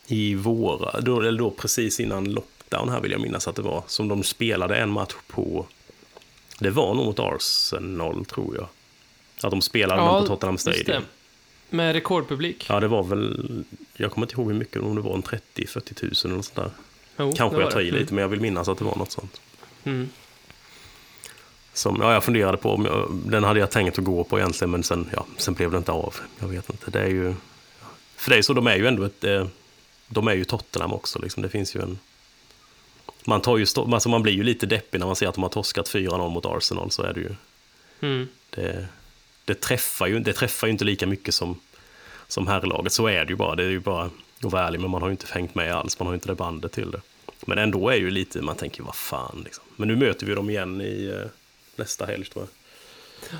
i 0.07 0.35
våra, 0.35 1.01
då, 1.01 1.21
eller 1.21 1.39
då 1.39 1.51
precis 1.51 1.99
innan 1.99 2.31
lockdown 2.31 2.89
här 2.89 3.01
vill 3.01 3.11
jag 3.11 3.21
minnas 3.21 3.47
att 3.47 3.55
det 3.55 3.61
var, 3.61 3.83
som 3.87 4.07
de 4.07 4.23
spelade 4.23 4.75
en 4.77 4.89
match 4.89 5.15
på. 5.27 5.65
Det 6.59 6.69
var 6.69 6.93
nog 6.93 7.05
mot 7.05 7.19
Arsenal, 7.19 8.25
tror 8.25 8.55
jag. 8.55 8.67
Att 9.41 9.51
de 9.51 9.61
spelade 9.61 10.01
den 10.01 10.21
på 10.21 10.27
Tottenham. 10.27 10.57
Stadium. 10.57 11.03
Med 11.69 11.93
rekordpublik. 11.93 12.65
Ja, 12.69 12.79
det 12.79 12.87
var 12.87 13.03
väl, 13.03 13.63
jag 13.93 14.11
kommer 14.11 14.27
inte 14.27 14.41
ihåg 14.41 14.51
hur 14.51 14.59
mycket, 14.59 14.81
om 14.81 14.95
det 14.95 15.01
var 15.01 15.13
en 15.13 15.23
30-40 15.23 15.93
tusen 15.93 16.31
eller 16.31 16.37
något 16.37 16.45
sånt 16.45 16.55
där. 16.55 16.71
Jo, 17.17 17.33
Kanske 17.37 17.61
jag 17.61 17.71
tar 17.71 17.81
i 17.81 17.91
lite, 17.91 18.13
men 18.13 18.21
jag 18.21 18.29
vill 18.29 18.41
minnas 18.41 18.67
att 18.67 18.77
det 18.77 18.83
var 18.83 18.95
något 18.95 19.11
sånt. 19.11 19.41
Mm. 19.83 20.09
Som, 21.73 21.97
ja, 22.01 22.13
jag 22.13 22.23
funderade 22.23 22.57
på 22.57 22.71
om 22.71 22.85
jag, 22.85 23.21
den 23.25 23.43
hade 23.43 23.59
jag 23.59 23.71
tänkt 23.71 23.99
att 23.99 24.05
gå 24.05 24.23
på 24.23 24.39
egentligen, 24.39 24.71
men 24.71 24.83
sen, 24.83 25.09
ja, 25.13 25.25
sen 25.37 25.53
blev 25.53 25.71
det 25.71 25.77
inte 25.77 25.91
av. 25.91 26.15
Jag 26.39 26.47
vet 26.47 26.69
inte. 26.69 26.91
Det 26.91 26.99
är 26.99 27.09
ju... 27.09 27.33
För 28.15 28.29
det 28.31 28.37
är 28.37 28.41
så, 28.41 28.53
de 28.53 28.67
är 28.67 28.75
ju 28.75 28.87
ändå 28.87 29.03
ett... 29.03 29.23
De 30.07 30.27
är 30.27 30.33
ju 30.33 30.45
Tottenham 30.45 30.93
också, 30.93 31.19
liksom. 31.19 31.43
Det 31.43 31.49
finns 31.49 31.75
ju 31.75 31.81
en... 31.81 31.99
Man, 33.25 33.41
tar 33.41 33.57
ju, 33.57 33.65
stå- 33.65 33.93
alltså 33.93 34.09
man 34.09 34.23
blir 34.23 34.33
ju 34.33 34.43
lite 34.43 34.65
deppig 34.65 34.99
när 34.99 35.05
man 35.05 35.15
ser 35.15 35.27
att 35.27 35.35
de 35.35 35.43
har 35.43 35.49
torskat 35.49 35.89
4-0 35.89 36.29
mot 36.29 36.45
Arsenal, 36.45 36.91
så 36.91 37.03
är 37.03 37.13
det 37.13 37.19
ju... 37.19 37.35
Mm. 38.01 38.27
Det, 38.49 38.87
det, 39.45 39.61
träffar, 39.61 40.07
ju, 40.07 40.19
det 40.19 40.33
träffar 40.33 40.67
ju 40.67 40.71
inte 40.71 40.85
lika 40.85 41.07
mycket 41.07 41.33
som, 41.33 41.59
som 42.27 42.47
herrlaget, 42.47 42.93
så 42.93 43.07
är 43.07 43.25
det 43.25 43.29
ju 43.29 43.35
bara. 43.35 43.55
Det 43.55 43.63
är 43.63 43.69
ju 43.69 43.79
bara 43.79 44.03
att 44.05 44.51
vara 44.51 44.67
ärlig, 44.67 44.79
men 44.79 44.91
man 44.91 45.01
har 45.01 45.09
ju 45.09 45.11
inte 45.11 45.27
hängt 45.33 45.55
med 45.55 45.73
alls. 45.73 45.99
Man 45.99 46.07
har 46.07 46.13
ju 46.13 46.15
inte 46.15 46.27
det 46.27 46.35
bandet 46.35 46.71
till 46.71 46.91
det. 46.91 47.01
Men 47.45 47.57
ändå 47.57 47.89
är 47.89 47.95
ju 47.95 48.11
lite, 48.11 48.41
man 48.41 48.55
tänker 48.55 48.83
vad 48.83 48.95
fan 48.95 49.41
liksom. 49.45 49.63
Men 49.75 49.87
nu 49.87 49.95
möter 49.95 50.25
vi 50.25 50.33
dem 50.33 50.49
igen 50.49 50.81
i 50.81 51.05
eh, 51.07 51.29
nästa 51.75 52.05
helg 52.05 52.25
tror 52.25 52.45
jag. 52.45 53.39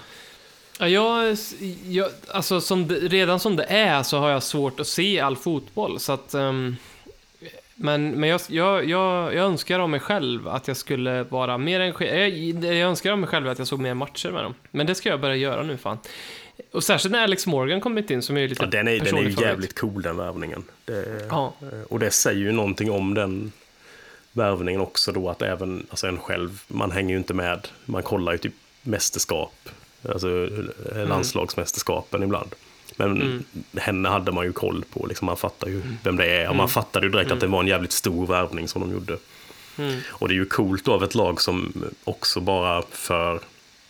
Ja, 0.80 0.88
jag, 0.88 1.38
jag, 1.88 2.10
alltså 2.32 2.62
som 2.62 2.88
det, 2.88 2.96
redan 2.96 3.40
som 3.40 3.56
det 3.56 3.64
är 3.64 4.04
så 4.04 4.18
har 4.18 4.30
jag 4.30 4.44
svårt 4.44 4.80
att 4.80 4.88
se 4.88 5.20
all 5.20 5.38
fotboll. 5.38 6.00
Så 6.00 6.12
att, 6.12 6.34
ehm, 6.34 6.76
men 7.76 8.12
men 8.12 8.30
jag, 8.30 8.42
jag, 8.48 8.90
jag, 8.90 9.36
jag 9.36 9.46
önskar 9.46 9.80
av 9.80 9.90
mig 9.90 10.00
själv 10.00 10.48
att 10.48 10.68
jag 10.68 10.78
skulle 10.78 11.24
vara 11.24 11.58
mer 11.58 11.80
engagerad. 11.80 12.30
Jag, 12.30 12.76
jag 12.76 12.90
önskar 12.90 13.12
av 13.12 13.18
mig 13.20 13.30
själv 13.30 13.48
att 13.50 13.60
jag 13.60 13.68
såg 13.68 13.80
mer 13.80 13.94
matcher 13.94 14.32
med 14.32 14.44
dem. 14.44 14.54
Men 14.72 14.88
det 14.88 14.96
ska 14.96 15.10
jag 15.10 15.20
börja 15.20 15.36
göra 15.36 15.64
nu 15.64 15.78
fan. 15.78 15.98
Och 16.72 16.84
särskilt 16.84 17.12
när 17.12 17.24
Alex 17.24 17.48
Morgan 17.48 17.82
kommit 17.82 18.12
in 18.12 18.22
som 18.22 18.38
är 18.38 18.42
ju 18.42 18.48
lite 18.48 18.64
Ja, 18.64 18.70
den, 18.70 18.88
är, 18.88 19.00
den 19.00 19.02
är 19.02 19.22
ju 19.22 19.30
favorit. 19.32 19.42
jävligt 19.42 19.80
cool 19.80 20.02
den 20.02 20.18
värvningen. 20.18 20.64
Det, 20.86 21.28
Ja. 21.30 21.54
Och 21.90 22.00
det 22.00 22.12
säger 22.12 22.40
ju 22.40 22.52
någonting 22.52 22.92
om 22.92 23.14
den 23.14 23.52
värvningen 24.32 24.82
också 24.82 25.12
då 25.12 25.30
att 25.30 25.42
även, 25.42 25.86
alltså 25.90 26.08
en 26.08 26.18
själv, 26.20 26.62
man 26.68 26.92
hänger 26.92 27.12
ju 27.12 27.18
inte 27.18 27.34
med, 27.34 27.68
man 27.86 28.04
kollar 28.04 28.32
ju 28.32 28.38
typ 28.38 28.54
mästerskap, 28.82 29.70
alltså 30.10 30.50
landslagsmästerskapen 31.08 32.24
ibland. 32.24 32.56
Men 32.96 33.44
henne 33.78 34.10
hade 34.10 34.32
man 34.32 34.46
ju 34.46 34.54
koll 34.54 34.84
på, 34.94 35.06
liksom, 35.06 35.26
man 35.26 35.38
fattar 35.38 35.68
ju 35.68 35.82
vem 36.04 36.16
det 36.16 36.26
är. 36.26 36.50
Och 36.50 36.56
man 36.56 36.70
fattade 36.70 37.06
ju 37.06 37.12
direkt 37.12 37.32
att 37.32 37.40
det 37.40 37.48
var 37.48 37.60
en 37.60 37.68
jävligt 37.68 37.92
stor 37.92 38.28
värvning 38.28 38.68
som 38.68 38.82
de 38.82 38.92
gjorde. 38.92 39.18
Och 40.10 40.28
det 40.28 40.34
är 40.34 40.36
ju 40.36 40.46
coolt 40.46 40.88
av 40.88 41.04
ett 41.04 41.16
lag 41.16 41.42
som 41.42 41.74
också 42.04 42.40
bara 42.40 42.84
för, 42.92 43.40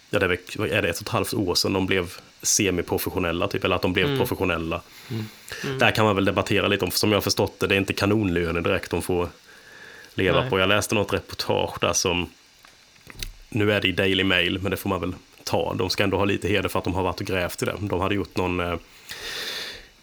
ja 0.10 0.20
det 0.20 0.26
är, 0.26 0.82
det 0.82 0.90
ett 0.90 0.96
och 0.96 1.02
ett 1.02 1.10
halvt 1.10 1.34
år 1.34 1.56
sedan 1.56 1.74
de 1.74 1.86
blev 1.86 2.14
semiprofessionella, 2.42 3.48
typ, 3.48 3.64
eller 3.64 3.76
att 3.76 3.82
de 3.82 3.94
blev 3.94 4.18
professionella. 4.18 4.82
Där 5.80 5.92
kan 5.92 6.06
man 6.06 6.16
väl 6.16 6.26
debattera 6.26 6.68
lite 6.68 6.86
om, 6.86 6.92
för 6.92 7.00
som 7.00 7.12
jag 7.12 7.16
har 7.16 7.22
förstått 7.22 7.60
det, 7.60 7.68
det 7.68 7.76
är 7.76 7.80
inte 7.80 7.94
kanonlöner 7.94 8.62
direkt 8.62 8.92
de 8.92 9.02
får 9.02 9.30
leva 10.14 10.42
Nej. 10.42 10.50
på. 10.50 10.60
Jag 10.60 10.70
läste 10.70 10.96
något 10.96 11.14
reportage 11.14 11.78
där 11.82 11.94
som, 11.94 12.30
nu 13.50 13.72
är 13.72 13.82
det 13.82 13.88
i 13.88 13.92
Daily 13.92 14.24
Mail, 14.24 14.60
men 14.62 14.72
det 14.72 14.78
får 14.78 14.90
man 14.90 15.02
väl 15.02 15.14
ta. 15.48 15.74
De 15.74 15.90
ska 15.90 16.04
ändå 16.04 16.18
ha 16.18 16.26
lite 16.26 16.48
heder 16.48 16.70
för 16.70 16.80
att 16.80 16.86
de 16.86 16.94
har 16.96 17.04
varit 17.04 17.20
och 17.22 17.28
grävt 17.28 17.62
i 17.62 17.66
det. 17.66 17.76
De 17.82 18.00
hade 18.00 18.16
gjort 18.16 18.36
någon, 18.38 18.60
eh, 18.60 18.76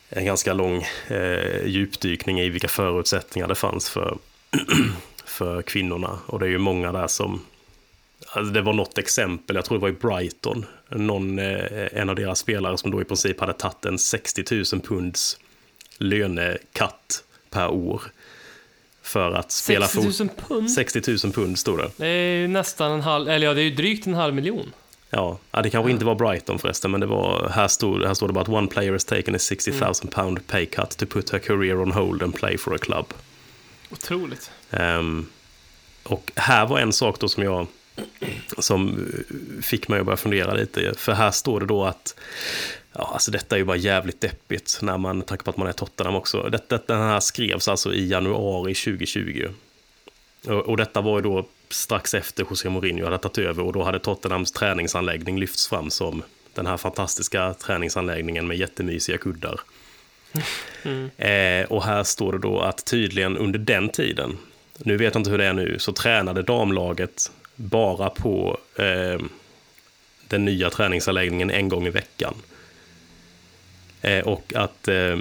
en 0.09 0.25
ganska 0.25 0.53
lång 0.53 0.87
eh, 1.09 1.67
djupdykning 1.67 2.41
i 2.41 2.49
vilka 2.49 2.69
förutsättningar 2.69 3.49
det 3.49 3.55
fanns 3.55 3.91
för, 3.91 4.19
för 5.25 5.63
kvinnorna. 5.63 6.19
Och 6.27 6.39
det 6.41 6.47
är 6.47 6.51
ju 6.51 6.59
många 6.59 6.93
där 6.93 7.07
som, 7.07 7.41
alltså 8.33 8.53
det 8.53 8.61
var 8.63 8.73
något 8.73 8.99
exempel, 8.99 9.57
jag 9.57 9.65
tror 9.65 9.79
det 9.79 9.83
var 9.83 9.89
i 9.89 9.93
Brighton, 9.93 10.67
någon, 10.89 11.39
eh, 11.39 11.89
en 11.93 12.09
av 12.11 12.17
deras 12.17 12.39
spelare 12.39 12.79
som 12.79 12.91
då 12.91 13.01
i 13.01 13.05
princip 13.05 13.41
hade 13.41 13.53
tagit 13.53 13.85
en 13.85 13.99
60 13.99 14.45
000 14.73 14.83
punds 14.83 15.39
lönekatt 15.99 17.25
per 17.51 17.69
år. 17.69 18.03
För 19.03 19.33
att 19.33 19.53
spela 19.53 19.89
60 19.89 20.23
000 20.25 20.29
fot- 20.29 20.49
pund? 20.49 20.71
60 20.73 21.03
000 21.25 21.33
pund 21.33 21.59
stod 21.59 21.79
det. 21.79 21.91
Det 21.97 22.07
är 22.07 22.37
ju 22.37 22.49
nästan 22.49 22.93
en 22.93 23.01
halv, 23.01 23.29
eller 23.29 23.47
ja, 23.47 23.55
det 23.55 23.61
är 23.61 23.65
ju 23.65 23.75
drygt 23.75 24.07
en 24.07 24.15
halv 24.15 24.35
miljon. 24.35 24.73
Ja, 25.17 25.39
det 25.63 25.71
kanske 25.71 25.91
inte 25.91 26.05
var 26.05 26.15
Brighton 26.15 26.59
förresten, 26.59 26.91
men 26.91 27.01
det 27.01 27.07
var, 27.07 27.49
här, 27.49 27.69
stod, 27.69 28.05
här 28.05 28.15
står 28.15 28.27
det 28.27 28.33
bara 28.33 28.41
att 28.41 28.49
one 28.49 28.67
player 28.67 28.93
has 28.93 29.05
taken 29.05 29.35
a 29.35 29.39
60 29.39 29.71
000 29.81 29.95
pound 30.11 30.47
pay 30.47 30.67
cut 30.67 30.91
to 30.97 31.07
put 31.07 31.31
her 31.31 31.39
career 31.39 31.81
on 31.81 31.93
hold 31.93 32.23
and 32.23 32.35
play 32.35 32.59
for 32.59 32.75
a 32.75 32.79
club. 32.79 33.07
Otroligt. 33.91 34.51
Ehm, 34.71 35.27
och 36.03 36.33
här 36.37 36.67
var 36.67 36.79
en 36.79 36.93
sak 36.93 37.21
då 37.21 37.29
som 37.29 37.43
jag 37.43 37.67
som 38.59 39.09
fick 39.63 39.89
mig 39.89 40.01
att 40.01 40.07
börja 40.07 40.17
fundera 40.17 40.55
lite. 40.55 40.95
För 40.97 41.13
här 41.13 41.31
står 41.31 41.61
det 41.61 41.67
då 41.67 41.85
att 41.85 42.15
Ja, 42.99 43.11
alltså 43.13 43.31
detta 43.31 43.57
är 43.57 43.59
ju 43.59 43.65
bara 43.65 43.77
jävligt 43.77 44.21
deppigt 44.21 44.79
när 44.83 44.99
man, 44.99 45.23
tanke 45.23 45.45
på 45.45 45.51
att 45.51 45.57
man 45.57 45.69
är 45.69 45.73
Tottenham 45.73 46.15
också. 46.15 46.43
Detta, 46.43 46.79
den 46.87 47.01
här 47.01 47.21
skrevs 47.21 47.69
alltså 47.69 47.95
i 47.95 48.09
januari 48.09 48.75
2020. 48.75 49.49
Och, 50.47 50.53
och 50.53 50.77
detta 50.77 51.01
var 51.01 51.19
ju 51.19 51.23
då 51.23 51.47
strax 51.75 52.15
efter 52.15 52.47
José 52.51 52.69
Mourinho 52.69 53.05
hade 53.05 53.19
tagit 53.19 53.39
över 53.39 53.63
och 53.63 53.73
då 53.73 53.83
hade 53.83 53.99
Tottenhams 53.99 54.53
träningsanläggning 54.53 55.39
lyfts 55.39 55.69
fram 55.69 55.91
som 55.91 56.23
den 56.55 56.67
här 56.67 56.77
fantastiska 56.77 57.55
träningsanläggningen 57.55 58.47
med 58.47 58.57
jättemysiga 58.57 59.19
kuddar. 59.19 59.61
Eh, 61.17 61.65
och 61.69 61.85
här 61.85 62.05
står 62.05 62.33
det 62.33 62.39
då 62.39 62.61
att 62.61 62.85
tydligen 62.85 63.37
under 63.37 63.59
den 63.59 63.89
tiden, 63.89 64.39
nu 64.79 64.97
vet 64.97 65.15
jag 65.15 65.21
inte 65.21 65.31
hur 65.31 65.39
det 65.39 65.45
är 65.45 65.53
nu, 65.53 65.79
så 65.79 65.93
tränade 65.93 66.43
damlaget 66.43 67.33
bara 67.57 68.11
på 68.11 68.59
eh, 68.77 69.21
den 70.29 70.45
nya 70.45 70.71
träningsanläggningen 70.71 71.51
en 71.51 71.69
gång 71.69 71.87
i 71.87 71.91
veckan. 71.91 72.35
Eh, 74.03 74.27
och 74.27 74.53
att 74.55 74.89
eh, 74.89 75.17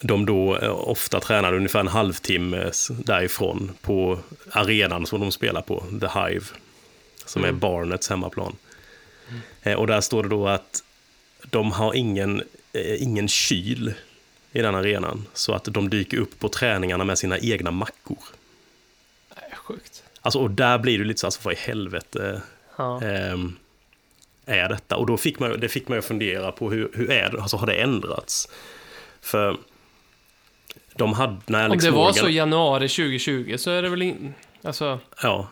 de 0.00 0.26
då 0.26 0.56
eh, 0.58 0.70
ofta 0.88 1.20
tränade 1.20 1.56
ungefär 1.56 1.80
en 1.80 1.88
halvtimme 1.88 2.70
därifrån 2.90 3.72
på 3.80 4.18
arenan 4.50 5.06
som 5.06 5.20
de 5.20 5.32
spelar 5.32 5.62
på, 5.62 5.84
The 6.00 6.20
Hive, 6.20 6.44
som 7.24 7.44
är 7.44 7.52
Barnets 7.52 8.08
hemmaplan. 8.08 8.56
Eh, 9.62 9.74
och 9.74 9.86
där 9.86 10.00
står 10.00 10.22
det 10.22 10.28
då 10.28 10.48
att 10.48 10.82
de 11.50 11.72
har 11.72 11.94
ingen, 11.94 12.42
eh, 12.72 13.02
ingen 13.02 13.28
kyl 13.28 13.94
i 14.52 14.62
den 14.62 14.74
arenan, 14.74 15.26
så 15.34 15.52
att 15.52 15.64
de 15.64 15.90
dyker 15.90 16.18
upp 16.18 16.38
på 16.38 16.48
träningarna 16.48 17.04
med 17.04 17.18
sina 17.18 17.38
egna 17.38 17.70
mackor. 17.70 18.18
Nej, 19.36 19.50
sjukt. 19.56 20.02
Alltså, 20.20 20.38
och 20.38 20.50
där 20.50 20.78
blir 20.78 20.98
det 20.98 21.04
lite 21.04 21.20
så, 21.20 21.26
alltså, 21.26 21.40
vad 21.42 21.54
i 21.54 21.56
helvete 21.56 22.42
Ja. 22.76 23.02
ehm, 23.02 23.56
är 24.46 24.68
detta? 24.68 24.96
Och 24.96 25.06
då 25.06 25.16
fick 25.16 25.38
man, 25.38 25.60
det 25.60 25.68
fick 25.68 25.88
man 25.88 25.98
ju 25.98 26.02
fundera 26.02 26.52
på 26.52 26.70
hur, 26.70 26.90
hur 26.94 27.10
är 27.10 27.30
det, 27.30 27.42
alltså 27.42 27.56
har 27.56 27.66
det 27.66 27.74
ändrats? 27.74 28.48
För 29.20 29.56
de 30.94 31.12
hade, 31.12 31.36
när 31.46 31.64
Om 31.64 31.70
Alex 31.70 31.84
det 31.84 31.90
var 31.90 31.98
Morgan, 31.98 32.14
så 32.14 32.28
januari 32.28 32.88
2020 32.88 33.56
så 33.56 33.70
är 33.70 33.82
det 33.82 33.88
väl 33.88 34.02
in... 34.02 34.34
Alltså, 34.62 34.98
Ja, 35.22 35.48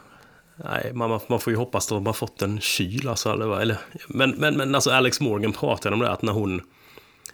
Nej, 0.65 0.91
man, 0.95 1.21
man 1.27 1.41
får 1.41 1.53
ju 1.53 1.57
hoppas 1.57 1.93
att 1.93 1.97
de 1.97 2.07
har 2.07 2.13
fått 2.13 2.43
en 2.43 2.61
kyl. 2.61 3.09
Alltså, 3.09 3.33
eller, 3.33 3.61
eller, 3.61 3.77
men, 4.09 4.31
men, 4.31 4.57
men 4.57 4.75
alltså 4.75 4.91
Alex 4.91 5.21
Morgan 5.21 5.53
pratade 5.53 5.95
om 5.95 6.01
det, 6.01 6.11
att 6.11 6.23
när 6.23 6.33
hon, 6.33 6.63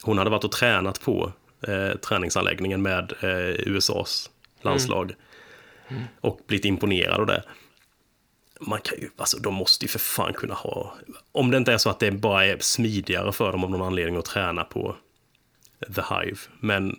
hon 0.02 0.18
hade 0.18 0.30
varit 0.30 0.44
och 0.44 0.52
tränat 0.52 1.00
på 1.00 1.32
eh, 1.68 1.98
träningsanläggningen 1.98 2.82
med 2.82 3.12
eh, 3.20 3.68
USAs 3.68 4.30
landslag 4.62 5.14
och 6.20 6.40
blivit 6.46 6.64
imponerad 6.64 7.20
av 7.20 7.26
det. 7.26 7.42
Man 8.60 8.80
kan 8.80 8.98
ju, 8.98 9.10
alltså, 9.16 9.38
de 9.38 9.54
måste 9.54 9.84
ju 9.84 9.88
för 9.88 9.98
fan 9.98 10.32
kunna 10.32 10.54
ha... 10.54 10.94
Om 11.32 11.50
det 11.50 11.56
inte 11.56 11.72
är 11.72 11.78
så 11.78 11.90
att 11.90 12.00
det 12.00 12.10
bara 12.10 12.46
är 12.46 12.58
smidigare 12.60 13.32
för 13.32 13.52
dem 13.52 13.64
av 13.64 13.70
någon 13.70 13.82
anledning 13.82 14.16
att 14.16 14.24
träna 14.24 14.64
på 14.64 14.96
The 15.94 16.02
Hive. 16.14 16.36
Men 16.60 16.96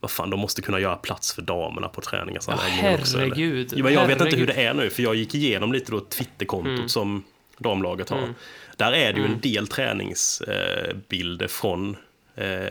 vad 0.00 0.10
fan, 0.10 0.30
de 0.30 0.40
måste 0.40 0.62
kunna 0.62 0.80
göra 0.80 0.96
plats 0.96 1.32
för 1.32 1.42
damerna 1.42 1.88
på 1.88 2.00
träningsanläggningen 2.00 3.00
också. 3.00 3.16
eller? 3.18 3.26
herregud. 3.26 3.72
Ja, 3.76 3.84
men 3.84 3.92
jag 3.92 4.06
vet 4.06 4.20
inte 4.20 4.36
hur 4.36 4.46
Herregud. 4.46 4.56
det 4.56 4.62
är 4.62 4.74
nu, 4.74 4.90
för 4.90 5.02
jag 5.02 5.14
gick 5.14 5.34
igenom 5.34 5.72
lite 5.72 5.92
då 5.92 6.00
Twitterkontot 6.00 6.90
som 6.90 7.24
damlaget 7.58 8.10
har. 8.10 8.34
Där 8.76 8.92
är 8.92 9.12
det 9.12 9.18
ju 9.20 9.26
en 9.26 9.40
del 9.40 9.68
träningsbilder 9.68 11.48
från, 11.48 11.96
eh, 12.34 12.70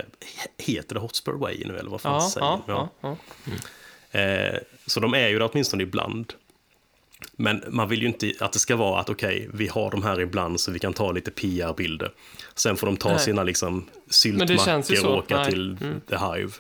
heter 0.58 0.94
det 0.94 1.00
Hotspur 1.00 1.34
Way 1.34 1.64
nu 1.66 1.78
eller 1.78 1.90
vad 1.90 2.02
fan 2.02 2.14
Ja, 2.14 2.30
säger 2.30 2.48
ja, 2.48 2.64
ja, 2.68 2.90
ja. 3.02 4.20
Eh, 4.20 4.58
så 4.86 5.00
de 5.00 5.14
är 5.14 5.28
ju 5.28 5.40
det 5.40 5.46
åtminstone 5.46 5.84
ibland. 5.84 6.34
Men 7.36 7.64
man 7.68 7.90
vill 7.90 8.02
ju 8.02 8.08
inte 8.08 8.34
att 8.40 8.54
det 8.54 8.60
ska 8.60 8.76
vara 8.76 9.00
att 9.00 9.10
okej, 9.10 9.50
vi 9.54 9.68
har 9.68 9.92
de 9.92 10.04
här 10.04 10.20
ibland 10.22 10.60
så 10.60 10.72
vi 10.72 10.80
kan 10.80 10.94
ta 10.94 11.12
lite 11.12 11.32
PR-bilder. 11.32 12.12
Sen 12.56 12.78
får 12.78 12.88
de 12.88 12.98
ta 12.98 13.10
Nej. 13.10 13.20
sina 13.20 13.44
liksom 13.44 13.90
syltmackor 14.10 15.06
och 15.06 15.18
åka 15.18 15.38
Nej. 15.38 15.50
till 15.52 15.78
Mm. 15.82 16.02
The 16.10 16.16
Hive. 16.18 16.52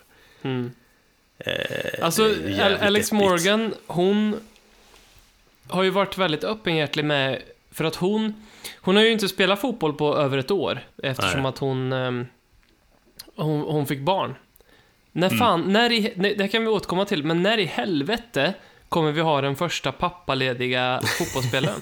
Alltså, 2.02 2.24
är 2.24 2.30
ju 2.30 2.52
jävligt 2.56 2.82
Alex. 2.82 3.12
Morgan, 3.12 3.74
hon 3.88 4.36
har 5.68 5.84
ju 5.84 5.90
varit 5.90 6.18
väldigt 6.18 6.44
öppenhjärtig 6.44 7.06
med, 7.06 7.42
för 7.72 7.84
att 7.84 7.96
hon, 7.96 8.34
hon 8.76 8.96
har 8.96 9.04
ju 9.04 9.12
inte 9.12 9.28
spelat 9.28 9.62
fotboll 9.62 9.94
på 9.94 10.18
över 10.18 10.38
ett 10.38 10.52
år, 10.52 10.80
eftersom 11.04 11.42
Nej. 11.42 11.50
att 11.50 11.58
hon, 11.58 11.94
ehm, 11.94 12.26
hon, 13.36 13.62
hon 13.62 13.88
fick 13.88 14.00
barn. 14.00 14.36
När 15.12 15.28
Mm. 15.28 15.40
fan, 15.40 15.74
när 15.74 15.92
i, 15.92 16.34
det 16.38 16.48
kan 16.48 16.62
vi 16.62 16.68
återkomma 16.68 17.06
till, 17.06 17.24
men 17.24 17.44
när 17.44 17.58
i 17.58 17.66
helvete 17.66 18.54
kommer 18.92 19.12
vi 19.12 19.22
ha 19.22 19.42
den 19.42 19.56
första 19.56 19.92
pappalediga 19.92 21.02
fotbollsspelaren? 21.18 21.80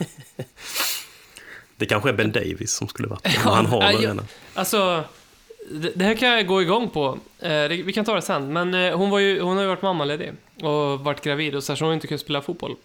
Det 1.78 1.86
kanske 1.86 2.10
är 2.10 2.14
Ben 2.14 2.32
Davis 2.32 2.72
som 2.72 2.88
skulle 2.88 3.07
det, 3.07 3.18
men 3.24 3.53
han 3.53 3.66
har 3.66 3.82
Ja, 3.82 3.88
väl 3.88 3.97
redan. 3.97 4.28
Alltså, 4.53 5.03
det, 5.95 6.03
här 6.03 6.14
kan 6.14 6.30
jag 6.30 6.47
gå 6.47 6.62
igång 6.62 6.89
på. 6.89 7.18
Eh, 7.39 7.68
vi 7.68 7.93
kan 7.93 8.05
ta 8.05 8.16
det 8.16 8.22
sen. 8.22 8.53
Men 8.53 8.74
eh, 8.74 8.97
hon, 8.97 9.10
var 9.10 9.20
ju, 9.20 9.41
hon 9.41 9.55
har 9.55 9.64
ju 9.64 9.70
varit 9.70 9.82
mammaledig 9.82 10.32
och 10.62 10.99
varit 10.99 11.22
gravid 11.22 11.55
och 11.55 11.64
så, 11.64 11.72
här, 11.72 11.78
så 11.78 11.86
hon 11.86 11.89
har 11.89 11.93
inte 11.93 12.07
kunnat 12.07 12.22
spela 12.22 12.41
fotboll. 12.41 12.76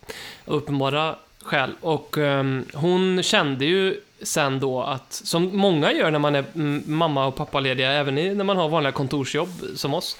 Uppenbara 0.45 1.17
skäl. 1.43 1.71
Och 1.81 2.19
ehm, 2.19 2.65
hon 2.75 3.23
kände 3.23 3.65
ju 3.65 4.01
sen 4.23 4.61
då 4.61 4.83
att, 4.83 5.13
som 5.13 5.57
många 5.57 5.93
gör 5.93 6.11
när 6.11 6.19
man 6.19 6.35
är 6.35 6.45
mm, 6.55 6.83
mamma 6.87 7.27
och 7.27 7.37
pappalediga, 7.37 7.93
även 7.93 8.15
när 8.15 8.45
man 8.45 8.57
har 8.57 8.69
vanliga 8.69 8.93
kontorsjobb 8.93 9.65
som 9.77 9.95
oss, 9.95 10.17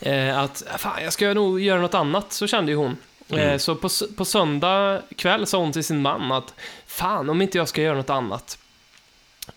eh, 0.00 0.38
att 0.38 0.62
fan, 0.78 1.02
jag 1.02 1.12
ska 1.12 1.34
nog 1.34 1.60
göra 1.60 1.80
något 1.80 1.94
annat, 1.94 2.32
så 2.32 2.46
kände 2.46 2.72
ju 2.72 2.76
hon. 2.76 2.96
Eh, 3.38 3.58
så 3.58 3.74
på, 3.74 3.88
på 4.16 4.24
söndag 4.24 5.02
kväll 5.16 5.46
sa 5.46 5.58
hon 5.58 5.72
till 5.72 5.84
sin 5.84 6.02
man 6.02 6.32
att 6.32 6.54
fan, 6.86 7.30
om 7.30 7.42
inte 7.42 7.58
jag 7.58 7.68
ska 7.68 7.82
göra 7.82 7.96
något 7.96 8.10
annat. 8.10 8.58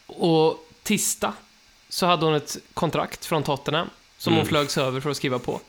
Och 0.05 0.67
tisdag 0.83 1.33
så 1.89 2.05
hade 2.05 2.25
hon 2.25 2.35
ett 2.35 2.57
kontrakt 2.73 3.25
från 3.25 3.43
Tottenham 3.43 3.89
som 4.17 4.33
hon 4.33 4.45
flögs 4.45 4.77
över 4.77 4.99
för 4.99 5.09
att 5.09 5.17
skriva 5.17 5.39
på. 5.39 5.61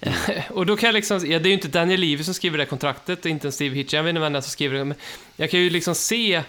och 0.50 0.66
då 0.66 0.76
kan 0.76 0.86
jag 0.86 0.94
liksom, 0.94 1.18
ja, 1.26 1.38
det 1.38 1.46
är 1.46 1.50
ju 1.50 1.54
inte 1.54 1.68
Daniel 1.68 2.00
Levy 2.00 2.24
som 2.24 2.34
skriver 2.34 2.58
det 2.58 2.66
kontraktet, 2.66 3.26
inte 3.26 3.48
en 3.48 3.52
Steve 3.52 3.74
Hitchen, 3.74 3.96
jag 3.96 4.04
vet 4.04 4.10
inte 4.10 4.20
vem 4.20 4.32
det 4.32 4.38
är 4.38 4.40
som 4.40 4.50
skriver 4.50 4.78
det, 4.78 4.84
men 4.84 4.96
jag 5.36 5.50
kan 5.50 5.60
ju 5.60 5.70
liksom 5.70 5.94
se 5.94 6.42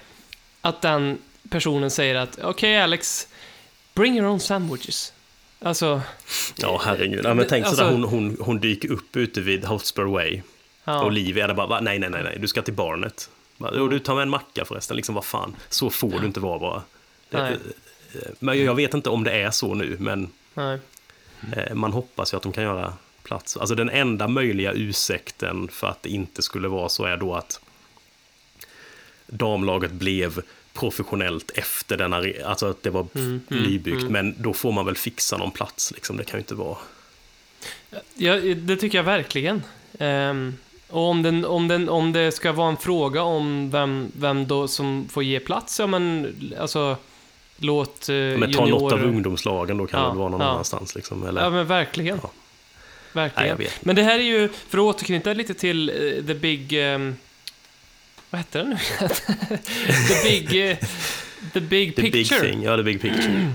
att 0.61 0.81
den 0.81 1.17
personen 1.49 1.91
säger 1.91 2.15
att 2.15 2.39
okej 2.43 2.81
Alex, 2.81 3.27
bring 3.93 4.17
your 4.17 4.29
own 4.29 4.39
sandwiches. 4.39 5.13
Alltså, 5.59 6.01
Ja, 6.57 6.81
herregud. 6.85 7.25
Ja, 7.25 7.33
men 7.33 7.47
tänk 7.49 7.65
Alltså- 7.65 7.77
sådär, 7.77 7.91
hon, 7.91 8.03
hon, 8.03 8.37
hon 8.39 8.59
dyker 8.59 8.91
upp 8.91 9.15
ute 9.15 9.41
vid 9.41 9.65
Hotspur 9.65 10.03
Way. 10.03 10.41
Ja. 10.91 11.01
Och 11.03 11.13
där 11.13 11.53
bara, 11.53 11.67
va? 11.67 11.79
nej, 11.81 11.99
nej, 11.99 12.09
nej, 12.09 12.23
nej, 12.23 12.37
du 12.39 12.47
ska 12.47 12.61
till 12.61 12.73
barnet. 12.73 13.29
Bara, 13.57 13.71
Jo, 13.75 13.87
du 13.87 13.99
tar 13.99 14.15
med 14.15 14.21
en 14.21 14.29
macka 14.29 14.65
förresten, 14.65 14.95
liksom 14.97 15.15
vad 15.15 15.25
fan. 15.25 15.55
Så 15.69 15.89
får 15.89 16.19
du 16.19 16.25
inte 16.25 16.39
vara 16.39 16.59
bara. 16.59 16.83
Nej. 17.29 17.57
Men 18.39 18.63
jag 18.63 18.75
vet 18.75 18.93
inte 18.93 19.09
om 19.09 19.23
det 19.23 19.31
är 19.31 19.51
så 19.51 19.73
nu, 19.73 19.97
men 19.99 20.29
Nej. 20.53 20.79
eh, 21.57 21.73
man 21.75 21.93
hoppas 21.93 22.33
ju 22.33 22.37
att 22.37 22.43
de 22.43 22.51
kan 22.51 22.63
göra 22.63 22.93
plats. 23.23 23.57
Alltså 23.57 23.75
den 23.75 23.89
enda 23.89 24.27
möjliga 24.27 24.73
ursäkten 24.73 25.67
för 25.67 25.87
att 25.87 26.03
det 26.03 26.09
inte 26.09 26.41
skulle 26.41 26.67
vara 26.67 26.89
så 26.89 27.05
är 27.05 27.17
då 27.17 27.35
att 27.35 27.59
damlaget 29.27 29.91
blev 29.91 30.41
professionellt 30.73 31.51
efter 31.51 31.97
den 31.97 32.13
här, 32.13 32.43
alltså 32.45 32.69
att 32.69 32.83
det 32.83 32.89
var 32.89 33.07
Mm, 33.15 33.41
nybyggt, 33.47 34.03
men 34.09 34.35
då 34.37 34.53
får 34.53 34.71
man 34.71 34.85
väl 34.85 34.95
fixa 34.95 35.37
någon 35.37 35.51
plats 35.51 35.91
liksom, 35.91 36.17
det 36.17 36.23
kan 36.23 36.37
ju 36.37 36.41
inte 36.41 36.55
vara. 36.55 36.77
Ja, 38.15 38.35
det 38.55 38.75
tycker 38.77 38.97
jag 38.97 39.03
verkligen. 39.03 39.63
Ehm, 39.99 40.57
och 40.91 41.09
om, 41.09 41.21
den, 41.23 41.45
om, 41.45 41.67
den, 41.67 41.89
om 41.89 42.13
det 42.13 42.31
ska 42.31 42.51
vara 42.51 42.69
en 42.69 42.77
fråga 42.77 43.21
om 43.21 43.69
vem, 43.71 44.11
vem 44.15 44.47
då 44.47 44.67
som 44.67 45.07
får 45.11 45.23
ge 45.23 45.39
plats, 45.39 45.79
ja 45.79 45.87
men 45.87 46.33
alltså 46.59 46.97
låt 47.57 48.09
eh, 48.09 48.15
Men 48.15 48.53
ta 48.53 48.65
något 48.65 48.93
av 48.93 49.03
ungdomslagen 49.03 49.77
då 49.77 49.87
kan 49.87 50.03
Ja, 50.03 50.09
det 50.09 50.17
vara 50.17 50.29
någon 50.29 50.41
ja. 50.41 50.47
annanstans 50.47 50.95
liksom, 50.95 51.27
eller? 51.27 51.41
Ja 51.43 51.49
men 51.49 51.67
verkligen. 51.67 52.19
Ja. 52.23 52.31
Verkligen. 53.13 53.57
Nej. 53.57 53.69
Men 53.81 53.95
det 53.95 54.03
här 54.03 54.19
är 54.19 54.23
ju, 54.23 54.49
för 54.67 54.77
att 54.77 54.83
återknyta 54.95 55.33
lite 55.33 55.53
till 55.53 55.89
eh, 55.89 56.25
The 56.27 56.33
Big... 56.33 56.73
ehm, 56.73 57.15
vad 58.29 58.39
hette 58.39 58.57
den 58.57 58.69
nu? 58.69 58.77
the 60.07 60.23
Big... 60.23 60.69
eh, 60.69 60.77
the 61.53 61.59
Big 61.61 61.95
The 61.95 62.01
big 62.01 62.13
Picture. 62.13 62.39
thing, 62.39 62.63
ja, 62.63 62.77
the 62.77 62.83
big 62.83 63.01
picture. 63.01 63.53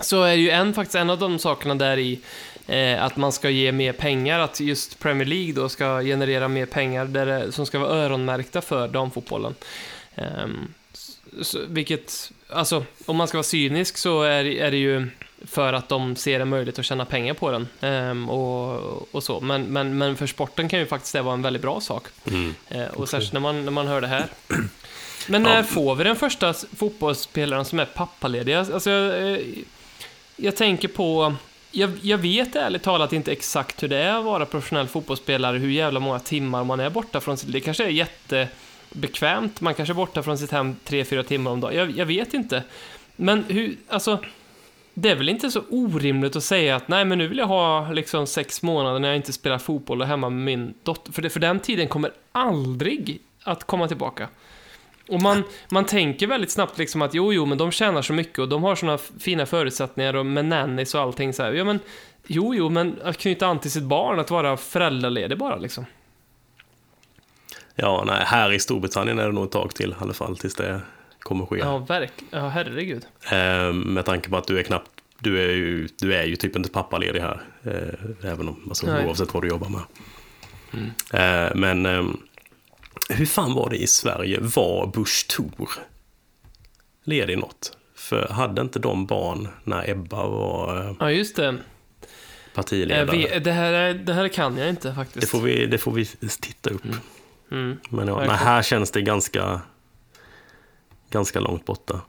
Så 0.00 0.22
är 0.22 0.34
ju 0.34 0.50
en, 0.50 0.74
faktiskt 0.74 0.94
en 0.94 1.10
av 1.10 1.18
de 1.18 1.38
sakerna 1.38 1.74
där 1.74 1.98
i 1.98 2.20
eh, 2.68 3.04
att 3.04 3.16
man 3.16 3.32
ska 3.32 3.50
ge 3.50 3.72
mer 3.72 3.92
pengar, 3.92 4.38
att 4.40 4.60
just 4.60 4.98
Premier 4.98 5.26
League 5.26 5.52
då 5.52 5.68
ska 5.68 6.00
generera 6.02 6.48
mer 6.48 6.66
pengar 6.66 7.04
där 7.04 7.26
det, 7.26 7.52
som 7.52 7.66
ska 7.66 7.78
vara 7.78 7.90
öronmärkta 7.90 8.60
för 8.60 8.88
damfotbollen. 8.88 9.54
Ehm, 10.14 10.68
så, 11.42 11.58
vilket, 11.68 12.32
alltså, 12.50 12.84
om 13.06 13.16
man 13.16 13.28
ska 13.28 13.36
vara 13.38 13.42
cynisk 13.44 13.96
så 13.96 14.22
är, 14.22 14.44
är 14.44 14.70
det 14.70 14.76
ju 14.76 15.06
för 15.46 15.72
att 15.72 15.88
de 15.88 16.16
ser 16.16 16.40
en 16.40 16.48
möjlighet 16.48 16.78
att 16.78 16.84
tjäna 16.84 17.04
pengar 17.04 17.34
på 17.34 17.50
den. 17.50 17.68
Ehm, 17.80 18.30
och, 18.30 19.14
och 19.14 19.22
så. 19.22 19.40
Men, 19.40 19.62
men, 19.62 19.98
men 19.98 20.16
för 20.16 20.26
sporten 20.26 20.68
kan 20.68 20.78
ju 20.78 20.86
faktiskt 20.86 21.12
det 21.12 21.22
vara 21.22 21.34
en 21.34 21.42
väldigt 21.42 21.62
bra 21.62 21.80
sak. 21.80 22.04
Mm. 22.26 22.54
Eh, 22.68 22.86
och 22.86 23.08
särskilt 23.08 23.32
när 23.32 23.40
man, 23.40 23.64
när 23.64 23.72
man 23.72 23.86
hör 23.86 24.00
det 24.00 24.06
här. 24.06 24.26
Men 25.30 25.42
när 25.42 25.56
Ja. 25.56 25.62
får 25.62 25.94
vi 25.94 26.04
den 26.04 26.16
första 26.16 26.54
fotbollsspelaren 26.76 27.64
som 27.64 27.78
är 27.78 27.84
pappaledig? 27.84 28.54
Alltså, 28.54 28.90
jag, 28.90 29.32
eh, 29.32 29.38
jag 30.36 30.56
tänker 30.56 30.88
på... 30.88 31.34
Jag, 31.70 31.90
jag 32.02 32.18
vet 32.18 32.56
ärligt 32.56 32.82
talat 32.82 33.12
inte 33.12 33.32
exakt 33.32 33.82
hur 33.82 33.88
det 33.88 33.96
är 33.96 34.18
att 34.18 34.24
vara 34.24 34.46
professionell 34.46 34.86
fotbollsspelare, 34.88 35.58
hur 35.58 35.70
jävla 35.70 36.00
många 36.00 36.18
timmar 36.18 36.64
man 36.64 36.80
är 36.80 36.90
borta 36.90 37.20
från 37.20 37.36
sitt... 37.36 37.52
Det 37.52 37.60
kanske 37.60 37.84
är 37.84 37.88
jättebekvämt, 37.88 39.60
man 39.60 39.74
kanske 39.74 39.92
är 39.92 39.96
borta 39.96 40.22
från 40.22 40.38
sitt 40.38 40.50
hem 40.50 40.76
tre 40.84 41.04
fyra 41.04 41.22
timmar 41.22 41.50
om 41.50 41.60
dagen. 41.60 41.76
Jag, 41.76 41.90
jag 41.90 42.06
vet 42.06 42.34
inte. 42.34 42.62
Men 43.16 43.44
hur, 43.48 43.76
alltså... 43.88 44.18
Det 45.00 45.10
är 45.10 45.16
väl 45.16 45.28
inte 45.28 45.50
så 45.50 45.62
orimligt 45.70 46.36
att 46.36 46.44
säga 46.44 46.76
att 46.76 46.88
nej, 46.88 47.04
men 47.04 47.18
nu 47.18 47.28
vill 47.28 47.38
jag 47.38 47.46
ha 47.46 47.90
liksom 47.92 48.26
sex 48.26 48.62
månader 48.62 48.98
när 48.98 49.08
jag 49.08 49.16
inte 49.16 49.32
spelar 49.32 49.58
fotboll 49.58 50.00
och 50.00 50.06
hemma 50.06 50.30
med 50.30 50.44
min 50.44 50.74
dotter. 50.82 51.12
För, 51.12 51.22
det, 51.22 51.30
för 51.30 51.40
den 51.40 51.60
tiden 51.60 51.88
kommer 51.88 52.10
aldrig 52.32 53.18
att 53.42 53.64
komma 53.64 53.88
tillbaka. 53.88 54.28
Och 55.08 55.22
man, 55.22 55.42
man 55.70 55.84
tänker 55.84 56.26
väldigt 56.26 56.50
snabbt 56.50 56.78
liksom 56.78 57.02
att 57.02 57.14
jo, 57.14 57.32
jo, 57.32 57.46
men 57.46 57.58
de 57.58 57.70
tjänar 57.70 58.02
så 58.02 58.12
mycket 58.12 58.38
och 58.38 58.48
de 58.48 58.62
har 58.62 58.74
såna 58.74 58.98
fina 58.98 59.46
förutsättningar 59.46 60.14
och 60.14 60.26
med 60.26 60.44
nannies 60.44 60.94
och 60.94 61.00
allting 61.00 61.32
så 61.32 61.42
här. 61.42 61.52
Ja, 61.52 61.64
men 61.64 61.80
jo, 62.26 62.54
jo, 62.54 62.68
men 62.68 62.98
att 63.04 63.18
knyta 63.18 63.46
an 63.46 63.58
till 63.58 63.70
sitt 63.70 63.82
barn, 63.82 64.20
att 64.20 64.30
vara 64.30 64.56
föräldraledig 64.56 65.38
bara 65.38 65.56
liksom. 65.56 65.86
Ja, 67.74 68.04
nej, 68.06 68.22
här 68.26 68.52
i 68.52 68.58
Storbritannien 68.58 69.18
är 69.18 69.26
det 69.26 69.32
nog 69.32 69.44
ett 69.44 69.50
tag 69.50 69.74
till 69.74 69.90
i 69.90 69.94
alla 69.98 70.12
fall, 70.12 70.36
tills 70.36 70.54
det 70.54 70.80
kommer 71.18 71.46
ske. 71.46 71.58
Ja, 71.58 71.78
verkligen. 71.78 72.42
Ja, 72.42 72.48
herregud. 72.48 73.06
Eh, 73.30 73.72
med 73.72 74.04
tanke 74.04 74.30
på 74.30 74.36
att 74.36 74.46
du 74.46 74.58
är 74.58 74.62
knappt, 74.62 74.90
du 75.18 75.40
är 75.40 75.52
ju, 75.52 75.88
du 76.00 76.14
är 76.14 76.24
ju 76.24 76.36
typ 76.36 76.56
inte 76.56 76.70
pappaledig 76.70 77.20
här. 77.20 77.40
Eh, 77.62 78.30
även 78.32 78.48
om, 78.48 78.64
alltså, 78.68 78.86
Nej. 78.86 79.06
oavsett 79.06 79.34
vad 79.34 79.42
du 79.42 79.48
jobbar 79.48 79.68
med. 79.68 79.80
Eh, 81.12 81.54
men 81.54 81.86
eh, 81.86 82.04
hur 83.08 83.26
fan 83.26 83.54
var 83.54 83.70
det 83.70 83.76
i 83.76 83.86
Sverige? 83.86 84.38
Var 84.40 84.86
Bush 84.86 85.26
Thor 85.28 85.68
ledig 87.04 87.38
något? 87.38 87.76
För 87.94 88.28
hade 88.28 88.62
inte 88.62 88.78
de 88.78 89.06
barn 89.06 89.48
när 89.64 89.90
Ebba 89.90 90.26
var 90.26 90.86
eh, 90.88 90.94
Ja, 91.00 91.10
just 91.10 91.36
det. 91.36 91.56
partiledare? 92.54 92.98
Jag 92.98 93.30
vet, 93.30 93.44
det, 93.44 93.52
här, 93.52 93.72
är- 93.72 93.94
det 93.94 94.12
här 94.14 94.28
kan 94.28 94.56
jag 94.58 94.68
inte 94.68 94.94
faktiskt. 94.94 95.20
Det 95.20 95.26
får 95.26 95.40
vi, 95.40 95.66
det 95.66 95.78
får 95.78 95.92
vi 95.92 96.04
titta 96.40 96.70
upp. 96.70 96.82
Mm. 97.50 97.78
Men 97.90 98.08
ja, 98.08 98.18
nej, 98.26 98.36
här 98.36 98.62
känns 98.62 98.90
det 98.90 99.02
ganska, 99.02 99.60
ganska 101.10 101.40
långt 101.40 101.64
borta. 101.64 102.00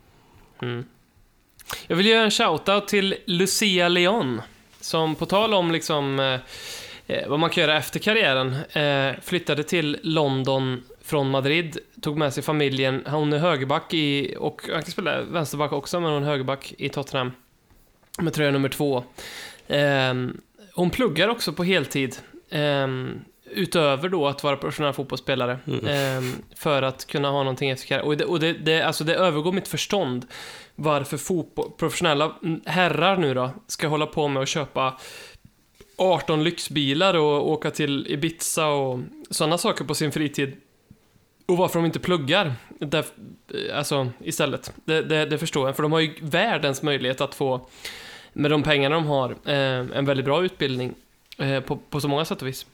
Jag 1.88 1.96
vill 1.96 2.06
göra 2.06 2.24
en 2.24 2.32
shoutout 2.32 2.88
till 2.88 3.16
Lucia 3.26 3.88
Leon, 3.88 4.42
som 4.82 5.16
på 5.16 5.26
tal 5.26 5.54
om 5.54 5.72
liksom, 5.72 6.20
eh, 6.20 6.40
eh, 7.08 7.28
vad 7.30 7.40
man 7.40 7.50
kan 7.50 7.62
göra 7.62 7.78
efter 7.78 8.00
karriären, 8.00 8.56
eh, 8.72 9.20
flyttade 9.24 9.64
till 9.64 9.98
London 10.04 10.84
från 11.10 11.30
Madrid. 11.30 11.78
Tog 12.02 12.18
med 12.18 12.34
sig 12.34 12.44
familjen. 12.44 13.04
Hon 13.08 13.34
är 13.34 13.38
högerback 13.38 13.94
i, 13.94 14.36
och 14.40 14.62
han 14.74 14.82
kan 14.82 14.92
spela 14.92 15.22
vänsterback 15.22 15.72
också, 15.72 16.00
men 16.00 16.12
hon 16.12 16.24
är 16.24 16.28
högerback 16.28 16.74
i 16.78 16.90
Tottenham. 16.90 17.32
Med 18.20 18.34
tröja 18.34 18.52
nummer 18.52 18.70
två. 18.70 19.04
Ehm, 19.68 20.42
hon 20.74 20.90
pluggar 20.90 21.28
också 21.28 21.54
på 21.54 21.64
heltid. 21.64 22.16
ehm, 22.50 23.20
utöver 23.52 24.10
då 24.10 24.28
att 24.28 24.44
vara 24.44 24.58
professionell 24.58 24.94
fotbollsspelare. 24.94 25.60
ehm, 25.88 26.34
för 26.56 26.82
att 26.82 27.08
kunna 27.08 27.30
ha 27.30 27.38
någonting 27.44 27.70
efter 27.70 27.88
karriären. 27.88 28.08
Och, 28.08 28.18
det, 28.18 28.26
och 28.26 28.40
det, 28.40 28.54
det, 28.54 28.82
alltså 28.82 29.04
det 29.04 29.16
övergår 29.16 29.52
mitt 29.52 29.68
förstånd 29.68 30.26
varför 30.76 31.18
fotboll, 31.18 31.72
professionella 31.78 32.36
herrar 32.66 33.18
nu 33.18 33.34
då 33.34 33.52
ska 33.68 33.88
hålla 33.88 34.06
på 34.06 34.28
med 34.28 34.44
att 34.44 34.50
köpa 34.50 34.98
18 35.98 36.44
lyxbilar 36.44 37.14
och 37.14 37.52
åka 37.52 37.72
till 37.72 38.08
Ibiza 38.10 38.68
och 38.68 39.00
sådana 39.30 39.58
saker 39.58 39.86
på 39.86 39.96
sin 39.96 40.12
fritid. 40.12 40.56
Och 41.50 41.58
varför 41.58 41.80
de 41.80 41.86
inte 41.86 42.00
pluggar 42.00 42.54
där, 42.80 43.06
alltså, 43.74 44.10
istället. 44.24 44.74
Det, 44.86 45.02
det, 45.02 45.26
det 45.26 45.38
förstår 45.38 45.68
jag, 45.68 45.76
för 45.76 45.84
de 45.84 45.92
har 45.92 46.00
ju 46.00 46.14
världens 46.22 46.82
möjlighet 46.82 47.22
att 47.22 47.36
få, 47.36 47.68
med 48.34 48.52
de 48.52 48.64
pengarna 48.64 48.96
de 48.96 49.06
har, 49.06 49.30
eh, 49.46 49.56
en 49.98 50.06
väldigt 50.06 50.26
bra 50.26 50.44
utbildning 50.44 50.94
eh, 51.38 51.60
på, 51.60 51.76
på 51.90 52.02
så 52.02 52.08
många 52.08 52.26
sätt 52.26 52.42
och 52.42 52.48
vis. 52.48 52.66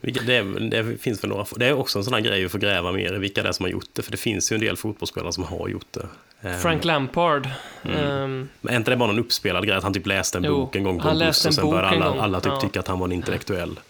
Det, 0.00 0.42
det 0.70 1.00
finns 1.02 1.20
för 1.20 1.28
några, 1.28 1.44
det 1.56 1.66
är 1.66 1.72
också 1.72 1.98
en 1.98 2.04
sån 2.04 2.14
här 2.14 2.20
grej 2.20 2.44
att 2.44 2.52
få 2.52 2.58
gräva 2.58 2.92
mer 2.92 3.14
i 3.14 3.18
vilka 3.18 3.42
det 3.42 3.48
är 3.48 3.52
som 3.52 3.64
har 3.64 3.70
gjort 3.70 3.88
det, 3.92 4.02
för 4.02 4.10
det 4.10 4.16
finns 4.16 4.52
ju 4.52 4.54
en 4.54 4.60
del 4.60 4.76
fotbollsspelare 4.76 5.32
som 5.32 5.44
har 5.44 5.68
gjort 5.68 5.92
det. 5.92 6.06
Ehm, 6.48 6.60
Frank 6.60 6.84
Lampard. 6.84 7.48
ehm, 7.82 8.48
Men 8.60 8.72
är 8.72 8.76
inte 8.76 8.90
det 8.90 8.96
bara 8.96 9.06
någon 9.06 9.18
uppspelad 9.18 9.66
grej 9.66 9.76
att 9.76 9.82
han 9.82 9.92
typ 9.92 10.06
läste 10.06 10.38
en 10.38 10.44
Jo, 10.44 10.56
bok 10.56 10.76
en 10.76 10.84
gång 10.84 11.00
på 11.00 11.08
en 11.08 11.18
buss 11.18 11.46
och 11.46 11.54
sen 11.54 11.70
började 11.70 11.88
alla, 11.88 12.22
alla 12.22 12.40
typ 12.40 12.52
Ja. 12.52 12.60
tycka 12.60 12.80
att 12.80 12.88
han 12.88 12.98
var 12.98 13.06
en 13.06 13.12
intellektuell. 13.12 13.80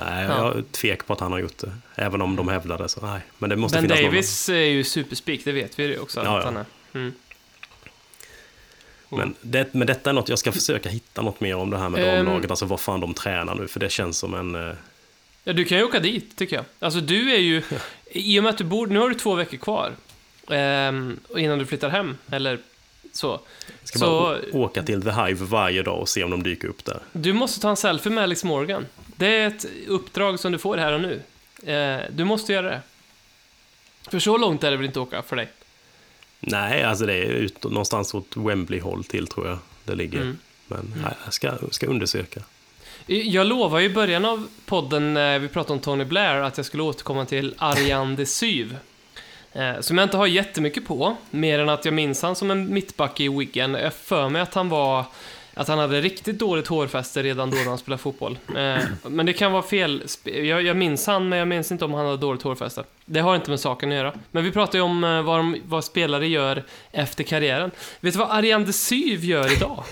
Nej, 0.00 0.24
Ja. 0.24 0.36
jag 0.46 0.56
är 0.58 0.62
tvek 0.62 1.06
på 1.06 1.12
att 1.12 1.20
han 1.20 1.32
har 1.32 1.38
gjort 1.38 1.58
det. 1.58 1.72
Även 1.94 2.22
om 2.22 2.36
de 2.36 2.48
hävdade 2.48 2.88
så, 2.88 3.00
nej. 3.06 3.20
Men 3.38 3.50
det 3.50 3.56
måste 3.56 3.78
ben 3.80 3.88
finnas 3.90 4.00
Davis 4.04 4.48
är 4.48 4.54
ju 4.54 4.84
superspik, 4.84 5.44
det 5.44 5.52
vet 5.52 5.78
vi 5.78 5.84
ju 5.86 5.98
också 5.98 6.20
Ja, 6.24 6.38
att 6.38 6.44
ja. 6.44 6.44
han 6.44 6.56
är. 6.56 6.64
Mm. 6.94 7.12
någon. 9.08 9.18
Men, 9.20 9.34
det, 9.40 9.74
men 9.74 9.86
detta 9.86 10.10
är 10.10 10.14
något, 10.14 10.28
jag 10.28 10.38
ska 10.38 10.52
försöka 10.52 10.88
hitta 10.88 11.22
något 11.22 11.40
mer 11.40 11.56
om 11.56 11.70
det 11.70 11.78
här 11.78 11.88
med 11.88 12.04
Ehm. 12.18 12.24
damlaget, 12.24 12.50
alltså 12.50 12.64
vad 12.66 12.80
fan 12.80 13.00
de 13.00 13.14
tränar 13.14 13.54
nu, 13.54 13.68
för 13.68 13.80
det 13.80 13.90
känns 13.92 14.18
som 14.18 14.34
en... 14.34 14.68
eh, 14.68 14.74
Ja, 15.44 15.52
du 15.52 15.64
kan 15.64 15.78
ju 15.78 15.84
åka 15.84 15.98
dit, 16.00 16.36
tycker 16.36 16.56
jag. 16.56 16.64
Alltså, 16.78 17.00
du 17.00 17.32
är 17.34 17.38
ju... 17.38 17.62
I 18.10 18.38
och 18.38 18.42
med 18.42 18.50
att 18.50 18.58
du 18.58 18.64
bor... 18.64 18.86
Nu 18.86 18.98
har 18.98 19.08
du 19.08 19.14
två 19.14 19.34
veckor 19.34 19.56
kvar. 19.56 19.92
och 21.28 21.40
innan 21.40 21.58
du 21.58 21.66
flyttar 21.66 21.88
hem, 21.90 22.16
eller 22.30 22.58
så. 23.12 23.40
Ska 23.84 23.98
Så- 23.98 24.06
bara 24.20 24.38
åka 24.52 24.82
till 24.82 25.02
The 25.02 25.10
Hive 25.10 25.44
varje 25.44 25.82
dag 25.82 26.00
och 26.00 26.08
se 26.08 26.24
om 26.24 26.30
de 26.30 26.42
dyker 26.42 26.68
upp 26.68 26.84
där. 26.84 26.98
Du 27.12 27.32
måste 27.32 27.60
ta 27.60 27.70
en 27.70 27.76
selfie 27.76 28.12
med 28.12 28.24
Alex 28.24 28.44
Morgan. 28.44 28.86
Det 29.20 29.36
är 29.36 29.46
ett 29.46 29.66
uppdrag 29.86 30.40
som 30.40 30.52
du 30.52 30.58
får 30.58 30.76
här 30.76 30.92
och 30.92 31.00
nu. 31.00 31.22
Eh, 31.72 32.00
du 32.10 32.24
måste 32.24 32.52
göra 32.52 32.70
det. 32.70 32.80
För 34.10 34.18
så 34.18 34.36
långt 34.36 34.64
är 34.64 34.70
det 34.70 34.76
väl 34.76 34.86
inte 34.86 35.00
att 35.00 35.08
åka 35.08 35.22
för 35.22 35.36
dig? 35.36 35.48
Nej, 36.40 36.84
alltså 36.84 37.06
det 37.06 37.14
är 37.14 37.26
ut, 37.26 37.64
någonstans 37.64 38.14
åt 38.14 38.36
Wembley-håll 38.36 39.04
till 39.04 39.26
tror 39.26 39.48
jag 39.48 39.58
det 39.84 39.94
ligger. 39.94 40.20
Mm. 40.20 40.38
Men 40.66 40.94
nej, 41.02 41.12
jag 41.24 41.32
ska, 41.32 41.52
ska 41.70 41.86
undersöka. 41.86 42.40
Jag 43.06 43.46
lovade 43.46 43.84
i 43.84 43.88
början 43.88 44.24
av 44.24 44.48
podden 44.66 45.14
när 45.14 45.38
vi 45.38 45.48
pratade 45.48 45.72
om 45.72 45.80
Tony 45.80 46.04
Blair 46.04 46.36
att 46.36 46.56
jag 46.56 46.66
skulle 46.66 46.82
återkomma 46.82 47.24
till 47.24 47.54
Ariane 47.58 48.16
de 48.16 48.26
Syv. 48.26 48.76
Eh, 49.52 49.80
som 49.80 49.98
jag 49.98 50.04
inte 50.04 50.16
har 50.16 50.26
jättemycket 50.26 50.86
på, 50.86 51.16
mer 51.30 51.58
än 51.58 51.68
att 51.68 51.84
jag 51.84 51.94
minns 51.94 52.22
han 52.22 52.36
som 52.36 52.50
en 52.50 52.74
mittback 52.74 53.20
i 53.20 53.28
Wigan. 53.28 53.74
Jag 53.74 53.94
för 53.94 54.28
mig 54.28 54.42
att 54.42 54.54
han 54.54 54.68
var... 54.68 55.04
Att 55.60 55.68
han 55.68 55.78
hade 55.78 56.00
riktigt 56.00 56.38
dåligt 56.38 56.66
hårfäste 56.66 57.22
redan 57.22 57.50
då 57.50 57.56
när 57.56 57.64
han 57.64 57.78
spelade 57.78 58.02
fotboll. 58.02 58.38
Eh, 58.56 58.78
men 59.02 59.26
det 59.26 59.32
kan 59.32 59.52
vara 59.52 59.62
fel. 59.62 60.02
Jag, 60.24 60.62
jag 60.62 60.76
minns 60.76 61.06
han, 61.06 61.28
men 61.28 61.38
jag 61.38 61.48
minns 61.48 61.72
inte 61.72 61.84
om 61.84 61.94
han 61.94 62.06
hade 62.06 62.18
dåligt 62.18 62.42
hårfäste. 62.42 62.84
Det 63.04 63.20
har 63.20 63.36
inte 63.36 63.50
med 63.50 63.60
saken 63.60 63.88
att 63.88 63.94
göra. 63.94 64.14
Men 64.30 64.44
vi 64.44 64.50
pratar 64.52 64.78
ju 64.78 64.84
om 64.84 65.04
eh, 65.04 65.22
vad, 65.22 65.38
de, 65.38 65.56
vad 65.64 65.84
spelare 65.84 66.28
gör 66.28 66.64
efter 66.92 67.24
karriären. 67.24 67.70
Vet 68.00 68.12
du 68.12 68.18
vad 68.18 68.30
Ariane 68.30 68.64
de 68.64 68.72
Syv 68.72 69.24
gör 69.24 69.52
idag? 69.52 69.84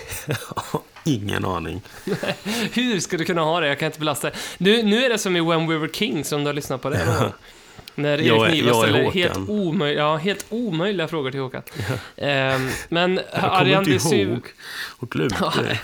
Ingen 1.03 1.45
aning. 1.45 1.81
Hur 2.73 2.99
ska 2.99 3.17
du 3.17 3.25
kunna 3.25 3.41
ha 3.41 3.59
det? 3.59 3.67
Jag 3.67 3.79
kan 3.79 3.85
inte 3.85 3.99
belasta 3.99 4.29
det. 4.29 4.35
Nu, 4.57 4.83
nu 4.83 5.05
är 5.05 5.09
det 5.09 5.17
som 5.17 5.35
i 5.35 5.41
When 5.41 5.67
We 5.67 5.77
Were 5.77 5.93
Kings, 5.93 6.31
om 6.31 6.39
du 6.39 6.47
har 6.47 6.53
lyssnat 6.53 6.81
på 6.81 6.89
det. 6.89 7.33
När 8.01 8.13
Erik 8.17 8.27
Jag 8.27 8.47
är- 8.47 8.51
Niva 8.51 8.67
jag 8.67 8.75
ställer 8.83 9.11
helt, 9.11 9.49
omöj, 9.49 9.93
ja, 9.93 10.15
helt 10.17 10.45
omöjliga 10.49 11.07
frågor 11.07 11.31
till 11.31 11.39
Håkan. 11.39 11.61
Ehm, 12.17 12.69
men 12.89 13.11
inte 13.65 13.91
Desyv, 13.91 14.29
ihåg 14.29 14.41
och 14.99 15.09
glömde 15.09 15.35
det. 15.61 15.79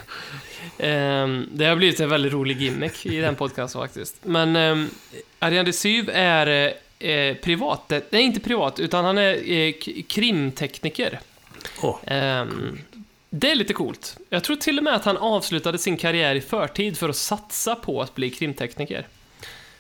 ehm, 0.88 1.50
det 1.54 1.66
har 1.66 1.76
blivit 1.76 2.00
en 2.00 2.10
väldigt 2.10 2.34
rolig 2.34 2.62
gimmick 2.62 3.06
i 3.06 3.18
den 3.20 3.36
podcasten 3.36 3.82
faktiskt. 3.82 4.16
Men 4.24 4.56
um, 4.56 4.90
Ariane 5.40 5.64
Desyv 5.66 6.10
är 6.14 6.74
eh, 7.00 7.36
privat, 7.36 7.92
eh, 7.92 8.00
nej 8.10 8.22
inte 8.24 8.40
privat, 8.40 8.80
utan 8.80 9.06
han 9.06 9.18
är 9.18 9.52
eh, 9.52 9.74
krimtekniker. 10.08 11.20
Ehm, 12.08 12.80
det 13.30 13.52
är 13.52 13.56
lite 13.56 13.74
coolt. 13.74 14.18
Jag 14.30 14.44
tror 14.44 14.56
till 14.56 14.78
och 14.78 14.84
med 14.84 14.94
att 14.96 15.06
han 15.06 15.18
avslutade 15.18 15.78
sin 15.78 15.98
karriär 15.98 16.36
i 16.36 16.42
förtid 16.42 16.98
för 16.98 17.10
att 17.10 17.16
satsa 17.16 17.76
på 17.76 18.02
att 18.02 18.16
bli 18.16 18.30
krimtekniker. 18.30 19.08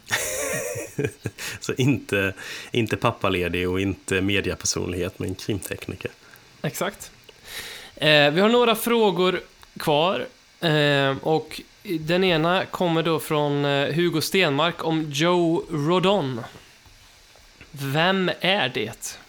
så 1.59 1.73
inte, 1.73 2.33
inte 2.71 2.97
pappaledig 2.97 3.69
och 3.69 3.81
inte 3.81 4.21
mediapersonlighet, 4.21 5.19
men 5.19 5.35
krimtekniker. 5.35 6.11
Exakt. 6.61 7.11
Eh, 7.95 8.31
vi 8.31 8.41
har 8.41 8.49
några 8.49 8.75
frågor 8.75 9.41
kvar. 9.77 10.25
Eh, 10.59 11.17
och 11.21 11.61
den 11.83 12.23
ena 12.23 12.65
kommer 12.65 13.03
då 13.03 13.19
från 13.19 13.65
eh, 13.65 13.93
Hugo 13.93 14.21
Stenmark 14.21 14.85
om 14.85 15.11
Joe 15.11 15.65
Rodon. 15.69 16.41
Vem 17.71 18.31
är 18.39 18.69
det? 18.69 19.19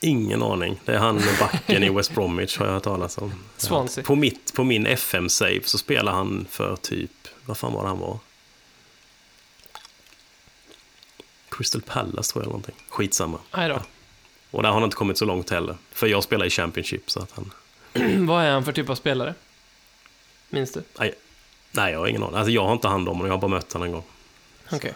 Ingen 0.00 0.42
aning. 0.42 0.80
Det 0.84 0.92
är 0.94 0.98
han 0.98 1.22
backen 1.40 1.82
i 1.82 1.90
West 1.90 2.14
Bromwich 2.14 2.58
har 2.58 2.66
jag 2.66 2.72
hört 2.72 2.82
talas 2.82 3.18
om. 3.18 3.32
Swansea. 3.56 4.04
På, 4.04 4.16
mitt, 4.16 4.54
på 4.54 4.64
min 4.64 4.86
FM-save 4.86 5.60
så 5.64 5.78
spelar 5.78 6.12
han 6.12 6.46
för 6.50 6.76
typ, 6.76 7.10
vad 7.44 7.58
fan 7.58 7.72
var 7.72 7.82
det 7.82 7.88
han 7.88 7.98
var? 7.98 8.18
Crystal 11.58 11.82
Palace 11.82 12.32
tror 12.32 12.42
jag 12.42 12.42
eller 12.42 12.52
någonting. 12.52 12.74
Skitsamma. 12.88 13.38
Nej 13.56 13.68
då. 13.68 13.82
Och 14.50 14.62
där 14.62 14.68
har 14.68 14.74
han 14.74 14.84
inte 14.84 14.96
kommit 14.96 15.18
så 15.18 15.24
långt 15.24 15.50
heller. 15.50 15.76
För 15.90 16.06
jag 16.06 16.24
spelar 16.24 16.46
i 16.46 16.50
Championship 16.50 17.10
så 17.10 17.20
att 17.20 17.32
han... 17.32 17.52
Vad 18.26 18.44
är 18.44 18.50
han 18.50 18.64
för 18.64 18.72
typ 18.72 18.90
av 18.90 18.94
spelare? 18.94 19.34
Minns 20.50 20.72
du? 20.72 20.82
Nej, 20.98 21.14
nej 21.70 21.92
jag 21.92 21.98
har 21.98 22.06
ingen 22.06 22.22
aning. 22.22 22.36
Alltså 22.36 22.50
jag 22.50 22.64
har 22.64 22.72
inte 22.72 22.88
hand 22.88 23.08
om 23.08 23.14
honom, 23.14 23.26
jag 23.26 23.34
har 23.34 23.40
bara 23.40 23.48
mött 23.48 23.72
honom 23.72 23.86
en 23.86 23.92
gång. 23.92 24.04
Okej. 24.72 24.94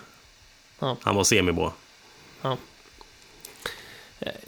Han 0.79 1.15
var 1.17 1.25
semibra. 1.25 1.73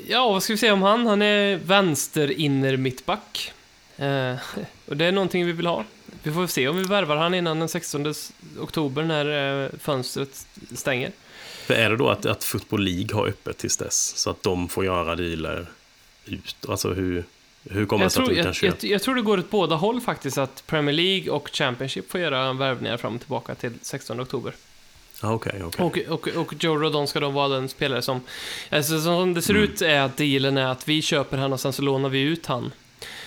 Ja, 0.06 0.28
vad 0.28 0.42
ska 0.42 0.52
vi 0.52 0.56
säga 0.56 0.72
om 0.72 0.82
han? 0.82 1.06
Han 1.06 1.22
är 1.22 1.56
vänster 1.56 2.30
inner 2.30 2.76
mittback. 2.76 3.52
Eh, 3.96 4.34
och 4.86 4.96
det 4.96 5.04
är 5.04 5.12
någonting 5.12 5.46
vi 5.46 5.52
vill 5.52 5.66
ha. 5.66 5.84
Vi 6.22 6.32
får 6.32 6.46
se 6.46 6.68
om 6.68 6.76
vi 6.76 6.82
värvar 6.82 7.16
han 7.16 7.34
innan 7.34 7.58
den 7.58 7.68
16 7.68 8.14
oktober 8.60 9.02
när 9.02 9.64
eh, 9.64 9.70
fönstret 9.78 10.46
stänger. 10.74 11.12
För 11.66 11.74
är 11.74 11.90
det 11.90 11.96
då 11.96 12.08
att, 12.10 12.26
att 12.26 12.44
Football 12.44 12.82
League 12.84 13.14
har 13.16 13.26
öppet 13.26 13.58
tills 13.58 13.76
dess? 13.76 14.16
Så 14.16 14.30
att 14.30 14.42
de 14.42 14.68
får 14.68 14.84
göra 14.84 15.16
dealer 15.16 15.66
ut? 16.24 16.56
Alltså 16.68 16.92
hur, 16.92 17.24
hur 17.70 17.86
kommer 17.86 18.04
det 18.04 18.04
Jag 18.04 18.12
sig 18.12 18.22
att 18.22 18.28
du 18.28 18.34
kan 18.34 18.44
jag, 18.44 18.54
köpa? 18.54 18.76
jag, 18.80 18.90
jag 18.90 19.02
tror 19.02 19.14
det 19.14 19.22
går 19.22 19.38
åt 19.38 19.50
båda 19.50 19.76
håll 19.76 20.00
faktiskt, 20.00 20.38
att 20.38 20.66
Premier 20.66 20.92
League 20.94 21.30
och 21.30 21.48
Championship 21.52 22.10
får 22.10 22.20
göra 22.20 22.52
värvningar 22.52 22.96
fram 22.96 23.14
och 23.14 23.20
tillbaka 23.20 23.54
till 23.54 23.72
16 23.82 24.20
oktober. 24.20 24.54
Ja, 25.22 25.32
Okej, 25.32 25.62
okej. 25.64 26.06
Och, 26.08 26.28
och, 26.28 26.28
och 26.36 26.54
Joe 26.60 26.76
Rodon 26.78 27.08
ska 27.08 27.20
då 27.20 27.28
vara 27.30 27.48
den 27.48 27.68
spelare 27.68 28.02
som... 28.02 28.20
Alltså 28.70 29.00
som 29.00 29.34
det 29.34 29.42
ser 29.42 29.54
Mm. 29.54 29.64
ut 29.64 29.82
är 29.82 30.00
att 30.00 30.16
dealen 30.16 30.56
är 30.56 30.66
att 30.66 30.88
vi 30.88 31.02
köper 31.02 31.36
han 31.38 31.52
och 31.52 31.60
sen 31.60 31.72
så 31.72 31.82
lånar 31.82 32.08
vi 32.08 32.20
ut 32.20 32.46
han 32.46 32.72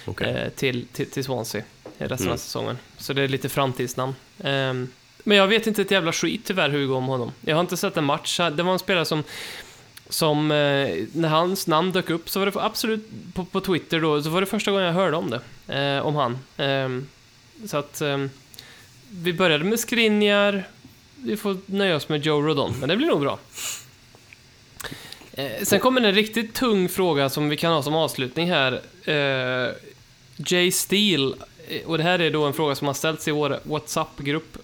okej. 0.05 0.27
eh, 0.33 0.49
till, 0.49 0.85
till, 0.93 1.09
till 1.11 1.23
Swansea 1.23 1.61
i 1.97 2.03
resten 2.03 2.15
av 2.15 2.21
Mm. 2.21 2.37
säsongen. 2.37 2.77
Så 2.97 3.13
det 3.13 3.21
är 3.21 3.27
lite 3.27 3.49
framtidsnamn. 3.49 4.15
Ehm, 4.43 4.87
men 5.27 5.37
jag 5.37 5.47
vet 5.47 5.67
inte 5.67 5.81
ett 5.81 5.91
jävla 5.91 6.11
skit 6.11 6.41
tyvärr 6.45 6.69
Hugo 6.69 6.93
om 6.93 7.05
honom. 7.05 7.31
Jag 7.41 7.55
har 7.55 7.61
inte 7.61 7.77
sett 7.77 7.97
en 7.97 8.03
match. 8.03 8.39
Det 8.55 8.63
var 8.63 8.73
en 8.73 8.79
spelare 8.79 9.05
som, 9.05 9.23
som 10.09 10.51
eh, 10.51 11.05
när 11.13 11.27
hans 11.27 11.67
namn 11.67 11.91
dök 11.91 12.09
upp 12.09 12.29
så 12.29 12.39
var 12.39 12.45
det 12.45 12.51
absolut 12.55 13.09
på, 13.33 13.45
på 13.45 13.61
Twitter 13.61 14.01
då, 14.01 14.23
så 14.23 14.29
var 14.29 14.41
det 14.41 14.47
första 14.47 14.71
gången 14.71 14.85
jag 14.85 14.93
hörde 14.93 15.17
om 15.17 15.29
det. 15.29 15.41
Eh, 15.79 16.05
om 16.05 16.15
han. 16.15 16.37
Eh, 16.57 17.03
så 17.67 17.77
att 17.77 18.01
ehm, 18.01 18.29
vi 19.09 19.33
började 19.33 19.63
med 19.63 19.79
Skriniar. 19.79 20.63
Vi 21.15 21.37
får 21.37 21.57
nöja 21.65 21.95
oss 21.95 22.09
med 22.09 22.25
Joe 22.25 22.41
Rodon, 22.41 22.75
men 22.79 22.89
det 22.89 22.97
blir 22.97 23.07
nog 23.07 23.19
bra. 23.19 23.39
Eh, 25.31 25.63
sen 25.63 25.79
kommer 25.79 26.01
en 26.01 26.15
riktigt 26.15 26.53
tung 26.53 26.89
fråga 26.89 27.29
som 27.29 27.49
vi 27.49 27.57
kan 27.57 27.73
ha 27.73 27.83
som 27.83 27.95
avslutning 27.95 28.51
här. 28.51 28.81
Eh, 29.03 29.73
Jay 30.37 30.71
Steele, 30.71 31.35
eh, 31.67 31.85
och 31.85 31.97
det 31.97 32.03
här 32.03 32.19
är 32.19 32.31
då 32.31 32.45
en 32.45 32.53
fråga 32.53 32.75
som 32.75 32.87
har 32.87 32.93
ställts 32.93 33.27
i 33.27 33.31
vår 33.31 33.59
WhatsApp-grupp. 33.63 34.57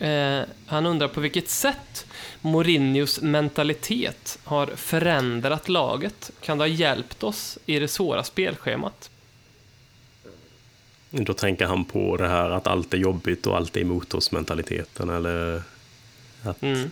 Eh, 0.00 0.42
han 0.66 0.86
undrar 0.86 1.08
på 1.08 1.20
vilket 1.20 1.48
sätt 1.48 2.06
Mourinhos 2.40 3.20
mentalitet 3.20 4.38
har 4.44 4.66
förändrat 4.66 5.68
laget. 5.68 6.30
Kan 6.40 6.58
det 6.58 6.64
ha 6.64 6.68
hjälpt 6.68 7.22
oss 7.22 7.58
i 7.66 7.78
det 7.78 7.88
svåra 7.88 8.24
spelschemat? 8.24 9.10
Då 11.10 11.34
tänker 11.34 11.66
han 11.66 11.84
på 11.84 12.16
det 12.16 12.28
här 12.28 12.50
att 12.50 12.66
allt 12.66 12.94
är 12.94 12.98
jobbigt 12.98 13.46
och 13.46 13.56
allt 13.56 13.76
är 13.76 13.80
emot 13.80 14.14
oss 14.14 14.32
mentaliteten 14.32 15.10
eller... 15.10 15.62
Att, 16.42 16.62
Mm. 16.62 16.90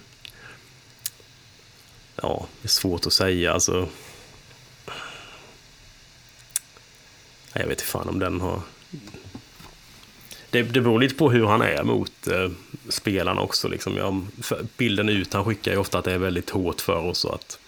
Ja, 2.22 2.47
det 2.62 2.66
är 2.66 2.68
svårt 2.68 3.06
att 3.06 3.12
säga. 3.12 3.52
Alltså... 3.52 3.89
Jag 7.52 7.62
vet 7.62 7.70
inte 7.70 7.85
fan 7.85 8.09
om 8.09 8.18
den 8.18 8.40
har... 8.40 8.60
Det, 10.50 10.62
det 10.62 10.80
beror 10.80 11.00
lite 11.00 11.14
på 11.14 11.30
hur 11.30 11.46
han 11.46 11.62
är 11.62 11.82
mot 11.82 12.26
eh, 12.26 12.50
spelarna 12.88 13.40
också. 13.40 13.68
Liksom. 13.68 13.96
Jag, 13.96 14.26
bilden 14.76 15.08
ut 15.08 15.32
han 15.32 15.44
skickar 15.44 15.72
ju 15.72 15.78
ofta 15.78 15.98
att 15.98 16.04
det 16.04 16.12
är 16.12 16.18
väldigt 16.18 16.50
hårt 16.50 16.80
för 16.80 16.96
oss. 16.96 17.24
Och 17.24 17.34
att, 17.34 17.58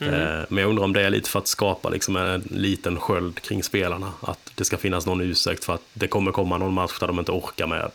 Mm. 0.00 0.14
eh, 0.14 0.44
men 0.48 0.62
jag 0.62 0.68
undrar 0.70 0.84
om 0.84 0.92
det 0.92 1.02
är 1.02 1.10
lite 1.10 1.30
för 1.30 1.38
att 1.38 1.48
skapa 1.48 1.88
liksom, 1.88 2.16
en 2.16 2.48
liten 2.50 3.00
sköld 3.00 3.40
kring 3.40 3.62
spelarna. 3.62 4.12
Att 4.20 4.52
det 4.54 4.64
ska 4.64 4.76
finnas 4.76 5.06
någon 5.06 5.20
ursäkt 5.20 5.64
för 5.64 5.74
att 5.74 5.82
det 5.92 6.06
kommer 6.08 6.32
komma 6.32 6.58
någon 6.58 6.74
match 6.74 6.98
där 7.00 7.06
de 7.06 7.18
inte 7.18 7.32
orkar 7.32 7.66
med. 7.66 7.90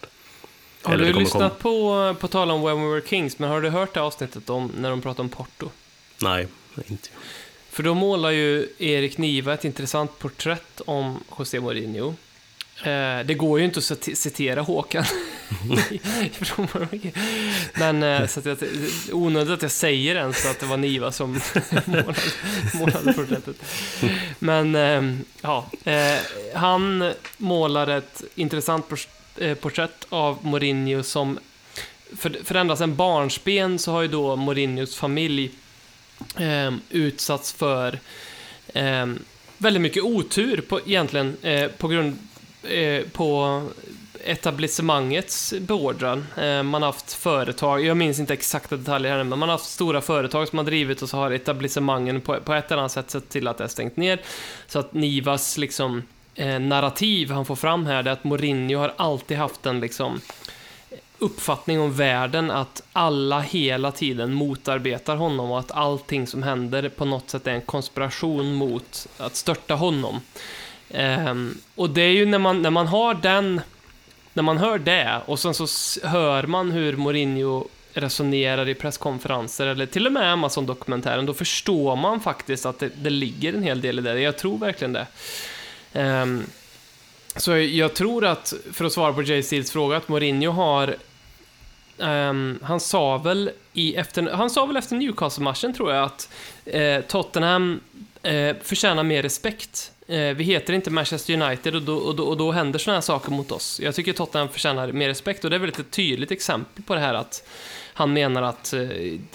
Har 0.81 0.93
Eller 0.93 1.13
du 1.13 1.19
lyssnat 1.19 1.59
på, 1.59 2.15
på 2.19 2.27
tal 2.27 2.51
om 2.51 2.61
When 2.63 2.81
We 2.81 2.87
Were 2.93 3.07
Kings, 3.07 3.39
men 3.39 3.49
har 3.49 3.61
du 3.61 3.69
hört 3.69 3.93
det 3.93 4.01
avsnittet 4.01 4.49
om 4.49 4.71
när 4.77 4.89
de 4.89 5.01
pratar 5.01 5.23
om 5.23 5.29
Porto? 5.29 5.69
Nej, 6.21 6.47
inte. 6.89 7.09
För 7.69 7.83
då 7.83 7.93
målar 7.93 8.31
ju 8.31 8.67
Erik 8.77 9.17
Niva 9.17 9.53
ett 9.53 9.65
intressant 9.65 10.19
porträtt 10.19 10.81
om 10.85 11.23
José 11.39 11.59
Mourinho. 11.59 12.13
Eh, 12.83 13.25
det 13.25 13.33
går 13.33 13.59
ju 13.59 13.65
inte 13.65 13.79
att 13.79 13.83
cit- 13.85 14.15
citera 14.17 14.61
Håkan. 14.61 15.03
Men 17.73 18.03
eh, 18.03 18.27
så 18.27 18.39
att 18.39 18.45
jag, 18.45 18.57
onödigt 19.11 19.53
att 19.53 19.61
jag 19.61 19.71
säger 19.71 20.15
ens 20.15 20.45
att 20.45 20.59
det 20.59 20.65
var 20.65 20.77
Niva 20.77 21.11
som 21.11 21.31
målade, 21.85 22.13
målade 22.73 23.13
porträttet. 23.13 23.55
Men 24.39 24.75
eh, 24.75 25.15
ja, 25.41 25.65
eh, 25.83 26.17
han 26.55 27.13
målar 27.37 27.87
ett 27.87 28.23
intressant 28.35 28.85
porträtt 29.61 30.05
av 30.09 30.37
Mourinho 30.45 31.03
som 31.03 31.39
för, 32.17 32.37
för 32.43 32.55
ända 32.55 32.75
sedan 32.75 32.95
barnsben 32.95 33.79
så 33.79 33.91
har 33.91 34.01
ju 34.01 34.07
då 34.07 34.35
Mourinhos 34.35 34.95
familj 34.95 35.51
eh, 36.37 36.71
utsatts 36.89 37.53
för 37.53 37.99
eh, 38.73 39.05
väldigt 39.57 39.81
mycket 39.81 40.03
otur 40.03 40.61
på, 40.61 40.79
egentligen 40.85 41.37
eh, 41.41 41.67
på 41.67 41.87
grund 41.87 42.17
eh, 42.63 43.03
på 43.11 43.63
etablissemangets 44.23 45.53
beordran. 45.59 46.25
Eh, 46.37 46.63
man 46.63 46.81
har 46.81 46.89
haft 46.89 47.13
företag, 47.13 47.85
jag 47.85 47.97
minns 47.97 48.19
inte 48.19 48.33
exakta 48.33 48.77
detaljer 48.77 49.11
här 49.11 49.23
men 49.23 49.39
man 49.39 49.49
har 49.49 49.57
haft 49.57 49.71
stora 49.71 50.01
företag 50.01 50.47
som 50.47 50.57
har 50.57 50.65
drivit 50.65 51.01
och 51.01 51.09
så 51.09 51.17
har 51.17 51.31
etablissemangen 51.31 52.21
på, 52.21 52.39
på 52.39 52.53
ett 52.53 52.71
eller 52.71 52.81
annat 52.81 52.91
sätt 52.91 53.11
sett 53.11 53.29
till 53.29 53.47
att 53.47 53.57
det 53.57 53.63
är 53.63 53.67
stängt 53.67 53.97
ner. 53.97 54.21
Så 54.67 54.79
att 54.79 54.93
Nivas 54.93 55.57
liksom 55.57 56.03
eh, 56.35 56.59
narrativ 56.59 57.31
han 57.31 57.45
får 57.45 57.55
fram 57.55 57.85
här 57.85 58.03
det 58.03 58.09
är 58.09 58.13
att 58.13 58.23
Mourinho 58.23 58.79
har 58.79 58.93
alltid 58.97 59.37
haft 59.37 59.65
en 59.65 59.79
liksom 59.79 60.21
uppfattning 61.19 61.79
om 61.79 61.93
världen 61.93 62.51
att 62.51 62.83
alla 62.93 63.39
hela 63.39 63.91
tiden 63.91 64.33
motarbetar 64.33 65.15
honom 65.15 65.51
och 65.51 65.59
att 65.59 65.71
allting 65.71 66.27
som 66.27 66.43
händer 66.43 66.89
på 66.89 67.05
något 67.05 67.29
sätt 67.29 67.47
är 67.47 67.51
en 67.51 67.61
konspiration 67.61 68.53
mot 68.53 69.07
att 69.17 69.35
störta 69.35 69.75
honom. 69.75 70.21
Um, 70.93 71.57
och 71.75 71.89
det 71.89 72.01
är 72.01 72.11
ju 72.11 72.25
när 72.25 72.39
man, 72.39 72.61
när 72.61 72.69
man 72.69 72.87
har 72.87 73.13
den, 73.13 73.61
när 74.33 74.43
man 74.43 74.57
hör 74.57 74.79
det 74.79 75.21
och 75.25 75.39
sen 75.39 75.53
så 75.53 75.67
hör 76.07 76.43
man 76.43 76.71
hur 76.71 76.95
Mourinho 76.97 77.67
resonerar 77.93 78.69
i 78.69 78.73
presskonferenser 78.73 79.67
eller 79.67 79.85
till 79.85 80.05
och 80.05 80.13
med 80.13 80.33
Amazon-dokumentären, 80.33 81.25
då 81.25 81.33
förstår 81.33 81.95
man 81.95 82.19
faktiskt 82.19 82.65
att 82.65 82.79
det, 82.79 82.89
det 82.95 83.09
ligger 83.09 83.53
en 83.53 83.63
hel 83.63 83.81
del 83.81 83.99
i 83.99 84.01
det. 84.01 84.19
Jag 84.19 84.37
tror 84.37 84.57
verkligen 84.57 84.93
det. 84.93 85.07
Um, 85.93 86.45
så 87.35 87.57
jag 87.57 87.93
tror 87.93 88.25
att, 88.25 88.53
för 88.73 88.85
att 88.85 88.93
svara 88.93 89.13
på 89.13 89.21
Jay 89.21 89.43
Steels 89.43 89.71
fråga, 89.71 89.97
att 89.97 90.07
Mourinho 90.07 90.51
har... 90.51 90.95
um, 91.97 92.59
han 92.63 92.79
sa 92.79 93.17
väl 93.17 93.51
i 93.73 93.95
efter, 93.95 94.31
han 94.31 94.49
sa 94.49 94.65
väl 94.65 94.77
efter 94.77 94.95
Newcastle-matchen, 94.95 95.73
tror 95.73 95.93
jag, 95.93 96.03
att 96.03 96.29
eh, 96.65 97.01
Tottenham 97.01 97.79
eh, 98.23 98.55
förtjänar 98.63 99.03
mer 99.03 99.23
respekt. 99.23 99.91
Eh, 100.09 100.35
vi 100.35 100.43
heter 100.43 100.73
inte 100.73 100.89
Manchester 100.91 101.41
United 101.41 101.75
och 101.75 101.81
då, 101.81 101.95
och 101.97 102.15
då, 102.15 102.23
och 102.23 102.37
då 102.37 102.51
händer 102.51 102.79
sådana 102.79 102.95
här 102.97 103.01
saker 103.01 103.31
mot 103.31 103.51
oss. 103.51 103.79
Jag 103.83 103.95
tycker 103.95 104.13
Tottenham 104.13 104.49
förtjänar 104.49 104.91
mer 104.91 105.07
respekt 105.07 105.43
och 105.43 105.49
det 105.49 105.55
är 105.55 105.59
väl 105.59 105.69
ett 105.69 105.91
tydligt 105.91 106.31
exempel 106.31 106.83
på 106.83 106.93
det 106.95 107.01
här 107.01 107.13
att 107.13 107.47
han 107.93 108.13
menar 108.13 108.41
att 108.41 108.73
eh, 108.73 108.89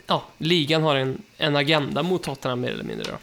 ja, 0.07 0.23
ligan 0.39 0.83
har 0.83 0.97
en, 0.97 1.23
en 1.39 1.57
agenda 1.57 2.03
mot 2.03 2.23
Tottenham 2.23 2.61
mer 2.61 2.71
eller 2.71 2.85
mindre. 2.85 3.05
Då. 3.11 3.19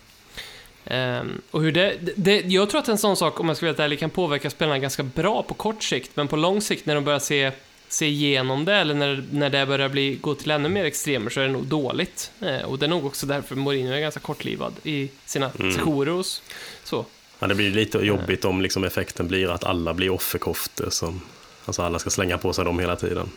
Ehm, 0.86 1.42
och 1.52 1.62
hur 1.62 1.72
det, 1.72 1.96
det, 2.16 2.40
jag 2.46 2.70
tror 2.70 2.80
att 2.82 2.88
en 2.88 2.98
sån 2.98 3.16
sak, 3.18 3.40
om 3.40 3.48
jag 3.48 3.58
ska 3.58 3.66
vara 3.66 3.70
helt 3.72 3.80
ärlig, 3.80 4.00
kan 4.00 4.10
påverka 4.10 4.50
spelarna 4.50 4.80
ganska 4.80 5.04
bra 5.04 5.44
på 5.44 5.54
kort 5.54 5.84
sikt, 5.84 6.12
men 6.14 6.28
på 6.28 6.36
lång 6.36 6.62
sikt 6.62 6.86
när 6.86 6.96
de 6.96 7.04
börjar 7.04 7.20
se, 7.20 7.52
se 7.88 8.06
igenom 8.08 8.66
det, 8.66 8.76
eller 8.76 8.94
när, 8.94 9.24
när 9.32 9.50
det 9.50 9.66
börjar 9.66 9.90
bli, 9.90 10.16
gå 10.22 10.36
till 10.36 10.52
ännu 10.52 10.70
mer 10.70 10.86
extremer, 10.86 11.30
så 11.30 11.40
är 11.40 11.46
det 11.46 11.52
nog 11.54 11.66
dåligt. 11.66 12.32
Eh, 12.42 12.62
och 12.62 12.80
det 12.80 12.86
är 12.86 12.90
nog 12.90 13.06
också 13.06 13.26
därför 13.26 13.56
Mourinho 13.56 13.94
är 13.94 14.00
ganska 14.00 14.20
kortlivad 14.20 14.74
i 14.84 15.10
sina 15.26 15.52
Mm. 15.60 15.72
sessioner 15.74 16.10
och 16.10 16.20
s- 16.22 16.42
så. 16.84 17.06
Ja, 17.42 17.48
det 17.48 17.56
blir 17.56 17.72
lite 17.72 17.98
jobbigt 17.98 18.46
om 18.46 18.62
liksom 18.62 18.84
effekten 18.84 19.28
blir 19.28 19.52
att 19.52 19.64
alla 19.64 19.94
blir 19.94 20.10
offerkoftor. 20.10 20.90
Som, 20.90 21.22
alltså 21.66 21.82
alla 21.82 22.00
ska 22.00 22.10
slänga 22.10 22.38
på 22.38 22.54
sig 22.54 22.66
dem 22.66 22.80
hela 22.80 22.96
tiden. 22.96 23.30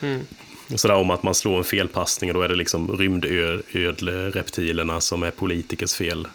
Mm. 0.00 0.26
Sådär 0.74 0.94
om 0.94 1.10
att 1.10 1.22
man 1.22 1.34
slår 1.34 1.58
en 1.58 1.64
felpassning 1.64 2.30
och 2.30 2.34
då 2.34 2.42
är 2.42 2.48
det 2.48 2.54
liksom 2.54 2.96
rymdödle-reptilerna 2.96 5.00
som 5.00 5.22
är 5.22 5.30
politikers 5.30 5.94
fel. 5.94 6.28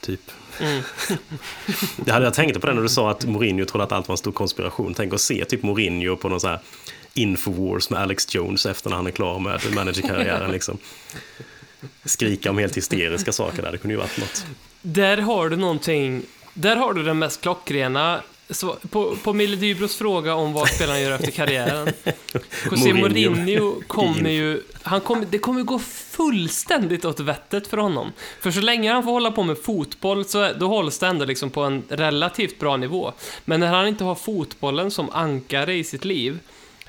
Typ. 0.00 0.20
Mm. 0.60 0.82
Det 1.96 2.12
hade 2.12 2.24
jag 2.24 2.34
tänkt 2.34 2.60
på 2.60 2.66
det 2.66 2.74
när 2.74 2.82
du 2.82 2.88
sa 2.88 3.10
att 3.10 3.24
Mourinho 3.24 3.64
trodde 3.64 3.84
att 3.84 3.92
allt 3.92 4.08
var 4.08 4.12
en 4.12 4.18
stor 4.18 4.32
konspiration. 4.32 4.94
Tänk 4.94 5.14
att 5.14 5.20
se 5.20 5.44
typ 5.44 5.62
Mourinho 5.62 6.16
på 6.16 6.28
någon 6.28 6.40
sån 6.40 6.50
här 6.50 6.60
Infowars 7.14 7.90
med 7.90 8.00
Alex 8.00 8.34
Jones 8.34 8.66
efter 8.66 8.90
när 8.90 8.96
han 8.96 9.06
är 9.06 9.10
klar 9.10 9.38
med 9.38 9.60
managerkarriären. 9.74 10.50
liksom. 10.50 10.78
Skrika 12.04 12.50
om 12.50 12.58
helt 12.58 12.76
hysteriska 12.76 13.32
saker 13.32 13.62
där, 13.62 13.72
det 13.72 13.78
kunde 13.78 13.94
ju 13.94 14.00
varit 14.00 14.18
något. 14.18 14.46
Där 14.82 15.18
har 15.18 15.48
du 15.48 15.56
någonting, 15.56 16.22
där 16.54 16.76
har 16.76 16.94
du 16.94 17.02
den 17.02 17.18
mest 17.18 17.40
klockrena 17.40 18.22
så, 18.50 18.76
på, 18.90 19.16
på 19.22 19.32
Mille 19.32 19.56
Dybros 19.56 19.96
fråga 19.96 20.34
om 20.34 20.52
vad 20.52 20.68
spelarna 20.68 21.00
gör 21.00 21.12
efter 21.12 21.30
karriären. 21.30 21.88
José 22.70 22.94
Mourinho. 22.94 23.30
Mourinho 23.30 23.82
kommer 23.86 24.30
ju... 24.30 24.62
Han 24.82 25.00
kommer, 25.00 25.26
det 25.30 25.38
kommer 25.38 25.62
gå 25.62 25.78
fullständigt 25.78 27.04
åt 27.04 27.20
vettet 27.20 27.66
för 27.66 27.76
honom. 27.76 28.12
För 28.40 28.50
så 28.50 28.60
länge 28.60 28.92
han 28.92 29.02
får 29.02 29.10
hålla 29.10 29.30
på 29.30 29.42
med 29.42 29.58
fotboll 29.58 30.24
så 30.24 30.52
då 30.52 30.68
hålls 30.68 30.98
det 30.98 31.06
ändå 31.06 31.24
liksom 31.24 31.50
på 31.50 31.60
en 31.60 31.82
relativt 31.88 32.58
bra 32.58 32.76
nivå. 32.76 33.12
Men 33.44 33.60
när 33.60 33.66
han 33.66 33.88
inte 33.88 34.04
har 34.04 34.14
fotbollen 34.14 34.90
som 34.90 35.10
ankare 35.10 35.74
i 35.74 35.84
sitt 35.84 36.04
liv, 36.04 36.38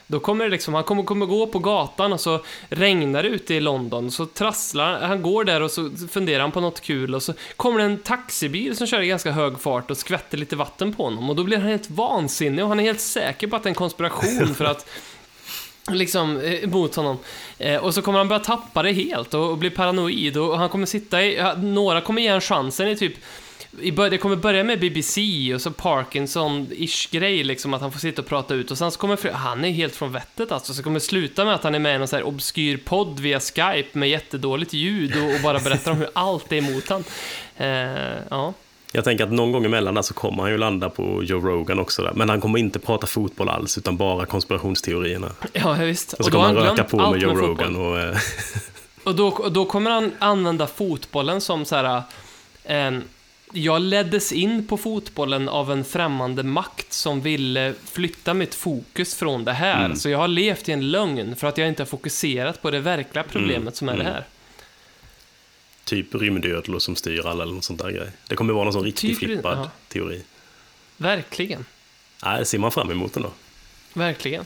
då 0.07 0.19
kommer 0.19 0.45
det 0.45 0.51
liksom, 0.51 0.73
han 0.73 0.83
kommer, 0.83 1.03
kommer 1.03 1.25
gå 1.25 1.47
på 1.47 1.59
gatan 1.59 2.13
och 2.13 2.19
så 2.19 2.39
regnar 2.69 3.23
det 3.23 3.29
ute 3.29 3.53
i 3.53 3.59
London, 3.59 4.11
så 4.11 4.25
trasslar 4.25 4.99
han, 4.99 5.21
går 5.21 5.43
där 5.43 5.61
och 5.61 5.71
så 5.71 5.89
funderar 6.11 6.39
han 6.39 6.51
på 6.51 6.59
något 6.59 6.81
kul 6.81 7.15
och 7.15 7.23
så 7.23 7.33
kommer 7.55 7.79
det 7.79 7.85
en 7.85 7.97
taxibil 7.97 8.77
som 8.77 8.87
kör 8.87 9.01
i 9.01 9.07
ganska 9.07 9.31
hög 9.31 9.59
fart 9.59 9.91
och 9.91 9.97
skvätter 9.97 10.37
lite 10.37 10.55
vatten 10.55 10.93
på 10.93 11.03
honom 11.03 11.29
och 11.29 11.35
då 11.35 11.43
blir 11.43 11.57
han 11.57 11.67
helt 11.67 11.89
vansinnig 11.89 12.63
och 12.63 12.69
han 12.69 12.79
är 12.79 12.83
helt 12.83 13.01
säker 13.01 13.47
på 13.47 13.55
att 13.55 13.63
det 13.63 13.67
är 13.67 13.71
en 13.71 13.75
konspiration 13.75 14.55
för 14.55 14.65
att 14.65 14.89
liksom 15.91 16.39
eh, 16.39 16.69
mot 16.69 16.95
honom. 16.95 17.17
Eh, 17.57 17.83
och 17.83 17.93
så 17.93 18.01
kommer 18.01 18.17
han 18.17 18.27
börja 18.27 18.39
tappa 18.39 18.83
det 18.83 18.91
helt 18.91 19.33
och, 19.33 19.49
och 19.49 19.57
bli 19.57 19.69
paranoid 19.69 20.37
och 20.37 20.57
han 20.57 20.69
kommer 20.69 20.85
sitta 20.85 21.23
i, 21.23 21.53
några 21.57 22.01
kommer 22.01 22.21
ge 22.21 22.27
en 22.27 22.41
chansen 22.41 22.87
i 22.87 22.95
typ 22.95 23.13
det 24.09 24.17
kommer 24.17 24.35
börja 24.35 24.63
med 24.63 24.79
BBC 24.79 25.21
och 25.53 25.61
så 25.61 25.69
Parkinson-ish 25.69 27.11
grej, 27.11 27.43
liksom 27.43 27.73
att 27.73 27.81
han 27.81 27.91
får 27.91 27.99
sitta 27.99 28.21
och 28.21 28.27
prata 28.27 28.53
ut 28.53 28.71
och 28.71 28.77
sen 28.77 28.91
så 28.91 28.99
kommer 28.99 29.31
han 29.31 29.65
är 29.65 29.71
helt 29.71 29.95
från 29.95 30.11
vettet 30.11 30.51
alltså, 30.51 30.73
så 30.73 30.83
kommer 30.83 30.99
sluta 30.99 31.45
med 31.45 31.55
att 31.55 31.63
han 31.63 31.75
är 31.75 31.79
med 31.79 31.95
i 31.95 31.97
någon 31.97 32.07
så 32.07 32.15
här 32.15 32.23
obskyr 32.23 32.77
podd 32.77 33.19
via 33.19 33.39
Skype 33.39 33.99
med 33.99 34.09
jättedåligt 34.09 34.73
ljud 34.73 35.23
och, 35.23 35.35
och 35.35 35.41
bara 35.43 35.59
berättar 35.59 35.91
om 35.91 35.97
hur 35.97 36.09
allt 36.13 36.51
är 36.51 36.57
emot 36.57 36.89
han. 36.89 37.03
Eh, 37.57 37.67
ja. 38.29 38.53
Jag 38.91 39.03
tänker 39.03 39.23
att 39.23 39.31
någon 39.31 39.51
gång 39.51 39.65
emellan 39.65 40.03
så 40.03 40.13
kommer 40.13 40.43
han 40.43 40.51
ju 40.51 40.57
landa 40.57 40.89
på 40.89 41.23
Joe 41.23 41.39
Rogan 41.39 41.79
också. 41.79 42.01
Där. 42.01 42.13
Men 42.13 42.29
han 42.29 42.41
kommer 42.41 42.59
inte 42.59 42.79
prata 42.79 43.07
fotboll 43.07 43.49
alls, 43.49 43.77
utan 43.77 43.97
bara 43.97 44.25
konspirationsteorierna. 44.25 45.31
ja, 45.53 45.73
visst. 45.73 46.13
Och 46.13 46.25
så 46.25 46.31
kommer 46.31 46.45
han 46.45 46.55
röka 46.55 46.83
på 46.83 47.11
med 47.11 47.21
Joe 47.21 47.29
fotboll. 47.29 47.49
Rogan. 47.49 47.75
Och, 47.75 47.99
eh, 47.99 48.17
Och 49.03 49.15
då, 49.15 49.47
då 49.51 49.65
kommer 49.65 49.91
han 49.91 50.11
använda 50.19 50.67
fotbollen 50.67 51.41
som 51.41 51.65
så 51.65 51.75
här... 51.75 52.01
En, 52.63 53.03
jag 53.53 53.81
leddes 53.81 54.31
in 54.31 54.67
på 54.67 54.77
fotbollen 54.77 55.49
av 55.49 55.71
en 55.71 55.85
främmande 55.85 56.43
makt 56.43 56.93
som 56.93 57.21
ville 57.21 57.73
flytta 57.85 58.33
mitt 58.33 58.55
fokus 58.55 59.15
från 59.15 59.43
det 59.45 59.53
här. 59.53 59.85
Mm. 59.85 59.97
Så 59.97 60.09
jag 60.09 60.17
har 60.17 60.27
levt 60.27 60.69
i 60.69 60.71
en 60.71 60.91
lögn 60.91 61.35
för 61.35 61.47
att 61.47 61.57
jag 61.57 61.67
inte 61.67 61.81
har 61.81 61.87
fokuserat 61.87 62.61
på 62.61 62.71
det 62.71 62.79
verkliga 62.79 63.23
problemet 63.23 63.61
Mm, 63.61 63.73
som 63.73 63.89
är 63.89 63.93
det 63.93 64.01
mm. 64.01 64.13
här. 64.13 64.23
typ 65.83 66.15
rymdödlor 66.15 66.79
som 66.79 66.95
styr 66.95 67.25
alla 67.25 67.43
eller 67.43 67.53
något 67.53 67.63
sånt 67.63 67.81
där 67.81 67.91
grej. 67.91 68.09
Det 68.27 68.35
kommer 68.35 68.53
vara 68.53 68.63
någon 68.63 68.73
sån 68.73 68.83
riktigt 68.83 69.09
Typ 69.09 69.29
flippad 69.29 69.57
ja. 69.57 69.71
teori. 69.87 70.21
Verkligen. 70.97 71.65
Nej, 72.25 72.39
det 72.39 72.45
ser 72.45 72.59
man 72.59 72.71
fram 72.71 72.91
emot 72.91 73.15
ändå. 73.15 73.31
Verkligen. 73.93 74.45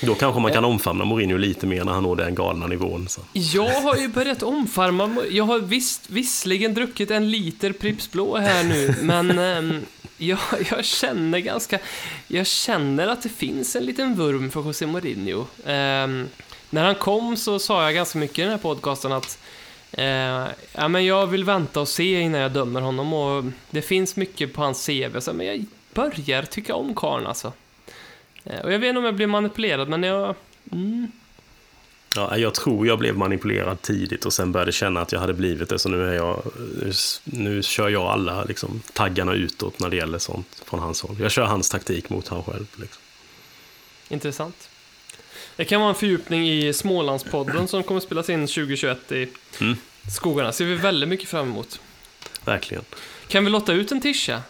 Då 0.00 0.14
kanske 0.14 0.40
man 0.40 0.52
kan 0.52 0.64
omfamna 0.64 1.04
Mourinho 1.04 1.36
lite 1.36 1.66
mer 1.66 1.84
när 1.84 1.92
han 1.92 2.02
når 2.02 2.16
den 2.16 2.34
galna 2.34 2.66
nivån. 2.66 3.08
Så. 3.08 3.20
Jag 3.32 3.80
har 3.80 3.96
ju 3.96 4.08
börjat 4.08 4.42
omfarma, 4.42 5.16
jag 5.30 5.44
har 5.44 5.58
visst, 5.58 6.10
visserligen 6.10 6.74
druckit 6.74 7.10
en 7.10 7.30
liter 7.30 7.72
Pripps 7.72 8.10
Blå 8.10 8.36
här 8.36 8.64
nu, 8.64 8.94
men 9.02 9.38
ehm, 9.38 9.80
jag, 10.16 10.38
jag 10.70 10.84
känner 10.84 11.38
ganska, 11.38 11.78
jag 12.28 12.46
känner 12.46 13.06
att 13.08 13.22
det 13.22 13.28
finns 13.28 13.76
en 13.76 13.84
liten 13.84 14.14
vurm 14.14 14.50
för 14.50 14.62
José 14.62 14.86
Mourinho. 14.86 15.44
Ehm, 15.66 16.28
när 16.70 16.84
han 16.84 16.94
kom 16.94 17.36
så 17.36 17.58
sa 17.58 17.84
jag 17.84 17.94
ganska 17.94 18.18
mycket 18.18 18.38
i 18.38 18.42
den 18.42 18.50
här 18.50 18.58
podcasten 18.58 19.12
att 19.12 19.38
Eh, 19.96 20.46
ja, 20.72 20.88
men 20.88 21.04
jag 21.04 21.26
vill 21.26 21.44
vänta 21.44 21.80
och 21.80 21.88
se 21.88 22.20
innan 22.20 22.40
jag 22.40 22.52
dömer 22.52 22.80
honom 22.80 23.12
och 23.12 23.44
det 23.70 23.82
finns 23.82 24.16
mycket 24.16 24.52
på 24.54 24.62
hans 24.62 24.86
CV, 24.86 25.20
så, 25.20 25.32
men 25.32 25.46
jag 25.46 25.64
börjar 25.94 26.42
tycka 26.42 26.74
om 26.74 26.94
karln 26.94 27.26
alltså. 27.26 27.52
Eh, 28.44 28.60
och 28.60 28.72
jag 28.72 28.78
vet 28.78 28.88
inte 28.88 28.98
om 28.98 29.04
jag 29.04 29.14
blir 29.14 29.26
manipulerad, 29.26 29.88
men 29.88 30.02
jag... 30.02 30.34
Mm, 30.72 31.08
Ja, 32.16 32.36
jag 32.38 32.54
tror 32.54 32.86
jag 32.86 32.98
blev 32.98 33.16
manipulerad 33.16 33.82
tidigt 33.82 34.24
och 34.26 34.32
sen 34.32 34.52
började 34.52 34.72
känna 34.72 35.00
att 35.00 35.12
jag 35.12 35.20
hade 35.20 35.32
blivit 35.34 35.68
det. 35.68 35.78
Så 35.78 35.88
nu, 35.88 36.08
är 36.08 36.12
jag, 36.14 36.42
nu 37.24 37.62
kör 37.62 37.88
jag 37.88 38.02
alla 38.02 38.44
liksom, 38.44 38.82
taggarna 38.92 39.32
utåt 39.34 39.78
när 39.80 39.88
det 39.88 39.96
gäller 39.96 40.18
sånt 40.18 40.62
från 40.66 40.80
hans 40.80 41.02
håll. 41.02 41.16
Jag 41.20 41.30
kör 41.30 41.44
hans 41.44 41.70
taktik 41.70 42.10
mot 42.10 42.28
han 42.28 42.42
själv. 42.44 42.66
Liksom. 42.76 43.02
intressant. 44.08 44.68
Det 45.56 45.64
kan 45.64 45.80
vara 45.80 45.88
en 45.90 45.96
fördjupning 45.96 46.48
i 46.50 46.72
Smålandspodden 46.72 47.68
som 47.68 47.82
kommer 47.82 48.00
spelas 48.00 48.30
in 48.30 48.46
2021 48.46 49.12
i 49.12 49.28
Mm. 49.60 49.76
skogarna. 50.14 50.52
ser 50.52 50.64
vi 50.64 50.74
väldigt 50.74 51.08
mycket 51.08 51.28
fram 51.28 51.46
emot. 51.50 51.80
Verkligen. 52.44 52.84
Kan 53.28 53.44
vi 53.44 53.50
lotta 53.50 53.72
ut 53.72 53.92
en 53.92 54.00
tisha? 54.00 54.42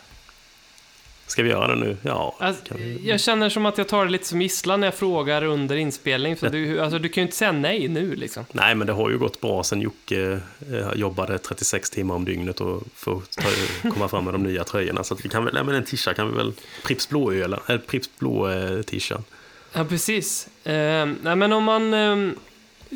Ska 1.26 1.42
vi 1.42 1.51
göra 1.51 1.74
det 1.74 1.80
nu? 1.80 1.96
Ja. 2.02 2.36
Alltså, 2.38 2.62
vi... 2.74 3.01
jag 3.05 3.20
känner 3.20 3.48
som 3.48 3.66
att 3.66 3.78
jag 3.78 3.88
tar 3.88 4.05
det 4.05 4.10
lite 4.10 4.26
som 4.26 4.42
gisslan 4.42 4.80
när 4.80 4.86
jag 4.86 4.94
frågar 4.94 5.44
under 5.44 5.76
inspelning. 5.76 6.36
För 6.36 6.51
du, 6.51 6.80
alltså, 6.80 6.98
du 6.98 7.09
kan 7.09 7.20
ju 7.20 7.26
inte 7.26 7.36
säga 7.36 7.52
nej 7.52 7.88
nu 7.88 8.14
liksom. 8.14 8.44
Nej, 8.52 8.74
men 8.74 8.86
det 8.86 8.92
har 8.92 9.10
ju 9.10 9.18
gått 9.18 9.40
bra 9.40 9.64
sen 9.64 9.80
Jocke 9.80 10.40
eh, 10.72 10.92
jobbade 10.94 11.38
36 11.38 11.90
timmar 11.90 12.14
om 12.14 12.24
dygnet 12.24 12.60
och 12.60 12.82
får 12.94 13.22
ta, 13.36 13.48
komma 13.90 14.09
fram 14.09 14.24
med 14.24 14.34
de 14.34 14.42
nya 14.42 14.64
tröjorna. 14.64 15.05
Så 15.05 15.14
att 15.14 15.24
vi 15.24 15.28
kan 15.28 15.44
väl, 15.44 15.55
ja, 15.56 15.64
men 15.64 15.74
en 15.74 15.84
tisha 15.84 16.14
kan 16.14 16.30
vi 16.30 16.36
väl, 16.36 16.52
Pripps 16.84 17.09
blåöl, 17.09 17.52
eller 17.68 17.78
Pripps 17.78 18.10
blå 18.18 18.51
eh, 18.51 18.82
tishan. 18.82 19.24
Ja, 19.72 19.84
precis. 19.84 20.48
Eh, 20.64 21.06
nej, 21.22 21.36
men 21.36 21.52
om 21.52 21.64
man... 21.64 21.94
Eh, 21.94 22.32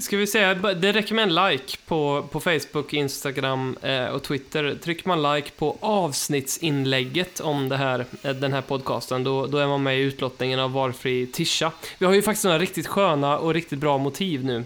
ska 0.01 0.17
vi 0.17 0.27
säga, 0.27 0.55
det 0.55 0.93
räcker 0.93 1.15
med 1.15 1.23
en 1.23 1.35
like 1.35 1.77
på, 1.87 2.29
på 2.31 2.41
Facebook, 2.41 2.93
Instagram 2.93 3.77
eh, 3.83 4.07
och 4.07 4.23
Twitter. 4.23 4.79
Trycker 4.83 5.09
man 5.09 5.35
like 5.35 5.51
på 5.51 5.77
avsnittsinlägget 5.81 7.41
om 7.41 7.69
det 7.69 7.77
här, 7.77 8.05
eh, 8.23 8.35
den 8.35 8.53
här 8.53 8.61
podcasten, 8.61 9.25
då, 9.25 9.47
då 9.47 9.59
är 9.59 9.67
man 9.67 9.83
med 9.83 9.99
i 9.99 10.03
utlottningen 10.03 10.61
av 10.61 10.73
valfri 10.73 11.27
tisha. 11.27 11.73
Vi 11.99 12.07
har 12.07 12.13
ju 12.15 12.23
faktiskt 12.23 12.45
några 12.45 12.59
riktigt 12.59 12.87
sköna 12.87 13.39
och 13.39 13.55
riktigt 13.55 13.79
bra 13.79 13.99
motiv 13.99 14.45
nu, 14.45 14.65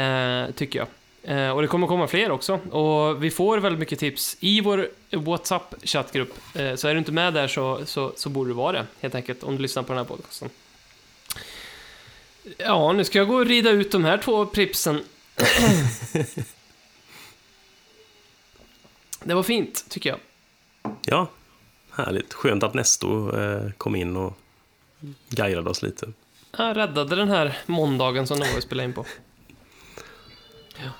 eh, 0.00 0.50
tycker 0.50 0.78
jag. 0.78 0.88
Eh, 1.22 1.50
och 1.50 1.62
det 1.62 1.68
kommer 1.68 1.86
komma 1.86 2.06
fler 2.06 2.30
också. 2.30 2.54
Och 2.54 3.24
vi 3.24 3.30
får 3.30 3.58
väldigt 3.58 3.80
mycket 3.80 3.98
tips 3.98 4.36
i 4.40 4.60
vår 4.60 4.88
WhatsApp-chattgrupp. 5.10 6.34
Eh, 6.54 6.74
så 6.74 6.88
är 6.88 6.94
du 6.94 6.98
inte 6.98 7.12
med 7.12 7.34
där 7.34 7.48
så, 7.48 7.80
så, 7.86 8.12
så 8.16 8.28
borde 8.28 8.50
du 8.50 8.54
vara 8.54 8.72
det, 8.72 8.86
helt 9.00 9.14
enkelt, 9.14 9.42
om 9.42 9.56
du 9.56 9.62
lyssnar 9.62 9.82
på 9.82 9.92
den 9.92 9.98
här 9.98 10.04
podcasten. 10.04 10.50
Ja, 12.58 12.92
nu 12.92 13.04
ska 13.04 13.18
jag 13.18 13.28
gå 13.28 13.34
och 13.34 13.46
rida 13.46 13.70
ut 13.70 13.92
de 13.92 14.04
här 14.04 14.18
två 14.18 14.46
pripsen. 14.46 15.00
det 19.24 19.34
var 19.34 19.42
fint, 19.42 19.84
tycker 19.88 20.10
jag. 20.10 20.18
Ja, 21.06 21.30
härligt. 21.90 22.34
Skönt 22.34 22.62
att 22.62 22.74
Nestor 22.74 23.42
eh, 23.42 23.70
kom 23.70 23.96
in 23.96 24.16
och 24.16 24.38
guidade 25.28 25.70
oss 25.70 25.82
lite. 25.82 26.12
Jag 26.58 26.76
räddade 26.76 27.16
den 27.16 27.28
här 27.28 27.58
måndagen 27.66 28.26
som 28.26 28.38
de 28.40 28.48
var 28.50 28.56
att 28.58 28.62
spela 28.64 28.84
in 28.84 28.92
på. 28.92 29.04
Ja. 30.76 30.90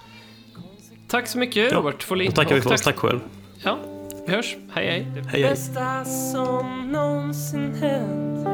Tack 1.09 1.29
så 1.29 1.39
mycket, 1.39 1.73
Ja, 1.73 1.79
Robert 1.79 2.03
Folin. 2.03 2.31
Då 2.31 2.37
tackar 2.37 2.55
vi 2.55 2.61
för 2.63 2.73
oss. 2.73 2.83
Tack 2.83 2.97
själv. 2.97 3.21
Ja, 3.63 3.79
vi 4.27 4.33
hörs. 4.33 4.57
Hej, 4.73 4.87
hej. 4.87 5.01
Det 5.15 5.21
Hej, 5.21 5.43
hej. 5.43 5.43
bästa 5.43 6.05
som 6.05 6.93
någonsin 6.93 7.75
hänt 7.75 8.54